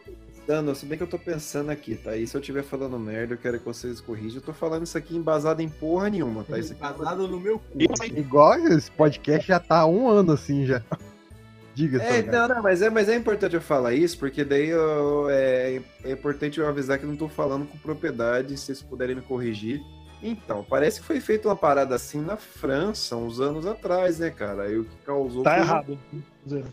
pensando, 0.46 0.74
se 0.74 0.86
bem 0.86 0.98
que 0.98 1.04
eu 1.04 1.08
tô 1.08 1.18
pensando 1.18 1.70
aqui, 1.70 1.94
tá? 1.96 2.16
E 2.16 2.26
se 2.26 2.36
eu 2.36 2.40
estiver 2.40 2.62
falando 2.62 2.98
merda, 2.98 3.34
eu 3.34 3.38
quero 3.38 3.58
que 3.58 3.64
vocês 3.64 4.00
corrijam. 4.00 4.38
Eu 4.38 4.42
tô 4.46 4.52
falando 4.52 4.84
isso 4.84 4.96
aqui 4.96 5.16
embasado 5.16 5.60
em 5.62 5.68
porra 5.68 6.08
nenhuma, 6.10 6.42
tá? 6.44 6.58
Isso 6.58 6.72
aqui 6.72 6.80
Vazado 6.98 7.28
no 7.28 7.38
meu 7.40 7.58
cu. 7.58 7.78
Igual 8.16 8.58
esse 8.68 8.90
podcast 8.90 9.46
já 9.46 9.60
tá 9.60 9.80
há 9.80 9.86
um 9.86 10.08
ano 10.08 10.32
assim 10.32 10.64
já. 10.66 10.82
Diga, 11.74 12.00
É, 12.00 12.22
não, 12.22 12.46
não, 12.46 12.62
mas 12.62 12.82
é, 12.82 12.88
mas 12.88 13.08
é 13.08 13.16
importante 13.16 13.56
eu 13.56 13.60
falar 13.60 13.94
isso, 13.94 14.16
porque 14.16 14.44
daí 14.44 14.68
eu- 14.68 15.28
é, 15.28 15.82
é 16.04 16.12
importante 16.12 16.60
eu 16.60 16.68
avisar 16.68 16.98
que 17.00 17.04
eu 17.04 17.08
não 17.10 17.16
tô 17.16 17.28
falando 17.28 17.66
com 17.66 17.76
propriedade, 17.78 18.56
se 18.56 18.66
vocês 18.66 18.80
puderem 18.80 19.16
me 19.16 19.22
corrigir. 19.22 19.82
Então, 20.22 20.64
parece 20.70 21.00
que 21.00 21.06
foi 21.06 21.20
feita 21.20 21.48
uma 21.48 21.56
parada 21.56 21.94
assim 21.96 22.20
na 22.20 22.36
França, 22.36 23.16
uns 23.16 23.40
anos 23.40 23.66
atrás, 23.66 24.20
né, 24.20 24.30
cara? 24.30 24.70
E 24.70 24.78
o 24.78 24.84
que 24.84 24.96
causou. 25.04 25.42
Tá 25.42 25.54
foi- 25.56 25.60
errado. 25.64 25.98
Zoeira. 26.48 26.68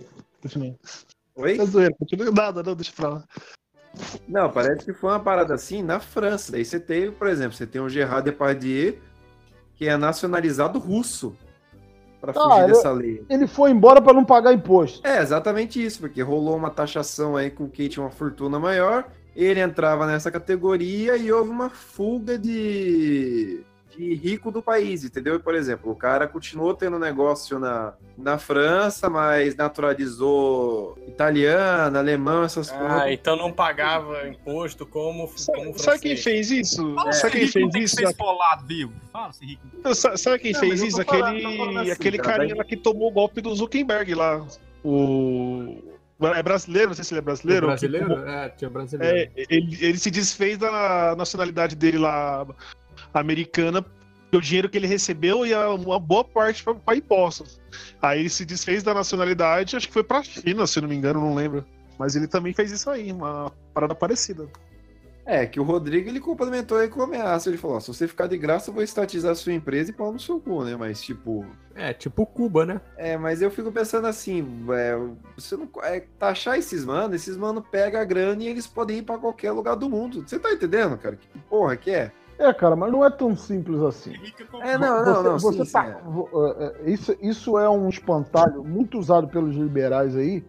Oi? 1.36 1.58
É 1.60 1.66
zoeira, 1.66 1.94
continua. 1.98 2.32
Nada, 2.32 2.62
não, 2.64 2.76
deixa 2.76 2.92
pra 2.96 3.10
lá. 3.10 3.24
Não, 4.28 4.50
parece 4.50 4.86
que 4.86 4.94
foi 4.94 5.10
uma 5.10 5.20
parada 5.20 5.54
assim 5.54 5.82
na 5.82 6.00
França. 6.00 6.52
Daí 6.52 6.64
você 6.64 6.80
teve, 6.80 7.12
por 7.12 7.28
exemplo, 7.28 7.54
você 7.58 7.68
tem 7.68 7.82
o 7.82 7.90
Gerard 7.90 8.24
Depardieu, 8.24 8.98
que 9.76 9.88
é 9.88 9.98
nacionalizado 9.98 10.80
russo, 10.80 11.36
para 12.22 12.32
Ah, 12.32 12.34
fugir 12.36 12.60
ele- 12.64 12.68
dessa 12.74 12.92
lei. 12.92 13.26
Ele 13.30 13.48
foi 13.48 13.72
embora 13.72 14.02
pra 14.02 14.14
não 14.14 14.24
pagar 14.24 14.54
imposto. 14.54 15.06
É, 15.06 15.22
exatamente 15.22 15.84
isso, 15.84 16.00
porque 16.00 16.22
rolou 16.22 16.56
uma 16.56 16.70
taxação 16.70 17.36
aí 17.36 17.50
com 17.50 17.68
quem 17.70 17.90
tinha 17.90 18.04
uma 18.04 18.12
fortuna 18.12 18.60
maior, 18.60 19.06
ele 19.36 19.60
entrava 19.60 20.06
nessa 20.06 20.30
categoria 20.32 21.18
e 21.18 21.32
houve 21.32 21.50
uma 21.50 21.70
fuga 21.70 22.38
de, 22.38 23.62
rico 24.16 24.52
do 24.52 24.62
país, 24.62 25.04
entendeu? 25.04 25.40
Por 25.40 25.56
exemplo, 25.56 25.92
o 25.92 25.96
cara 25.96 26.28
continuou 26.28 26.74
tendo 26.74 26.98
negócio 27.00 27.60
na, 27.60 27.94
na 28.18 28.38
França, 28.38 29.10
mas 29.10 29.56
naturalizou 29.56 30.98
italiano, 31.08 31.98
alemão, 31.98 32.44
essas 32.44 32.70
Ah, 32.72 32.78
coisas. 32.78 33.12
então 33.12 33.36
não 33.36 33.52
pagava 33.52 34.28
imposto 34.28 34.86
como, 34.86 35.28
como 35.46 35.78
Sabe 35.80 36.00
quem 36.00 36.18
fez 36.18 36.52
isso? 36.52 36.94
Fala 36.96 37.12
Sabe 37.14 37.40
quem 37.40 37.48
fez 37.48 37.76
isso? 37.76 37.96
ser 37.96 38.04
esfolado 38.10 38.66
vivo. 38.66 38.94
Fala 39.12 39.34
se 39.34 39.46
rico. 39.46 39.62
Sa- 39.96 40.18
Sabe 40.18 40.40
quem 40.40 40.54
Não, 40.54 40.60
fez 40.60 40.82
isso? 40.82 41.04
falando- 41.04 41.28
aquele 41.38 41.80
assim, 41.80 41.92
aquele 41.92 42.18
cara, 42.18 42.32
carinha 42.38 42.50
daí- 42.50 42.58
lá 42.58 42.64
que 42.64 42.78
tomou 42.78 43.10
o 43.10 43.12
golpe 43.12 43.42
do 43.42 43.54
Zuckerberg 43.56 44.14
lá. 44.16 44.46
O. 44.84 45.78
É 46.36 46.44
brasileiro, 46.44 46.90
não 46.90 46.94
sei 46.94 47.04
se 47.04 47.14
ele 47.14 47.20
é 47.20 47.22
brasileiro. 47.24 47.66
O 47.66 47.70
brasileiro? 47.70 48.08
Que- 48.24 48.30
É, 48.30 48.50
tinha 48.50 48.70
brasileiro. 48.70 49.18
É, 49.18 49.30
ele, 49.50 49.78
ele 49.84 49.98
se 49.98 50.12
desfez 50.12 50.56
da 50.58 51.16
nacionalidade 51.18 51.76
dele 51.76 51.98
lá, 51.98 52.46
americana, 53.14 53.86
o 54.34 54.40
dinheiro 54.40 54.70
que 54.70 54.78
ele 54.78 54.88
recebeu 54.88 55.46
e 55.46 55.54
a- 55.54 55.70
uma 55.74 56.00
boa 56.00 56.24
parte 56.24 56.64
foi 56.64 56.74
para 56.76 56.98
impostos. 56.98 57.60
Aí 58.02 58.22
ele 58.22 58.30
se 58.30 58.46
desfez 58.46 58.82
da 58.84 58.94
nacionalidade, 58.94 59.76
acho 59.76 59.88
que 59.88 59.94
foi 59.94 60.04
pra 60.04 60.24
China, 60.24 60.66
se 60.66 60.80
não 60.80 60.88
me 60.88 60.96
engano, 60.96 61.20
não 61.20 61.36
lembro. 61.36 61.66
Mas 62.00 62.16
ele 62.16 62.28
também 62.28 62.54
fez 62.54 62.72
isso 62.72 62.90
aí, 62.90 63.12
uma 63.12 63.52
parada 63.74 63.94
parecida. 63.94 64.48
É, 65.24 65.46
que 65.46 65.60
o 65.60 65.64
Rodrigo 65.64 66.10
ele 66.10 66.20
complementou 66.20 66.80
aí 66.80 66.88
com 66.88 67.02
ameaça. 67.04 67.48
Ele 67.48 67.58
falou: 67.58 67.78
ó, 67.78 67.80
se 67.80 67.88
você 67.94 68.08
ficar 68.08 68.26
de 68.26 68.36
graça, 68.38 68.70
eu 68.70 68.74
vou 68.74 68.82
estatizar 68.82 69.32
a 69.32 69.36
sua 69.36 69.54
empresa 69.54 69.92
e 69.92 69.94
pau 69.94 70.12
no 70.12 70.20
seu 70.20 70.40
cu, 70.40 70.64
né? 70.64 70.76
Mas, 70.76 71.00
tipo. 71.00 71.46
É, 71.76 71.94
tipo 71.94 72.26
Cuba, 72.26 72.66
né? 72.66 72.82
É, 72.98 73.16
mas 73.18 73.40
eu 73.40 73.52
fico 73.52 73.72
pensando 73.72 74.08
assim, 74.08 74.66
é, 74.72 74.98
você 75.38 75.56
não. 75.56 75.70
É, 75.84 76.04
taxar 76.18 76.58
esses 76.58 76.84
mano, 76.84 77.14
esses 77.14 77.38
mano 77.38 77.62
pega 77.62 78.02
a 78.02 78.04
grana 78.04 78.44
e 78.44 78.48
eles 78.48 78.66
podem 78.66 78.98
ir 78.98 79.04
pra 79.04 79.20
qualquer 79.20 79.52
lugar 79.52 79.76
do 79.76 79.88
mundo. 79.88 80.24
Você 80.28 80.40
tá 80.40 80.52
entendendo, 80.52 80.98
cara? 80.98 81.16
Que 81.16 81.28
porra 81.48 81.78
que 81.78 81.92
é? 81.92 82.12
É, 82.42 82.54
cara, 82.54 82.76
mas 82.76 82.92
não 82.92 83.06
é 83.06 83.10
tão 83.10 83.36
simples 83.36 83.80
assim. 83.82 84.14
É, 84.62 84.78
não, 84.78 85.06
não, 85.06 85.24
não. 85.24 85.40
Você, 85.40 85.58
sim, 85.58 85.64
você 85.66 85.72
tá- 85.72 85.84
sim, 85.86 85.92
é. 85.92 86.64
é, 86.64 86.66
é, 86.88 86.90
isso, 86.92 87.16
isso 87.22 87.58
é 87.60 87.70
um 87.70 87.88
espantalho 87.88 88.64
muito 88.64 88.98
usado 88.98 89.28
pelos 89.28 89.56
liberais 89.56 90.16
aí, 90.16 90.44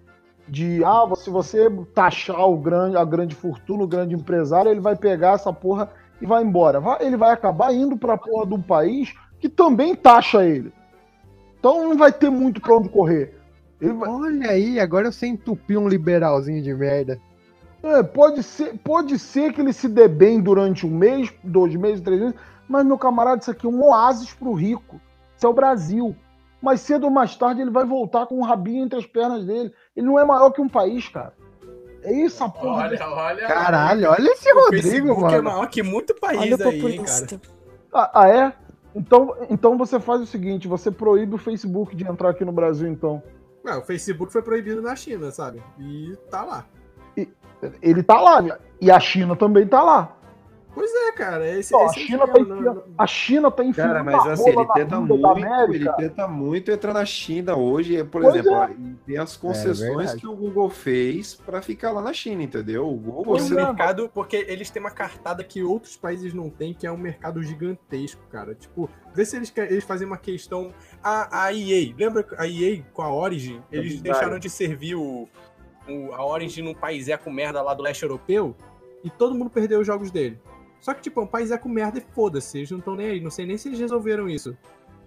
de 0.48 0.82
ah, 0.84 1.04
se 1.16 1.28
você 1.30 1.68
taxar 1.94 2.48
o 2.48 2.56
grande, 2.56 2.96
a 2.96 3.04
grande 3.04 3.34
fortuna, 3.34 3.84
o 3.84 3.88
grande 3.88 4.14
empresário, 4.14 4.70
ele 4.70 4.80
vai 4.80 4.96
pegar 4.96 5.34
essa 5.34 5.52
porra 5.52 5.90
e 6.20 6.26
vai 6.26 6.42
embora. 6.42 6.80
Vai- 6.80 7.04
ele 7.04 7.16
vai 7.16 7.30
acabar 7.30 7.72
indo 7.74 7.96
pra 7.96 8.16
porra 8.16 8.46
de 8.46 8.54
um 8.54 8.62
país 8.62 9.14
que 9.38 9.48
também 9.48 9.94
taxa 9.94 10.44
ele. 10.44 10.72
Então 11.58 11.88
não 11.88 11.96
vai 11.96 12.10
ter 12.12 12.30
muito 12.30 12.60
pra 12.60 12.76
onde 12.76 12.88
correr. 12.88 13.38
Ele 13.80 13.92
vai- 13.92 14.08
Olha 14.08 14.50
aí, 14.50 14.80
agora 14.80 15.08
eu 15.08 15.12
sei 15.12 15.28
entupir 15.28 15.78
um 15.78 15.88
liberalzinho 15.88 16.62
de 16.62 16.72
merda. 16.74 17.20
É, 17.82 18.02
pode 18.02 18.42
ser, 18.42 18.78
pode 18.78 19.18
ser 19.18 19.52
que 19.52 19.60
ele 19.60 19.72
se 19.72 19.88
dê 19.88 20.06
bem 20.06 20.40
durante 20.40 20.86
um 20.86 20.90
mês, 20.90 21.32
dois 21.42 21.74
meses, 21.74 22.00
três 22.00 22.20
meses, 22.20 22.36
mas, 22.68 22.86
meu 22.86 22.96
camarada, 22.96 23.40
isso 23.40 23.50
aqui 23.50 23.66
é 23.66 23.68
um 23.68 23.84
oásis 23.84 24.32
pro 24.32 24.52
rico. 24.52 25.00
Isso 25.36 25.46
é 25.46 25.48
o 25.48 25.54
Brasil. 25.54 26.14
mais 26.62 26.80
cedo 26.80 27.04
ou 27.04 27.10
mais 27.10 27.34
tarde 27.34 27.60
ele 27.60 27.70
vai 27.70 27.84
voltar 27.84 28.26
com 28.26 28.36
um 28.36 28.42
rabinho 28.42 28.84
entre 28.84 28.98
as 28.98 29.06
pernas 29.06 29.44
dele. 29.44 29.74
Ele 29.96 30.06
não 30.06 30.18
é 30.18 30.24
maior 30.24 30.50
que 30.50 30.60
um 30.60 30.68
país, 30.68 31.08
cara. 31.08 31.34
É 32.04 32.12
isso 32.12 32.42
a 32.42 32.48
porra. 32.48 32.84
Olha, 32.84 33.08
olha. 33.08 33.46
Caralho, 33.46 34.10
olha 34.10 34.32
esse 34.32 34.52
o 34.52 34.64
Rodrigo, 34.64 34.82
Facebook 34.82 35.20
mano. 35.22 35.36
é 35.36 35.40
maior 35.40 35.66
que 35.68 35.82
muito 35.82 36.14
país 36.14 36.40
Olha 36.40 36.56
o 36.56 36.68
aí, 36.68 36.98
cara. 36.98 37.40
Ah, 37.92 38.10
ah, 38.14 38.28
é? 38.28 38.52
Então, 38.94 39.36
então 39.48 39.78
você 39.78 39.98
faz 39.98 40.20
o 40.20 40.26
seguinte, 40.26 40.68
você 40.68 40.90
proíbe 40.90 41.34
o 41.34 41.38
Facebook 41.38 41.94
de 41.96 42.04
entrar 42.04 42.30
aqui 42.30 42.44
no 42.44 42.52
Brasil, 42.52 42.88
então. 42.88 43.22
Ué, 43.64 43.76
o 43.76 43.82
Facebook 43.82 44.32
foi 44.32 44.42
proibido 44.42 44.82
na 44.82 44.94
China, 44.96 45.30
sabe? 45.30 45.62
E 45.78 46.16
tá 46.30 46.42
lá. 46.42 46.66
Ele 47.80 48.02
tá 48.02 48.20
lá, 48.20 48.58
e 48.80 48.90
a 48.90 48.98
China 49.00 49.36
também 49.36 49.66
tá 49.66 49.82
lá. 49.82 50.16
Pois 50.74 50.90
é, 50.90 51.12
cara. 51.12 51.46
Esse, 51.58 51.76
a, 51.76 51.84
esse 51.84 51.98
é 52.00 52.02
o 52.02 52.06
China 52.06 52.26
tá 52.26 52.38
não- 52.40 52.82
a 52.96 53.06
China 53.06 53.50
tá 53.50 53.62
enfiando 53.62 53.88
Cara, 53.88 54.00
a 54.00 54.04
mas 54.04 54.26
assim, 54.26 54.48
ele 54.48 54.66
tenta 54.72 55.00
muito, 55.00 55.74
ele 55.74 55.92
tenta 55.98 56.26
muito 56.26 56.70
entrar 56.70 56.94
na 56.94 57.04
China 57.04 57.54
hoje, 57.56 58.02
por 58.04 58.22
Pois 58.22 58.36
exemplo, 58.36 58.54
é. 58.54 58.70
e 58.72 58.94
tem 59.04 59.18
as 59.18 59.36
concessões 59.36 59.96
verdade. 59.96 60.20
que 60.20 60.26
o 60.26 60.34
Google 60.34 60.70
fez 60.70 61.34
pra 61.34 61.60
ficar 61.60 61.90
lá 61.92 62.00
na 62.00 62.14
China, 62.14 62.42
entendeu? 62.42 62.88
O 62.88 62.96
Google 62.96 63.38
você 63.38 63.52
é, 63.52 63.56
mercado, 63.66 64.10
porque 64.14 64.46
eles 64.48 64.70
têm 64.70 64.80
uma 64.80 64.90
cartada 64.90 65.44
que 65.44 65.62
outros 65.62 65.94
países 65.94 66.32
não 66.32 66.48
têm, 66.48 66.72
que 66.72 66.86
é 66.86 66.90
um 66.90 66.96
mercado 66.96 67.42
gigantesco, 67.42 68.22
cara. 68.30 68.54
Tipo, 68.54 68.88
vê 69.14 69.26
se 69.26 69.36
eles, 69.36 69.50
que- 69.50 69.60
eles 69.60 69.84
fazem 69.84 70.06
uma 70.06 70.16
questão. 70.16 70.72
A, 71.04 71.44
a 71.44 71.52
EA, 71.52 71.92
lembra 71.98 72.26
a 72.38 72.46
EA 72.48 72.82
com 72.94 73.02
a 73.02 73.12
Origin? 73.14 73.60
Eles 73.70 73.96
Verdade. 73.96 74.02
deixaram 74.04 74.38
de 74.38 74.48
servir 74.48 74.94
o, 74.94 75.28
o- 75.88 76.12
a 76.12 76.24
Origin 76.24 76.62
num 76.62 76.74
país 76.74 77.08
eco 77.08 77.30
merda 77.30 77.60
lá 77.62 77.74
do 77.74 77.82
leste 77.82 78.02
europeu 78.02 78.54
e 79.04 79.10
todo 79.10 79.34
mundo 79.34 79.50
perdeu 79.50 79.80
os 79.80 79.86
jogos 79.86 80.10
dele. 80.10 80.40
Só 80.80 80.92
que, 80.94 81.00
tipo, 81.02 81.20
é 81.20 81.22
um 81.24 81.26
país 81.28 81.50
eco 81.50 81.68
merda 81.68 81.98
e 81.98 82.02
foda-se, 82.14 82.58
eles 82.58 82.70
não 82.70 82.78
estão 82.78 82.96
nem 82.96 83.06
aí. 83.06 83.20
Não 83.20 83.30
sei 83.30 83.46
nem 83.46 83.56
se 83.56 83.68
eles 83.68 83.78
resolveram 83.80 84.28
isso. 84.28 84.56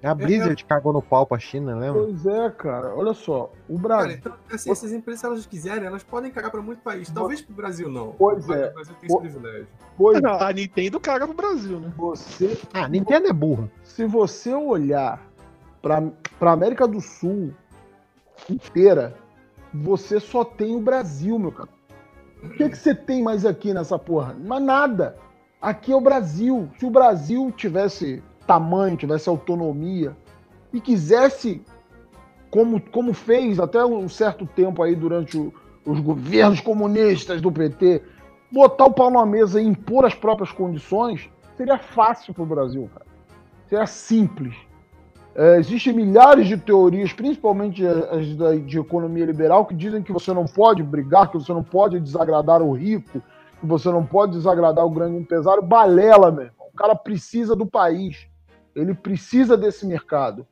A 0.03 0.13
Blizzard 0.13 0.63
cagou 0.65 0.93
no 0.93 1.01
pau 1.01 1.25
pra 1.25 1.39
China, 1.39 1.75
lembra? 1.75 2.03
Pois 2.03 2.25
é, 2.27 2.49
cara. 2.51 2.93
Olha 2.95 3.13
só, 3.13 3.51
o 3.67 3.75
Cara, 3.75 3.87
Brasil. 4.03 4.17
então, 4.17 4.33
assim, 4.51 4.69
essas 4.71 4.91
empresas, 4.93 5.19
se 5.21 5.25
elas 5.25 5.45
quiserem, 5.47 5.85
elas 5.87 6.03
podem 6.03 6.29
cagar 6.29 6.51
pra 6.51 6.61
muito 6.61 6.79
país. 6.83 7.09
Talvez 7.09 7.41
pro 7.41 7.55
Brasil 7.55 7.89
não. 7.89 8.11
Pois 8.11 8.45
Mas 8.45 8.59
é. 8.61 8.69
O 8.69 8.73
Brasil 8.73 8.95
tem 9.01 9.07
esse 9.09 9.17
privilégio. 9.19 9.67
Pois 9.97 10.21
Não, 10.21 10.33
a 10.39 10.53
Nintendo 10.53 10.99
caga 10.99 11.25
pro 11.25 11.35
Brasil, 11.35 11.79
né? 11.79 11.91
você, 11.97 12.55
Ah, 12.71 12.87
Nintendo 12.87 13.27
é 13.27 13.33
burro. 13.33 13.71
se 13.83 14.05
você 14.05 14.53
olhar 14.53 15.25
pra, 15.81 16.03
pra 16.37 16.51
América 16.51 16.87
do 16.87 17.01
Sul 17.01 17.51
inteira, 18.49 19.15
você 19.81 20.19
só 20.19 20.43
tem 20.43 20.75
o 20.75 20.79
Brasil, 20.81 21.37
meu 21.37 21.51
cara. 21.51 21.69
O 22.43 22.49
que, 22.49 22.69
que 22.69 22.77
você 22.77 22.93
tem 22.93 23.23
mais 23.23 23.45
aqui 23.45 23.73
nessa 23.73 23.97
porra? 23.97 24.35
Mas 24.39 24.61
nada. 24.61 25.17
Aqui 25.61 25.91
é 25.91 25.95
o 25.95 26.01
Brasil. 26.01 26.69
Se 26.77 26.85
o 26.85 26.91
Brasil 26.91 27.51
tivesse 27.55 28.21
tamanho, 28.45 28.97
tivesse 28.97 29.27
autonomia 29.27 30.15
e 30.71 30.79
quisesse, 30.79 31.61
como, 32.51 32.79
como 32.79 33.13
fez 33.13 33.59
até 33.59 33.83
um 33.83 34.07
certo 34.07 34.45
tempo 34.45 34.83
aí 34.83 34.95
durante 34.95 35.37
o- 35.37 35.51
os 35.85 35.99
governos 35.99 36.59
comunistas 36.59 37.41
do 37.41 37.51
PT, 37.51 38.01
botar 38.51 38.85
o 38.85 38.93
pau 38.93 39.09
na 39.09 39.25
mesa 39.25 39.59
e 39.61 39.65
impor 39.65 40.05
as 40.05 40.13
próprias 40.13 40.51
condições, 40.51 41.29
seria 41.57 41.77
fácil 41.79 42.33
para 42.33 42.43
o 42.43 42.47
Brasil, 42.47 42.89
cara. 42.93 43.05
Seria 43.67 43.87
simples. 43.87 44.55
É, 45.35 45.57
existem 45.57 45.91
milhares 45.91 46.47
de 46.47 46.55
teorias, 46.55 47.11
principalmente 47.11 47.85
as 47.85 48.35
da- 48.37 48.55
de 48.55 48.79
economia 48.79 49.25
liberal, 49.25 49.65
que 49.65 49.75
dizem 49.75 50.01
que 50.01 50.13
você 50.13 50.33
não 50.33 50.45
pode 50.45 50.81
brigar, 50.81 51.29
que 51.29 51.37
você 51.37 51.51
não 51.51 51.63
pode 51.63 51.99
desagradar 51.99 52.61
o 52.61 52.71
rico, 52.71 53.21
que 53.59 53.65
você 53.65 53.89
não 53.89 54.05
pode 54.05 54.31
desagradar 54.31 54.85
o 54.85 54.89
grande 54.89 55.17
empresário. 55.17 55.61
Balela, 55.61 56.31
meu 56.31 56.45
irmão. 56.45 56.67
O 56.73 56.77
cara 56.77 56.95
precisa 56.95 57.53
do 57.53 57.65
país. 57.65 58.27
Ele 58.73 58.93
precisa 58.93 59.57
desse 59.57 59.85
mercado. 59.85 60.47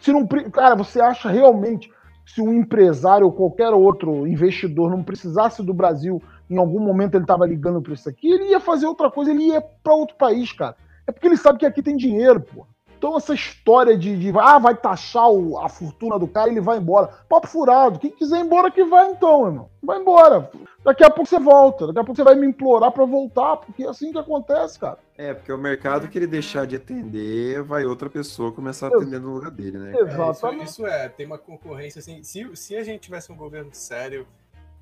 Se 0.00 0.10
não, 0.12 0.26
cara, 0.26 0.74
você 0.74 1.00
acha 1.00 1.28
realmente 1.28 1.90
se 2.26 2.40
um 2.40 2.54
empresário 2.54 3.26
ou 3.26 3.32
qualquer 3.32 3.68
outro 3.70 4.26
investidor 4.26 4.90
não 4.90 5.02
precisasse 5.02 5.62
do 5.62 5.74
Brasil, 5.74 6.22
em 6.48 6.56
algum 6.56 6.80
momento 6.80 7.14
ele 7.14 7.24
estava 7.24 7.46
ligando 7.46 7.82
para 7.82 7.92
isso 7.92 8.08
aqui, 8.08 8.30
ele 8.30 8.50
ia 8.50 8.60
fazer 8.60 8.86
outra 8.86 9.10
coisa, 9.10 9.30
ele 9.30 9.48
ia 9.48 9.60
para 9.60 9.94
outro 9.94 10.16
país, 10.16 10.52
cara. 10.52 10.76
É 11.06 11.12
porque 11.12 11.26
ele 11.26 11.36
sabe 11.36 11.58
que 11.58 11.66
aqui 11.66 11.82
tem 11.82 11.96
dinheiro, 11.96 12.40
pô. 12.40 12.66
Então 13.02 13.16
essa 13.16 13.34
história 13.34 13.98
de, 13.98 14.16
de, 14.16 14.32
ah, 14.38 14.60
vai 14.60 14.76
taxar 14.76 15.28
o- 15.28 15.58
a 15.58 15.68
fortuna 15.68 16.16
do 16.20 16.28
cara 16.28 16.48
e 16.48 16.52
ele 16.52 16.60
vai 16.60 16.78
embora. 16.78 17.08
Papo 17.28 17.48
furado. 17.48 17.98
Quem 17.98 18.12
quiser 18.12 18.38
ir 18.38 18.44
embora 18.44 18.70
que 18.70 18.84
vai 18.84 19.10
então, 19.10 19.44
irmão. 19.44 19.68
Vai 19.82 19.98
embora. 19.98 20.48
Daqui 20.84 21.02
a 21.02 21.10
pouco 21.10 21.28
você 21.28 21.40
volta. 21.40 21.88
Daqui 21.88 21.98
a 21.98 22.04
pouco 22.04 22.14
você 22.14 22.22
vai 22.22 22.36
me 22.36 22.46
implorar 22.46 22.92
pra 22.92 23.04
voltar, 23.04 23.56
porque 23.56 23.82
é 23.82 23.88
assim 23.88 24.12
que 24.12 24.18
acontece, 24.18 24.78
cara. 24.78 24.98
É, 25.18 25.34
porque 25.34 25.52
o 25.52 25.58
mercado 25.58 26.06
que 26.06 26.16
ele 26.16 26.28
deixar 26.28 26.64
de 26.64 26.76
atender, 26.76 27.60
vai 27.64 27.84
outra 27.84 28.08
pessoa 28.08 28.52
começar 28.52 28.86
a 28.86 28.90
atender 28.96 29.20
no 29.20 29.34
lugar 29.34 29.50
dele, 29.50 29.78
né? 29.78 29.94
É, 29.96 30.00
Exatamente. 30.02 30.62
isso, 30.66 30.82
isso 30.82 30.86
é, 30.86 31.08
tem 31.08 31.26
uma 31.26 31.38
concorrência 31.38 31.98
assim. 31.98 32.22
Se, 32.22 32.54
se 32.54 32.76
a 32.76 32.84
gente 32.84 33.00
tivesse 33.00 33.32
um 33.32 33.36
governo 33.36 33.70
sério 33.72 34.28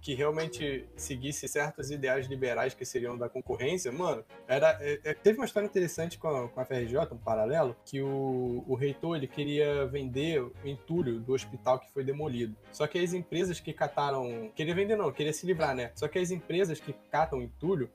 que 0.01 0.15
realmente 0.15 0.87
seguisse 0.97 1.47
certos 1.47 1.91
ideais 1.91 2.27
liberais 2.27 2.75
que 2.75 2.85
seriam 2.85 3.17
da 3.17 3.29
concorrência, 3.29 3.93
mano, 3.93 4.25
era, 4.49 4.79
é- 4.81 5.01
é- 5.05 5.15
teve 5.15 5.39
uma 5.39 5.45
história 5.45 5.67
interessante 5.67 6.19
com 6.19 6.29
a, 6.29 6.49
com 6.49 6.61
a 6.61 6.65
FRJ, 6.65 7.13
um 7.13 7.19
paralelo, 7.19 7.77
que 7.85 8.01
o, 8.01 8.65
o 8.67 8.75
reitor 8.75 9.17
ele 9.17 9.27
queria 9.27 9.87
vender 9.87 10.41
o 10.43 10.53
entulho 10.65 11.21
do 11.21 11.33
hospital 11.33 11.79
que 11.79 11.91
foi 11.93 12.03
demolido. 12.05 12.57
Só 12.73 12.87
que 12.87 12.99
as 12.99 13.13
empresas 13.13 13.61
que 13.61 13.73
cataram. 13.73 14.51
Queria 14.55 14.75
vender, 14.75 14.97
não, 14.97 15.13
queria 15.13 15.33
se 15.33 15.47
livrar, 15.47 15.75
né? 15.75 15.93
Só 15.95 16.09
que 16.09 16.19
as 16.19 16.31
empresas 16.31 16.81
que 16.81 16.95
catam 17.11 17.43
entulho 17.43 17.91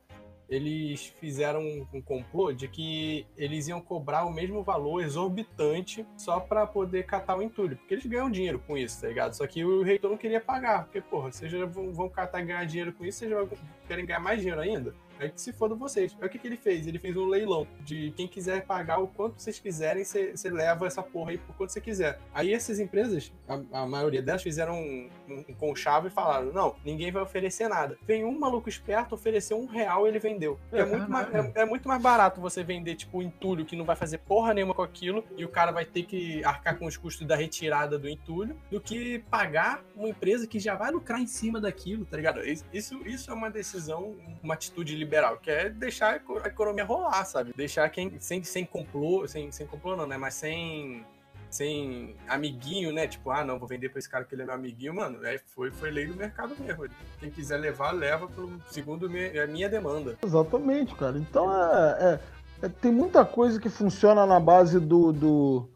eles 0.50 1.08
fizeram 1.20 1.62
um, 1.94 2.02
complô 2.02 2.52
de 2.52 2.68
que 2.68 3.26
eles 3.38 3.68
iam 3.68 3.82
cobrar 3.82 4.26
o 4.26 4.32
mesmo 4.32 4.64
valor 4.64 5.02
exorbitante 5.02 6.06
só 6.18 6.40
pra 6.40 6.68
poder 6.68 7.06
catar 7.06 7.38
o 7.38 7.42
entulho. 7.42 7.78
Porque 7.78 7.96
eles 7.96 8.06
ganham 8.06 8.30
dinheiro 8.30 8.60
com 8.60 8.78
isso, 8.78 9.02
tá 9.02 9.08
ligado? 9.08 9.34
Só 9.34 9.46
que 9.48 9.64
o 9.64 9.84
reitor 9.84 10.12
não 10.12 10.18
queria 10.18 10.40
pagar. 10.40 10.84
Porque, 10.84 11.02
porra, 11.02 11.32
vocês 11.32 11.52
já 11.52 11.66
vão, 11.66 12.10
catar 12.10 12.42
e 12.42 12.46
ganhar 12.46 12.66
dinheiro 12.66 12.94
com 12.94 13.06
isso, 13.06 13.20
vocês 13.20 13.32
já 13.32 13.48
querem 13.88 14.06
ganhar 14.06 14.20
mais 14.20 14.40
dinheiro 14.40 14.62
ainda? 14.62 14.94
Aí 15.20 15.30
que 15.30 15.42
se 15.42 15.54
foda 15.54 15.76
vocês. 15.76 16.16
Aí 16.20 16.28
o 16.28 16.30
que, 16.30 16.40
que 16.40 16.48
ele 16.48 16.58
fez? 16.58 16.88
Ele 16.88 17.00
fez 17.00 17.16
um 17.16 17.26
leilão 17.26 17.68
de 17.82 18.12
quem 18.16 18.28
quiser 18.28 18.66
pagar 18.66 19.00
o 19.00 19.08
quanto 19.08 19.42
vocês 19.42 19.60
quiserem, 19.60 20.04
você 20.04 20.50
leva 20.50 20.88
essa 20.88 21.04
porra 21.04 21.32
aí 21.32 21.38
por 21.38 21.56
quanto 21.56 21.72
você 21.72 21.82
quiser. 21.82 22.20
Aí 22.34 22.54
essas 22.54 22.80
empresas, 22.80 23.32
a, 23.48 23.82
a 23.82 23.86
maioria 23.86 24.22
delas, 24.22 24.44
fizeram 24.44 24.76
um, 24.76 25.10
um, 25.30 25.46
um 25.50 25.54
conchavo 25.54 26.08
e 26.08 26.10
falaram: 26.10 26.52
não, 26.52 26.76
ninguém 26.84 27.12
vai 27.12 27.22
oferecer 27.22 27.68
nada. 27.68 27.98
Vem 28.06 28.24
um 28.24 28.38
maluco 28.38 28.70
esperto, 28.70 29.16
ofereceu 29.16 29.60
um 29.60 29.66
real 29.66 30.06
e 30.06 30.10
ele 30.10 30.20
vendeu. 30.20 30.60
É, 30.72 30.86
É, 30.86 30.98
muito, 30.98 31.12
mais, 31.12 31.34
é, 31.34 31.52
é 31.56 31.66
muito 31.66 31.88
mais 31.88 32.02
barato 32.02 32.40
você 32.40 32.64
vender, 32.64 32.96
tipo, 32.96 33.22
entulho 33.22 33.66
que 33.66 33.76
não 33.76 33.86
vai 33.86 33.96
fazer 33.96 34.20
porra 34.20 34.54
nenhuma 34.54 34.74
com 34.74 34.82
aquilo 34.82 35.24
e 35.36 35.44
o 35.44 35.50
cara 35.50 35.72
vai 35.72 35.86
ter 35.86 36.04
que 36.04 36.44
arcar 36.44 36.78
com 36.78 36.86
os 36.86 36.96
custos 36.96 37.26
da 37.26 37.36
retirada 37.36 37.98
do 37.98 38.08
entulho 38.08 38.56
do 38.70 38.80
que 38.80 39.20
pagar 39.30 39.84
uma 39.96 40.10
empresa 40.10 40.48
que 40.48 40.60
já 40.60 40.76
vai 40.76 40.92
lucrar 40.92 41.20
em 41.20 41.28
cima 41.28 41.60
daquilo, 41.60 42.06
tá 42.06 42.18
ligado? 42.18 42.42
Isso, 42.46 43.02
isso 43.06 43.32
é 43.32 43.34
uma 43.34 43.50
decisão, 43.50 44.16
uma 44.44 44.54
atitude 44.54 44.96
liberal, 45.06 45.38
que 45.38 45.50
é 45.52 45.70
deixar 45.70 46.14
a 46.14 46.16
eco- 46.16 46.42
a 46.44 46.48
economia 46.48 46.84
rolar, 46.84 47.24
sabe? 47.26 47.54
Deixar 47.56 47.88
quem 47.90 48.20
sem, 48.20 48.44
sem 48.44 48.66
complô, 48.66 49.28
sem, 49.28 49.52
sem 49.52 49.66
complô 49.68 49.96
não, 49.96 50.06
né? 50.08 50.18
Mas 50.18 50.34
sem 50.34 51.06
sem 51.48 52.16
amiguinho, 52.28 52.92
né? 52.92 53.08
Tipo, 53.08 53.32
ah, 53.32 53.46
não, 53.46 53.58
vou 53.58 53.68
vender 53.68 53.88
pra 53.88 54.00
esse 54.00 54.10
cara 54.10 54.26
que 54.26 54.36
ele 54.36 54.42
é 54.42 54.46
meu 54.46 54.56
amiguinho, 54.56 54.94
mano. 54.94 55.26
É, 55.26 55.38
foi, 55.38 55.72
foi 55.72 55.90
lei 55.90 56.06
do 56.06 56.14
mercado 56.16 56.54
mesmo. 56.60 56.86
Quem 57.20 57.30
quiser 57.32 57.58
levar, 57.58 57.92
leva 57.92 58.28
pelo, 58.28 58.60
segundo 58.70 59.10
me- 59.10 59.40
a 59.40 59.48
minha 59.48 59.70
demanda. 59.70 60.18
Exatamente, 60.26 60.94
cara. 60.96 61.18
Então 61.18 61.50
é, 61.50 62.20
é- 62.62 62.66
é- 62.66 62.70
tem 62.70 62.92
muita 62.92 63.24
coisa 63.24 63.58
que 63.60 63.70
funciona 63.70 64.26
na 64.26 64.40
base 64.40 64.80
do 64.82 65.14
do, 65.14 65.70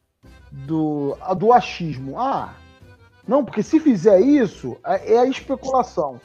do, 0.51 1.17
do 1.37 1.53
achismo. 1.53 2.19
Ah, 2.19 2.53
não, 3.25 3.45
porque 3.45 3.63
se 3.63 3.79
fizer 3.79 4.19
isso, 4.19 4.75
é, 4.83 5.13
é 5.13 5.19
a 5.19 5.25
especulação. 5.27 6.19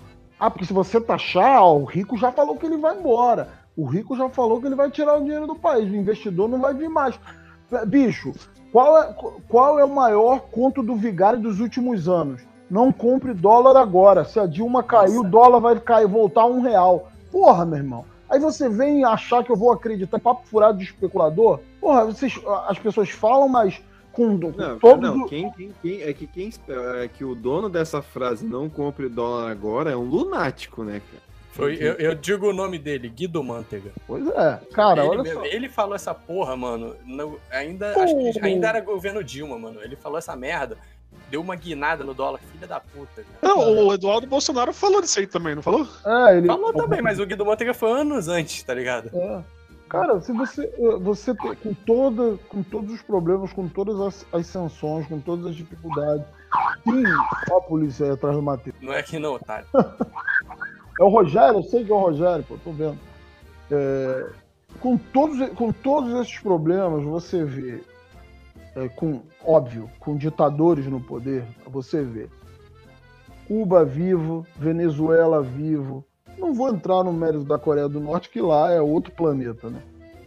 Ah, 0.45 0.51
porque 0.51 0.67
se 0.67 0.75
você 0.75 1.01
taxar, 1.01 1.63
ó, 1.63 1.79
o 1.79 1.85
rico 1.85 2.19
já 2.19 2.31
falou 2.31 2.59
que 2.59 2.67
ele 2.67 2.77
vai 2.77 2.99
embora. 2.99 3.49
O 3.75 3.87
rico 3.87 4.15
já 4.15 4.29
falou 4.29 4.61
que 4.61 4.67
ele 4.67 4.75
vai 4.75 4.91
tirar 4.91 5.17
o 5.17 5.23
dinheiro 5.23 5.47
do 5.47 5.55
país. 5.55 5.91
O 5.91 5.97
investidor 5.97 6.51
não 6.51 6.61
vai 6.61 6.75
vir 6.75 6.91
mais. 6.91 7.19
Bicho, 7.87 8.31
qual 8.71 8.99
é, 8.99 9.15
qual 9.49 9.79
é 9.79 9.85
o 9.87 9.89
maior 9.89 10.41
conto 10.53 10.83
do 10.83 10.97
vigário 10.97 11.41
dos 11.41 11.61
últimos 11.61 12.11
anos? 12.11 12.43
Não 12.71 12.93
compre 12.93 13.33
dólar 13.33 13.81
agora. 13.81 14.23
Se 14.27 14.39
a 14.39 14.45
Dilma 14.45 14.83
cair, 14.83 15.17
o 15.17 15.25
dólar 15.25 15.61
vai 15.61 15.81
cair, 15.81 16.07
voltar 16.07 16.43
a 16.43 16.47
um 16.47 16.61
real. 16.61 17.09
Porra, 17.33 17.65
meu 17.65 17.79
irmão. 17.79 18.05
Aí 18.29 18.39
você 18.39 18.69
vem 18.69 19.03
achar 19.03 19.43
que 19.43 19.51
eu 19.51 19.57
vou 19.57 19.73
acreditar 19.73 20.19
em 20.19 20.21
papo 20.21 20.47
furado 20.47 20.77
de 20.77 20.85
especulador? 20.85 21.61
Porra, 21.81 22.05
vocês, 22.05 22.39
as 22.69 22.79
pessoas 22.79 23.09
falam, 23.09 23.49
mas 23.49 23.83
com, 24.15 24.39
com 24.41 24.51
Não, 24.57 24.79
todos 24.79 25.11
não 25.17 25.27
quem, 25.29 25.51
quem, 25.53 25.73
quem- 25.83 26.03
é 26.03 26.13
que 26.13 26.27
quem 26.27 26.51
é 27.03 27.09
que 27.09 27.25
o 27.25 27.35
dono 27.35 27.69
dessa 27.69 28.01
frase 28.01 28.47
não 28.47 28.69
compre 28.69 29.09
dólar 29.09 29.51
agora 29.51 29.91
é 29.91 29.97
um 29.97 30.05
lunático, 30.05 30.83
né, 30.85 31.01
cara? 31.11 31.23
Foi, 31.53 31.77
eu, 31.77 31.93
eu 31.95 32.15
digo 32.17 32.49
o 32.49 32.53
nome 32.53 32.79
dele, 32.79 33.09
Guido 33.09 33.43
Mantega. 33.45 33.93
Pois 34.09 34.27
é, 34.27 34.61
cara, 34.73 35.05
ele, 35.05 35.19
olha 35.21 35.33
só. 35.35 35.45
ele 35.45 35.69
falou 35.69 35.95
essa 35.95 36.13
porra, 36.13 36.57
mano. 36.57 36.97
no- 37.07 37.39
ainda, 37.51 37.93
Pô. 37.93 38.01
acho 38.01 38.15
que 38.15 38.41
ainda 38.43 38.69
era 38.71 38.81
governo 38.81 39.23
Dilma, 39.23 39.57
mano. 39.57 39.81
Ele 39.81 39.95
falou 39.95 40.19
essa 40.19 40.35
merda, 40.35 40.77
deu 41.31 41.41
uma 41.41 41.55
guinada 41.55 42.03
no 42.03 42.13
dólar, 42.13 42.41
filha 42.53 42.67
da 42.67 42.81
puta. 42.81 43.23
cara. 43.23 43.55
Não, 43.55 43.87
o 43.87 43.95
Eduardo 43.95 44.27
Bolsonaro 44.27 44.73
falou 44.73 45.01
disso 45.01 45.21
aí 45.21 45.29
também, 45.29 45.55
não 45.55 45.63
falou? 45.63 45.87
É, 46.05 46.39
ele, 46.39 46.47
Falou 46.49 46.73
também, 46.73 47.01
mas 47.01 47.21
o 47.21 47.27
Guido 47.27 47.47
Mantega 47.47 47.73
foi 47.73 48.01
anos 48.01 48.27
antes, 48.27 48.61
tá 48.65 48.75
ligado? 48.75 49.11
É. 49.15 49.41
Cara, 49.95 50.21
se 50.21 50.33
você, 50.33 50.65
eh, 50.77 50.97
você 50.97 51.33
tem- 51.37 51.55
com, 51.55 51.73
toda, 51.73 52.37
com 52.49 52.65
todos 52.65 52.93
os 52.93 53.01
problemas, 53.01 53.53
com 53.53 53.69
todas 53.69 54.01
as, 54.01 54.27
as 54.33 54.47
sanções, 54.49 55.07
com 55.07 55.21
todas 55.21 55.47
as 55.47 55.55
dificuldades, 55.55 56.27
ó 57.49 57.59
a 57.59 57.61
polícia 57.61 58.07
aí 58.07 58.13
atrás 58.13 58.35
do 58.35 58.43
Matheus. 58.43 58.75
Não 58.81 58.93
é 58.93 59.03
que 59.05 59.19
não, 59.21 59.35
otário. 59.35 59.67
É 60.97 61.03
o 61.03 61.09
Rogério, 61.09 61.59
eu 61.59 61.63
sei 61.65 61.85
que 61.85 61.91
é 61.91 61.95
o 61.95 61.99
Rogério, 61.99 62.45
pô, 62.45 62.57
tô 62.63 62.71
vendo. 62.71 62.97
É, 63.69 64.27
com, 64.79 64.97
todos, 64.97 65.49
com 65.51 65.73
todos 65.73 66.13
esses 66.21 66.39
problemas, 66.39 67.03
você 67.03 67.45
vê, 67.45 67.83
é, 68.77 68.89
com, 68.91 69.21
óbvio, 69.45 69.91
com 69.99 70.17
ditadores 70.17 70.87
no 70.87 71.01
poder, 71.01 71.45
você 71.67 72.05
vê 72.05 72.29
Cuba 73.49 73.85
vivo, 73.85 74.47
Venezuela 74.57 75.43
vivo. 75.43 76.05
Não 76.39 76.53
vou 76.53 76.69
entrar 76.69 77.03
no 77.05 77.13
mérito 77.13 77.45
da 77.45 77.59
Coreia 77.59 77.89
do 77.89 78.01
Norte, 78.01 78.29
que 78.29 78.41
lá 78.41 78.73
é 78.73 78.81
outro 78.81 79.13
planeta, 79.13 79.71
né? 79.71 79.83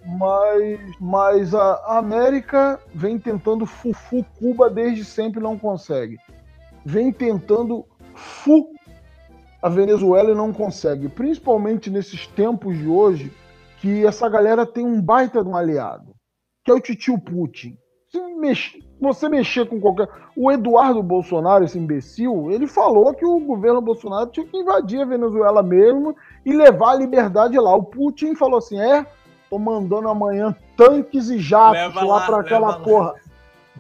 Mas, 0.05 0.80
mas 1.01 1.53
a 1.53 1.97
América 1.97 2.80
vem 2.93 3.20
tentando 3.20 3.66
fufu 3.66 4.26
Cuba 4.39 4.70
desde 4.70 5.03
sempre 5.03 5.41
não 5.41 5.58
consegue. 5.58 6.18
Vem 6.86 7.12
tentando 7.12 7.86
fu 8.16 8.70
a 9.62 9.68
Venezuela 9.68 10.32
e 10.32 10.36
não 10.36 10.53
consegue. 10.53 11.10
Principalmente 11.10 11.89
nesses 11.89 12.26
tempos 12.28 12.78
de 12.78 12.88
hoje, 12.88 13.34
que 13.82 14.05
essa 14.05 14.30
galera 14.30 14.66
tem 14.66 14.86
um 14.86 15.01
baita 15.01 15.43
de 15.43 15.49
um 15.49 15.58
aliado, 15.58 16.16
que 16.64 16.72
é 16.72 16.74
o 16.74 16.80
titio 16.80 17.20
Putin. 17.20 17.78
Se 18.10 18.20
mex- 18.36 18.78
você 19.00 19.30
mexer 19.30 19.68
com 19.68 19.80
qualquer. 19.80 20.08
O 20.36 20.52
Eduardo 20.52 21.02
Bolsonaro, 21.02 21.64
esse 21.64 21.78
imbecil, 21.78 22.52
ele 22.52 22.68
falou 22.68 23.14
que 23.14 23.26
o 23.26 23.39
governo 23.39 23.82
Bolsonaro 23.82 24.30
tinha 24.30 24.45
que 24.45 24.58
invadir 24.58 25.02
a 25.02 25.06
Venezuela 25.06 25.62
mesmo 25.62 26.16
e 26.45 26.54
levar 26.54 26.91
a 26.91 26.95
liberdade 26.95 27.58
lá. 27.58 27.76
O 27.76 27.84
Putin 27.84 28.36
falou 28.36 28.58
assim: 28.58 28.80
é, 28.80 29.06
tô 29.50 29.60
mandando 29.60 30.10
amanhã 30.10 30.56
tanques 30.76 31.30
e 31.30 31.39
jatos 31.39 31.82
Leva 31.82 32.02
lá, 32.04 32.16
lá, 32.20 32.26
pra 32.26 32.39
aquela 32.39 32.68
lá. 32.70 32.80
porra. 32.80 33.14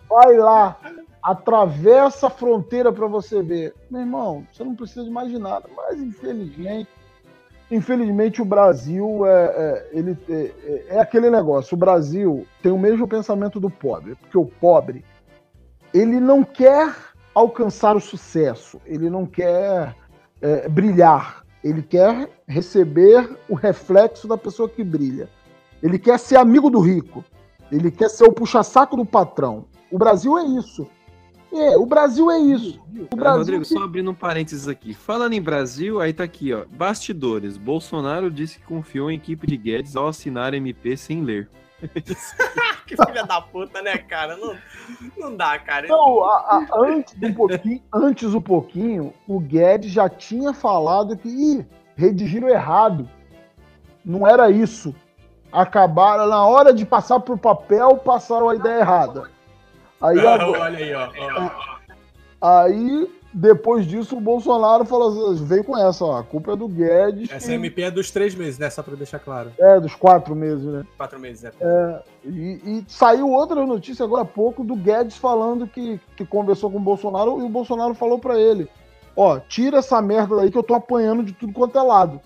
Vai 0.09 0.37
lá, 0.37 0.77
atravessa 1.21 2.27
a 2.27 2.29
fronteira 2.29 2.91
pra 2.91 3.07
você 3.07 3.41
ver. 3.41 3.73
Meu 3.91 4.01
irmão, 4.01 4.45
você 4.51 4.63
não 4.63 4.75
precisa 4.75 5.03
de 5.03 5.11
mais 5.11 5.29
de 5.29 5.37
nada, 5.37 5.67
mas 5.75 5.99
infelizmente. 5.99 6.89
Infelizmente 7.69 8.41
o 8.41 8.45
Brasil 8.45 9.25
é, 9.25 9.45
é- 9.45 9.89
ele, 9.91 10.17
é, 10.29 10.33
é- 10.33 10.85
é 10.95 10.99
aquele 10.99 11.29
negócio. 11.29 11.75
O 11.75 11.79
Brasil 11.79 12.45
tem 12.61 12.71
o 12.71 12.79
mesmo 12.79 13.07
pensamento 13.07 13.59
do 13.59 13.69
pobre, 13.69 14.15
porque 14.15 14.37
o 14.37 14.45
pobre 14.45 15.03
ele 15.93 16.19
não 16.19 16.43
quer 16.43 16.95
alcançar 17.33 17.95
o 17.95 18.01
sucesso, 18.01 18.79
ele 18.85 19.09
não 19.09 19.25
quer 19.25 19.95
é, 20.41 20.69
brilhar, 20.69 21.43
ele 21.63 21.81
quer 21.81 22.29
receber 22.47 23.37
o 23.49 23.55
reflexo 23.55 24.27
da 24.27 24.37
pessoa 24.37 24.69
que 24.69 24.83
brilha. 24.83 25.27
Ele 25.81 25.97
quer 25.99 26.19
ser 26.19 26.37
amigo 26.37 26.69
do 26.69 26.79
rico, 26.79 27.23
ele 27.71 27.91
quer 27.91 28.09
ser 28.09 28.23
o 28.23 28.31
puxa-saco 28.31 28.95
do 28.95 29.05
patrão. 29.05 29.65
O 29.91 29.97
Brasil 29.97 30.37
é 30.37 30.43
isso. 30.45 30.87
É, 31.53 31.77
o 31.77 31.85
Brasil 31.85 32.29
é 32.29 32.37
isso. 32.39 32.79
O 33.11 33.15
Brasil 33.15 33.37
Rodrigo, 33.39 33.63
que- 33.63 33.69
só 33.73 33.83
abrindo 33.83 34.11
um 34.11 34.15
parênteses 34.15 34.67
aqui. 34.67 34.93
Falando 34.93 35.33
em 35.33 35.41
Brasil, 35.41 35.99
aí 36.01 36.11
tá 36.13 36.23
aqui, 36.23 36.53
ó. 36.53 36.65
Bastidores. 36.69 37.57
Bolsonaro 37.57 38.29
disse 38.29 38.59
que 38.59 38.65
confiou 38.65 39.09
em 39.09 39.15
equipe 39.15 39.47
de 39.47 39.55
Guedes 39.57 39.95
ao 39.95 40.07
assinar 40.07 40.53
MP 40.53 40.97
sem 40.97 41.23
ler. 41.23 41.49
que 42.85 42.95
filha 42.95 43.23
da 43.25 43.39
puta, 43.39 43.81
né, 43.81 43.97
cara? 43.99 44.35
Não, 44.35 44.55
não 45.17 45.35
dá, 45.35 45.57
cara. 45.59 45.87
Não, 45.87 46.23
a- 46.23 46.37
a- 46.71 46.79
antes 46.81 47.15
um 47.21 47.33
pouquinho, 47.33 47.81
antes 47.93 48.33
um 48.33 48.41
pouquinho, 48.41 49.13
o 49.27 49.39
Guedes 49.39 49.91
já 49.91 50.09
tinha 50.09 50.53
falado 50.53 51.15
que 51.15 51.29
ih, 51.29 51.65
redigiram 51.95 52.49
errado. 52.49 53.07
Não 54.03 54.27
era 54.27 54.49
isso. 54.49 54.93
Acabaram 55.51 56.27
na 56.27 56.45
hora 56.45 56.73
de 56.73 56.85
passar 56.85 57.19
pro 57.19 57.37
papel, 57.37 57.97
passaram 57.97 58.49
a 58.49 58.55
ideia 58.55 58.79
errada. 58.81 59.29
Aí, 60.01 60.19
agora- 60.19 60.47
olha 60.49 60.77
aí, 60.77 60.93
ó. 60.93 61.09
aí 62.41 63.09
depois 63.33 63.85
disso 63.85 64.17
o 64.17 64.21
Bolsonaro 64.21 64.85
falou, 64.85 65.31
assim, 65.31 65.45
veio 65.45 65.63
com 65.63 65.77
essa, 65.77 66.03
ó, 66.05 66.17
a 66.17 66.23
culpa 66.23 66.53
é 66.53 66.55
do 66.55 66.67
Guedes. 66.67 67.29
Essa 67.31 67.53
MP 67.53 67.83
é 67.83 67.91
dos 67.91 68.09
três 68.09 68.33
meses, 68.33 68.57
né? 68.57 68.69
Só 68.69 68.81
pra 68.81 68.95
deixar 68.95 69.19
claro. 69.19 69.51
É, 69.59 69.79
dos 69.79 69.93
quatro 69.95 70.35
meses, 70.35 70.65
né? 70.65 70.83
Quatro 70.97 71.19
meses, 71.19 71.43
é. 71.43 71.51
É, 71.59 72.03
e, 72.25 72.61
e 72.63 72.85
saiu 72.87 73.29
outra 73.29 73.65
notícia 73.65 74.03
agora 74.03 74.21
há 74.23 74.25
pouco 74.25 74.63
do 74.63 74.75
Guedes 74.75 75.17
falando 75.17 75.67
que, 75.67 75.99
que 76.15 76.25
conversou 76.25 76.71
com 76.71 76.77
o 76.77 76.81
Bolsonaro 76.81 77.39
e 77.39 77.43
o 77.43 77.49
Bolsonaro 77.49 77.93
falou 77.93 78.17
pra 78.17 78.39
ele: 78.39 78.67
Ó, 79.15 79.39
tira 79.39 79.79
essa 79.79 80.01
merda 80.01 80.37
daí 80.37 80.49
que 80.51 80.57
eu 80.57 80.63
tô 80.63 80.73
apanhando 80.73 81.23
de 81.23 81.33
tudo 81.33 81.53
quanto 81.53 81.77
é 81.77 81.81
lado. 81.81 82.21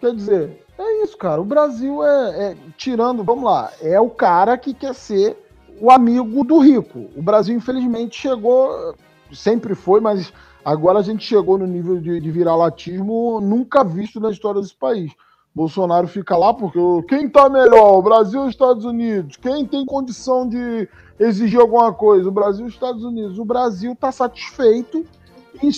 Quer 0.00 0.14
dizer, 0.14 0.64
é 0.78 1.02
isso, 1.02 1.16
cara. 1.16 1.40
O 1.40 1.44
Brasil 1.44 2.04
é, 2.06 2.52
é- 2.52 2.56
tirando, 2.76 3.24
vamos 3.24 3.44
lá, 3.44 3.70
é 3.82 4.00
o 4.00 4.08
cara 4.08 4.56
que 4.56 4.72
quer 4.72 4.94
ser 4.94 5.36
o 5.80 5.90
amigo 5.90 6.44
do 6.44 6.58
rico. 6.58 7.08
O 7.16 7.22
Brasil, 7.22 7.56
infelizmente, 7.56 8.20
chegou, 8.20 8.94
sempre 9.32 9.74
foi, 9.74 10.00
mas 10.00 10.32
agora 10.64 10.98
a 10.98 11.02
gente 11.02 11.24
chegou 11.24 11.58
no 11.58 11.66
nível 11.66 12.00
de, 12.00 12.20
de 12.20 12.30
viralatismo 12.30 13.40
nunca 13.40 13.82
visto 13.84 14.20
na 14.20 14.30
história 14.30 14.60
desse 14.60 14.74
país. 14.74 15.12
Bolsonaro 15.54 16.06
fica 16.06 16.36
lá 16.36 16.54
porque 16.54 16.78
quem 17.08 17.28
tá 17.28 17.48
melhor, 17.48 17.98
o 17.98 18.02
Brasil 18.02 18.40
ou 18.40 18.46
os 18.46 18.52
Estados 18.52 18.84
Unidos? 18.84 19.36
Quem 19.36 19.66
tem 19.66 19.84
condição 19.84 20.48
de 20.48 20.88
exigir 21.18 21.58
alguma 21.60 21.92
coisa? 21.92 22.28
O 22.28 22.32
Brasil 22.32 22.62
ou 22.62 22.68
os 22.68 22.74
Estados 22.74 23.02
Unidos? 23.02 23.38
O 23.38 23.44
Brasil 23.44 23.96
tá 23.98 24.12
satisfeito 24.12 25.04
em, 25.60 25.70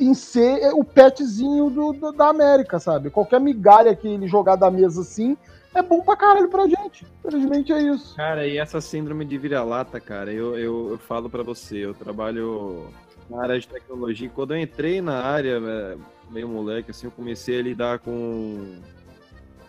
em 0.00 0.14
ser 0.14 0.72
o 0.74 0.82
petzinho 0.82 1.68
do- 1.68 1.92
do- 1.92 2.12
da 2.12 2.28
América, 2.28 2.78
sabe? 2.78 3.10
Qualquer 3.10 3.38
migalha 3.40 3.94
que 3.94 4.08
ele 4.08 4.26
jogar 4.26 4.56
da 4.56 4.70
mesa 4.70 5.02
assim 5.02 5.36
é 5.76 5.82
bom 5.82 6.00
pra 6.00 6.16
caralho 6.16 6.48
pra 6.48 6.66
gente. 6.66 7.06
Infelizmente 7.18 7.72
é 7.72 7.82
isso. 7.82 8.16
Cara, 8.16 8.46
e 8.46 8.56
essa 8.56 8.80
síndrome 8.80 9.24
de 9.24 9.36
vira-lata, 9.36 10.00
cara, 10.00 10.32
eu, 10.32 10.58
eu, 10.58 10.90
eu 10.90 10.98
falo 10.98 11.28
pra 11.28 11.42
você, 11.42 11.84
eu 11.84 11.94
trabalho 11.94 12.90
na 13.28 13.42
área 13.42 13.58
de 13.58 13.68
tecnologia. 13.68 14.30
Quando 14.30 14.54
eu 14.54 14.60
entrei 14.60 15.00
na 15.00 15.22
área, 15.22 15.60
é, 15.62 15.96
meio 16.30 16.48
moleque, 16.48 16.90
assim, 16.90 17.06
eu 17.06 17.10
comecei 17.10 17.58
a 17.58 17.62
lidar 17.62 17.98
com, 17.98 18.80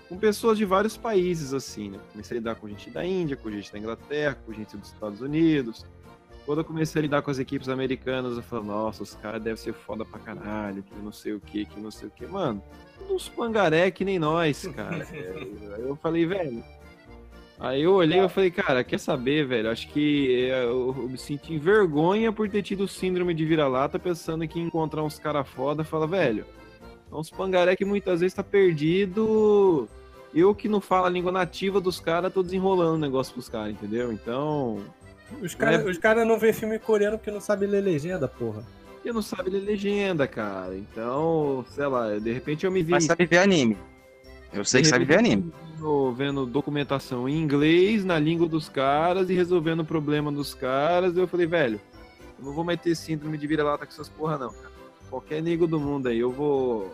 com 0.07 0.17
pessoas 0.17 0.57
de 0.57 0.65
vários 0.65 0.97
países, 0.97 1.53
assim, 1.53 1.89
né? 1.89 1.99
Comecei 2.11 2.37
a 2.37 2.39
lidar 2.39 2.55
com 2.55 2.69
gente 2.69 2.89
da 2.89 3.05
Índia, 3.05 3.35
com 3.35 3.51
gente 3.51 3.71
da 3.71 3.79
Inglaterra, 3.79 4.37
com 4.45 4.53
gente 4.53 4.77
dos 4.77 4.89
Estados 4.89 5.21
Unidos. 5.21 5.85
Quando 6.47 6.59
eu 6.59 6.63
comecei 6.63 6.99
a 6.99 7.03
lidar 7.03 7.21
com 7.21 7.29
as 7.29 7.39
equipes 7.39 7.67
americanas, 7.67 8.37
eu 8.37 8.41
falei, 8.41 8.67
nossa, 8.67 9.03
os 9.03 9.13
caras 9.13 9.43
devem 9.43 9.61
ser 9.61 9.73
foda 9.73 10.05
pra 10.05 10.17
caralho, 10.17 10.81
que 10.81 10.95
não 10.95 11.11
sei 11.11 11.33
o 11.33 11.41
que, 11.41 11.65
que 11.65 11.77
não 11.77 11.91
sei 11.91 12.07
o 12.07 12.11
que. 12.11 12.25
Mano, 12.25 12.63
uns 13.09 13.27
pangaré 13.27 13.91
que 13.91 14.05
nem 14.05 14.17
nós, 14.17 14.65
cara. 14.73 15.05
Aí 15.11 15.81
eu 15.81 15.97
falei, 15.97 16.25
velho, 16.25 16.63
Aí 17.59 17.81
eu 17.81 17.95
olhei 17.95 18.23
e 18.23 18.29
falei, 18.29 18.49
cara, 18.49 18.81
quer 18.81 18.97
saber, 18.97 19.45
velho? 19.45 19.69
Acho 19.69 19.89
que 19.89 20.49
é, 20.49 20.63
eu, 20.63 20.95
eu 20.97 21.09
me 21.09 21.17
senti 21.17 21.57
vergonha 21.57 22.31
por 22.31 22.47
ter 22.47 22.63
tido 22.63 22.87
síndrome 22.87 23.33
de 23.33 23.43
vira-lata, 23.43 23.99
pensando 23.99 24.47
que 24.47 24.57
encontrar 24.57 25.03
uns 25.03 25.19
cara 25.19 25.43
foda. 25.43 25.83
Fala, 25.83 26.07
velho, 26.07 26.45
é 27.11 27.13
uns 27.13 27.29
pangaré 27.29 27.75
que 27.75 27.83
muitas 27.83 28.21
vezes 28.21 28.33
tá 28.33 28.43
perdido. 28.43 29.89
Eu 30.33 30.55
que 30.55 30.69
não 30.69 30.79
falo 30.79 31.07
a 31.07 31.09
língua 31.09 31.31
nativa 31.31 31.81
dos 31.81 31.99
caras, 31.99 32.31
tô 32.31 32.41
desenrolando 32.41 32.93
o 32.93 32.99
negócio 32.99 33.33
pros 33.33 33.49
caras, 33.49 33.71
entendeu? 33.71 34.13
Então. 34.13 34.81
Os 35.41 35.53
caras 35.53 35.85
É. 35.85 35.89
os 35.89 35.97
cara 35.97 36.25
não 36.25 36.37
vê 36.39 36.53
filme 36.53 36.79
coreano 36.79 37.17
porque 37.17 37.31
não 37.31 37.41
sabe 37.41 37.65
ler 37.65 37.81
legenda, 37.81 38.27
porra. 38.27 38.63
Porque 38.93 39.11
não 39.11 39.21
sabe 39.21 39.49
ler 39.49 39.61
legenda, 39.61 40.27
cara. 40.27 40.75
Então, 40.75 41.65
sei 41.69 41.85
lá, 41.87 42.17
de 42.17 42.31
repente 42.31 42.65
eu 42.65 42.71
me 42.71 42.81
vi. 42.81 42.91
Mas 42.91 43.05
sabe 43.05 43.25
ver 43.25 43.39
anime. 43.39 43.77
Eu 44.53 44.63
sei 44.63 44.81
que 44.81 44.87
sabe 44.87 45.05
ver 45.05 45.19
anime. 45.19 45.51
Vendo, 45.75 46.13
vendo 46.13 46.45
documentação 46.45 47.27
em 47.27 47.37
inglês, 47.37 48.05
na 48.05 48.17
língua 48.17 48.47
dos 48.47 48.69
caras 48.69 49.29
e 49.29 49.33
resolvendo 49.33 49.81
o 49.81 49.85
problema 49.85 50.31
dos 50.31 50.53
caras. 50.53 51.15
Eu 51.15 51.27
falei, 51.27 51.45
velho, 51.45 51.81
eu 52.39 52.45
não 52.45 52.53
vou 52.53 52.63
mais 52.63 52.79
ter 52.79 52.95
síndrome 52.95 53.37
de 53.37 53.45
vira-lata 53.45 53.85
com 53.85 53.91
essas 53.91 54.09
porra, 54.09 54.37
não, 54.37 54.51
cara. 54.51 54.71
Qualquer 55.09 55.41
nego 55.41 55.67
do 55.67 55.79
mundo 55.79 56.07
aí, 56.07 56.19
eu 56.19 56.31
vou, 56.31 56.91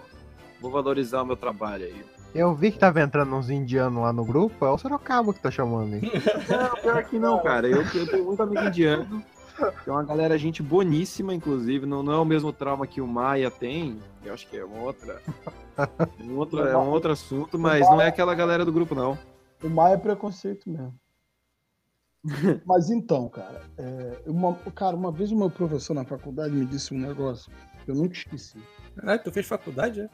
vou 0.60 0.72
valorizar 0.72 1.22
o 1.22 1.26
meu 1.26 1.36
trabalho 1.36 1.86
aí. 1.86 2.04
Eu 2.34 2.56
vi 2.56 2.72
que 2.72 2.80
tava 2.80 3.02
entrando 3.02 3.36
uns 3.36 3.50
indianos 3.50 4.02
lá 4.02 4.12
no 4.12 4.26
grupo, 4.26 4.66
é 4.66 4.70
o 4.70 4.78
Sorocaba 4.78 5.34
que 5.34 5.40
tá 5.40 5.52
chamando 5.52 5.94
aí. 5.94 6.02
Não, 6.50 6.82
pior 6.82 7.04
que 7.04 7.20
não, 7.20 7.44
cara. 7.44 7.68
Eu, 7.68 7.84
eu 7.84 8.08
tenho 8.08 8.26
muito 8.26 8.42
amigo 8.42 8.64
indiano. 8.64 9.24
Tem 9.86 9.94
uma 9.94 10.04
galera, 10.04 10.36
gente 10.38 10.64
boníssima, 10.64 11.34
inclusive. 11.34 11.86
Não, 11.86 12.02
não 12.02 12.14
é 12.14 12.18
o 12.18 12.26
mesmo 12.26 12.52
trauma 12.52 12.88
que 12.88 13.00
o 13.00 13.08
Maia 13.08 13.52
tem. 13.52 14.00
Eu 14.26 14.34
acho 14.34 14.48
que 14.48 14.58
é 14.58 14.66
uma 14.66 14.82
outra. 14.82 15.22
Um 16.20 16.38
outro, 16.38 16.60
é 16.60 16.76
um 16.76 16.90
outro 16.90 17.12
assunto, 17.12 17.60
mas 17.60 17.82
não 17.88 18.02
é 18.02 18.08
aquela 18.08 18.34
galera 18.34 18.66
do 18.66 18.72
grupo, 18.72 18.96
não. 18.96 19.18
O 19.64 19.70
Maia 19.70 19.94
é 19.94 19.98
preconceito 19.98 20.70
mesmo. 20.70 20.94
Mas 22.66 22.90
então, 22.90 23.28
cara, 23.28 23.62
é, 23.78 24.22
uma, 24.26 24.56
cara, 24.74 24.96
uma 24.96 25.12
vez 25.12 25.32
o 25.32 25.36
meu 25.36 25.50
professor 25.50 25.94
na 25.94 26.06
faculdade 26.06 26.54
me 26.54 26.66
disse 26.66 26.94
um 26.94 26.98
negócio 26.98 27.52
que 27.84 27.92
eu 27.92 27.96
nunca 27.96 28.14
esqueci. 28.14 28.58
Caralho, 28.96 29.22
tu 29.22 29.32
fez 29.32 29.46
faculdade, 29.46 30.02
é? 30.02 30.10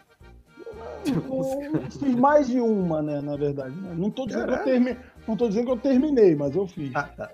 Eu 1.05 1.91
fiz 1.91 2.15
mais 2.15 2.47
de 2.47 2.59
uma, 2.59 3.01
né, 3.01 3.21
na 3.21 3.35
verdade. 3.35 3.75
né? 3.75 3.93
Não 3.95 4.11
tô 4.11 4.25
dizendo, 4.25 4.47
que 4.47 4.53
eu, 4.53 4.63
termi... 4.63 4.97
não 5.27 5.35
tô 5.35 5.47
dizendo 5.47 5.65
que 5.65 5.71
eu 5.71 5.77
terminei, 5.77 6.35
mas 6.35 6.55
eu 6.55 6.67
fiz. 6.67 6.91
Ah, 6.95 7.03
tá. 7.03 7.31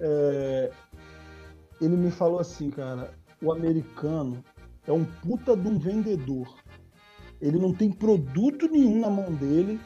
É, 0.00 0.70
Ele 1.80 1.96
me 1.96 2.10
falou 2.10 2.38
assim, 2.38 2.70
cara, 2.70 3.10
o 3.42 3.52
americano 3.52 4.44
é 4.86 4.92
um 4.92 5.04
puta 5.04 5.56
de 5.56 5.66
um 5.66 5.78
vendedor. 5.78 6.54
Ele 7.40 7.58
não 7.58 7.72
tem 7.72 7.90
produto 7.90 8.68
nenhum 8.68 9.00
na 9.00 9.10
mão 9.10 9.32
dele 9.32 9.80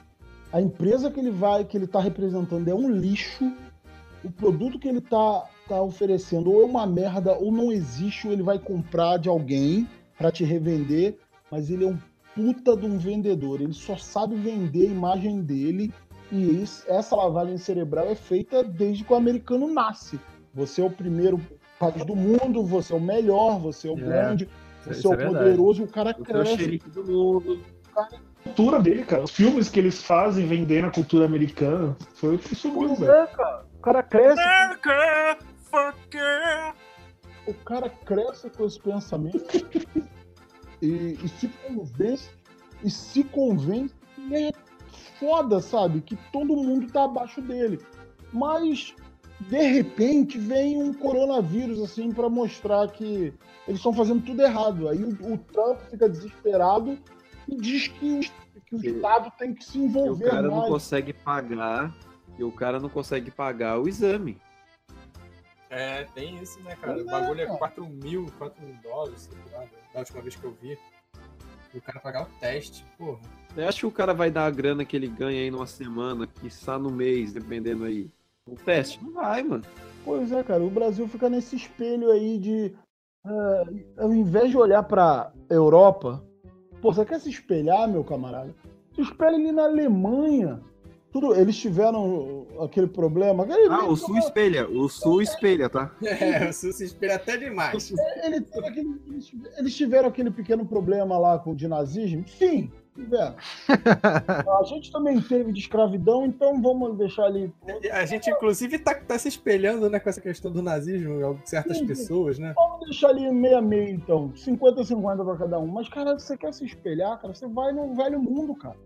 a 0.52 0.60
empresa 0.60 1.10
que 1.10 1.20
ele 1.20 1.30
vai, 1.30 1.64
que 1.64 1.76
ele 1.76 1.86
tá 1.86 2.00
representando 2.00 2.66
é 2.68 2.74
um 2.74 2.90
lixo, 2.90 3.52
o 4.24 4.30
produto 4.30 4.78
que 4.78 4.88
ele 4.88 5.00
tá, 5.00 5.44
tá 5.68 5.80
oferecendo 5.82 6.50
ou 6.50 6.62
é 6.62 6.64
uma 6.64 6.86
merda 6.86 7.34
ou 7.34 7.52
não 7.52 7.70
existe, 7.70 8.26
ou 8.26 8.32
ele 8.32 8.42
vai 8.42 8.58
comprar 8.58 9.18
de 9.18 9.28
alguém 9.28 9.86
para 10.16 10.32
te 10.32 10.44
revender, 10.44 11.18
mas 11.50 11.70
ele 11.70 11.84
é 11.84 11.88
um 11.88 11.98
puta 12.38 12.76
de 12.76 12.86
um 12.86 12.98
vendedor, 12.98 13.60
ele 13.60 13.72
só 13.72 13.96
sabe 13.96 14.36
vender 14.36 14.86
a 14.86 14.90
imagem 14.92 15.42
dele 15.42 15.92
e 16.30 16.62
isso, 16.62 16.84
essa 16.86 17.16
lavagem 17.16 17.58
cerebral 17.58 18.06
é 18.06 18.14
feita 18.14 18.62
desde 18.62 19.02
que 19.02 19.12
o 19.12 19.16
americano 19.16 19.66
nasce. 19.66 20.20
Você 20.54 20.80
é 20.80 20.84
o 20.84 20.90
primeiro 20.90 21.40
país 21.80 22.04
do 22.04 22.14
mundo, 22.14 22.64
você 22.64 22.92
é 22.92 22.96
o 22.96 23.00
melhor, 23.00 23.58
você 23.58 23.88
é 23.88 23.90
o 23.90 23.98
É, 23.98 24.00
grande, 24.02 24.48
você 24.86 25.04
é 25.04 25.10
o 25.10 25.14
é 25.14 25.26
poderoso 25.26 25.82
e 25.82 25.84
o 25.84 25.88
cara 25.88 26.14
o 26.16 26.22
cresce. 26.22 26.56
xerife 26.56 26.90
do 26.90 27.04
mundo. 27.04 27.60
A 27.96 28.08
cultura 28.44 28.80
dele, 28.80 29.04
cara. 29.04 29.24
Os 29.24 29.32
filmes 29.32 29.68
que 29.68 29.80
eles 29.80 30.00
fazem 30.02 30.46
vendendo 30.46 30.86
a 30.86 30.90
cultura 30.92 31.24
americana 31.24 31.96
foi 32.14 32.36
o 32.36 32.38
que 32.38 32.54
subiu, 32.54 32.88
Pois 32.88 33.00
velho. 33.00 33.10
é, 33.12 33.26
cara. 33.26 33.64
O 33.76 33.80
cara 33.82 34.02
cresce. 34.04 34.40
America, 34.40 35.38
fuck 35.70 36.16
yeah. 36.16 36.74
O 37.48 37.54
cara 37.54 37.90
cresce 37.90 38.48
com 38.50 38.64
esse 38.64 38.78
pensamento 38.80 39.40
e, 40.82 41.18
e 41.22 41.28
se 41.28 41.48
convence 41.48 42.30
e 42.84 42.90
se 42.90 43.24
convence 43.24 43.94
que 44.14 44.34
é 44.34 44.52
foda, 45.18 45.60
sabe? 45.60 46.00
Que 46.00 46.16
todo 46.32 46.56
mundo 46.56 46.86
tá 46.92 47.04
abaixo 47.04 47.40
dele. 47.40 47.80
Mas 48.32 48.94
de 49.40 49.62
repente 49.62 50.38
vem 50.38 50.80
um 50.82 50.92
coronavírus 50.92 51.80
assim 51.80 52.10
pra 52.12 52.28
mostrar 52.28 52.88
que 52.88 53.32
eles 53.66 53.78
estão 53.80 53.92
fazendo 53.92 54.22
tudo 54.24 54.42
errado. 54.42 54.88
Aí 54.88 55.02
o, 55.02 55.10
o 55.32 55.38
Trump 55.38 55.78
fica 55.90 56.08
desesperado 56.08 56.98
e 57.48 57.56
diz 57.56 57.88
que 57.88 58.20
o, 58.20 58.60
que 58.62 58.76
o 58.76 58.96
Estado 58.96 59.32
tem 59.38 59.54
que 59.54 59.64
se 59.64 59.78
E 59.78 59.82
o 59.82 59.84
envolver 59.86 60.30
cara 60.30 60.48
não 60.48 60.58
mais. 60.58 60.68
consegue 60.70 61.12
pagar. 61.12 61.94
E 62.38 62.44
o 62.44 62.52
cara 62.52 62.78
não 62.78 62.88
consegue 62.88 63.30
pagar 63.32 63.80
o 63.80 63.88
exame. 63.88 64.38
É, 65.70 66.04
tem 66.14 66.38
isso, 66.42 66.60
né, 66.62 66.74
cara? 66.76 66.94
Pois 66.94 67.06
O 67.06 67.10
bagulho 67.10 67.40
é 67.40 67.46
cara. 67.46 67.58
4 67.58 67.86
mil, 67.86 68.26
4 68.38 68.64
mil 68.66 68.76
dólares, 68.82 69.28
sei 69.30 69.52
lá, 69.52 69.64
da 69.92 70.00
última 70.00 70.22
vez 70.22 70.36
que 70.36 70.44
eu 70.44 70.52
vi. 70.52 70.78
E 71.74 71.78
o 71.78 71.82
cara 71.82 72.00
pagar 72.00 72.22
o 72.22 72.26
teste, 72.40 72.84
porra. 72.96 73.18
Você 73.54 73.62
acha 73.62 73.78
que 73.80 73.86
o 73.86 73.90
cara 73.92 74.14
vai 74.14 74.30
dar 74.30 74.46
a 74.46 74.50
grana 74.50 74.84
que 74.84 74.96
ele 74.96 75.08
ganha 75.08 75.40
aí 75.40 75.50
numa 75.50 75.66
semana, 75.66 76.26
que 76.26 76.46
está 76.46 76.78
no 76.78 76.90
mês, 76.90 77.32
dependendo 77.32 77.84
aí? 77.84 78.10
O 78.46 78.54
teste? 78.54 79.02
Não 79.04 79.12
vai, 79.12 79.42
mano. 79.42 79.64
Pois 80.04 80.32
é, 80.32 80.42
cara, 80.42 80.62
o 80.62 80.70
Brasil 80.70 81.06
fica 81.06 81.28
nesse 81.28 81.56
espelho 81.56 82.10
aí 82.10 82.38
de. 82.38 82.74
é, 83.26 84.02
ao 84.02 84.12
invés 84.14 84.50
de 84.50 84.56
olhar 84.56 84.82
pra 84.84 85.30
Europa, 85.50 86.24
pô, 86.80 86.92
você 86.92 87.04
quer 87.04 87.20
se 87.20 87.28
espelhar, 87.28 87.86
meu 87.86 88.02
camarada? 88.02 88.54
Se 88.94 89.02
espelha 89.02 89.36
ali 89.36 89.52
na 89.52 89.64
Alemanha. 89.64 90.62
Tudo, 91.10 91.34
eles 91.34 91.56
tiveram 91.56 92.46
aquele 92.60 92.86
problema. 92.86 93.44
Aquele, 93.44 93.68
Ah, 93.70 93.86
o 93.86 93.96
Sul 93.96 94.18
espelha. 94.18 94.68
O 94.68 94.88
Sul 94.88 95.22
espelha, 95.22 95.68
tá? 95.68 95.90
É, 96.04 96.48
o 96.48 96.52
Sul 96.52 96.72
se 96.72 96.84
espelha 96.84 97.16
até 97.16 97.36
demais. 97.36 97.92
ele 98.22 98.44
aquele- 98.64 99.00
eles, 99.58 99.74
tiveram 99.74 100.08
aquele 100.08 100.30
pequeno 100.30 100.66
problema 100.66 101.18
lá 101.18 101.38
com 101.38 101.52
o 101.52 101.56
de 101.56 101.66
nazismo? 101.66 102.24
Sim, 102.28 102.70
tiveram. 102.94 103.34
A 104.60 104.62
gente 104.64 104.92
também 104.92 105.18
teve 105.20 105.50
de 105.52 105.60
escravidão, 105.60 106.26
então 106.26 106.60
vamos 106.60 106.96
deixar 106.98 107.24
ali. 107.24 107.50
A 107.90 108.04
gente, 108.04 108.28
inclusive, 108.30 108.78
tá, 108.78 108.94
tá 108.94 109.18
se 109.18 109.28
espelhando 109.28 109.88
né, 109.88 109.98
com 109.98 110.10
essa 110.10 110.20
questão 110.20 110.50
do 110.52 110.60
nazismo 110.62 111.40
certas 111.44 111.78
Sim, 111.78 111.82
sim. 111.84 111.86
pessoas, 111.88 112.38
né? 112.38 112.52
Vamos 112.54 112.80
deixar 112.86 113.08
ali 113.08 113.30
meio 113.32 113.56
a 113.56 113.62
meio, 113.62 113.88
então. 113.94 114.30
50-50 114.36 115.24
pra 115.24 115.36
cada 115.36 115.58
um. 115.58 115.66
Mas, 115.68 115.88
cara, 115.88 116.18
você 116.18 116.36
quer 116.36 116.52
se 116.52 116.66
espelhar, 116.66 117.18
cara? 117.20 117.32
Você 117.34 117.46
vai 117.46 117.72
no 117.72 117.94
velho 117.94 118.20
mundo, 118.20 118.54
cara. 118.54 118.76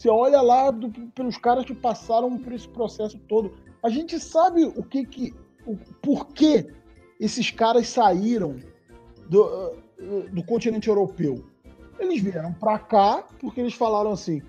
Você 0.00 0.08
olha 0.08 0.40
lá 0.40 0.70
do- 0.70 0.88
pelos 1.14 1.36
caras 1.36 1.66
que 1.66 1.74
passaram 1.74 2.38
por 2.38 2.54
esse 2.54 2.66
processo 2.66 3.18
todo. 3.28 3.52
A 3.82 3.90
gente 3.90 4.18
sabe 4.18 4.64
o 4.64 4.82
que 4.82 5.04
que. 5.04 5.34
O 5.66 5.76
porquê 6.00 6.72
esses 7.20 7.50
caras 7.50 7.86
saíram 7.86 8.56
do, 9.28 9.42
uh, 9.44 10.22
do 10.32 10.42
continente 10.42 10.88
europeu. 10.88 11.44
Eles 11.98 12.22
vieram 12.22 12.54
pra 12.54 12.78
cá 12.78 13.26
porque 13.38 13.60
eles 13.60 13.74
falaram 13.74 14.12
assim: 14.12 14.40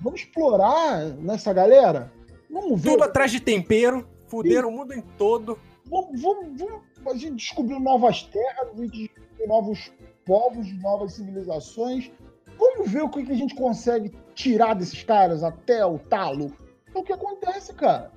vamos 0.00 0.20
explorar 0.20 1.00
nessa 1.16 1.52
galera? 1.52 2.12
Vamos 2.48 2.80
ver. 2.80 2.90
Tudo 2.92 3.02
atrás 3.02 3.32
de 3.32 3.40
tempero, 3.40 4.06
fuderam 4.28 4.68
o 4.68 4.72
mundo 4.72 4.92
em 4.92 5.02
todo. 5.18 5.58
Vamos, 5.90 6.22
vamos, 6.22 6.60
vamos- 6.60 6.82
a 7.08 7.14
gente 7.14 7.34
descobriu 7.34 7.80
novas 7.80 8.22
terras, 8.22 8.68
a 8.72 8.76
gente 8.82 9.08
descobriu 9.08 9.48
novos 9.48 9.92
povos, 10.24 10.72
novas 10.80 11.14
civilizações. 11.14 12.08
Vamos 12.56 12.88
ver 12.88 13.02
o 13.02 13.08
que 13.08 13.24
que 13.24 13.32
a 13.32 13.36
gente 13.36 13.56
consegue 13.56 14.12
tirar 14.36 14.74
desses 14.74 15.02
caras 15.02 15.42
até 15.42 15.84
o 15.84 15.98
talo. 15.98 16.52
É 16.94 16.98
o 16.98 17.02
que 17.02 17.12
acontece, 17.12 17.72
cara. 17.72 18.12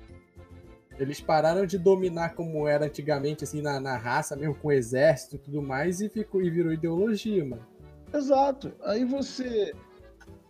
Eles 0.98 1.18
pararam 1.20 1.64
de 1.64 1.78
dominar 1.78 2.34
como 2.34 2.68
era 2.68 2.84
antigamente, 2.84 3.42
assim, 3.42 3.62
na, 3.62 3.80
na 3.80 3.96
raça, 3.96 4.36
mesmo 4.36 4.54
com 4.54 4.68
o 4.68 4.72
exército 4.72 5.36
e 5.36 5.38
tudo 5.38 5.62
mais, 5.62 6.00
e, 6.02 6.10
ficou, 6.10 6.42
e 6.42 6.50
virou 6.50 6.72
ideologia, 6.72 7.42
mano. 7.42 7.66
Exato. 8.12 8.70
Aí 8.84 9.02
você, 9.04 9.72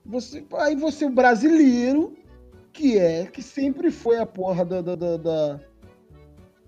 você, 0.05 0.45
aí 0.59 0.75
você 0.75 1.05
o 1.05 1.11
brasileiro 1.11 2.17
que 2.73 2.99
é 2.99 3.27
que 3.27 3.43
sempre 3.43 3.91
foi 3.93 4.19
a 4.19 4.27
porra 4.27 4.65
da, 4.65 4.81
da- 4.81 4.97
da- 4.97 5.17
da- 5.17 5.61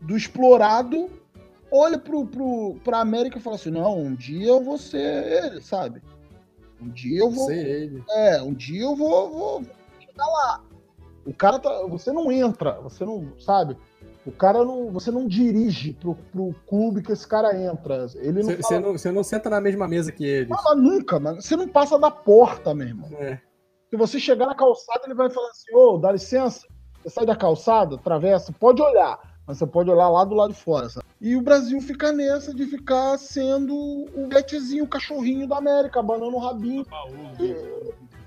do 0.00 0.16
explorado, 0.16 1.10
olha 1.70 1.98
pro, 1.98 2.26
pro, 2.26 2.76
pra 2.84 3.00
América 3.00 3.38
e 3.38 3.40
fala 3.40 3.56
assim, 3.56 3.70
não, 3.70 3.98
um 3.98 4.14
dia 4.14 4.48
eu 4.48 4.62
vou 4.62 4.78
ser 4.78 5.44
ele, 5.44 5.60
sabe? 5.60 6.02
Um 6.82 6.88
dia 6.90 7.20
eu 7.20 7.30
vou. 7.30 7.50
Ele. 7.50 8.02
É, 8.10 8.42
um 8.42 8.52
dia 8.52 8.82
eu 8.82 8.96
vou, 8.96 9.30
vou 9.30 9.62
chegar 10.00 10.26
lá. 10.26 10.60
O 11.24 11.32
cara 11.32 11.58
tá. 11.58 11.86
Você 11.86 12.10
não 12.12 12.30
entra, 12.32 12.80
você 12.80 13.04
não. 13.04 13.32
Sabe? 13.38 13.76
O 14.26 14.32
cara 14.32 14.64
não. 14.64 14.90
Você 14.90 15.10
não 15.10 15.26
dirige 15.26 15.92
pro, 15.94 16.14
pro 16.32 16.54
clube 16.66 17.02
que 17.02 17.12
esse 17.12 17.26
cara 17.26 17.56
entra. 17.56 18.06
Ele 18.16 18.42
não. 18.42 18.50
Você 18.50 18.56
fala- 18.62 18.80
não, 18.80 18.98
cê 18.98 19.12
não 19.12 19.22
senta 19.24 19.48
na 19.48 19.60
mesma 19.60 19.86
mesa 19.86 20.10
que 20.10 20.24
eles. 20.24 20.48
fala 20.48 20.74
nunca. 20.74 21.18
Você 21.18 21.56
não 21.56 21.68
passa 21.68 21.98
da 21.98 22.10
porta, 22.10 22.74
meu 22.74 22.88
irmão. 22.88 23.08
É. 23.18 23.38
Se 23.90 23.96
você 23.96 24.18
chegar 24.18 24.46
na 24.46 24.54
calçada, 24.54 25.02
ele 25.04 25.14
vai 25.14 25.30
falar 25.30 25.48
assim: 25.50 25.74
ô, 25.74 25.98
dá 25.98 26.10
licença. 26.12 26.66
Você 27.02 27.10
sai 27.10 27.26
da 27.26 27.34
calçada, 27.36 27.96
atravessa, 27.96 28.52
pode 28.52 28.80
olhar. 28.80 29.18
Mas 29.46 29.58
você 29.58 29.66
pode 29.66 29.90
olhar 29.90 30.08
lá 30.08 30.24
do 30.24 30.34
lado 30.34 30.52
de 30.52 30.58
fora. 30.60 30.88
sabe? 30.88 31.04
E 31.22 31.36
o 31.36 31.40
Brasil 31.40 31.80
fica 31.80 32.10
nessa 32.10 32.52
de 32.52 32.66
ficar 32.66 33.16
sendo 33.16 33.72
o 33.72 34.26
betezinho, 34.26 34.82
o 34.82 34.88
cachorrinho 34.88 35.46
da 35.46 35.58
América, 35.58 36.00
abanando 36.00 36.34
o 36.34 36.40
rabinho. 36.40 36.84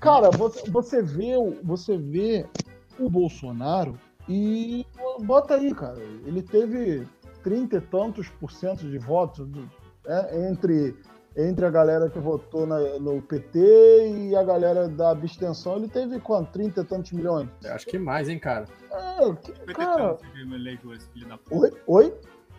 Cara, 0.00 0.30
você, 0.30 1.02
vê, 1.02 1.36
o- 1.36 1.58
você 1.62 1.98
vê 1.98 2.46
o 2.98 3.10
Bolsonaro 3.10 3.98
e 4.26 4.86
bota 5.20 5.56
aí, 5.56 5.74
cara. 5.74 5.98
Ele 6.24 6.40
teve 6.42 7.06
30 7.42 7.76
e 7.76 7.80
tantos 7.82 8.30
por 8.30 8.50
cento 8.50 8.80
de 8.88 8.96
votos 8.96 9.46
do- 9.46 9.70
é, 10.06 10.48
entre, 10.48 10.96
entre 11.36 11.66
a 11.66 11.70
galera 11.70 12.08
que 12.08 12.18
votou 12.18 12.66
na- 12.66 12.98
no 12.98 13.20
PT 13.20 13.58
e 14.30 14.34
a 14.34 14.42
galera 14.42 14.88
da 14.88 15.10
abstenção. 15.10 15.76
Ele 15.76 15.88
teve 15.88 16.18
quanto? 16.18 16.50
30 16.50 16.80
e 16.80 16.84
tantos 16.84 17.12
milhões? 17.12 17.46
Eu 17.62 17.74
Acho 17.74 17.86
que 17.86 17.98
mais, 17.98 18.28
hein, 18.30 18.38
cara. 18.38 18.64
É, 18.90 19.34
que- 19.34 19.74
cara. 19.74 20.16
filho 21.12 21.28
da 21.28 21.38
Oi? 21.50 21.70
Oi? 21.86 22.14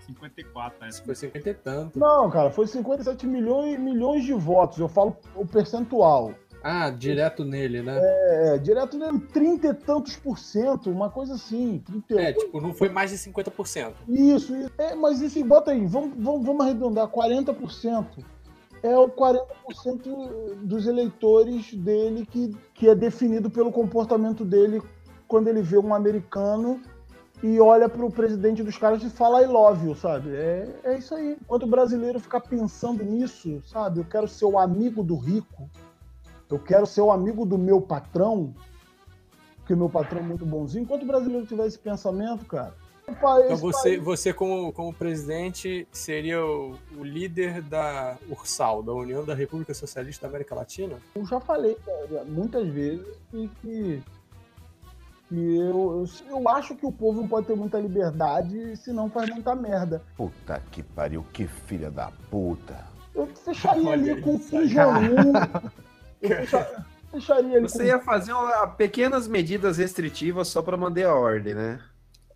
54, 0.07 0.79
né? 0.79 0.91
Foi 1.05 1.15
50 1.15 1.49
e 1.49 1.53
tanto. 1.53 1.99
Não, 1.99 2.29
cara, 2.29 2.49
foi 2.49 2.67
57 2.67 3.27
milhões, 3.27 3.79
milhões 3.79 4.23
de 4.23 4.33
votos. 4.33 4.79
Eu 4.79 4.87
falo 4.87 5.17
o 5.35 5.45
percentual. 5.45 6.33
Ah, 6.63 6.89
direto 6.89 7.45
nele, 7.45 7.81
né? 7.81 7.97
É, 8.01 8.57
direto 8.57 8.97
nele, 8.97 9.19
30 9.19 9.67
e 9.67 9.73
tantos 9.73 10.15
por 10.17 10.37
cento, 10.37 10.89
uma 10.89 11.09
coisa 11.09 11.35
assim. 11.35 11.79
38. 11.85 12.19
É, 12.19 12.33
tipo, 12.33 12.59
não 12.59 12.73
foi 12.73 12.89
mais 12.89 13.11
de 13.11 13.17
50%. 13.17 13.93
Isso, 14.07 14.55
isso. 14.55 14.71
É, 14.77 14.95
mas 14.95 15.21
isso, 15.21 15.43
bota 15.45 15.71
aí, 15.71 15.85
vamos, 15.85 16.11
vamos, 16.17 16.45
vamos 16.45 16.65
arredondar, 16.65 17.07
40%. 17.07 18.23
É 18.83 18.97
o 18.97 19.09
40% 19.09 20.55
dos 20.63 20.87
eleitores 20.87 21.73
dele 21.73 22.25
que, 22.25 22.55
que 22.73 22.87
é 22.87 22.95
definido 22.95 23.49
pelo 23.49 23.71
comportamento 23.71 24.45
dele 24.45 24.81
quando 25.27 25.47
ele 25.47 25.61
vê 25.61 25.77
um 25.77 25.93
americano 25.93 26.81
e 27.43 27.59
olha 27.59 27.87
pro 27.87 28.09
presidente 28.09 28.63
dos 28.63 28.77
caras 28.77 29.03
e 29.03 29.09
fala 29.09 29.41
I 29.41 29.45
love 29.45 29.87
you, 29.87 29.95
sabe? 29.95 30.35
É, 30.35 30.79
é 30.83 30.97
isso 30.97 31.13
aí. 31.13 31.37
Enquanto 31.41 31.63
o 31.63 31.67
brasileiro 31.67 32.19
ficar 32.19 32.41
pensando 32.41 33.03
nisso, 33.03 33.61
sabe? 33.65 33.99
Eu 33.99 34.05
quero 34.05 34.27
ser 34.27 34.45
o 34.45 34.57
amigo 34.57 35.03
do 35.03 35.15
rico, 35.15 35.69
eu 36.49 36.57
quero 36.59 36.85
ser 36.87 37.01
o 37.01 37.11
amigo 37.11 37.45
do 37.45 37.57
meu 37.57 37.79
patrão, 37.81 38.53
porque 39.57 39.75
meu 39.75 39.89
patrão 39.89 40.19
é 40.21 40.23
muito 40.23 40.45
bonzinho. 40.45 40.83
Enquanto 40.83 41.03
o 41.03 41.07
brasileiro 41.07 41.45
tiver 41.45 41.67
esse 41.67 41.77
pensamento, 41.77 42.43
cara, 42.45 42.73
país- 43.21 43.45
Então 43.45 43.57
você, 43.57 43.89
país- 43.91 44.03
você 44.03 44.33
como, 44.33 44.73
como 44.73 44.91
presidente, 44.93 45.87
seria 45.91 46.43
o, 46.43 46.75
o 46.97 47.03
líder 47.03 47.61
da 47.61 48.17
URSAL, 48.29 48.81
da 48.81 48.93
União 48.93 49.23
da 49.23 49.35
República 49.35 49.73
Socialista 49.73 50.23
da 50.25 50.29
América 50.29 50.55
Latina? 50.55 50.97
Eu 51.15 51.25
já 51.25 51.39
falei 51.39 51.75
cara, 51.85 52.23
muitas 52.25 52.67
vezes 52.67 53.05
que, 53.61 54.01
que 55.29 55.55
eu, 55.57 56.05
eu, 56.29 56.37
eu 56.39 56.49
acho 56.49 56.75
que 56.75 56.85
o 56.85 56.91
povo 56.91 57.21
não 57.21 57.27
pode 57.27 57.47
ter 57.47 57.55
muita 57.55 57.79
liberdade, 57.79 58.75
senão 58.77 59.09
faz 59.09 59.29
muita 59.29 59.53
merda. 59.55 60.01
Puta 60.15 60.61
que 60.71 60.81
pariu, 60.83 61.25
que 61.33 61.47
filha 61.47 61.91
da 61.91 62.11
puta. 62.31 62.85
Eu 63.13 63.27
fecharia 63.27 63.89
Olha 63.89 64.13
ali 64.13 64.21
com 64.21 64.31
o 64.31 64.35
isso 64.35 64.57
aí. 64.57 64.67
Kim 64.67 64.75
Jong-un. 64.75 65.33
Eu 66.21 66.29
fecha- 66.45 66.85
Deixaria 67.11 67.57
ele 67.57 67.69
Você 67.69 67.79
com- 67.79 67.83
ia 67.85 67.99
fazer 67.99 68.33
uma- 68.33 68.67
pequenas 68.67 69.27
medidas 69.27 69.77
restritivas 69.77 70.47
só 70.49 70.61
para 70.61 70.75
manter 70.77 71.05
a 71.05 71.15
ordem, 71.15 71.53
né? 71.53 71.79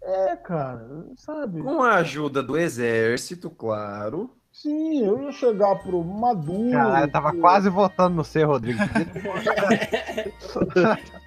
É, 0.02 0.36
cara, 0.38 0.88
sabe? 1.18 1.62
Com 1.62 1.84
a 1.84 1.96
ajuda 1.96 2.42
do 2.42 2.58
exército, 2.58 3.50
claro. 3.50 4.32
Sim, 4.52 5.06
eu 5.06 5.22
ia 5.24 5.32
chegar 5.32 5.76
pro 5.76 6.04
Maduro. 6.04 6.72
Caralho, 6.72 7.06
eu 7.06 7.12
tava 7.12 7.34
quase 7.36 7.70
votando 7.70 8.16
no 8.16 8.24
C, 8.24 8.44
Rodrigo. 8.44 8.80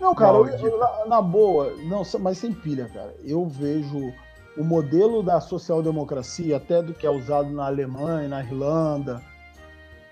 Não, 0.00 0.14
cara, 0.14 0.38
eu- 0.38 0.46
eu- 0.48 1.06
na, 1.08 1.20
boa, 1.20 1.74
não, 1.84 2.02
mas 2.20 2.38
sem 2.38 2.52
pilha, 2.52 2.88
cara. 2.88 3.14
Eu 3.22 3.46
vejo 3.46 4.12
o 4.56 4.64
modelo 4.64 5.22
da 5.22 5.40
social-democracia, 5.40 6.56
até 6.56 6.82
do 6.82 6.94
que 6.94 7.06
é 7.06 7.10
usado 7.10 7.50
na 7.50 7.66
Alemanha, 7.66 8.26
na 8.28 8.40
Irlanda, 8.42 9.22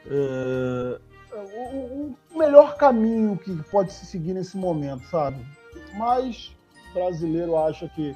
é, 0.06 0.98
o, 1.34 1.76
o- 1.78 2.16
melhor 2.38 2.76
caminho 2.76 3.36
que 3.36 3.54
pode 3.70 3.92
se 3.92 4.06
seguir 4.06 4.34
nesse 4.34 4.56
momento, 4.56 5.04
sabe? 5.08 5.44
Mas 5.94 6.54
o 6.90 6.94
brasileiro 6.94 7.56
acha 7.56 7.88
que 7.88 8.14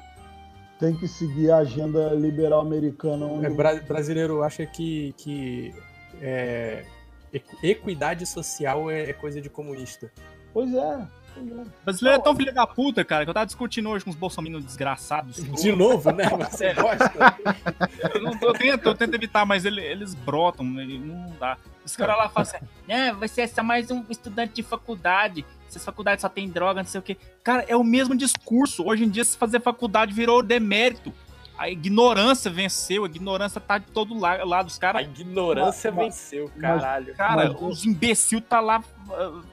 tem 0.79 0.95
que 0.95 1.07
seguir 1.07 1.51
a 1.51 1.57
agenda 1.57 2.09
liberal 2.13 2.61
americana. 2.61 3.25
onde 3.25 3.45
É, 3.45 3.49
bra- 3.49 3.75
brasileiro 3.81 4.43
acha 4.43 4.65
que, 4.65 5.13
que 5.17 5.73
é, 6.21 6.85
equ- 7.33 7.57
equidade 7.63 8.25
social 8.25 8.89
é, 8.89 9.09
é 9.09 9.13
coisa 9.13 9.41
de 9.41 9.49
comunista. 9.49 10.11
Pois 10.53 10.73
é. 10.73 11.07
É. 11.37 11.65
Brasileiro 11.85 12.19
é 12.19 12.23
tão 12.23 12.35
filho 12.35 12.53
da 12.53 12.65
puta, 12.67 13.03
cara, 13.03 13.23
que 13.23 13.29
eu 13.29 13.33
tava 13.33 13.45
discutindo 13.45 13.89
hoje 13.89 14.03
com 14.05 14.11
os 14.11 14.15
bolsominions 14.15 14.63
desgraçados. 14.65 15.35
De 15.37 15.71
novo, 15.71 16.11
né? 16.11 16.25
Você 16.49 16.73
gosta? 16.73 17.11
Eu, 18.13 18.21
não, 18.21 18.31
eu, 18.41 18.53
tento, 18.53 18.85
eu 18.87 18.95
tento 18.95 19.13
evitar, 19.15 19.45
mas 19.45 19.65
ele- 19.65 19.81
eles 19.81 20.13
brotam, 20.13 20.79
ele- 20.79 20.99
não 20.99 21.33
dá. 21.39 21.57
Os 21.85 21.95
caras 21.95 22.17
lá 22.17 22.29
falam 22.29 22.49
assim, 22.49 22.65
é, 22.87 23.11
você 23.11 23.41
é 23.41 23.47
só 23.47 23.61
mais 23.61 23.91
um 23.91 24.03
estudante 24.09 24.53
de 24.53 24.63
faculdade, 24.63 25.45
essas 25.67 25.83
faculdades 25.83 26.21
só 26.21 26.29
tem 26.29 26.47
droga, 26.47 26.81
não 26.81 26.87
sei 26.87 26.99
o 26.99 27.03
quê. 27.03 27.17
Cara, 27.43 27.65
é 27.67 27.75
o 27.75 27.83
mesmo 27.83 28.15
discurso. 28.15 28.85
Hoje 28.85 29.03
em 29.03 29.09
dia, 29.09 29.23
se 29.25 29.35
fazer 29.35 29.59
faculdade 29.59 30.13
virou 30.13 30.41
demérito. 30.41 31.13
A 31.57 31.69
ignorância 31.69 32.49
venceu, 32.49 33.03
a 33.03 33.07
ignorância 33.07 33.61
tá 33.61 33.77
de 33.77 33.85
todo 33.87 34.17
la- 34.17 34.43
lado. 34.43 34.67
Os 34.67 34.77
A 34.77 34.81
caras. 34.81 35.03
ignorância 35.03 35.91
Mas- 35.91 36.05
venceu, 36.05 36.51
caralho. 36.59 37.13
Cara, 37.15 37.49
Mas- 37.49 37.61
os 37.61 37.85
imbecil 37.85 38.41
tá 38.41 38.59
lá, 38.59 38.83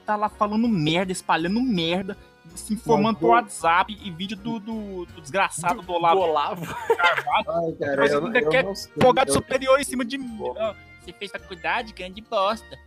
tá 0.05 0.15
lá 0.15 0.27
falando 0.29 0.67
merda, 0.67 1.11
espalhando 1.11 1.61
merda, 1.61 2.17
se 2.55 2.73
informando 2.73 3.19
por 3.19 3.29
WhatsApp 3.29 3.97
e 4.03 4.09
vídeo 4.11 4.35
do, 4.35 4.59
do- 4.59 5.05
do 5.05 5.21
desgraçado 5.21 5.81
do 5.81 5.93
Olavo 5.93 6.15
Do 6.15 6.21
Olavo. 6.21 6.65
Ai, 7.47 7.71
cara, 7.79 7.97
Mas 8.01 8.13
ainda 8.13 8.39
eu 8.39 8.49
quer. 8.49 8.65
Advogado 8.65 9.27
Eu- 9.29 9.33
superior 9.33 9.79
em 9.79 9.83
cima 9.83 10.03
de 10.03 10.17
mim. 10.17 10.37
Você 11.01 11.13
fez 11.13 11.31
faculdade, 11.31 11.93
grande 11.93 12.19
bosta. 12.21 12.77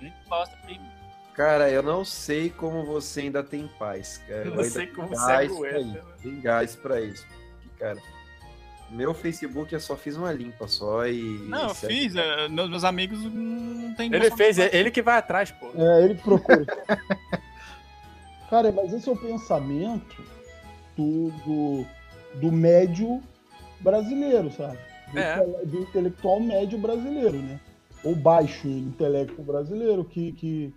Grande 0.00 0.14
bosta, 0.28 0.56
primo. 0.66 0.84
Cara, 1.34 1.70
eu 1.70 1.82
não 1.82 2.04
sei 2.04 2.50
como 2.50 2.84
você 2.84 3.20
ainda 3.20 3.42
tem 3.42 3.68
paz, 3.78 4.18
cara. 4.26 4.44
Eu 4.46 4.54
não 4.56 4.64
sei 4.64 4.86
como 4.86 5.08
você 5.08 5.32
aguenta, 5.32 5.78
isso, 5.78 5.98
Tem 6.22 6.40
gás 6.40 6.74
pra 6.76 7.00
isso. 7.00 7.26
Cara, 7.78 7.98
meu 8.90 9.12
Facebook 9.14 9.72
eu 9.72 9.80
só 9.80 9.96
fiz 9.96 10.16
uma 10.16 10.32
limpa 10.32 10.68
só 10.68 11.06
e. 11.06 11.20
Não, 11.48 11.68
eu 11.68 11.74
fiz. 11.74 12.14
é, 12.14 12.48
meus, 12.48 12.70
meus 12.70 12.84
amigos 12.84 13.18
não 13.22 13.94
tem. 13.94 14.12
Ele 14.14 14.30
fez, 14.32 14.58
é 14.58 14.74
ele 14.76 14.90
que 14.90 15.02
vai 15.02 15.18
atrás, 15.18 15.50
pô. 15.50 15.70
É, 15.74 16.04
ele 16.04 16.14
que 16.14 16.22
procura. 16.22 16.64
Cara, 18.48 18.70
mas 18.70 18.92
esse 18.92 19.08
é 19.08 19.12
o 19.12 19.16
pensamento 19.16 20.22
do, 20.96 21.30
do, 21.44 21.86
do 22.40 22.52
médio 22.52 23.20
brasileiro, 23.80 24.50
sabe? 24.52 24.78
Do, 25.12 25.18
É. 25.18 25.36
intele- 25.38 25.66
do 25.66 25.78
intelectual 25.82 26.40
médio 26.40 26.78
brasileiro, 26.78 27.38
né? 27.38 27.60
Ou 28.04 28.14
baixo 28.14 28.68
intelecto 28.68 29.42
brasileiro, 29.42 30.04
que. 30.04 30.32
que, 30.32 30.74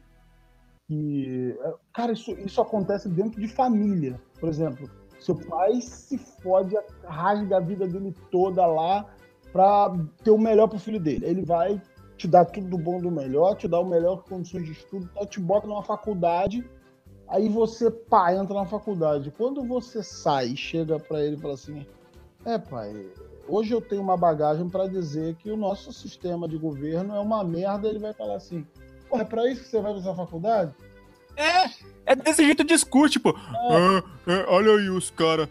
que 0.88 1.56
é, 1.62 1.74
cara, 1.94 2.12
isso, 2.14 2.32
isso 2.40 2.60
acontece 2.60 3.08
dentro 3.08 3.40
de 3.40 3.48
família. 3.48 4.20
Por 4.40 4.50
exemplo, 4.50 4.90
seu 5.20 5.36
pai 5.36 5.82
se 5.82 6.18
fode, 6.18 6.78
rasga 7.04 7.58
a 7.58 7.60
vida 7.60 7.88
dele 7.88 8.16
toda 8.32 8.66
lá 8.66 9.06
pra 9.52 9.94
ter 10.24 10.32
o 10.32 10.38
melhor 10.38 10.68
pro 10.68 10.80
filho 10.80 11.00
dele. 11.00 11.26
Ele 11.26 11.44
vai 11.44 11.82
te 12.18 12.28
dar 12.28 12.46
tudo 12.46 12.70
do 12.70 12.78
bom 12.78 13.00
do 13.00 13.10
melhor, 13.10 13.56
te 13.56 13.68
dá 13.68 13.80
o 13.80 13.86
melhor 13.86 14.24
condições 14.24 14.66
de 14.66 14.74
estudo, 14.74 15.10
tal, 15.14 15.26
te 15.26 15.40
bota 15.40 15.68
numa 15.68 15.84
faculdade, 15.84 16.70
aí 17.28 17.48
você, 17.48 17.90
pá, 17.90 18.34
entra 18.34 18.54
na 18.54 18.66
faculdade. 18.66 19.32
Quando 19.32 19.64
você 19.64 20.04
sai, 20.04 20.56
chega 20.56 21.00
pra 21.00 21.24
ele 21.24 21.36
e 21.36 21.40
fala 21.40 21.54
assim: 21.54 21.86
É, 22.46 22.58
pai, 22.58 23.10
hoje 23.48 23.74
eu 23.74 23.82
tenho 23.82 24.02
uma 24.02 24.18
bagagem 24.18 24.68
pra 24.70 24.88
dizer 24.88 25.36
que 25.36 25.50
o 25.50 25.58
nosso 25.58 25.94
sistema 25.94 26.48
de 26.48 26.58
governo 26.58 27.16
é 27.16 27.20
uma 27.20 27.44
merda. 27.44 27.88
Ele 27.88 28.00
vai 28.00 28.14
falar 28.14 28.36
assim: 28.36 28.66
é 29.14 29.24
pra 29.24 29.50
isso 29.50 29.64
que 29.64 29.70
você 29.70 29.82
vai 29.82 29.94
fazer 29.94 30.10
a 30.10 30.16
faculdade? 30.16 30.76
É, 31.42 31.70
é 32.12 32.16
desse 32.16 32.44
jeito 32.44 32.62
o 32.62 32.66
discurso, 32.66 33.14
tipo. 33.14 33.34
"Ah, 33.38 34.04
é, 34.28 34.46
olha 34.48 34.72
aí 34.76 34.90
os 34.90 35.10
caras. 35.10 35.48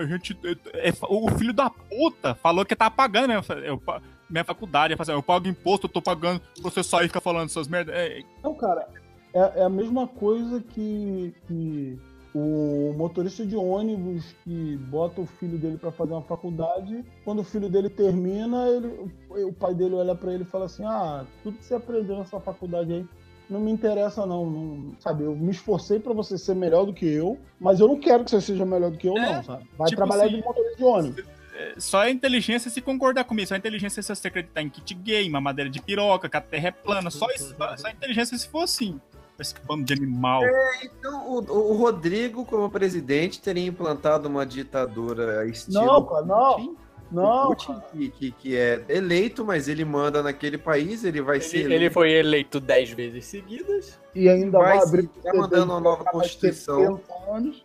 a 0.00 0.06
gente. 0.06 0.36
é, 0.74 0.88
é, 0.88 0.92
o 1.08 1.28
filho 1.38 1.52
da 1.52 1.70
puta 1.70 2.34
falou 2.34 2.64
que 2.64 2.76
tá 2.76 2.90
pagando 2.90 3.42
fa- 3.42 3.54
eu 3.54 3.80
minha 4.28 4.44
faculdade. 4.44 4.92
Eu, 4.94 5.00
assim, 5.00 5.12
eu 5.12 5.22
pago 5.22 5.46
imposto, 5.48 5.86
eu 5.86 5.90
tô 5.90 6.02
pagando. 6.02 6.40
Você 6.60 6.82
sair 6.82 7.04
e 7.06 7.08
ficar 7.08 7.20
falando 7.20 7.46
essas 7.46 7.68
merdas. 7.68 7.94
É, 7.94 8.22
Não, 8.42 8.54
cara, 8.54 8.86
é, 9.32 9.60
é 9.60 9.64
a 9.64 9.68
mesma 9.68 10.06
coisa 10.08 10.60
que, 10.60 11.34
que 11.46 11.98
o 12.34 12.92
motorista 12.96 13.46
de 13.46 13.54
ônibus 13.54 14.34
que 14.42 14.76
bota 14.88 15.20
o 15.20 15.26
filho 15.26 15.56
dele 15.56 15.78
pra 15.78 15.92
fazer 15.92 16.12
uma 16.12 16.22
faculdade, 16.22 17.04
quando 17.24 17.38
o 17.40 17.44
filho 17.44 17.68
dele 17.70 17.88
termina, 17.88 18.66
ele, 18.68 18.88
o, 19.30 19.48
o 19.48 19.52
pai 19.52 19.72
dele 19.74 19.94
olha 19.94 20.14
pra 20.16 20.32
ele 20.32 20.42
e 20.42 20.46
fala 20.46 20.64
assim: 20.64 20.84
Ah, 20.84 21.24
tudo 21.42 21.58
que 21.58 21.64
você 21.64 21.74
aprendeu 21.74 22.18
nessa 22.18 22.40
faculdade 22.40 22.92
aí 22.92 23.06
não 23.54 23.60
me 23.60 23.70
interessa, 23.70 24.26
não. 24.26 24.44
não 24.44 24.96
sabe, 25.00 25.24
eu 25.24 25.34
me 25.34 25.50
esforcei 25.50 25.98
pra 25.98 26.12
você 26.12 26.36
ser 26.36 26.54
melhor 26.54 26.84
do 26.84 26.92
que 26.92 27.06
eu, 27.06 27.38
mas 27.58 27.80
eu 27.80 27.88
não 27.88 27.98
quero 27.98 28.24
que 28.24 28.30
você 28.30 28.40
seja 28.40 28.66
melhor 28.66 28.90
do 28.90 28.98
que 28.98 29.06
eu, 29.06 29.14
não, 29.14 29.42
sabe? 29.42 29.64
Vai 29.78 29.88
tipo 29.88 29.96
trabalhar 29.96 30.24
assim, 30.24 30.36
de 30.36 30.44
motorista 30.44 30.76
de 30.76 30.84
ônibus. 30.84 31.24
é, 31.56 31.74
só 31.78 32.04
é 32.04 32.10
inteligência 32.10 32.70
se 32.70 32.80
concordar 32.80 33.24
comigo. 33.24 33.48
Só 33.48 33.54
é 33.54 33.58
inteligência 33.58 34.02
se 34.02 34.14
você 34.14 34.28
acreditar 34.28 34.60
em 34.60 34.68
kit 34.68 34.94
gay, 34.94 35.28
mamadeira 35.30 35.70
de 35.70 35.80
piroca, 35.80 36.28
que 36.28 36.36
a 36.36 36.40
terra 36.40 36.68
é 36.68 36.72
plana. 36.72 37.10
Só 37.10 37.26
isso. 37.30 37.54
Só, 37.76 37.88
é 37.88 37.92
inteligência 37.92 38.36
se 38.36 38.48
for 38.48 38.62
assim. 38.62 39.00
Esse 39.38 39.54
bando 39.66 39.84
de 39.84 39.92
animal. 39.92 40.42
Então, 40.82 41.28
o, 41.28 41.72
o 41.72 41.76
Rodrigo, 41.76 42.44
como 42.44 42.70
presidente, 42.70 43.40
teria 43.40 43.66
implantado 43.66 44.28
uma 44.28 44.46
ditadura 44.46 45.44
estilo. 45.48 45.84
Não, 45.84 46.06
cara, 46.06 46.24
não. 46.24 46.76
Não, 47.14 47.50
O 47.50 47.56
Putin, 47.56 47.80
que, 47.92 48.08
que, 48.10 48.30
que 48.32 48.56
é 48.56 48.84
eleito, 48.88 49.44
mas 49.44 49.68
ele 49.68 49.84
manda 49.84 50.20
naquele 50.20 50.58
país, 50.58 51.04
ele 51.04 51.22
vai 51.22 51.40
ser. 51.40 51.58
Ele, 51.58 51.74
ele 51.74 51.90
foi 51.90 52.10
eleito 52.12 52.58
dez 52.58 52.90
vezes 52.90 53.24
seguidas. 53.26 54.00
E 54.14 54.28
ainda 54.28 54.58
vai, 54.58 54.78
vai 54.78 54.86
abrir. 54.86 55.06
tá 55.22 55.32
mandando 55.32 55.72
uma 55.72 55.80
nova 55.80 56.04
Constituição. 56.04 56.96
70 56.96 57.32
anos. 57.32 57.64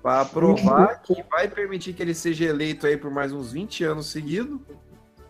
Para 0.00 0.24
provar 0.24 1.02
que 1.02 1.22
vai 1.28 1.48
permitir 1.48 1.92
que 1.92 2.00
ele 2.00 2.14
seja 2.14 2.44
eleito 2.44 2.86
aí 2.86 2.96
por 2.96 3.10
mais 3.10 3.32
uns 3.32 3.52
20 3.52 3.82
anos 3.82 4.06
seguidos. 4.06 4.60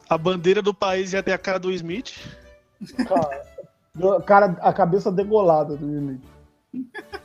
A 0.09 0.19
bandeira 0.19 0.61
do 0.61 0.75
país 0.75 1.15
ia 1.15 1.23
ter 1.23 1.33
a 1.33 1.39
cara 1.39 1.59
do 1.59 1.73
Smith. 1.73 2.19
Cara, 3.09 4.21
cara, 4.27 4.47
a 4.61 4.73
cabeça 4.73 5.11
degolada 5.11 5.75
do 5.75 5.87
Smith. 5.87 6.21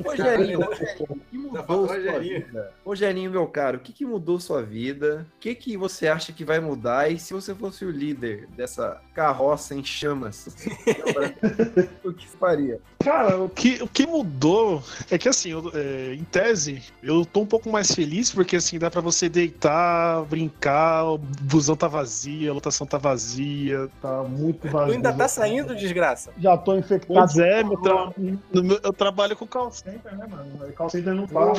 Rogerinho, 0.03 0.61
Rogerinho, 0.61 1.05
o 1.09 1.15
que 1.29 1.37
mudou 1.37 1.87
sua 1.87 1.95
Rogerinho. 1.97 2.45
vida? 2.45 2.71
Rogerinho, 2.85 3.31
meu 3.31 3.45
caro, 3.47 3.77
o 3.77 3.79
que, 3.81 3.91
que 3.93 4.05
mudou 4.05 4.39
sua 4.39 4.63
vida? 4.63 5.25
O 5.35 5.39
que, 5.39 5.53
que 5.53 5.75
você 5.77 6.07
acha 6.07 6.31
que 6.31 6.45
vai 6.45 6.59
mudar? 6.59 7.11
E 7.11 7.19
se 7.19 7.33
você 7.33 7.53
fosse 7.53 7.83
o 7.85 7.91
líder 7.91 8.47
dessa 8.55 9.01
carroça 9.13 9.75
em 9.75 9.83
chamas, 9.83 10.47
o 12.03 12.13
que 12.13 12.27
faria? 12.27 12.79
Cara, 13.03 13.37
o 13.37 13.49
que, 13.49 13.83
o 13.83 13.87
que 13.87 14.07
mudou 14.07 14.81
é 15.11 15.17
que, 15.17 15.27
assim, 15.27 15.49
eu, 15.51 15.69
é, 15.73 16.13
em 16.13 16.23
tese, 16.23 16.81
eu 17.03 17.25
tô 17.25 17.41
um 17.41 17.45
pouco 17.45 17.69
mais 17.69 17.93
feliz 17.93 18.31
porque, 18.31 18.55
assim, 18.55 18.79
dá 18.79 18.89
pra 18.89 19.01
você 19.01 19.27
deitar, 19.27 20.23
brincar, 20.23 21.03
o 21.05 21.17
busão 21.17 21.75
tá 21.75 21.87
vazio, 21.89 22.49
a 22.49 22.53
lotação 22.53 22.87
tá 22.87 22.97
vazia. 22.97 23.89
Tá 24.01 24.23
muito 24.23 24.61
Tu 24.67 24.71
vazio. 24.71 24.93
ainda 24.93 25.11
tá 25.11 25.27
saindo, 25.27 25.75
desgraça. 25.75 26.31
Já 26.37 26.57
tô 26.57 26.77
infectado. 26.77 27.13
Pois 27.13 27.37
é, 27.37 27.61
meu 27.61 27.77
tra... 27.81 28.13
no 28.53 28.63
meu- 28.63 28.79
eu 28.81 28.93
trabalho 28.93 29.32
com 29.35 29.47
call 29.47 29.71
center, 29.71 30.15
né, 30.17 30.27
mano? 30.27 30.73
Call 30.73 30.89
center 30.89 31.13
não 31.13 31.27
fala. 31.27 31.53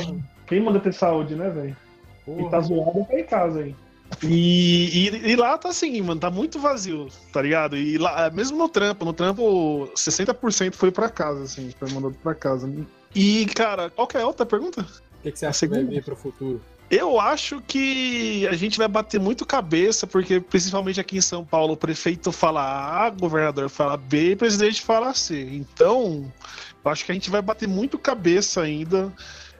Quem 0.46 0.60
manda 0.60 0.80
ter 0.80 0.92
saúde, 0.92 1.34
né, 1.34 1.50
velho? 1.50 1.76
E 2.26 2.50
tá 2.50 2.60
zoado 2.60 3.04
tá 3.04 3.18
em 3.18 3.24
casa 3.24 3.60
aí. 3.60 3.74
E, 4.22 5.08
e, 5.08 5.30
e 5.32 5.36
lá 5.36 5.58
tá 5.58 5.70
assim, 5.70 6.00
mano, 6.00 6.20
tá 6.20 6.30
muito 6.30 6.58
vazio, 6.58 7.08
tá 7.32 7.42
ligado? 7.42 7.76
E 7.76 7.98
lá, 7.98 8.30
mesmo 8.30 8.56
no 8.56 8.68
trampo, 8.68 9.04
no 9.04 9.12
trampo, 9.12 9.88
60% 9.94 10.74
foi 10.74 10.90
pra 10.90 11.08
casa, 11.08 11.42
assim, 11.42 11.70
foi 11.78 11.90
mandado 11.90 12.14
pra 12.22 12.34
casa. 12.34 12.70
E, 13.14 13.46
cara, 13.46 13.90
qual 13.90 14.06
que 14.06 14.16
é 14.16 14.22
a 14.22 14.26
outra 14.26 14.46
pergunta? 14.46 14.82
O 14.82 15.22
que, 15.22 15.32
que 15.32 15.38
você 15.38 15.46
A 15.46 15.50
acha 15.50 15.60
que 15.60 15.68
vai 15.68 15.78
segunda? 15.80 15.96
vir 15.96 16.04
pro 16.04 16.16
futuro? 16.16 16.60
Eu 16.90 17.18
acho 17.18 17.62
que 17.62 18.46
a 18.46 18.52
gente 18.54 18.76
vai 18.76 18.86
bater 18.86 19.18
muito 19.18 19.46
cabeça, 19.46 20.06
porque 20.06 20.38
principalmente 20.38 21.00
aqui 21.00 21.16
em 21.16 21.22
São 21.22 21.44
Paulo, 21.44 21.72
o 21.72 21.76
prefeito 21.76 22.30
fala 22.30 22.62
A, 22.62 23.08
o 23.08 23.12
governador 23.12 23.68
fala 23.70 23.96
B 23.96 24.30
e 24.30 24.34
o 24.34 24.36
presidente 24.36 24.82
fala 24.82 25.14
C. 25.14 25.48
Então, 25.50 26.30
acho 26.90 27.04
que 27.04 27.12
a 27.12 27.14
gente 27.14 27.30
vai 27.30 27.42
bater 27.42 27.68
muito 27.68 27.98
cabeça 27.98 28.62
ainda. 28.62 29.12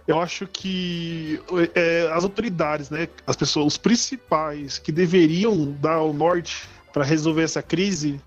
Eu 0.06 0.20
acho 0.20 0.46
que 0.46 1.40
é, 1.74 2.10
as 2.12 2.24
autoridades, 2.24 2.90
né, 2.90 3.08
as 3.26 3.36
pessoas, 3.36 3.66
os 3.66 3.76
principais 3.78 4.78
que 4.78 4.92
deveriam 4.92 5.72
dar 5.80 6.02
o 6.02 6.12
norte 6.12 6.68
para 6.92 7.04
resolver 7.04 7.42
essa 7.42 7.62
crise, 7.62 8.20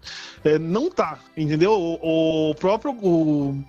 é, 0.44 0.58
não 0.58 0.90
tá, 0.90 1.20
entendeu? 1.38 1.72
O, 1.72 2.50
o 2.50 2.56
próprio 2.56 2.92
o, 2.92 3.64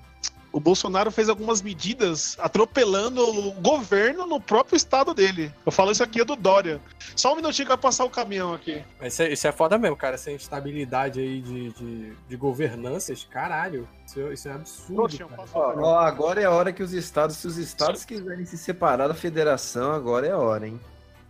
o 0.52 0.58
Bolsonaro 0.60 1.10
fez 1.10 1.28
algumas 1.28 1.60
medidas 1.62 2.36
atropelando 2.40 3.22
o 3.22 3.52
governo 3.52 4.26
no 4.26 4.40
próprio 4.40 4.76
estado 4.76 5.12
dele. 5.14 5.52
Eu 5.64 5.70
falo 5.72 5.90
isso 5.92 6.02
aqui 6.02 6.20
é 6.20 6.24
do 6.24 6.34
Dória. 6.36 6.80
Só 7.14 7.32
um 7.32 7.36
minutinho 7.36 7.66
que 7.66 7.72
vai 7.72 7.78
passar 7.78 8.04
o 8.04 8.10
caminhão 8.10 8.54
aqui. 8.54 8.82
Mas 9.00 9.14
Isso 9.14 9.22
é, 9.22 9.32
isso 9.32 9.46
é 9.46 9.52
foda 9.52 9.76
mesmo, 9.78 9.96
cara. 9.96 10.14
Essa 10.14 10.30
instabilidade 10.32 11.20
aí 11.20 11.40
de, 11.40 11.72
de, 11.72 12.12
de 12.28 12.36
governanças, 12.36 13.26
caralho. 13.30 13.88
Isso, 14.06 14.20
é- 14.20 14.32
isso 14.32 14.48
é 14.48 14.52
absurdo. 14.52 15.18
cara. 15.28 15.42
Ó, 15.54 15.74
ó, 15.82 15.98
agora 15.98 16.40
é 16.40 16.44
a 16.44 16.50
hora 16.50 16.72
que 16.72 16.82
os 16.82 16.92
estados, 16.92 17.36
se 17.36 17.46
os 17.46 17.56
estados 17.58 18.04
quiserem 18.04 18.44
se 18.44 18.56
separar 18.58 19.08
da 19.08 19.14
federação, 19.14 19.92
agora 19.92 20.26
é 20.26 20.30
a 20.32 20.38
hora, 20.38 20.66
hein? 20.66 20.80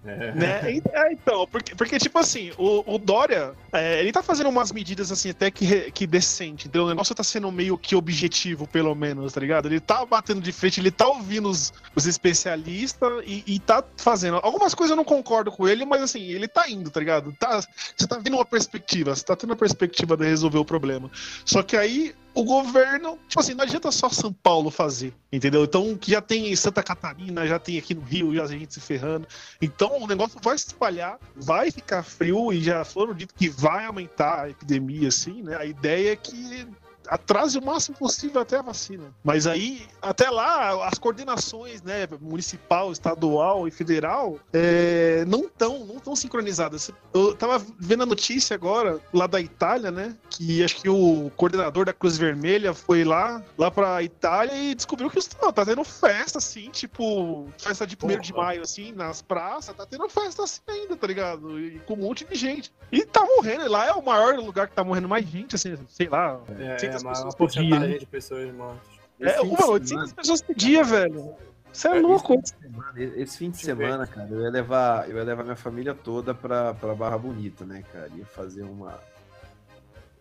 Né? 0.04 0.74
E- 0.74 0.82
é, 0.92 1.12
então, 1.12 1.46
porque, 1.46 1.74
porque, 1.74 1.98
tipo 1.98 2.18
assim, 2.18 2.52
o, 2.56 2.94
o 2.94 2.98
Dória, 2.98 3.52
é, 3.72 4.00
ele 4.00 4.12
tá 4.12 4.22
fazendo 4.22 4.48
umas 4.48 4.70
medidas, 4.72 5.10
assim, 5.10 5.30
até 5.30 5.50
que, 5.50 5.90
que 5.90 6.06
decente, 6.06 6.68
entendeu? 6.68 6.86
O 6.86 6.88
negócio 6.88 7.14
tá 7.14 7.24
sendo 7.24 7.50
meio 7.50 7.76
que 7.76 7.96
objetivo, 7.96 8.66
pelo 8.66 8.94
menos, 8.94 9.32
tá 9.32 9.40
ligado? 9.40 9.66
Ele 9.66 9.80
tá 9.80 10.04
batendo 10.06 10.40
de 10.40 10.52
frente, 10.52 10.80
ele 10.80 10.90
tá 10.90 11.06
ouvindo 11.06 11.48
os, 11.48 11.72
os 11.94 12.06
especialistas 12.06 13.24
e, 13.26 13.42
e 13.46 13.58
tá 13.58 13.84
fazendo. 13.96 14.38
Algumas 14.42 14.74
coisas 14.74 14.90
eu 14.90 14.96
não 14.96 15.04
concordo 15.04 15.50
com 15.50 15.68
ele, 15.68 15.84
mas, 15.84 16.02
assim, 16.02 16.22
ele 16.22 16.46
tá 16.48 16.68
indo, 16.70 16.90
tá 16.90 17.00
ligado? 17.00 17.32
Tá, 17.32 17.60
você 17.96 18.06
tá 18.06 18.18
vendo 18.18 18.34
uma 18.34 18.44
perspectiva, 18.44 19.14
você 19.14 19.24
tá 19.24 19.36
tendo 19.36 19.52
a 19.52 19.56
perspectiva 19.56 20.16
de 20.16 20.24
resolver 20.24 20.58
o 20.58 20.64
problema. 20.64 21.10
Só 21.44 21.62
que 21.62 21.76
aí, 21.76 22.14
o 22.34 22.44
governo, 22.44 23.18
tipo 23.26 23.40
assim, 23.40 23.52
não 23.54 23.64
adianta 23.64 23.90
só 23.90 24.08
São 24.08 24.32
Paulo 24.32 24.70
fazer, 24.70 25.12
entendeu? 25.32 25.64
Então, 25.64 25.96
que 25.96 26.12
já 26.12 26.20
tem 26.20 26.52
em 26.52 26.54
Santa 26.54 26.84
Catarina, 26.84 27.44
já 27.46 27.58
tem 27.58 27.76
aqui 27.76 27.94
no 27.94 28.02
Rio, 28.02 28.32
já 28.32 28.44
a 28.44 28.46
gente 28.46 28.72
se 28.72 28.80
ferrando. 28.80 29.26
Então, 29.60 29.88
o 29.89 30.06
negócio 30.06 30.39
vai 30.43 30.56
se 30.59 30.66
espalhar, 30.69 31.19
vai 31.36 31.70
ficar 31.70 32.02
frio 32.02 32.52
e 32.52 32.62
já 32.62 32.85
foram 32.85 33.15
dito 33.15 33.35
que 33.35 33.48
vai 33.48 33.86
aumentar 33.86 34.43
a 34.43 34.51
epidemia, 34.51 35.09
assim, 35.09 35.43
né? 35.43 35.56
A 35.56 35.65
ideia 35.65 36.12
é 36.12 36.16
que 36.16 36.66
atrase 37.09 37.59
o 37.59 37.64
máximo 37.64 37.97
possível 37.97 38.40
até 38.40 38.59
a 38.59 38.62
vacina. 38.62 39.12
Mas 39.24 39.47
aí, 39.47 39.86
até 40.01 40.30
lá, 40.30 40.86
as 40.89 40.98
coordenações, 40.98 41.82
né, 41.82 42.06
municipal, 42.20 42.93
estadual 42.93 43.66
e 43.66 43.70
federal, 43.70 44.39
é, 44.52 45.24
não 45.26 45.40
estão 45.40 45.85
não 45.85 45.98
tão 45.98 46.14
sincronizadas. 46.14 46.90
Eu 47.12 47.35
tava 47.35 47.64
vendo 47.78 48.02
a 48.02 48.06
notícia 48.06 48.55
agora, 48.55 49.01
lá 49.12 49.26
da 49.26 49.40
Itália, 49.40 49.90
né, 49.90 50.16
que 50.30 50.62
acho 50.62 50.76
que 50.76 50.89
o 50.89 51.30
coordenador 51.36 51.86
da 51.86 51.93
Cruz 51.93 52.16
Vermelha 52.16 52.74
foi 52.74 53.05
lá, 53.05 53.43
lá 53.56 53.70
pra 53.70 54.02
Itália 54.02 54.55
e 54.55 54.74
descobriu 54.74 55.10
que 55.10 55.18
não, 55.40 55.52
tá 55.52 55.64
tendo 55.64 55.85
festa, 55.85 56.39
assim, 56.39 56.70
tipo, 56.70 57.48
festa 57.59 57.86
de 57.86 57.97
1 58.01 58.20
de 58.20 58.32
maio, 58.32 58.62
assim, 58.62 58.93
nas 58.93 59.22
praças, 59.22 59.74
tá 59.74 59.86
tendo 59.86 60.09
festa 60.09 60.44
assim 60.44 60.60
ainda, 60.68 60.97
tá 60.97 61.06
ligado? 61.06 61.59
E 61.59 61.78
com 61.80 61.94
um 61.94 61.98
monte 61.98 62.24
de 62.24 62.35
gente. 62.35 62.72
E 62.90 63.05
tá 63.05 63.24
morrendo, 63.24 63.64
e 63.64 63.68
lá 63.68 63.86
é 63.86 63.93
o 63.93 64.05
maior 64.05 64.35
lugar 64.36 64.68
que 64.68 64.74
tá 64.74 64.85
morrendo 64.85 65.09
mais 65.09 65.26
gente, 65.26 65.55
assim, 65.55 65.76
sei 65.89 66.09
lá. 66.09 66.40
É, 66.59 66.72
800 66.72 66.97
é 66.98 67.06
uma, 67.06 67.10
pessoas 67.10 67.24
uma 67.34 67.36
por 67.36 67.48
dia, 67.48 67.60
porcentagem 67.62 67.92
né? 67.94 67.98
de 67.98 68.06
pessoas 68.06 68.54
mortas. 68.54 68.88
É, 69.20 69.40
uma, 69.40 69.66
800 69.66 70.12
pessoas 70.12 70.42
por 70.42 70.54
dia, 70.54 70.84
velho. 70.84 71.34
Isso 71.72 71.88
é 71.88 72.00
louco. 72.00 72.34
Esse, 72.34 72.54
fim 72.54 72.60
de 72.60 72.68
semana- 72.70 72.92
esse 73.22 73.38
fim 73.38 73.50
de 73.50 73.56
semana, 73.58 74.06
cara, 74.06 74.28
eu 74.30 74.40
ia 74.42 74.50
levar, 74.50 75.08
eu 75.10 75.16
ia 75.16 75.24
levar 75.24 75.42
minha 75.44 75.56
família 75.56 75.94
toda 75.94 76.34
pra, 76.34 76.72
pra 76.74 76.94
Barra 76.94 77.18
Bonita, 77.18 77.64
né, 77.64 77.82
cara? 77.92 78.08
Ia 78.16 78.24
fazer 78.26 78.62
uma. 78.62 78.98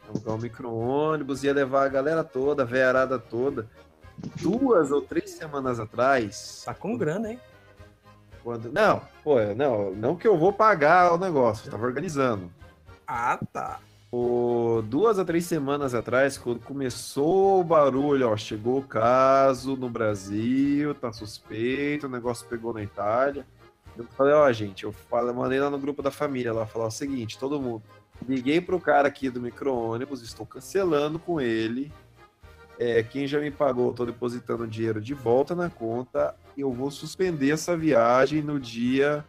alugar 0.10 0.36
um 0.36 0.40
micro-ônibus, 0.40 1.44
ia 1.44 1.54
levar 1.54 1.86
a 1.86 1.90
galera 1.90 2.24
toda, 2.24 2.64
a 2.64 2.66
veiarada 2.66 3.18
toda. 3.20 3.68
Duas 4.42 4.92
ou 4.92 5.02
três 5.02 5.32
semanas 5.32 5.80
atrás. 5.80 6.64
Tá 6.66 6.74
com 6.74 6.98
grana, 6.98 7.32
hein? 7.32 7.40
Quando, 8.44 8.72
não, 8.72 9.02
pô, 9.24 9.36
não, 9.56 9.92
não 9.92 10.16
que 10.16 10.28
eu 10.28 10.38
vou 10.38 10.52
pagar 10.54 11.14
o 11.14 11.18
negócio, 11.18 11.68
eu 11.68 11.72
tava 11.72 11.86
organizando. 11.86 12.52
Ah, 13.06 13.40
tá. 13.52 13.80
O, 14.10 14.82
duas 14.84 15.20
a 15.20 15.26
três 15.26 15.46
semanas 15.46 15.94
atrás, 15.94 16.38
quando 16.38 16.62
começou 16.62 17.60
o 17.60 17.64
barulho, 17.64 18.30
ó, 18.30 18.38
chegou 18.38 18.80
o 18.80 18.84
caso 18.84 19.76
no 19.76 19.90
Brasil, 19.90 20.96
tá 20.96 21.12
suspeito, 21.12 22.08
o 22.08 22.10
negócio 22.10 22.48
pegou 22.48 22.74
na 22.74 22.82
Itália. 22.82 23.46
Eu 23.98 24.06
falei, 24.06 24.34
ó, 24.34 24.50
gente, 24.52 24.86
eu 24.86 24.94
falei, 24.94 25.34
mandei 25.34 25.60
lá 25.60 25.70
no 25.70 25.78
grupo 25.78 26.02
da 26.02 26.12
família 26.12 26.54
lá, 26.54 26.66
falar 26.66 26.88
o 26.88 26.92
seguinte, 26.92 27.38
todo 27.38 27.62
mundo, 27.62 27.84
liguei 28.28 28.62
pro 28.62 28.80
cara 28.80 29.10
aqui 29.10 29.30
do 29.30 29.42
micro-ônibus, 29.42 30.22
estou 30.22 30.46
cancelando 30.46 31.20
com 31.20 31.42
ele. 31.42 31.92
É, 32.80 33.04
quem 33.04 33.28
já 33.28 33.40
me 33.40 33.52
pagou, 33.52 33.92
tô 33.92 34.06
depositando 34.06 34.68
dinheiro 34.68 35.02
de 35.02 35.14
volta 35.14 35.54
na 35.54 35.70
conta. 35.70 36.34
Eu 36.56 36.72
vou 36.72 36.92
suspender 36.92 37.50
essa 37.50 37.76
viagem 37.76 38.42
no 38.42 38.60
dia 38.60 39.26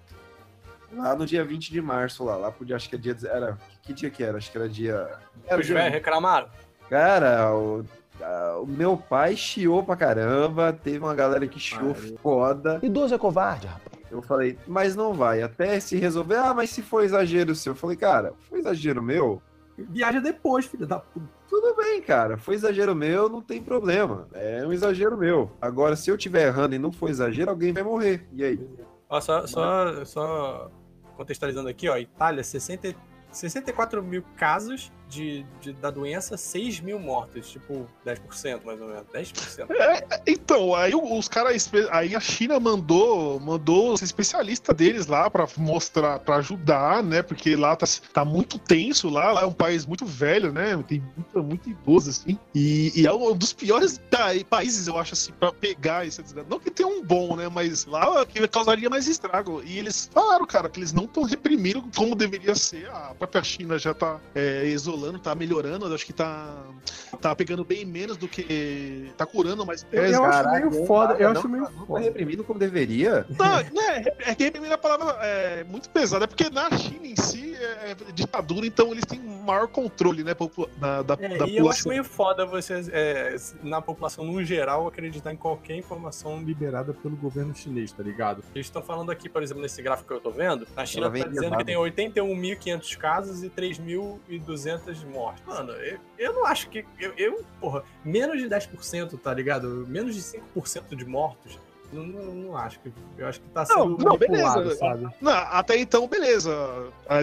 lá 0.93 1.15
no 1.15 1.27
dia 1.27 1.45
20 1.45 1.71
de 1.71 1.81
março, 1.81 2.25
lá, 2.25 2.37
lá 2.37 2.51
pro 2.51 2.65
dia, 2.65 2.77
acho 2.77 2.89
que 2.89 2.95
é 2.95 2.99
dia. 2.99 3.17
Era, 3.25 3.59
que 3.89 3.95
dia 3.95 4.11
que 4.11 4.23
era? 4.23 4.37
Acho 4.39 4.51
que 4.53 4.59
era 4.59 4.69
dia. 4.69 5.09
Era 5.47 5.61
Os 5.61 5.67
velhos 5.69 5.93
reclamaram? 5.93 6.49
Cara, 6.91 7.55
o, 7.55 7.85
a- 8.23 8.59
o 8.61 8.67
meu 8.67 8.97
pai 8.97 9.35
chiou 9.37 9.83
pra 9.83 9.97
caramba, 9.97 10.73
teve 10.73 10.99
uma 10.99 11.15
galera 11.15 11.47
que 11.47 11.59
chiou 11.59 11.95
foda. 12.23 12.79
Idoso 12.83 13.15
é 13.15 13.19
covarde, 13.19 13.67
rapaz. 13.67 13.99
Eu 14.11 14.23
falei, 14.23 14.59
mas 14.67 14.97
não 14.97 15.13
vai, 15.13 15.43
até 15.43 15.79
se 15.81 15.97
resolver. 15.99 16.37
Ah, 16.37 16.55
mas 16.55 16.71
se 16.71 16.81
for 16.83 17.03
exagero 17.05 17.55
seu? 17.55 17.73
Eu 17.73 17.77
falei, 17.77 17.97
cara, 17.97 18.33
foi 18.49 18.59
exagero 18.61 19.03
meu? 19.03 19.43
Viaja 19.77 20.21
depois, 20.21 20.65
filho 20.67 20.87
da 20.87 20.99
puta. 20.99 21.27
Tudo 21.49 21.75
bem, 21.77 22.01
cara, 22.03 22.37
foi 22.37 22.55
exagero 22.55 22.95
meu, 22.95 23.29
não 23.29 23.41
tem 23.41 23.63
problema. 23.63 24.27
É 24.35 24.67
um 24.67 24.73
exagero 24.73 25.17
meu. 25.17 25.51
Agora, 25.61 25.95
se 25.97 26.11
eu 26.11 26.17
tiver 26.19 26.47
errando 26.49 26.75
e 26.75 26.79
não 26.79 26.91
for 26.93 27.09
exagero, 27.09 27.51
alguém 27.51 27.73
vai 27.73 27.83
morrer. 27.83 28.27
E 28.35 28.45
aí? 28.45 28.61
Ó, 29.09 29.21
só, 29.21 29.47
só, 29.47 30.05
só 30.05 30.71
contextualizando 31.17 31.69
aqui, 31.69 31.89
ó, 31.89 31.97
Itália, 31.97 32.43
60, 32.45 32.95
64 33.33 34.03
mil 34.03 34.23
casos 34.37 34.93
de, 35.09 35.45
de- 35.61 35.73
da 35.73 35.91
doença, 35.91 36.37
6 36.37 36.81
mil 36.81 36.99
mortes, 36.99 37.49
tipo 37.51 37.87
10% 38.07 38.65
mais 38.65 38.81
ou 38.81 38.89
menos, 38.89 39.05
10%. 39.13 39.71
É, 39.71 40.21
então, 40.27 40.75
aí 40.75 40.93
os 40.95 41.29
caras. 41.29 41.69
Aí 41.91 42.15
a 42.15 42.21
China 42.21 42.59
mandou, 42.61 43.41
mandou 43.41 43.93
os 43.93 44.03
especialistas 44.03 44.75
deles 44.77 45.07
lá 45.07 45.31
pra 45.31 45.47
mostrar, 45.57 46.19
pra 46.21 46.37
ajudar, 46.37 47.03
né? 47.03 47.23
Porque 47.23 47.57
lá 47.57 47.75
tá, 47.77 47.87
tá 48.13 48.25
muito 48.25 48.59
tenso 48.59 49.09
lá, 49.09 49.33
lá 49.33 49.43
é 49.43 49.47
um 49.47 49.53
país 49.53 49.87
muito 49.87 50.05
velho, 50.05 50.53
né? 50.53 50.77
Tem 50.87 51.03
muito, 51.17 51.43
muito 51.43 51.71
idoso, 51.71 52.11
assim. 52.11 52.39
E, 52.55 52.93
e 53.01 53.07
é 53.07 53.13
um 53.13 53.35
dos 53.37 53.53
piores 53.53 53.99
pa- 54.11 54.29
países, 54.49 54.87
eu 54.89 54.99
acho, 54.99 55.15
assim, 55.15 55.33
pra 55.33 55.53
pegar 55.53 56.07
esse. 56.07 56.23
Não 56.49 56.59
que 56.61 56.71
tenha 56.71 56.89
um 56.89 57.03
bom, 57.03 57.37
né? 57.37 57.49
Mas 57.49 57.85
lá 57.87 58.21
é 58.21 58.27
que 58.27 58.47
causaria 58.49 58.91
mais 58.91 59.07
estrago. 59.09 59.63
E 59.65 59.79
eles 59.79 60.11
falaram, 60.13 60.47
cara, 60.47 60.69
que 60.69 60.79
eles 60.79 60.93
não 60.93 61.05
estão 61.05 61.23
reprimindo 61.23 61.83
como 61.97 62.15
deveria 62.15 62.55
ser. 62.55 62.89
A 62.91 63.15
própria 63.15 63.43
China 63.43 63.79
já 63.79 63.95
tá 63.95 64.21
é, 64.35 64.67
isolando, 64.99 65.19
tá 65.19 65.35
melhorando. 65.35 65.87
Eu 65.87 65.95
acho 65.95 66.05
que 66.05 66.13
tá, 66.13 66.65
tá 67.21 67.35
pegando 67.35 67.65
bem 67.65 67.85
menos 67.85 68.17
do 68.17 68.29
que. 68.29 69.11
tá 69.17 69.25
curando 69.25 69.65
mais. 69.65 69.87
Eu- 69.93 70.03
eu 70.05 70.25
acho 70.25 70.51
meio 70.51 70.87
foda, 70.87 71.15
eu 71.15 71.33
não, 71.33 71.39
acho 71.41 71.49
meio 71.49 71.65
não 71.71 71.87
tá 71.87 72.01
reprimido 72.01 72.45
como 72.45 72.59
deveria. 72.59 73.25
Não, 73.31 73.57
né, 73.73 74.05
é 74.19 74.35
que 74.35 74.45
reprimir 74.45 74.73
a 74.73 74.79
palavra 74.79 75.17
é 75.25 75.65
muito 75.65 75.89
pesada, 75.91 76.25
é 76.25 76.27
porque 76.27 76.51
na 76.51 76.71
China 76.77 77.07
em 77.07 77.17
si 77.17 77.55
é, 77.55 77.91
é 77.93 78.13
ditadura, 78.13 78.67
então 78.67 78.93
eles 78.93 79.05
têm 79.05 79.21
maior 79.21 79.69
controle, 79.69 80.23
né, 80.25 80.35
da, 80.79 81.03
da, 81.03 81.15
É, 81.21 81.39
da 81.39 81.47
e 81.47 81.57
eu 81.57 81.69
acho 81.69 81.83
população. 81.85 81.91
meio 81.91 82.05
foda 82.05 82.45
você, 82.47 82.85
é, 82.93 83.37
na 83.63 83.81
população 83.81 84.25
no 84.25 84.45
geral, 84.45 84.87
acreditar 84.87 85.33
em 85.33 85.37
qualquer 85.37 85.77
informação 85.77 86.43
liberada 86.43 86.93
pelo 86.93 87.17
governo 87.17 87.55
chinês, 87.55 87.93
tá 87.93 88.03
ligado? 88.03 88.43
Eles 88.55 88.67
estão 88.67 88.83
falando 88.83 89.11
aqui, 89.11 89.29
por 89.29 89.43
exemplo, 89.43 89.63
nesse 89.63 89.81
gráfico 89.83 90.09
que 90.09 90.15
eu 90.15 90.21
tô 90.21 90.31
vendo, 90.31 90.67
a 90.77 90.85
China 90.85 91.11
tá 91.11 91.27
dizendo 91.29 91.57
que 91.57 91.65
tem 91.65 91.77
81.500 91.77 92.97
casos 92.97 93.43
e 93.43 93.49
3.200 93.51 94.88
mortes. 95.05 95.45
Mano, 95.47 95.73
eu, 95.73 95.99
eu 96.19 96.33
não 96.33 96.47
acho 96.47 96.69
que. 96.71 96.85
Eu, 96.99 97.13
eu, 97.17 97.45
porra, 97.61 97.85
menos 98.05 98.39
de 98.41 98.49
10%, 98.49 99.19
tá 99.21 99.33
ligado? 99.33 99.87
Menos 99.89 100.15
de 100.15 100.23
5% 100.23 100.97
de 100.97 101.05
mortos. 101.05 101.59
Não, 101.93 102.03
não, 102.05 102.35
não 102.35 102.57
acho 102.57 102.79
que. 102.81 102.93
Eu 103.17 103.27
acho 103.27 103.41
que 103.41 103.49
tá 103.49 103.65
Não, 103.71 103.77
sendo 103.85 104.05
não, 104.05 104.13
manipulado, 104.13 104.61
beleza. 104.61 104.79
sabe? 104.79 105.07
Não, 105.21 105.33
até 105.33 105.79
então, 105.79 106.07
beleza. 106.07 106.55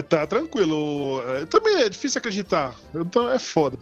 Tá 0.08 0.26
tranquilo. 0.26 1.22
É, 1.36 1.46
Também 1.46 1.82
é 1.82 1.88
difícil 1.88 2.18
acreditar. 2.18 2.74
Então 2.94 3.30
é 3.30 3.38
foda. 3.38 3.78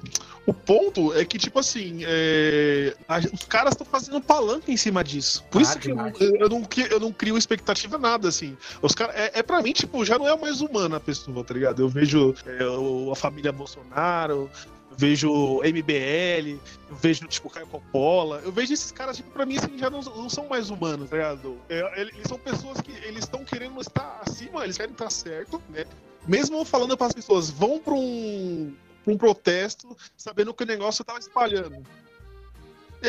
O 0.47 0.53
ponto 0.53 1.15
é 1.15 1.25
que, 1.25 1.39
tipo 1.39 1.59
assim, 1.59 2.01
é, 2.05 2.95
os 3.33 3.45
caras 3.45 3.73
estão 3.73 3.87
fazendo 3.87 4.21
palanque 4.21 4.71
em 4.71 4.77
cima 4.77 5.03
disso. 5.03 5.43
Por 5.51 5.61
Ah, 5.61 5.63
isso 5.63 5.79
que 5.79 5.91
eu, 5.91 5.97
não- 5.97 6.09
eu 6.21 6.49
não, 6.51 6.69
eu 6.91 7.01
não 7.01 7.13
crio 7.13 7.39
expectativa 7.39 7.97
nada, 7.97 8.29
assim. 8.29 8.55
Os 8.83 8.95
caras, 8.95 9.17
é, 9.17 9.39
é 9.39 9.43
pra 9.43 9.63
mim, 9.63 9.73
tipo, 9.73 10.05
já 10.05 10.19
não 10.19 10.29
é 10.29 10.37
mais 10.37 10.61
humana 10.61 10.99
a 10.99 11.01
pessoa, 11.01 11.43
tá 11.43 11.55
ligado? 11.55 11.81
Eu 11.81 11.89
vejo 11.89 12.35
é, 12.45 12.63
o- 12.67 13.11
a 13.11 13.17
família 13.17 13.53
Bolsonaro, 13.53 14.51
vejo 14.97 15.61
MBL, 15.63 16.59
eu 16.89 16.97
vejo, 16.97 17.27
tipo, 17.27 17.51
Caio 17.51 17.67
Coppola. 17.67 18.41
Eu 18.45 18.53
vejo 18.53 18.73
esses 18.73 18.93
caras, 18.93 19.17
tipo, 19.17 19.31
pra 19.31 19.47
mim, 19.47 19.59
assim, 19.59 19.79
já 19.79 19.91
não, 19.91 20.01
não 20.01 20.29
são 20.29 20.49
mais 20.49 20.71
humanos, 20.71 21.11
tá 21.11 21.17
ligado? 21.17 21.59
É, 21.69 22.01
eles 22.01 22.27
são 22.27 22.39
pessoas 22.39 22.81
que 22.81 22.91
eles 22.91 23.25
estão 23.25 23.45
querendo 23.45 23.81
estar 23.81 24.21
acima, 24.27 24.65
eles 24.65 24.77
querem 24.77 24.93
estar 24.93 25.11
certo, 25.11 25.63
né? 25.69 25.85
Mesmo 26.27 26.65
falando 26.65 26.97
para 26.97 27.09
as 27.09 27.13
pessoas, 27.13 27.51
vão 27.51 27.79
pra 27.79 27.95
um, 27.95 28.75
pra 29.05 29.13
um 29.13 29.19
protesto 29.19 29.97
sabendo 30.17 30.55
que 30.55 30.63
o 30.63 30.67
negócio 30.67 31.05
tava 31.05 31.19
espalhando. 31.19 31.83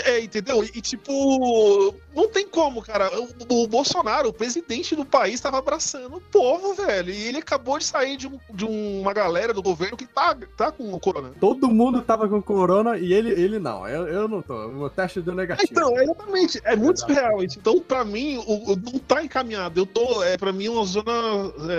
É, 0.03 0.19
entendeu? 0.19 0.63
E, 0.63 0.81
tipo, 0.81 1.95
não 2.15 2.27
tem 2.29 2.47
como, 2.47 2.81
cara. 2.81 3.09
O, 3.19 3.63
o 3.63 3.67
Bolsonaro, 3.67 4.29
o 4.29 4.33
presidente 4.33 4.95
do 4.95 5.05
país, 5.05 5.39
tava 5.39 5.57
abraçando 5.59 6.17
o 6.17 6.21
povo, 6.21 6.73
velho. 6.73 7.11
E 7.13 7.27
ele 7.27 7.37
acabou 7.37 7.77
de 7.77 7.85
sair 7.85 8.17
de, 8.17 8.27
um- 8.27 8.39
de 8.53 8.65
uma 8.65 9.13
galera 9.13 9.53
do 9.53 9.61
governo 9.61 9.97
que 9.97 10.05
tá, 10.05 10.35
tá 10.57 10.71
com 10.71 10.93
o 10.93 10.99
corona. 10.99 11.31
Todo 11.39 11.67
mundo 11.67 12.01
tava 12.01 12.27
com 12.27 12.41
corona 12.41 12.97
e 12.97 13.13
ele, 13.13 13.29
ele 13.31 13.59
não. 13.59 13.87
Eu, 13.87 14.07
eu 14.07 14.27
não 14.27 14.41
tô. 14.41 14.53
O 14.67 14.89
teste 14.89 15.21
deu 15.21 15.33
negativo. 15.35 15.67
Então, 15.71 15.97
é 15.97 16.03
exatamente. 16.03 16.61
É 16.63 16.75
muito 16.75 16.99
surreal. 17.01 17.43
Então, 17.43 17.79
pra 17.79 18.03
mim, 18.03 18.37
o, 18.45 18.71
o- 18.71 18.75
não 18.75 18.99
tá 18.99 19.23
encaminhado. 19.23 19.79
Eu 19.79 19.85
tô, 19.85 20.23
é, 20.23 20.37
pra 20.37 20.51
mim, 20.51 20.67
uma 20.69 20.85
zona. 20.85 21.11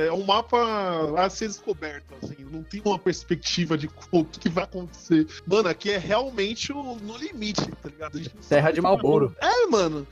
É 0.07 0.13
um 0.13 0.25
mapa 0.25 0.57
a 1.17 1.29
ser 1.31 1.49
descoberto. 1.49 2.05
Assim. 2.23 2.37
Não 2.51 2.63
tem 2.63 2.81
uma 2.85 2.99
perspectiva 2.99 3.77
de 3.77 3.89
o 4.13 4.25
que, 4.25 4.41
que 4.41 4.49
vai 4.49 4.65
acontecer. 4.65 5.27
Mano, 5.47 5.69
aqui 5.69 5.91
é 5.91 5.99
realmente 5.99 6.73
o, 6.73 6.97
no 6.97 7.17
limite, 7.17 7.61
tá 7.83 7.89
ligado? 7.89 8.06
A 8.13 8.17
gente 8.17 8.35
não 8.35 8.43
Terra 8.43 8.63
sabe 8.63 8.75
de 8.75 8.81
o 8.81 8.83
que 8.83 8.89
vai 8.89 8.93
Marlboro. 8.93 9.37
É, 9.41 9.67
mano. 9.67 10.07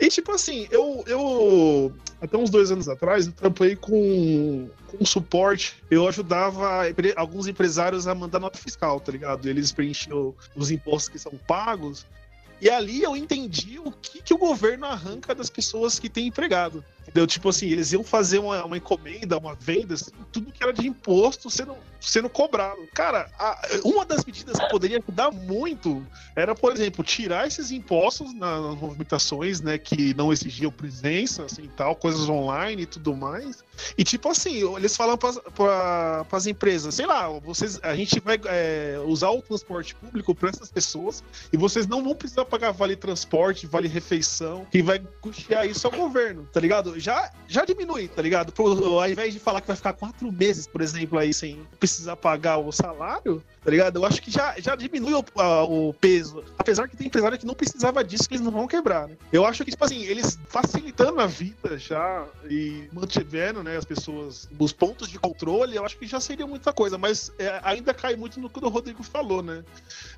E 0.00 0.08
tipo 0.08 0.32
assim, 0.32 0.66
eu, 0.70 1.04
eu 1.06 1.92
até 2.20 2.36
uns 2.36 2.50
dois 2.50 2.70
anos 2.70 2.88
atrás, 2.88 3.26
eu 3.26 3.32
trampei 3.32 3.76
com, 3.76 4.68
com 4.86 5.04
suporte. 5.04 5.76
Eu 5.90 6.08
ajudava 6.08 6.84
alguns 7.16 7.46
empresários 7.46 8.06
a 8.06 8.14
mandar 8.14 8.40
nota 8.40 8.58
fiscal, 8.58 9.00
tá 9.00 9.12
ligado? 9.12 9.48
Eles 9.48 9.72
preenchiam 9.72 10.34
os 10.56 10.70
impostos 10.70 11.08
que 11.08 11.18
são 11.18 11.32
pagos. 11.46 12.06
E 12.60 12.68
ali 12.68 13.02
eu 13.02 13.16
entendi 13.16 13.78
o 13.78 13.90
que, 13.90 14.22
que 14.22 14.34
o 14.34 14.38
governo 14.38 14.84
arranca 14.84 15.34
das 15.34 15.48
pessoas 15.48 15.98
que 15.98 16.10
têm 16.10 16.26
empregado. 16.26 16.84
Entendeu? 17.10 17.26
Tipo 17.26 17.48
assim, 17.48 17.66
eles 17.68 17.92
iam 17.92 18.04
fazer 18.04 18.38
uma, 18.38 18.64
uma 18.64 18.76
encomenda, 18.76 19.36
uma 19.36 19.54
venda, 19.54 19.94
assim, 19.94 20.12
tudo 20.30 20.52
que 20.52 20.62
era 20.62 20.72
de 20.72 20.86
imposto 20.86 21.50
sendo, 21.50 21.74
sendo 22.00 22.28
cobrado. 22.28 22.86
Cara, 22.94 23.28
a- 23.36 23.60
uma 23.84 24.04
das 24.04 24.24
medidas 24.24 24.58
que 24.60 24.68
poderia 24.70 24.98
ajudar 24.98 25.32
muito 25.32 26.06
era, 26.36 26.54
por 26.54 26.72
exemplo, 26.72 27.02
tirar 27.04 27.48
esses 27.48 27.72
impostos 27.72 28.32
na- 28.32 28.60
nas 28.60 28.76
movimentações, 28.76 29.60
né, 29.60 29.76
que 29.76 30.14
não 30.14 30.32
exigiam 30.32 30.70
presença, 30.70 31.44
assim, 31.44 31.68
tal, 31.76 31.96
coisas 31.96 32.28
online 32.28 32.82
e 32.82 32.86
tudo 32.86 33.16
mais. 33.16 33.64
E 33.98 34.04
tipo 34.04 34.28
assim, 34.28 34.62
eles 34.76 34.94
falam 34.96 35.18
para 35.18 36.26
as 36.30 36.46
empresas, 36.46 36.94
sei 36.94 37.06
lá, 37.06 37.28
vocês, 37.40 37.80
a 37.82 37.94
gente 37.96 38.20
vai 38.20 38.38
é, 38.44 39.00
usar 39.06 39.30
o 39.30 39.42
transporte 39.42 39.94
público 39.94 40.34
para 40.34 40.50
essas 40.50 40.70
pessoas 40.70 41.24
e 41.52 41.56
vocês 41.56 41.86
não 41.86 42.04
vão 42.04 42.14
precisar 42.14 42.44
pagar 42.44 42.70
vale 42.72 42.94
transporte, 42.94 43.66
vale 43.66 43.88
refeição, 43.88 44.66
quem 44.70 44.82
vai 44.82 45.00
custear 45.20 45.66
isso 45.66 45.86
é 45.86 45.90
o 45.90 45.96
governo, 45.96 46.46
tá 46.52 46.60
ligado? 46.60 46.99
Já, 47.00 47.30
já 47.48 47.64
diminui, 47.64 48.08
tá 48.08 48.22
ligado? 48.22 48.52
Pro, 48.52 48.98
ao 49.00 49.08
invés 49.10 49.32
de 49.34 49.40
falar 49.40 49.60
que 49.60 49.66
vai 49.66 49.76
ficar 49.76 49.92
quatro 49.94 50.30
meses, 50.30 50.66
por 50.66 50.80
exemplo, 50.80 51.18
aí 51.18 51.32
sem 51.34 51.60
precisar 51.78 52.16
pagar 52.16 52.58
o 52.58 52.70
salário, 52.70 53.42
tá 53.64 53.70
ligado? 53.70 53.96
Eu 53.96 54.04
acho 54.04 54.20
que 54.22 54.30
já, 54.30 54.54
já 54.58 54.76
diminui 54.76 55.14
o, 55.14 55.24
a- 55.40 55.64
o 55.64 55.92
peso. 55.94 56.44
Apesar 56.58 56.88
que 56.88 56.96
tem 56.96 57.06
empresário 57.06 57.38
que 57.38 57.46
não 57.46 57.54
precisava 57.54 58.04
disso, 58.04 58.28
que 58.28 58.34
eles 58.34 58.44
não 58.44 58.52
vão 58.52 58.66
quebrar, 58.68 59.08
né? 59.08 59.16
Eu 59.32 59.44
acho 59.44 59.64
que, 59.64 59.70
tipo 59.70 59.84
assim, 59.84 60.02
eles 60.04 60.38
facilitando 60.48 61.20
a 61.20 61.26
vida 61.26 61.78
já 61.78 62.26
e 62.48 62.88
mantivendo, 62.92 63.62
né, 63.62 63.76
as 63.76 63.84
pessoas 63.84 64.48
os 64.58 64.72
pontos 64.72 65.08
de 65.08 65.18
controle, 65.18 65.76
eu 65.76 65.84
acho 65.84 65.96
que 65.96 66.06
já 66.06 66.20
seria 66.20 66.46
muita 66.46 66.72
coisa, 66.72 66.98
mas 66.98 67.32
é, 67.38 67.60
ainda 67.62 67.94
cai 67.94 68.14
muito 68.16 68.38
no 68.38 68.48
que 68.50 68.62
o 68.64 68.68
Rodrigo 68.68 69.02
falou, 69.02 69.42
né? 69.42 69.64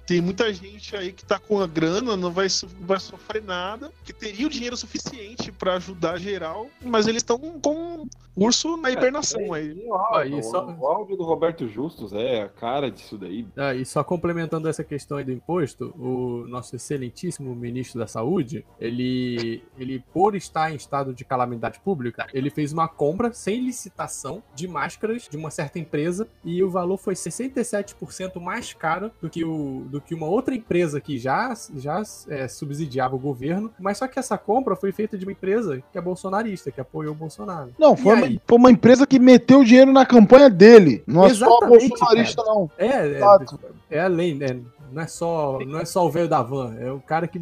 Tem 0.07 0.21
muita 0.21 0.53
gente 0.53 0.97
aí 0.97 1.13
que 1.13 1.25
tá 1.25 1.39
com 1.39 1.61
a 1.61 1.67
grana, 1.67 2.17
não 2.17 2.33
vai, 2.33 2.49
vai 2.81 2.99
sofrer 2.99 3.43
nada, 3.43 3.93
que 4.05 4.13
teria 4.13 4.47
o 4.47 4.51
dinheiro 4.51 4.77
suficiente 4.77 5.53
pra 5.53 5.75
ajudar 5.75 6.19
geral, 6.19 6.69
mas 6.85 7.07
eles 7.07 7.21
estão 7.23 7.39
com 7.39 8.07
um 8.35 8.45
urso 8.47 8.77
na 8.79 8.91
hibernação 8.91 9.53
aí. 9.53 9.85
Ó, 9.91 10.23
e 10.23 10.43
só- 10.43 10.65
O 10.67 10.87
áudio 10.87 11.17
do 11.17 11.23
Roberto 11.25 11.69
Justus 11.69 12.13
é 12.13 12.43
a 12.43 12.49
cara 12.49 12.91
disso 12.91 13.19
daí. 13.19 13.47
Ah, 13.57 13.75
e 13.75 13.85
só 13.85 14.03
complementando 14.03 14.69
essa 14.69 14.83
questão 14.83 15.19
aí 15.19 15.25
do 15.25 15.33
imposto, 15.33 15.95
o 15.99 16.47
nosso 16.49 16.75
excelentíssimo 16.75 17.55
ministro 17.55 17.99
da 18.01 18.07
Saúde, 18.07 18.65
ele, 18.81 19.63
ele 19.79 20.03
por 20.13 20.35
estar 20.35 20.73
em 20.73 20.77
estado 20.77 21.13
de 21.15 21.25
calamidade 21.25 21.79
pública, 21.81 22.27
ele 22.33 22.49
fez 22.51 22.73
uma 22.73 22.89
compra 22.89 23.33
sem 23.33 23.61
licitação 23.65 24.43
de 24.55 24.67
máscaras 24.67 25.29
de 25.31 25.37
uma 25.37 25.51
certa 25.51 25.79
empresa 25.79 26.27
e 26.45 26.63
o 26.63 26.71
valor 26.71 26.97
foi 26.97 27.15
67% 27.15 28.41
mais 28.41 28.73
caro 28.73 29.11
do 29.21 29.29
que, 29.29 29.45
o, 29.45 29.85
do 29.91 30.01
que 30.01 30.15
uma 30.15 30.27
outra 30.27 30.55
empresa 30.55 31.01
que 31.01 31.19
já, 31.19 31.53
já 31.77 32.03
é, 32.29 32.49
subsidiava 32.49 33.15
o 33.15 33.19
governo, 33.19 33.71
mas 33.79 33.99
só 33.99 34.07
que 34.09 34.19
essa 34.19 34.39
compra 34.39 34.75
foi 34.77 34.93
feita 34.93 35.17
de 35.19 35.25
uma 35.25 35.33
empresa 35.33 35.83
que 35.93 35.99
é 35.99 36.01
bolsonarista, 36.01 36.52
que 36.73 36.81
apoiou 36.81 37.13
o 37.13 37.17
Bolsonaro. 37.17 37.71
Não, 37.79 37.97
foi 37.97 38.15
uma, 38.15 38.41
foi 38.47 38.59
uma 38.59 38.71
empresa 38.71 39.07
que 39.07 39.19
meteu 39.19 39.61
o 39.61 39.65
dinheiro 39.65 39.93
na 39.93 40.05
campanha 40.05 40.51
dele. 40.51 41.03
Não 41.07 41.25
é 41.25 41.35
só 41.35 41.47
Exatamente, 41.47 41.89
bolsonarista, 41.89 42.43
cara. 42.43 42.55
não. 42.55 42.71
É, 42.79 42.87
é, 42.87 43.99
é 43.99 44.01
além, 44.01 44.35
né? 44.35 44.61
Não 44.93 45.03
é 45.03 45.07
só, 45.07 45.59
não 45.67 45.79
é 45.79 45.85
só 45.85 46.07
o 46.07 46.11
velho 46.11 46.29
da 46.29 46.43
van, 46.43 46.75
é 46.79 46.93
o 46.93 47.01
cara 47.01 47.27
que 47.27 47.41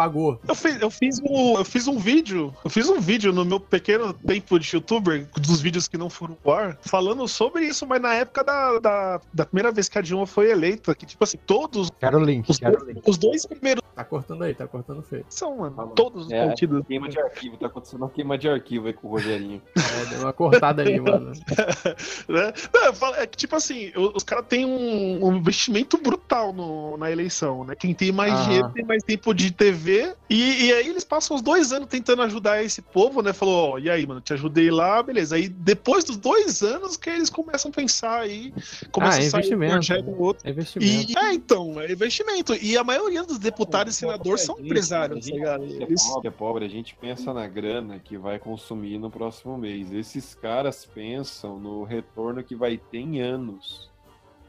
pagou. 0.00 0.40
Eu 0.48 0.54
fiz, 0.54 0.80
eu, 0.80 0.90
fiz 0.90 1.20
um, 1.22 1.58
eu 1.58 1.64
fiz 1.64 1.86
um 1.86 1.98
vídeo, 1.98 2.54
eu 2.64 2.70
fiz 2.70 2.88
um 2.88 2.98
vídeo 2.98 3.34
no 3.34 3.44
meu 3.44 3.60
pequeno 3.60 4.14
tempo 4.14 4.58
de 4.58 4.74
youtuber, 4.74 5.28
dos 5.36 5.60
vídeos 5.60 5.86
que 5.86 5.98
não 5.98 6.08
foram 6.08 6.34
pro 6.42 6.52
ar, 6.52 6.78
falando 6.80 7.28
sobre 7.28 7.66
isso, 7.66 7.86
mas 7.86 8.00
na 8.00 8.14
época 8.14 8.42
da, 8.42 8.78
da, 8.78 9.20
da 9.34 9.44
primeira 9.44 9.70
vez 9.70 9.90
que 9.90 9.98
a 9.98 10.00
Dilma 10.00 10.26
foi 10.26 10.50
eleita, 10.50 10.94
que 10.94 11.04
tipo 11.04 11.22
assim, 11.22 11.36
todos 11.44 11.90
Quero 12.00 12.18
o 12.18 12.24
link, 12.24 12.48
os, 12.48 12.56
quero 12.58 12.78
dois, 12.78 12.88
link. 12.94 13.02
os 13.06 13.18
dois 13.18 13.44
primeiros 13.44 13.80
Tá 13.94 14.04
cortando 14.04 14.44
aí, 14.44 14.54
tá 14.54 14.66
cortando 14.66 15.02
feio. 15.02 15.26
são, 15.28 15.58
mano, 15.58 15.92
todos 15.94 16.26
os 16.26 16.32
É, 16.32 16.46
partidos. 16.46 16.86
queima 16.86 17.08
de 17.08 17.18
arquivo, 17.20 17.58
tá 17.58 17.66
acontecendo 17.66 18.00
uma 18.00 18.08
queima 18.08 18.38
de 18.38 18.48
arquivo 18.48 18.86
aí 18.86 18.94
com 18.94 19.08
o 19.08 19.10
Rogerinho. 19.10 19.60
É, 19.90 20.06
deu 20.06 20.20
uma 20.20 20.32
cortada 20.32 20.82
aí, 20.82 20.98
mano. 21.00 21.32
né? 22.28 22.52
Não, 22.72 22.84
eu 22.86 22.94
falo- 22.94 23.16
é 23.16 23.26
que, 23.26 23.36
tipo 23.36 23.56
assim, 23.56 23.90
os 24.14 24.22
caras 24.22 24.46
têm 24.48 24.64
um, 24.64 25.26
um 25.26 25.36
investimento 25.36 25.98
brutal 25.98 26.52
no- 26.52 26.96
na 26.96 27.10
eleição, 27.10 27.64
né? 27.64 27.74
Quem 27.74 27.92
tem 27.92 28.12
mais 28.12 28.32
Aham. 28.32 28.42
dinheiro 28.44 28.70
tem 28.72 28.84
mais 28.84 29.02
tempo 29.02 29.34
de 29.34 29.50
TV. 29.50 29.89
E, 30.28 30.66
e 30.66 30.72
aí 30.72 30.88
eles 30.88 31.04
passam 31.04 31.34
os 31.36 31.42
dois 31.42 31.72
anos 31.72 31.88
tentando 31.88 32.22
ajudar 32.22 32.62
esse 32.62 32.80
povo, 32.80 33.20
né? 33.22 33.32
Falou, 33.32 33.72
ó, 33.74 33.78
e 33.78 33.90
aí, 33.90 34.06
mano, 34.06 34.20
te 34.20 34.32
ajudei 34.32 34.70
lá, 34.70 35.02
beleza. 35.02 35.36
Aí 35.36 35.48
depois 35.48 36.04
dos 36.04 36.16
dois 36.16 36.62
anos 36.62 36.96
que 36.96 37.10
eles 37.10 37.28
começam 37.30 37.70
a 37.70 37.74
pensar 37.74 38.20
aí, 38.20 38.52
começa 38.92 39.18
Ah, 39.18 39.22
é 39.22 39.26
a 39.26 39.30
sair 39.30 39.40
um 39.40 39.44
investimento. 39.56 39.72
projeto 39.72 40.08
ou 40.08 40.20
outro. 40.20 40.46
É 40.48 40.50
investimento. 40.50 41.12
E, 41.12 41.18
é, 41.18 41.32
então, 41.34 41.80
é 41.80 41.90
investimento. 41.92 42.54
E 42.54 42.76
a 42.76 42.84
maioria 42.84 43.22
dos 43.24 43.38
deputados 43.38 43.94
e 43.94 43.98
senadores 43.98 44.42
são 44.42 44.58
empresários, 44.60 45.26
tá 45.26 45.34
ligado? 45.34 45.66
Que 45.66 45.82
é 45.82 45.86
pobre, 45.86 46.28
é 46.28 46.30
pobre, 46.30 46.64
a 46.64 46.68
gente 46.68 46.94
pensa 46.94 47.34
na 47.34 47.46
grana 47.48 47.98
que 47.98 48.16
vai 48.16 48.38
consumir 48.38 48.98
no 48.98 49.10
próximo 49.10 49.56
mês. 49.58 49.92
Esses 49.92 50.34
caras 50.34 50.84
pensam 50.84 51.58
no 51.58 51.82
retorno 51.84 52.42
que 52.42 52.54
vai 52.54 52.76
ter 52.78 52.98
em 52.98 53.20
anos. 53.20 53.88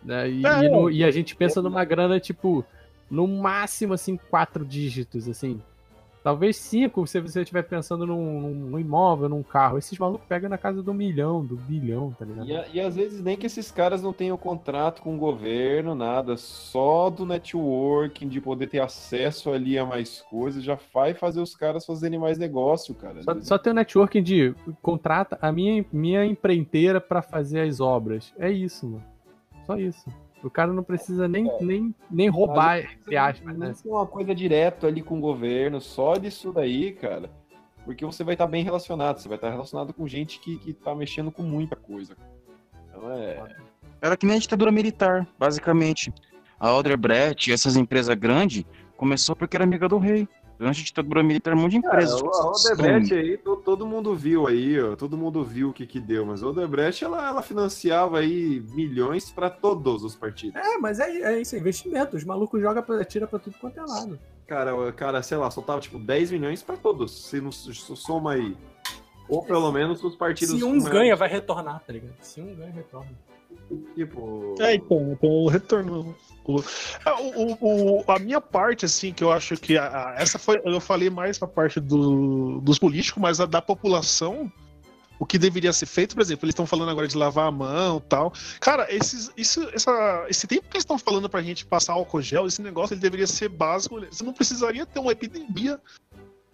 né? 0.03 0.27
E, 0.31 0.43
É. 0.45 0.63
e 0.65 0.69
no- 0.69 0.89
e 0.89 1.03
a 1.03 1.11
gente 1.11 1.35
pensa 1.35 1.61
numa 1.61 1.85
grana, 1.85 2.19
tipo, 2.19 2.65
no 3.11 3.27
máximo, 3.27 3.93
assim, 3.93 4.17
quatro 4.29 4.65
dígitos, 4.65 5.27
assim. 5.27 5.61
Talvez 6.23 6.55
cinco, 6.55 7.05
se 7.07 7.19
você 7.19 7.41
estiver 7.41 7.63
pensando 7.63 8.05
num, 8.05 8.53
num 8.53 8.79
imóvel, 8.79 9.27
num 9.27 9.41
carro. 9.41 9.79
Esses 9.79 9.97
malucos 9.97 10.27
pegam 10.27 10.47
na 10.47 10.57
casa 10.57 10.83
do 10.83 10.93
milhão, 10.93 11.43
do 11.43 11.55
bilhão, 11.55 12.15
tá 12.17 12.23
ligado? 12.23 12.47
E, 12.47 12.77
e 12.77 12.79
às 12.79 12.95
vezes 12.95 13.23
nem 13.23 13.35
que 13.35 13.47
esses 13.47 13.71
caras 13.71 14.03
não 14.03 14.13
tenham 14.13 14.37
contrato 14.37 15.01
com 15.01 15.15
o 15.15 15.17
governo, 15.17 15.95
nada, 15.95 16.37
só 16.37 17.09
do 17.09 17.25
networking, 17.25 18.27
de 18.27 18.39
poder 18.39 18.67
ter 18.67 18.79
acesso 18.79 19.51
ali 19.51 19.79
a 19.79 19.85
mais 19.85 20.21
coisas, 20.21 20.63
já 20.63 20.77
vai 20.93 21.15
fazer 21.15 21.41
os 21.41 21.55
caras 21.55 21.87
fazerem 21.87 22.19
mais 22.19 22.37
negócio, 22.37 22.93
cara. 22.93 23.23
Só, 23.23 23.41
só 23.41 23.57
tem 23.57 23.71
o 23.73 23.75
networking 23.75 24.21
de 24.21 24.53
contrata 24.79 25.39
a 25.41 25.51
minha, 25.51 25.83
minha 25.91 26.23
empreiteira 26.23 27.01
pra 27.01 27.23
fazer 27.23 27.61
as 27.61 27.79
obras. 27.79 28.31
É 28.37 28.51
isso, 28.51 28.87
mano. 28.87 29.03
Só 29.65 29.75
isso. 29.75 30.07
O 30.43 30.49
cara 30.49 30.73
não 30.73 30.83
precisa 30.83 31.27
nem, 31.27 31.49
nem, 31.61 31.95
nem 32.09 32.29
roubar, 32.29 32.79
entre 32.79 33.15
aspas, 33.15 33.57
né? 33.57 33.67
Não 33.67 33.73
tem 33.73 33.91
uma 33.91 34.07
coisa 34.07 34.33
direto 34.33 34.87
ali 34.87 35.01
com 35.01 35.17
o 35.17 35.21
governo, 35.21 35.79
só 35.79 36.15
disso 36.15 36.51
daí, 36.51 36.91
cara. 36.93 37.29
Porque 37.85 38.05
você 38.05 38.23
vai 38.23 38.33
estar 38.33 38.47
bem 38.47 38.63
relacionado, 38.63 39.19
você 39.19 39.27
vai 39.27 39.37
estar 39.37 39.49
relacionado 39.49 39.93
com 39.93 40.07
gente 40.07 40.39
que, 40.39 40.57
que 40.57 40.73
tá 40.73 40.95
mexendo 40.95 41.31
com 41.31 41.43
muita 41.43 41.75
coisa. 41.75 42.15
Então 42.87 43.11
é. 43.11 43.43
Era 44.01 44.17
que 44.17 44.25
nem 44.25 44.37
a 44.37 44.39
ditadura 44.39 44.71
militar, 44.71 45.27
basicamente. 45.37 46.11
A 46.59 46.73
Odebrecht 46.73 47.49
e 47.49 47.53
essas 47.53 47.75
empresas 47.75 48.15
grandes 48.15 48.63
começou 48.97 49.35
porque 49.35 49.57
era 49.57 49.63
amiga 49.63 49.87
do 49.87 49.97
rei. 49.97 50.27
Durante 50.61 50.81
a 50.81 50.83
ditadura 50.83 51.23
militar, 51.23 51.55
um 51.55 51.57
monte 51.61 51.71
de 51.71 51.77
empresas. 51.77 52.21
Cara, 52.21 52.33
a 52.35 52.51
Odebrecht 52.51 53.13
aí, 53.15 53.35
to- 53.35 53.55
todo 53.65 53.83
mundo 53.83 54.15
viu 54.15 54.45
aí, 54.45 54.79
ó, 54.79 54.95
todo 54.95 55.17
mundo 55.17 55.43
viu 55.43 55.69
o 55.69 55.73
que 55.73 55.87
que 55.87 55.99
deu, 55.99 56.23
mas 56.23 56.43
a 56.43 56.47
Odebrecht, 56.49 57.03
ela, 57.03 57.27
ela 57.29 57.41
financiava 57.41 58.19
aí 58.19 58.63
milhões 58.69 59.31
para 59.31 59.49
todos 59.49 60.03
os 60.03 60.15
partidos. 60.15 60.55
É, 60.55 60.77
mas 60.77 60.99
é, 60.99 61.09
é 61.09 61.41
isso, 61.41 61.55
é 61.55 61.57
investimento. 61.57 62.15
Os 62.15 62.23
malucos 62.23 62.61
jogam, 62.61 62.83
pra, 62.83 63.03
tira 63.03 63.25
pra 63.25 63.39
tudo 63.39 63.55
quanto 63.59 63.79
é 63.79 63.81
lado. 63.83 64.19
Cara, 64.45 64.91
cara, 64.91 65.23
sei 65.23 65.37
lá, 65.37 65.49
soltava 65.49 65.79
tipo 65.81 65.97
10 65.97 66.29
milhões 66.29 66.61
para 66.61 66.77
todos, 66.77 67.11
se 67.25 67.41
não 67.41 67.51
se 67.51 67.73
soma 67.73 68.33
aí. 68.33 68.55
Ou 69.27 69.41
pelo 69.43 69.71
menos 69.71 70.03
os 70.03 70.15
partidos... 70.15 70.59
Se 70.59 70.63
um 70.63 70.77
ganha, 70.79 71.15
vai 71.15 71.27
retornar, 71.27 71.81
tá 71.87 71.91
ligado? 71.91 72.13
Se 72.21 72.39
um 72.39 72.53
ganha, 72.53 72.71
retorna. 72.71 73.09
Tipo... 73.95 74.53
É, 74.59 74.75
então, 74.75 75.13
então 75.13 75.27
o 75.29 75.47
retorno. 75.49 76.15
O, 76.43 76.59
é, 77.05 77.11
o- 77.13 77.57
o- 77.61 78.01
o- 78.01 78.11
a 78.11 78.17
minha 78.19 78.41
parte, 78.41 78.85
assim, 78.85 79.13
que 79.13 79.23
eu 79.23 79.31
acho 79.31 79.55
que. 79.57 79.77
a- 79.77 80.09
a- 80.09 80.15
essa 80.17 80.39
foi. 80.39 80.59
Eu 80.65 80.79
falei 80.81 81.09
mais 81.09 81.37
pra 81.37 81.47
parte 81.47 81.79
do, 81.79 82.59
dos 82.61 82.79
políticos, 82.79 83.21
mas 83.21 83.39
a 83.39 83.45
da 83.45 83.61
população. 83.61 84.51
o 85.19 85.25
que 85.25 85.37
deveria 85.37 85.71
ser 85.71 85.85
feito, 85.85 86.15
por 86.15 86.21
exemplo, 86.23 86.45
eles 86.47 86.53
estão 86.53 86.65
falando 86.65 86.89
agora 86.89 87.07
de 87.07 87.15
lavar 87.15 87.45
a 87.47 87.51
mão 87.51 87.97
e 87.99 88.09
tal. 88.09 88.33
Cara, 88.59 88.87
esses, 88.91 89.29
isso, 89.37 89.69
essa, 89.71 90.25
esse 90.27 90.47
tempo 90.47 90.63
que 90.63 90.77
eles 90.77 90.81
estão 90.81 90.97
falando 90.97 91.29
pra 91.29 91.43
gente 91.43 91.63
passar 91.63 91.93
álcool 91.93 92.23
gel, 92.23 92.47
esse 92.47 92.59
negócio 92.59 92.95
ele 92.95 93.01
deveria 93.01 93.27
ser 93.27 93.47
básico. 93.47 93.99
Você 93.99 94.23
não 94.23 94.33
precisaria 94.33 94.83
ter 94.83 94.97
uma 94.99 95.11
epidemia 95.11 95.79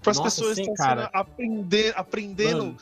para 0.04 0.12
as 0.12 0.20
pessoas 0.20 0.58
sim, 0.58 0.74
cara. 0.74 1.10
aprender, 1.14 1.94
aprendendo 1.96 2.66
Mano. 2.66 2.78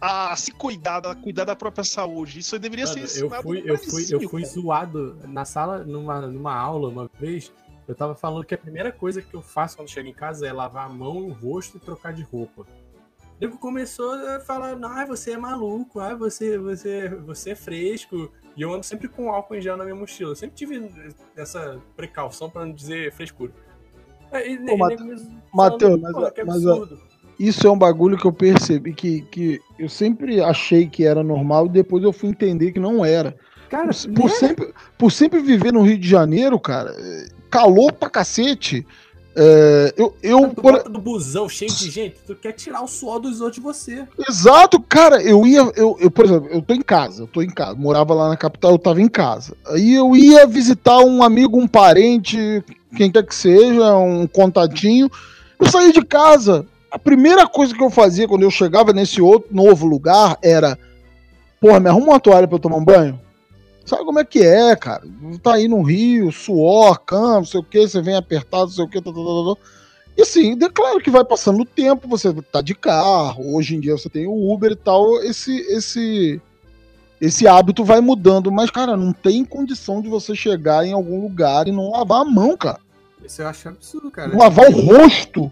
A, 0.00 0.34
se 0.36 0.52
cuidar, 0.52 1.06
a 1.06 1.14
cuidar 1.14 1.44
da 1.44 1.56
própria 1.56 1.84
saúde. 1.84 2.38
Isso 2.38 2.58
deveria 2.58 2.84
Mano, 2.84 2.94
ser 2.94 3.00
eu 3.00 3.26
ensinado 3.26 3.42
fui, 3.42 3.60
no 3.60 3.68
eu 3.68 3.78
fui, 3.78 4.06
eu 4.10 4.28
fui 4.28 4.44
zoado 4.44 5.18
na 5.28 5.44
sala, 5.44 5.84
numa, 5.84 6.20
numa 6.22 6.54
aula 6.54 6.88
uma 6.88 7.10
vez. 7.18 7.52
Eu 7.86 7.94
tava 7.94 8.14
falando 8.14 8.44
que 8.44 8.54
a 8.54 8.58
primeira 8.58 8.92
coisa 8.92 9.20
que 9.20 9.34
eu 9.34 9.42
faço 9.42 9.76
quando 9.76 9.88
chego 9.88 10.08
em 10.08 10.14
casa 10.14 10.46
é 10.46 10.52
lavar 10.52 10.86
a 10.86 10.88
mão, 10.88 11.16
o 11.28 11.32
rosto 11.32 11.76
e 11.76 11.80
trocar 11.80 12.12
de 12.12 12.22
roupa. 12.22 12.62
O 12.62 12.66
nego 13.40 13.58
começou 13.58 14.12
a 14.12 14.40
falar, 14.40 14.78
ah, 14.82 15.04
você 15.04 15.32
é 15.32 15.36
maluco, 15.36 15.98
ah, 15.98 16.14
você, 16.14 16.56
você, 16.58 17.08
você 17.08 17.50
é 17.50 17.56
fresco. 17.56 18.30
E 18.56 18.62
eu 18.62 18.72
ando 18.72 18.84
sempre 18.84 19.08
com 19.08 19.30
álcool 19.32 19.56
em 19.56 19.60
gel 19.60 19.76
na 19.76 19.84
minha 19.84 19.96
mochila. 19.96 20.30
Eu 20.30 20.36
sempre 20.36 20.54
tive 20.54 20.88
essa 21.36 21.80
precaução 21.96 22.48
pra 22.48 22.64
não 22.64 22.72
dizer 22.72 23.12
frescura. 23.12 23.52
Aí, 24.30 24.58
me 24.58 24.78
falando, 24.78 25.38
Mateus, 25.52 26.00
mas, 26.00 26.12
"Pô, 26.12 26.30
que 26.30 26.44
mas, 26.44 26.66
absurdo." 26.66 27.11
Isso 27.38 27.66
é 27.66 27.70
um 27.70 27.78
bagulho 27.78 28.16
que 28.18 28.24
eu 28.26 28.32
percebi 28.32 28.92
que, 28.92 29.22
que 29.30 29.60
eu 29.78 29.88
sempre 29.88 30.40
achei 30.40 30.86
que 30.86 31.04
era 31.04 31.22
normal 31.22 31.66
e 31.66 31.70
depois 31.70 32.02
eu 32.04 32.12
fui 32.12 32.28
entender 32.28 32.72
que 32.72 32.80
não 32.80 33.04
era. 33.04 33.36
Cara, 33.70 33.90
por, 33.92 34.12
por 34.14 34.30
sempre, 34.30 34.74
por 34.98 35.12
sempre 35.12 35.40
viver 35.40 35.72
no 35.72 35.82
Rio 35.82 35.98
de 35.98 36.06
Janeiro, 36.08 36.58
cara, 36.60 36.94
é, 36.96 37.26
calor 37.50 37.92
pra 37.92 38.10
cacete. 38.10 38.86
É, 39.34 39.94
eu, 39.96 40.14
eu, 40.22 40.48
Tu 40.50 40.60
por- 40.60 40.82
do 40.90 40.98
busão 41.00 41.48
cheio 41.48 41.70
de 41.72 41.90
gente, 41.90 42.16
tu 42.26 42.34
quer 42.34 42.52
tirar 42.52 42.82
o 42.82 42.86
suor 42.86 43.18
dos 43.18 43.40
outros 43.40 43.56
de 43.56 43.62
você. 43.62 44.06
Exato, 44.28 44.78
cara, 44.78 45.22
eu 45.22 45.46
ia, 45.46 45.60
eu, 45.74 45.96
eu, 45.98 46.10
por 46.10 46.26
exemplo, 46.26 46.48
eu 46.52 46.60
tô 46.60 46.74
em 46.74 46.82
casa, 46.82 47.22
eu 47.22 47.26
tô 47.26 47.40
em 47.40 47.48
casa, 47.48 47.74
morava 47.74 48.12
lá 48.12 48.28
na 48.28 48.36
capital, 48.36 48.72
eu 48.72 48.78
tava 48.78 49.00
em 49.00 49.08
casa. 49.08 49.56
Aí 49.68 49.94
eu 49.94 50.14
ia 50.14 50.46
visitar 50.46 50.98
um 50.98 51.22
amigo, 51.22 51.58
um 51.58 51.66
parente, 51.66 52.62
quem 52.94 53.10
quer 53.10 53.24
que 53.24 53.34
seja, 53.34 53.96
um 53.96 54.26
contatinho. 54.26 55.10
Eu 55.58 55.66
saía 55.70 55.92
de 55.94 56.04
casa. 56.04 56.66
A 56.92 56.98
primeira 56.98 57.46
coisa 57.46 57.74
que 57.74 57.82
eu 57.82 57.88
fazia 57.88 58.28
quando 58.28 58.42
eu 58.42 58.50
chegava 58.50 58.92
nesse 58.92 59.22
outro 59.22 59.48
novo 59.50 59.86
lugar 59.86 60.36
era, 60.42 60.78
porra, 61.58 61.80
me 61.80 61.88
arruma 61.88 62.08
uma 62.08 62.20
toalha 62.20 62.46
pra 62.46 62.56
eu 62.56 62.60
tomar 62.60 62.76
um 62.76 62.84
banho. 62.84 63.18
Sabe 63.82 64.04
como 64.04 64.20
é 64.20 64.24
que 64.26 64.40
é, 64.40 64.76
cara? 64.76 65.02
Tá 65.42 65.54
aí 65.54 65.66
no 65.66 65.80
Rio, 65.80 66.30
suor, 66.30 67.00
cama, 67.00 67.36
não 67.36 67.44
sei 67.46 67.60
o 67.60 67.64
que, 67.64 67.88
você 67.88 68.02
vem 68.02 68.14
apertado, 68.14 68.64
não 68.64 68.72
sei 68.72 68.84
o 68.84 68.88
que, 68.88 69.00
tá, 69.00 69.10
tá, 69.10 69.16
tá, 69.16 69.54
tá. 69.54 69.60
E 70.18 70.20
assim, 70.20 70.52
é 70.62 70.68
claro 70.68 71.00
que 71.00 71.10
vai 71.10 71.24
passando 71.24 71.62
o 71.62 71.64
tempo, 71.64 72.06
você 72.06 72.30
tá 72.52 72.60
de 72.60 72.74
carro, 72.74 73.56
hoje 73.56 73.74
em 73.74 73.80
dia 73.80 73.96
você 73.96 74.10
tem 74.10 74.26
o 74.26 74.52
Uber 74.52 74.72
e 74.72 74.76
tal, 74.76 75.22
esse 75.22 75.56
esse 75.72 76.42
esse 77.18 77.48
hábito 77.48 77.82
vai 77.84 78.02
mudando, 78.02 78.52
mas 78.52 78.70
cara, 78.70 78.98
não 78.98 79.14
tem 79.14 79.46
condição 79.46 80.02
de 80.02 80.10
você 80.10 80.34
chegar 80.34 80.84
em 80.84 80.92
algum 80.92 81.22
lugar 81.22 81.66
e 81.66 81.72
não 81.72 81.92
lavar 81.92 82.20
a 82.20 82.24
mão, 82.26 82.54
cara. 82.54 82.80
Isso 83.24 83.40
eu 83.40 83.48
acho 83.48 83.68
absurdo, 83.70 84.10
cara. 84.10 84.28
Não 84.28 84.38
lavar 84.38 84.68
o 84.68 84.72
rosto. 84.72 85.50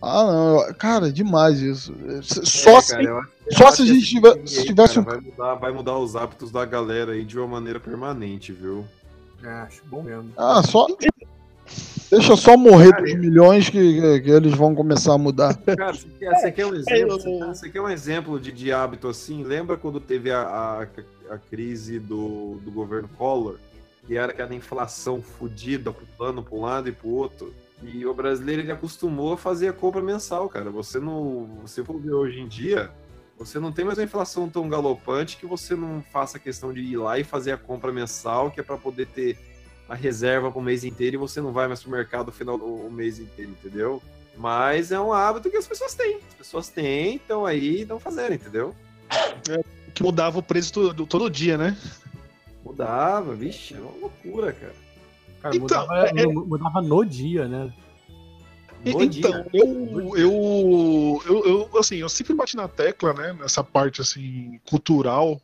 Ah, 0.00 0.24
não, 0.24 0.74
cara, 0.74 1.08
é 1.08 1.10
demais 1.10 1.60
isso. 1.60 1.92
Só 2.22 2.78
É, 2.78 2.80
se, 2.80 2.92
cara, 2.96 3.28
só 3.50 3.70
se 3.72 3.82
a 3.82 3.86
gente 3.86 4.06
tiver- 4.06 4.46
se 4.46 4.64
tivesse 4.64 4.94
cara, 4.94 5.00
um 5.00 5.04
vai, 5.04 5.20
mudar, 5.20 5.54
vai 5.54 5.72
mudar 5.72 5.98
os 5.98 6.14
hábitos 6.14 6.50
da 6.52 6.64
galera 6.64 7.12
aí 7.12 7.24
de 7.24 7.36
uma 7.38 7.48
maneira 7.48 7.80
permanente, 7.80 8.52
viu? 8.52 8.84
É, 9.42 9.48
acho 9.48 9.82
bom 9.86 10.02
mesmo. 10.02 10.30
Ah, 10.36 10.62
só. 10.62 10.86
Deixa 12.10 12.36
só 12.36 12.56
morrer 12.56 12.92
dos 13.02 13.14
milhões 13.16 13.68
que, 13.68 14.00
que, 14.00 14.20
que 14.20 14.30
eles 14.30 14.54
vão 14.54 14.74
começar 14.74 15.12
a 15.14 15.18
mudar. 15.18 15.54
Cara, 15.76 15.92
você 15.92 16.08
quer, 16.18 16.34
você 16.34 16.52
quer 16.52 16.66
um 16.66 16.74
exemplo? 16.74 17.18
Você 17.48 17.68
quer, 17.68 17.80
um 17.82 17.88
exemplo 17.88 18.40
de, 18.40 18.50
de 18.52 18.72
hábito 18.72 19.08
assim? 19.08 19.42
Lembra 19.44 19.76
quando 19.76 20.00
teve 20.00 20.30
a, 20.30 20.40
a, 20.40 20.82
a 21.34 21.38
crise 21.38 21.98
do, 21.98 22.58
do 22.64 22.70
governo 22.70 23.08
Collor? 23.18 23.56
Que 24.06 24.16
era 24.16 24.32
aquela 24.32 24.54
inflação 24.54 25.20
fodida, 25.20 25.92
pulando 25.92 26.42
para 26.42 26.56
um 26.56 26.62
lado 26.62 26.88
e 26.88 26.92
para 26.92 27.06
o 27.06 27.12
outro. 27.14 27.52
E 27.82 28.04
o 28.04 28.12
brasileiro 28.12 28.62
ele 28.62 28.72
acostumou 28.72 29.34
a 29.34 29.38
fazer 29.38 29.68
a 29.68 29.72
compra 29.72 30.02
mensal, 30.02 30.48
cara. 30.48 30.70
Você 30.70 30.98
não. 30.98 31.60
Você 31.62 31.84
for 31.84 32.00
ver 32.00 32.12
hoje 32.12 32.40
em 32.40 32.48
dia, 32.48 32.90
você 33.38 33.60
não 33.60 33.70
tem 33.70 33.84
mais 33.84 33.98
uma 33.98 34.04
inflação 34.04 34.48
tão 34.48 34.68
galopante 34.68 35.36
que 35.36 35.46
você 35.46 35.76
não 35.76 36.02
faça 36.12 36.38
questão 36.38 36.72
de 36.72 36.80
ir 36.80 36.96
lá 36.96 37.18
e 37.18 37.24
fazer 37.24 37.52
a 37.52 37.56
compra 37.56 37.92
mensal, 37.92 38.50
que 38.50 38.58
é 38.58 38.62
para 38.62 38.76
poder 38.76 39.06
ter 39.06 39.38
a 39.88 39.94
reserva 39.94 40.50
para 40.50 40.58
o 40.58 40.62
mês 40.62 40.84
inteiro 40.84 41.16
e 41.16 41.18
você 41.18 41.40
não 41.40 41.52
vai 41.52 41.66
mais 41.68 41.80
pro 41.82 41.90
mercado 41.90 42.26
no 42.26 42.32
final 42.32 42.58
do 42.58 42.64
o 42.64 42.90
mês 42.90 43.18
inteiro, 43.18 43.52
entendeu? 43.52 44.02
Mas 44.36 44.92
é 44.92 45.00
um 45.00 45.12
hábito 45.12 45.50
que 45.50 45.56
as 45.56 45.66
pessoas 45.66 45.94
têm. 45.94 46.20
As 46.28 46.34
pessoas 46.34 46.68
têm, 46.68 47.14
então 47.14 47.46
aí 47.46 47.84
não 47.84 47.98
fazendo, 47.98 48.34
entendeu? 48.34 48.74
Que 49.94 50.02
mudava 50.02 50.38
o 50.38 50.42
preço 50.42 50.72
todo, 50.72 51.06
todo 51.06 51.30
dia, 51.30 51.56
né? 51.56 51.76
Mudava, 52.64 53.34
vixe, 53.34 53.74
é 53.74 53.80
uma 53.80 53.92
loucura, 53.92 54.52
cara. 54.52 54.74
Cara, 55.40 55.54
Então, 55.56 55.80
mudava, 55.86 56.08
é- 56.08 56.26
no- 56.26 56.46
mudava 56.46 56.82
no 56.82 57.04
dia, 57.04 57.46
né? 57.46 57.72
No 58.84 58.90
então, 58.90 59.08
dia. 59.08 59.46
eu, 59.52 60.16
eu, 60.16 61.22
eu, 61.26 61.44
eu, 61.72 61.78
assim, 61.78 61.96
eu 61.96 62.08
sempre 62.08 62.34
bati 62.34 62.56
na 62.56 62.68
tecla, 62.68 63.12
né, 63.12 63.32
nessa 63.32 63.62
parte, 63.62 64.00
assim, 64.00 64.60
cultural, 64.68 65.40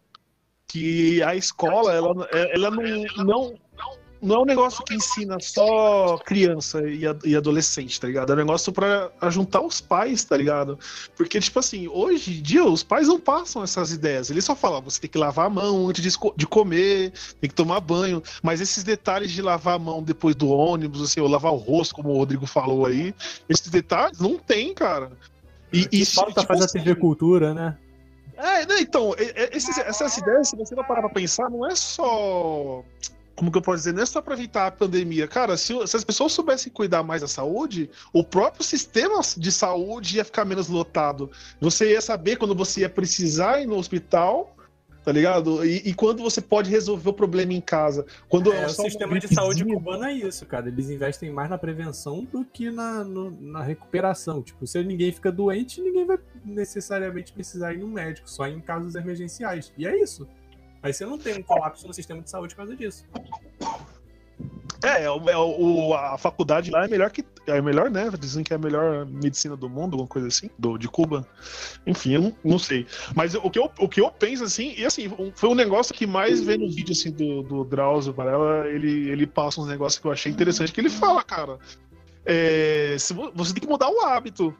que 0.69 1.23
a 1.23 1.35
escola, 1.35 1.93
ela, 1.93 2.29
ela 2.33 2.71
não, 2.71 3.25
não, 3.25 3.55
não 4.25 4.37
é 4.37 4.39
um 4.41 4.45
negócio 4.45 4.83
que 4.85 4.95
ensina 4.95 5.39
só 5.41 6.19
criança 6.19 6.81
e, 6.89 7.07
a- 7.07 7.17
e 7.25 7.37
adolescente, 7.37 8.01
tá 8.01 8.07
ligado? 8.07 8.31
É 8.31 8.35
um 8.35 8.39
negócio 8.39 8.73
pra 8.73 9.11
juntar 9.31 9.61
os 9.61 9.81
pais, 9.81 10.25
tá 10.25 10.37
ligado? 10.37 10.79
Porque, 11.17 11.39
tipo 11.39 11.59
assim, 11.59 11.87
hoje 11.89 12.39
em 12.39 12.43
dia 12.43 12.65
os 12.65 12.83
pais 12.83 13.07
não 13.09 13.21
passam 13.21 13.63
essas 13.63 13.93
ideias. 13.93 14.31
Eles 14.31 14.45
só 14.45 14.57
falam, 14.57 14.81
você 14.83 15.01
tem 15.01 15.11
que 15.11 15.19
lavar 15.19 15.47
a 15.47 15.51
mão 15.51 15.89
antes 15.89 16.03
de, 16.37 16.47
comer, 16.47 17.13
tem 17.41 17.49
que 17.49 17.55
tomar 17.55 17.81
banho. 17.81 18.23
Mas 18.43 18.61
esses 18.61 18.83
detalhes 18.83 19.31
de 19.31 19.43
lavar 19.43 19.75
a 19.75 19.79
mão 19.79 20.03
depois 20.03 20.35
do 20.35 20.49
ônibus, 20.49 21.03
assim, 21.03 21.21
ou 21.21 21.29
lavar 21.29 21.53
o 21.53 21.57
rosto, 21.57 21.95
como 21.95 22.11
o 22.11 22.17
Rodrigo 22.17 22.47
falou 22.47 22.87
aí, 22.87 23.15
esses 23.49 23.69
detalhes 23.69 24.19
não 24.19 24.39
tem, 24.39 24.73
cara. 24.75 25.13
E, 25.73 25.89
e 25.93 26.07
Falta 26.07 26.41
tipo 26.41 26.47
fazer 26.47 26.63
a 26.63 26.65
assim, 26.67 26.79
TV 26.79 26.95
Cultura, 26.95 27.53
né? 27.53 27.77
é, 28.37 28.67
né, 28.67 28.81
então, 28.81 29.15
é- 29.19 29.45
é- 29.45 29.57
esses- 29.57 29.79
essas 29.79 30.17
ideias, 30.19 30.49
se 30.49 30.57
você 30.57 30.75
não 30.75 30.85
parar 30.85 31.03
pra 31.03 31.11
pensar, 31.11 31.49
não 31.51 31.67
é 31.69 31.75
só. 31.75 32.83
Como 33.37 33.51
que 33.51 33.59
eu 33.59 33.63
posso 33.63 33.79
dizer? 33.79 33.93
Não 33.93 34.03
é 34.03 34.07
só 34.07 34.23
pra 34.23 34.35
evitar 34.35 34.67
a 34.67 34.71
pandemia. 34.71 35.27
Cara, 35.27 35.57
se, 35.57 35.75
se 35.87 35.97
as 35.97 36.05
pessoas 36.05 36.33
soubessem 36.33 36.73
cuidar 36.73 37.03
mais 37.03 37.21
da 37.23 37.29
saúde, 37.29 37.91
o 38.13 38.23
próprio 38.23 38.63
sistema 38.65 39.21
de 39.37 39.51
saúde 39.51 40.17
ia 40.17 40.25
ficar 40.25 40.45
menos 40.45 40.69
lotado. 40.69 41.31
Você 41.61 41.91
ia 41.93 42.01
saber 42.01 42.37
quando 42.37 42.55
você 42.55 42.83
ia 42.83 42.89
precisar 42.89 43.61
ir 43.61 43.67
no 43.67 43.77
hospital, 43.77 44.57
tá 45.05 45.11
ligado? 45.13 45.67
E, 45.67 45.83
e 45.85 45.93
quando 45.93 46.23
você 46.23 46.41
pode 46.41 46.71
resolver 46.71 47.11
o 47.11 47.13
problema 47.13 47.53
em 47.53 47.61
casa. 47.61 48.07
Quando 48.29 48.53
É, 48.53 48.67
o 48.67 48.71
só 48.71 48.83
uma 48.83 48.89
sistema 48.91 49.19
de 49.19 49.35
saúde 49.35 49.65
cubano 49.65 50.05
é 50.05 50.13
isso, 50.13 50.47
cara. 50.47 50.69
Eles 50.69 50.89
investem 50.89 51.31
mais 51.31 51.51
na 51.51 51.59
prevenção 51.59 52.25
do 52.25 52.45
que 52.45 52.71
na, 52.71 53.03
no- 53.05 53.31
na 53.33 53.63
recuperação. 53.63 54.43
Tipo, 54.43 54.67
se 54.67 54.83
ninguém 54.85 55.11
fica 55.13 55.31
doente, 55.33 55.81
ninguém 55.83 56.07
vai 56.07 56.19
necessariamente 56.45 57.33
precisar 57.33 57.75
ir 57.75 57.79
no 57.79 57.89
médico, 57.89 58.31
só 58.31 58.47
em 58.47 58.61
casos 58.61 58.95
emergenciais. 58.95 59.73
E 59.77 59.87
é 59.87 60.01
isso. 60.01 60.27
Aí 60.85 60.93
você 60.93 61.05
não 61.07 61.17
tem 61.19 61.39
um 61.39 61.43
colapso 61.43 61.87
no 61.87 61.95
sistema 61.95 62.21
de 62.21 62.29
saúde 62.31 62.55
por 62.55 62.59
causa 62.59 62.77
disso. 62.77 63.05
É, 64.83 65.05
é 65.05 65.11
o- 65.11 65.31
é 65.31 65.37
o- 65.39 65.95
a 65.95 66.19
faculdade 66.19 66.71
lá 66.71 66.85
é 66.85 66.89
melhor 66.89 67.11
que. 67.11 67.25
É 67.47 67.61
melhor, 67.63 67.91
né? 67.91 68.11
Dizem 68.19 68.45
que 68.45 68.53
é 68.53 68.57
a 68.57 68.59
melhor 68.59 69.07
medicina 69.07 69.57
do 69.57 69.67
mundo, 69.69 69.95
alguma 69.95 70.07
coisa 70.07 70.29
assim, 70.29 70.51
do, 70.59 70.77
de 70.77 70.87
Cuba. 70.89 71.27
Enfim, 71.87 72.13
eu 72.13 72.21
não, 72.23 72.37
não 72.45 72.59
sei. 72.59 72.87
Mas 73.15 73.35
o 73.35 73.51
que, 73.51 73.59
eu, 73.59 73.71
o 73.79 73.89
que 73.89 73.99
eu 74.01 74.11
penso, 74.11 74.45
assim, 74.45 74.75
e 74.77 74.85
assim, 74.85 75.11
foi 75.35 75.49
um 75.49 75.55
negócio 75.55 75.95
que 75.95 76.07
mais 76.07 76.43
vê 76.43 76.59
no 76.59 76.71
vídeo 76.71 76.93
assim, 76.93 77.11
do, 77.11 77.43
do 77.43 77.65
Drauzio 77.65 78.13
Varela, 78.13 78.67
ele, 78.69 79.09
ele 79.09 79.27
passa 79.27 79.61
uns 79.61 79.69
negócios 79.69 79.99
que 80.01 80.07
eu 80.07 80.13
achei 80.13 80.31
interessante, 80.31 80.71
que 80.73 80.81
ele 80.81 80.91
fala, 80.91 81.23
cara. 81.23 81.59
é, 82.27 82.97
você 83.35 83.55
tem 83.55 83.63
que 83.63 83.67
mudar 83.69 83.89
o 83.89 84.01
hábito, 84.01 84.55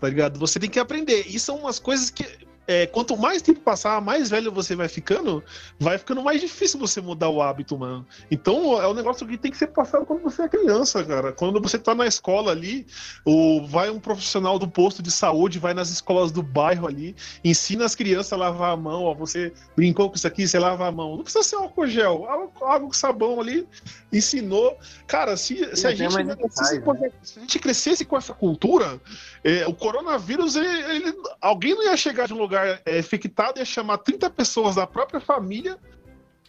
tá 0.00 0.08
ligado? 0.08 0.38
Você 0.40 0.58
tem 0.58 0.70
que 0.70 0.80
aprender. 0.80 1.24
E 1.28 1.38
são 1.38 1.56
umas 1.58 1.78
coisas 1.78 2.10
que. 2.10 2.26
É, 2.66 2.86
quanto 2.86 3.16
mais 3.16 3.42
tempo 3.42 3.60
passar, 3.60 4.00
mais 4.00 4.30
velho 4.30 4.52
você 4.52 4.76
vai 4.76 4.88
ficando, 4.88 5.42
vai 5.80 5.98
ficando 5.98 6.22
mais 6.22 6.40
difícil 6.40 6.78
você 6.78 7.00
mudar 7.00 7.28
o 7.28 7.42
hábito, 7.42 7.76
mano. 7.76 8.06
Então 8.30 8.80
é 8.80 8.86
um 8.86 8.94
negócio 8.94 9.26
que 9.26 9.36
tem 9.36 9.50
que 9.50 9.56
ser 9.56 9.68
passado 9.68 10.06
quando 10.06 10.22
você 10.22 10.42
é 10.42 10.48
criança, 10.48 11.02
cara. 11.04 11.32
Quando 11.32 11.60
você 11.60 11.78
tá 11.78 11.94
na 11.94 12.06
escola 12.06 12.52
ali, 12.52 12.86
ou 13.24 13.66
vai 13.66 13.90
um 13.90 13.98
profissional 13.98 14.58
do 14.58 14.68
posto 14.68 15.02
de 15.02 15.10
saúde, 15.10 15.58
vai 15.58 15.74
nas 15.74 15.90
escolas 15.90 16.30
do 16.30 16.42
bairro 16.42 16.86
ali, 16.86 17.16
ensina 17.44 17.84
as 17.84 17.94
crianças 17.94 18.32
a 18.32 18.36
lavar 18.36 18.72
a 18.72 18.76
mão, 18.76 19.04
ó, 19.04 19.14
você 19.14 19.52
brincou 19.76 20.08
com 20.08 20.16
isso 20.16 20.26
aqui, 20.26 20.46
você 20.46 20.58
lava 20.58 20.86
a 20.86 20.92
mão. 20.92 21.16
Não 21.16 21.24
precisa 21.24 21.42
ser 21.42 21.56
álcool 21.56 21.86
gel, 21.86 22.28
água, 22.28 22.80
com 22.88 22.92
sabão 22.92 23.40
ali, 23.40 23.66
ensinou. 24.12 24.78
Cara, 25.06 25.36
se, 25.36 25.56
se, 25.76 25.86
a, 25.86 25.90
gente, 25.94 26.14
crescesse 26.36 26.80
com- 26.80 26.94
se 27.22 27.38
a 27.38 27.40
gente 27.40 27.58
crescesse 27.58 28.04
com 28.04 28.16
essa 28.16 28.32
cultura, 28.34 29.00
é, 29.42 29.66
o 29.66 29.74
coronavírus, 29.74 30.54
ele, 30.56 30.66
ele- 30.68 31.14
alguém 31.40 31.74
não 31.74 31.84
ia 31.84 31.96
chegar 31.96 32.26
de 32.28 32.34
um 32.34 32.38
lugar 32.38 32.51
é, 32.54 32.98
infectado, 32.98 33.58
ia 33.58 33.64
chamar 33.64 33.98
30 33.98 34.30
pessoas 34.30 34.76
da 34.76 34.86
própria 34.86 35.20
família 35.20 35.78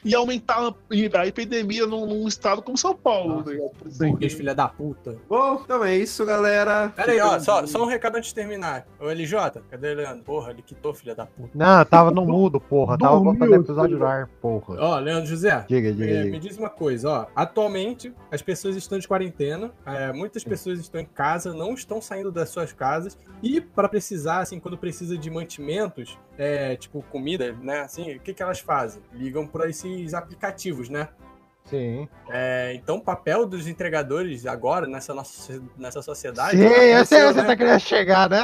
ia 0.03 0.17
aumentar 0.17 0.73
a 1.15 1.27
epidemia 1.27 1.85
num, 1.85 2.05
num 2.05 2.27
estado 2.27 2.61
como 2.61 2.77
São 2.77 2.95
Paulo. 2.95 3.38
Nossa, 3.38 3.51
ligado? 3.51 3.69
Por 3.71 3.88
exemplo. 3.88 4.11
Burguês, 4.13 4.34
filha 4.34 4.55
da 4.55 4.67
puta. 4.67 5.15
Bom, 5.30 5.61
então 5.63 5.84
é 5.84 5.95
isso, 5.97 6.25
galera. 6.25 6.91
Pera 6.95 7.11
aí, 7.11 7.19
ó, 7.19 7.39
só, 7.39 7.65
só 7.65 7.84
um 7.84 7.88
recado 7.88 8.15
antes 8.17 8.30
de 8.30 8.35
terminar. 8.35 8.85
Ô, 8.99 9.07
LJ, 9.09 9.61
cadê 9.69 9.93
o 9.93 9.95
Leandro? 9.95 10.23
Porra, 10.23 10.51
ele 10.51 10.61
quitou, 10.61 10.93
filha 10.93 11.15
da 11.15 11.25
puta. 11.25 11.51
Não, 11.53 11.85
tava 11.85 12.11
no 12.11 12.25
mudo, 12.25 12.59
porra. 12.59 12.97
Tava 12.97 13.19
botando 13.19 13.53
episódio 13.55 13.97
no 13.97 14.05
ar, 14.05 14.27
porra. 14.41 14.75
Ó, 14.80 14.99
Leandro 14.99 15.25
José, 15.27 15.65
Diga, 15.67 15.91
diga, 15.93 16.05
É, 16.05 16.23
diga. 16.23 16.31
me 16.31 16.39
diz 16.39 16.57
uma 16.57 16.69
coisa, 16.69 17.09
ó. 17.09 17.25
Atualmente, 17.35 18.13
as 18.31 18.41
pessoas 18.41 18.75
estão 18.75 18.97
de 18.99 19.07
quarentena, 19.07 19.71
é, 19.85 20.11
muitas 20.11 20.43
pessoas 20.43 20.80
estão 20.80 20.99
em 20.99 21.05
casa, 21.05 21.53
não 21.53 21.73
estão 21.73 22.01
saindo 22.01 22.31
das 22.31 22.49
suas 22.49 22.73
casas, 22.73 23.17
e 23.41 23.61
para 23.61 23.88
precisar, 23.88 24.39
assim, 24.39 24.59
quando 24.59 24.77
precisa 24.77 25.17
de 25.17 25.30
mantimentos, 25.30 26.17
é, 26.38 26.76
tipo 26.76 27.03
comida, 27.11 27.53
né, 27.61 27.81
assim, 27.81 28.15
o 28.15 28.19
que, 28.19 28.34
que 28.34 28.41
elas 28.41 28.60
fazem? 28.60 29.01
Ligam 29.14 29.47
para 29.47 29.69
esses 29.69 30.14
aplicativos, 30.14 30.89
né? 30.89 31.10
Sim. 31.65 32.10
É, 32.30 32.73
então, 32.76 32.97
o 32.97 33.01
papel 33.01 33.45
dos 33.45 33.68
entregadores 33.68 34.45
agora, 34.45 34.85
nessa 34.85 35.14
nossa 35.14 35.61
nessa 35.77 36.01
sociedade... 36.01 36.57
Sim, 36.57 36.64
eu 36.64 37.05
sei 37.05 37.23
você 37.23 37.41
né? 37.41 37.47
tá 37.47 37.55
querendo 37.55 37.80
chegar, 37.80 38.30
né? 38.30 38.43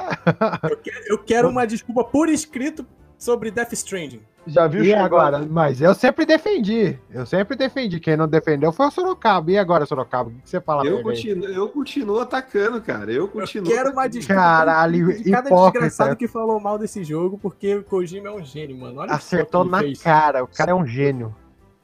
eu, 0.69 0.77
quero, 0.77 1.05
eu 1.07 1.17
quero 1.23 1.49
uma 1.49 1.67
desculpa 1.67 2.03
por 2.03 2.29
escrito 2.29 2.85
sobre 3.19 3.51
Death 3.51 3.73
Stranding. 3.73 4.21
Já 4.47 4.65
viu 4.65 4.83
E 4.83 4.93
agora? 4.93 5.45
Mas 5.47 5.79
eu 5.81 5.93
sempre 5.93 6.25
defendi. 6.25 6.97
Eu 7.11 7.25
sempre 7.25 7.55
defendi. 7.55 7.99
Quem 7.99 8.15
não 8.17 8.27
defendeu 8.27 8.71
foi 8.71 8.87
o 8.87 8.91
Sorocaba. 8.91 9.51
E 9.51 9.57
agora, 9.59 9.85
Sorocaba? 9.85 10.29
O 10.29 10.33
que 10.41 10.49
você 10.49 10.59
fala 10.61 10.83
Eu 10.87 10.97
aí? 10.97 11.03
continuo, 11.03 11.45
eu 11.45 11.69
continuo 11.69 12.19
atacando, 12.19 12.81
cara. 12.81 13.11
Eu 13.11 13.23
Eu 13.23 13.27
continuo. 13.27 13.67
quero 13.69 13.91
uma 13.91 14.07
desculpa 14.07 14.41
Caralho, 14.41 15.13
de 15.21 15.29
cada 15.29 15.49
hipócrita. 15.49 15.85
desgraçado 15.85 16.15
que 16.15 16.27
falou 16.27 16.59
mal 16.59 16.79
desse 16.79 17.03
jogo, 17.03 17.37
porque 17.37 17.75
o 17.75 17.83
Kojima 17.83 18.29
é 18.29 18.31
um 18.31 18.43
gênio, 18.43 18.75
mano. 18.79 19.01
Olha 19.01 19.11
Acertou 19.11 19.63
na 19.65 19.79
fez. 19.79 20.01
cara. 20.01 20.43
O 20.43 20.47
cara 20.47 20.71
é 20.71 20.73
um 20.73 20.87
gênio. 20.87 21.35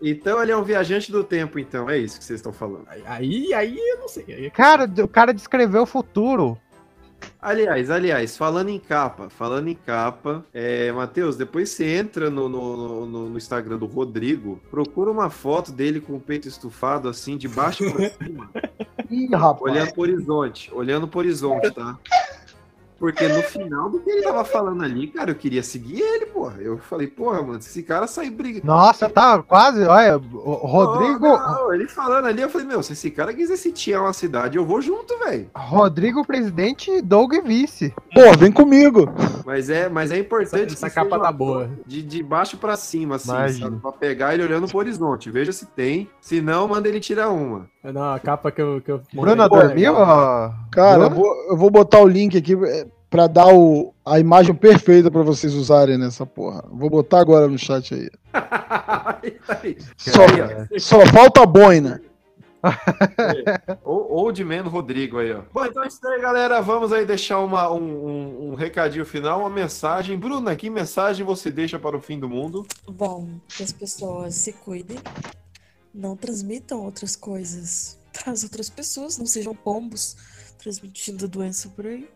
Então 0.01 0.41
ele 0.41 0.51
é 0.51 0.57
um 0.57 0.63
viajante 0.63 1.11
do 1.11 1.23
tempo, 1.23 1.57
então. 1.59 1.89
É 1.89 1.97
isso 1.97 2.17
que 2.17 2.25
vocês 2.25 2.39
estão 2.39 2.51
falando. 2.53 2.85
Aí, 3.05 3.53
aí 3.53 3.77
eu 3.77 3.99
não 3.99 4.07
sei. 4.07 4.25
Aí, 4.27 4.49
Cara, 4.51 4.85
o 5.03 5.07
cara 5.07 5.33
descreveu 5.33 5.83
o 5.83 5.85
futuro. 5.85 6.57
Aliás, 7.41 7.89
aliás, 7.89 8.37
falando 8.37 8.69
em 8.69 8.79
capa, 8.79 9.29
falando 9.29 9.67
em 9.67 9.75
capa, 9.75 10.43
é, 10.53 10.91
Matheus, 10.91 11.35
depois 11.35 11.69
você 11.69 11.85
entra 11.95 12.29
no, 12.29 12.49
no, 12.49 13.05
no- 13.05 13.29
no 13.29 13.37
Instagram 13.37 13.77
do 13.77 13.85
Rodrigo, 13.85 14.59
procura 14.71 15.11
uma 15.11 15.29
foto 15.29 15.71
dele 15.71 15.99
com 15.99 16.13
o 16.15 16.19
peito 16.19 16.47
estufado, 16.47 17.07
assim, 17.09 17.37
de 17.37 17.47
baixo 17.47 17.83
pra 17.91 18.09
cima, 18.17 18.49
Ih, 19.09 19.27
rapaz. 19.35 19.71
olhando 19.73 19.93
pro 19.93 20.01
horizonte, 20.01 20.73
olhando 20.73 21.07
pro 21.07 21.19
horizonte, 21.19 21.71
tá? 21.71 21.97
Porque 22.97 23.27
no 23.27 23.41
final 23.43 23.89
do 23.89 23.99
que 23.99 24.09
ele 24.09 24.21
tava 24.21 24.45
falando 24.45 24.83
ali, 24.83 25.07
cara, 25.07 25.31
eu 25.31 25.35
queria 25.35 25.61
seguir 25.61 26.01
ele, 26.01 26.27
porra. 26.27 26.55
Eu 26.59 26.77
falei, 26.77 27.07
porra, 27.07 27.41
mano, 27.41 27.61
se 27.61 27.69
esse 27.69 27.83
cara 27.83 28.07
sair 28.07 28.29
brigando. 28.29 28.65
Nossa, 28.65 29.09
tá 29.09 29.41
quase. 29.43 29.83
Olha, 29.83 30.17
o 30.17 30.53
Rodrigo. 30.67 31.27
Não, 31.27 31.73
ele 31.73 31.87
falando 31.87 32.25
ali, 32.25 32.41
eu 32.41 32.49
falei, 32.49 32.67
meu, 32.67 32.81
se 32.81 32.93
esse 32.93 33.11
cara 33.11 33.33
quiser 33.33 33.57
sitiar 33.57 34.01
uma 34.01 34.13
cidade, 34.13 34.57
eu 34.57 34.65
vou 34.65 34.81
junto, 34.81 35.17
velho. 35.19 35.49
Rodrigo 35.55 36.25
presidente 36.25 36.89
e 36.89 37.01
Doug 37.01 37.33
vice. 37.43 37.93
Pô, 38.13 38.37
vem 38.37 38.51
comigo. 38.51 39.09
Mas 39.45 39.69
é, 39.69 39.89
mas 39.89 40.11
é 40.11 40.17
importante 40.17 40.73
Essa 40.73 40.89
que 40.89 40.95
capa 40.95 41.19
tá 41.19 41.31
boa. 41.31 41.69
De, 41.85 42.01
de 42.01 42.23
baixo 42.23 42.57
pra 42.57 42.75
cima, 42.75 43.15
assim, 43.15 43.29
Imagina. 43.29 43.69
sabe? 43.69 43.81
Pra 43.81 43.91
pegar 43.91 44.33
ele 44.33 44.43
olhando 44.43 44.67
pro 44.67 44.79
horizonte. 44.79 45.29
Veja 45.29 45.51
se 45.51 45.65
tem. 45.65 46.09
Se 46.21 46.41
não, 46.41 46.67
manda 46.67 46.87
ele 46.87 46.99
tirar 46.99 47.29
uma. 47.29 47.67
Não, 47.83 48.13
a 48.13 48.19
capa 48.19 48.51
que 48.51 48.61
eu. 48.61 48.81
Que 48.81 48.91
eu 48.91 49.01
Bruna 49.13 49.47
dormiu? 49.47 49.93
ó? 49.95 50.51
Cara, 50.71 51.03
eu 51.03 51.09
vou, 51.09 51.35
eu 51.49 51.57
vou 51.57 51.69
botar 51.69 51.99
o 51.99 52.07
link 52.07 52.37
aqui 52.37 52.55
é, 53.05 53.09
pra 53.09 53.27
dar 53.27 53.53
o, 53.53 53.93
a 54.05 54.19
imagem 54.19 54.53
perfeita 54.53 55.09
pra 55.11 55.21
vocês 55.21 55.53
usarem 55.53 55.97
nessa 55.97 56.25
porra. 56.25 56.63
Vou 56.71 56.89
botar 56.89 57.19
agora 57.19 57.47
no 57.47 57.57
chat 57.57 57.93
aí. 57.93 58.09
Só, 59.97 60.21
só 60.77 61.05
falta 61.07 61.41
a 61.43 61.45
boina. 61.45 62.01
ou, 63.83 64.11
ou 64.11 64.31
de 64.31 64.43
menos 64.43 64.71
Rodrigo 64.71 65.19
aí, 65.19 65.31
ó. 65.31 65.41
Bom, 65.53 65.65
então 65.65 65.83
é 65.83 65.87
isso 65.87 66.05
aí, 66.07 66.19
galera. 66.19 66.61
Vamos 66.61 66.91
aí 66.91 67.05
deixar 67.05 67.39
uma, 67.39 67.71
um, 67.71 67.77
um- 68.07 68.51
um 68.51 68.55
recadinho 68.55 69.05
final, 69.05 69.41
uma 69.41 69.49
mensagem. 69.49 70.17
Bruna, 70.17 70.55
que 70.55 70.69
mensagem 70.69 71.25
você 71.25 71.51
deixa 71.51 71.77
para 71.79 71.95
o 71.95 72.01
fim 72.01 72.19
do 72.19 72.27
mundo? 72.27 72.65
Bom, 72.89 73.27
que 73.47 73.63
as 73.63 73.71
pessoas 73.71 74.35
se 74.35 74.51
cuidem, 74.53 74.97
não 75.93 76.15
transmitam 76.15 76.83
outras 76.83 77.15
coisas 77.15 77.97
para 78.11 78.31
as 78.31 78.43
outras 78.43 78.69
pessoas, 78.69 79.17
não 79.17 79.25
sejam 79.25 79.53
pombos 79.55 80.15
transmitindo 80.57 81.27
doença 81.27 81.69
por 81.69 81.85
aí. 81.85 82.09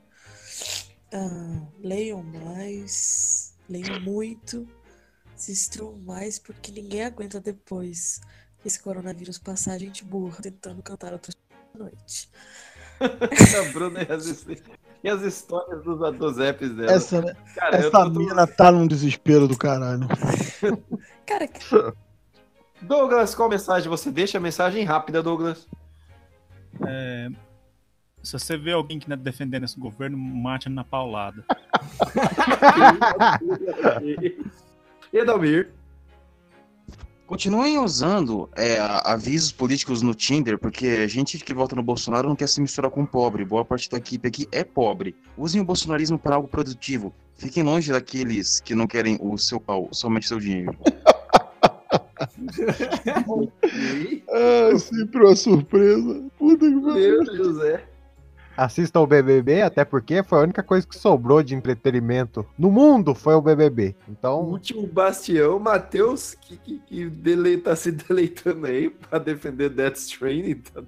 Ah, 1.14 1.62
leiam 1.80 2.24
mais, 2.24 3.58
leiam 3.68 4.00
muito, 4.00 4.68
se 5.36 5.52
instruam 5.52 5.98
mais, 5.98 6.38
porque 6.38 6.72
ninguém 6.72 7.04
aguenta 7.04 7.40
depois 7.40 8.22
que 8.62 8.68
esse 8.68 8.80
coronavírus 8.80 9.38
passar 9.40 9.74
a 9.74 9.78
gente 9.80 10.04
burra 10.04 10.38
tentando 10.42 10.84
cantar 10.84 11.14
outras 11.14 11.36
à 11.74 11.78
noite. 11.78 12.30
a 13.00 13.72
Bruna 13.72 14.04
e 14.04 14.12
as, 14.12 14.46
e 15.04 15.10
as 15.10 15.22
histórias 15.22 15.84
dos, 15.84 16.18
dos 16.18 16.40
apps 16.40 16.76
dela. 16.76 16.92
Essa, 16.92 17.22
né? 17.22 17.34
Cara, 17.56 17.78
Essa 17.78 17.90
tô- 17.92 18.10
mina 18.10 18.46
tá 18.46 18.72
num 18.72 18.86
desespero 18.86 19.48
do 19.48 19.58
caralho. 19.58 20.08
Cara, 21.26 21.50
Douglas, 22.82 23.36
qual 23.36 23.50
mensagem 23.50 23.90
você 23.90 24.12
deixa? 24.12 24.40
Mensagem 24.40 24.84
rápida, 24.84 25.22
Douglas. 25.24 25.68
É, 26.86 27.30
se 28.30 28.38
você 28.38 28.56
vê 28.56 28.74
alguém 28.74 29.00
que 29.00 29.10
não 29.10 29.16
é 29.16 29.18
defendendo 29.18 29.64
esse 29.64 29.80
governo, 29.80 30.16
mate 30.16 30.70
na 30.70 30.84
paulada. 30.84 31.44
E 35.12 35.26
Dalmir? 35.26 35.72
Continuem 37.26 37.80
usando 37.80 38.48
é, 38.56 38.78
avisos 38.80 39.52
políticos 39.52 40.04
no 40.04 40.14
Tinder, 40.14 40.60
porque 40.60 40.86
a 41.04 41.08
gente 41.08 41.40
que 41.40 41.52
vota 41.52 41.76
no 41.76 41.82
Bolsonaro 41.82 42.30
não 42.30 42.36
quer 42.36 42.48
se 42.48 42.62
misturar 42.62 42.92
com 42.92 43.04
pobre. 43.08 43.44
Boa 43.44 43.66
parte 43.66 43.90
da 43.90 43.98
equipe 43.98 44.28
aqui 44.28 44.48
é 44.52 44.64
pobre. 44.64 45.16
Usem 45.36 45.60
o 45.60 45.66
bolsonarismo 45.66 46.20
para 46.20 46.36
algo 46.36 46.48
produtivo. 46.48 47.12
Fiquem 47.36 47.64
longe 47.64 47.92
daqueles 47.92 48.60
que 48.60 48.76
não 48.76 48.86
querem 48.86 49.18
o 49.20 49.36
seu 49.36 49.60
pau, 49.60 49.90
somente 49.92 50.28
seu 50.28 50.40
dinheiro. 50.40 50.78
Ah, 54.32 54.78
sempre 54.78 55.24
uma 55.24 55.36
surpresa. 55.36 56.24
Puta 56.38 56.70
que 56.70 56.80
pariu. 56.82 57.24
Deus, 57.24 57.38
José. 57.38 57.89
Assista 58.60 59.00
o 59.00 59.08
BBB, 59.08 59.62
até 59.62 59.86
porque 59.86 60.22
foi 60.22 60.40
a 60.40 60.42
única 60.42 60.62
coisa 60.62 60.86
que 60.86 60.98
sobrou 60.98 61.42
de 61.42 61.56
entretenimento 61.56 62.46
no 62.58 62.70
mundo 62.70 63.16
foi 63.16 63.34
o 63.34 63.42
BBB. 63.42 63.96
O 64.06 64.12
Então, 64.12 64.42
último 64.42 64.86
bastião, 64.86 65.58
Matheus, 65.60 66.36
que, 66.36 66.58
que, 66.58 66.80
que 66.80 67.06
dele, 67.06 67.58
tá 67.58 67.74
se 67.74 67.90
deleitando 67.94 68.66
aí 68.66 68.90
pra 68.90 69.18
defender 69.18 69.70
Death 69.70 69.96
Stranding. 69.96 70.56
Tá 70.56 70.84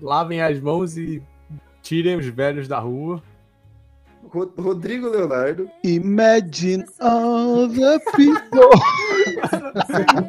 Lavem 0.00 0.40
as 0.40 0.58
mãos 0.58 0.96
e 0.96 1.22
tirem 1.82 2.16
os 2.16 2.26
velhos 2.26 2.66
da 2.66 2.78
rua. 2.78 3.22
Ro- 4.32 4.52
Rodrigo 4.58 5.08
Leonardo. 5.08 5.68
Imagine 5.84 6.84
all 7.00 7.68
the 7.68 7.98
people. 8.16 8.70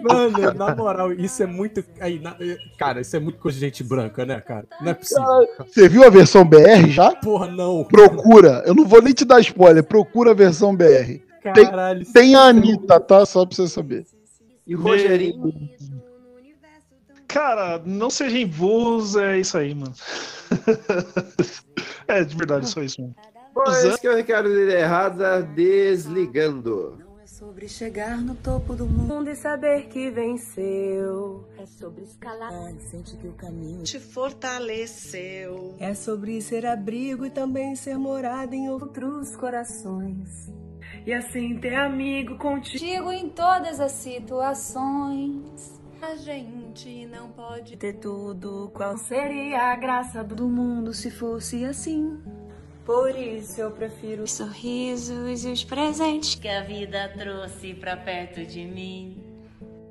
Mano, 0.03 0.53
na 0.53 0.75
moral, 0.75 1.13
isso 1.13 1.43
é 1.43 1.45
muito. 1.45 1.83
Aí, 1.99 2.19
na- 2.19 2.35
Cara, 2.77 3.01
isso 3.01 3.15
é 3.15 3.19
muito 3.19 3.39
coisa 3.39 3.57
de 3.59 3.65
gente 3.65 3.83
branca, 3.83 4.25
né, 4.25 4.39
cara? 4.41 4.65
Não 4.81 4.91
é 4.91 4.93
possível. 4.93 5.23
Você 5.65 5.89
viu 5.89 6.03
a 6.03 6.09
versão 6.09 6.45
BR 6.45 6.87
já? 6.89 7.15
Porra, 7.15 7.47
não. 7.47 7.83
Procura. 7.83 8.63
Eu 8.65 8.73
não 8.75 8.85
vou 8.85 9.01
nem 9.01 9.13
te 9.13 9.25
dar 9.25 9.39
spoiler. 9.41 9.83
Procura 9.83 10.31
a 10.31 10.35
versão 10.35 10.75
BR. 10.75 11.21
Caralho. 11.41 12.03
Tem, 12.05 12.13
tem 12.13 12.35
a 12.35 12.41
Anitta, 12.43 12.99
tá? 12.99 13.25
Só 13.25 13.45
pra 13.45 13.55
você 13.55 13.67
saber. 13.67 14.05
E 14.65 14.75
o 14.75 14.81
Rogerinho. 14.81 15.53
Cara, 17.27 17.81
não 17.85 18.09
sejam 18.09 18.47
burros, 18.47 19.15
é 19.15 19.37
isso 19.39 19.57
aí, 19.57 19.75
mano. 19.75 19.93
é, 22.07 22.23
de 22.23 22.35
verdade, 22.35 22.69
só 22.69 22.81
isso, 22.81 23.01
mano. 23.01 23.15
Bom, 23.57 23.71
esse 23.71 23.99
que 23.99 24.05
é 24.05 24.11
o 24.11 24.15
Ricardo 24.15 24.49
de 24.49 24.71
Errada 24.71 25.41
desligando. 25.41 27.03
Sobre 27.25 27.67
chegar 27.67 28.21
no 28.21 28.35
topo 28.35 28.75
do 28.75 28.85
mundo 28.85 29.29
e 29.29 29.35
saber 29.35 29.87
que 29.87 30.11
venceu. 30.11 31.47
É 31.57 31.65
sobre 31.65 32.03
escalar 32.03 32.51
e 32.75 32.79
sentir 32.81 33.17
que 33.17 33.27
o 33.27 33.33
caminho 33.33 33.83
te 33.83 33.99
fortaleceu. 33.99 35.75
É 35.79 35.93
sobre 35.95 36.39
ser 36.41 36.67
abrigo 36.67 37.25
e 37.25 37.31
também 37.31 37.75
ser 37.75 37.97
morada 37.97 38.55
em 38.55 38.69
outros 38.69 39.35
corações. 39.35 40.51
E 41.05 41.13
assim 41.13 41.59
ter 41.59 41.75
amigo 41.75 42.37
contigo 42.37 43.11
em 43.11 43.29
todas 43.29 43.79
as 43.79 43.91
situações. 43.91 45.81
A 45.99 46.15
gente 46.15 47.07
não 47.07 47.29
pode 47.29 47.75
ter 47.75 47.93
tudo. 47.93 48.71
Qual 48.73 48.97
seria 48.97 49.71
a 49.71 49.75
graça 49.75 50.23
do 50.23 50.47
mundo 50.47 50.93
se 50.93 51.09
fosse 51.09 51.65
assim? 51.65 52.19
Por 52.87 53.13
isso 53.19 53.59
eu 53.59 53.69
prefiro 53.69 54.23
Os 54.23 54.31
sorrisos 54.31 55.43
e 55.43 55.51
os 55.51 55.61
presentes 55.65 56.35
que 56.35 56.47
a 56.47 56.61
vida 56.61 57.13
trouxe 57.17 57.73
pra 57.73 57.97
perto 57.97 58.45
de 58.45 58.63
mim. 58.63 59.21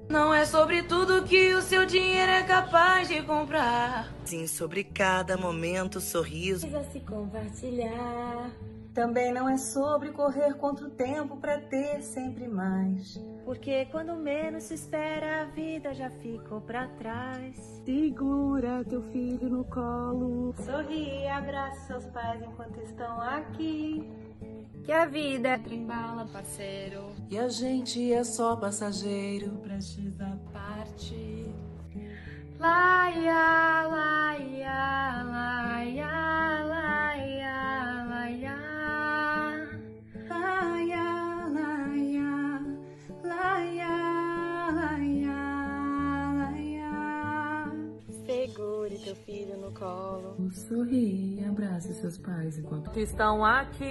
Não 0.09 0.33
é 0.33 0.47
sobre 0.47 0.83
tudo 0.83 1.23
que 1.25 1.53
o 1.53 1.61
seu 1.61 1.85
dinheiro 1.85 2.33
é 2.33 2.43
capaz 2.43 3.09
de 3.09 3.21
comprar. 3.23 4.11
Sim, 4.25 4.47
sobre 4.47 4.83
cada 4.83 5.37
momento, 5.37 6.01
sorriso. 6.01 6.67
Precisa 6.67 6.91
se 6.91 7.01
compartilhar. 7.01 8.51
Também 8.95 9.31
não 9.31 9.47
é 9.47 9.59
sobre 9.59 10.11
correr 10.13 10.55
contra 10.55 10.87
o 10.87 10.91
tempo 10.91 11.37
para 11.37 11.61
ter 11.61 12.01
sempre 12.01 12.49
mais. 12.49 13.21
Porque 13.45 13.85
quando 13.87 14.17
menos 14.17 14.65
se 14.65 14.75
espera, 14.75 15.43
a 15.43 15.45
vida 15.45 15.93
já 15.93 16.09
ficou 16.09 16.63
pra 16.63 16.89
trás. 16.89 17.76
Segura 17.87 18.85
teu 18.85 19.01
filho 19.13 19.49
no 19.49 19.65
colo. 19.67 20.53
Sorri 20.59 21.21
e 21.21 21.29
abraça 21.29 21.87
seus 21.87 22.05
pais 22.07 22.43
enquanto 22.43 22.81
estão 22.81 23.21
aqui. 23.21 24.11
Que 24.83 24.91
a 24.91 25.07
vida 25.07 25.51
é 25.51 25.59
trembala, 25.59 26.27
parceiro. 26.27 27.13
E 27.31 27.39
a 27.39 27.49
gente 27.49 28.13
é 28.13 28.25
só 28.25 28.57
passageiro. 28.57 29.53
Prestes 29.59 30.21
a 30.21 30.37
partir. 30.53 31.47
Laia, 32.59 33.87
laia, 33.87 35.23
laia, 35.23 36.65
laia, 36.65 37.55
laia. 38.05 38.05
Laia, 38.09 38.76
teu 49.07 49.15
filho 49.15 49.57
no 49.59 49.71
colo. 49.71 50.51
Sorri 50.51 51.39
e 51.39 51.45
abrace 51.45 51.95
seus 51.95 52.19
pais 52.19 52.59
enquanto 52.59 52.91
Estão 52.99 53.45
aqui. 53.45 53.87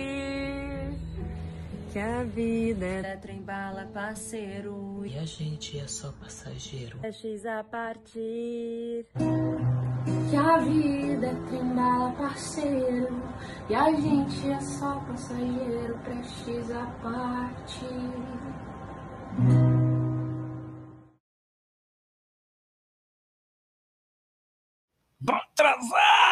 Que 1.93 1.99
a 1.99 2.23
vida 2.23 2.85
é 2.85 3.15
trem-bala, 3.15 3.85
parceiro. 3.93 5.05
E 5.05 5.17
a 5.17 5.23
gente 5.23 5.79
é 5.79 5.87
só 5.87 6.11
passageiro. 6.11 6.97
Prestes 6.97 7.45
a 7.45 7.63
partir. 7.63 9.05
Que 10.29 10.35
a 10.35 10.57
vida 10.57 11.27
é 11.27 11.35
trem-bala, 11.47 12.11
parceiro. 12.11 13.23
E 13.69 13.75
a 13.75 13.93
gente 13.93 14.51
é 14.51 14.59
só 14.59 14.99
passageiro, 14.99 15.97
prestes 15.99 16.71
a 16.71 16.85
partir. 17.01 17.85
Vão 25.21 25.39
transar! 25.55 26.24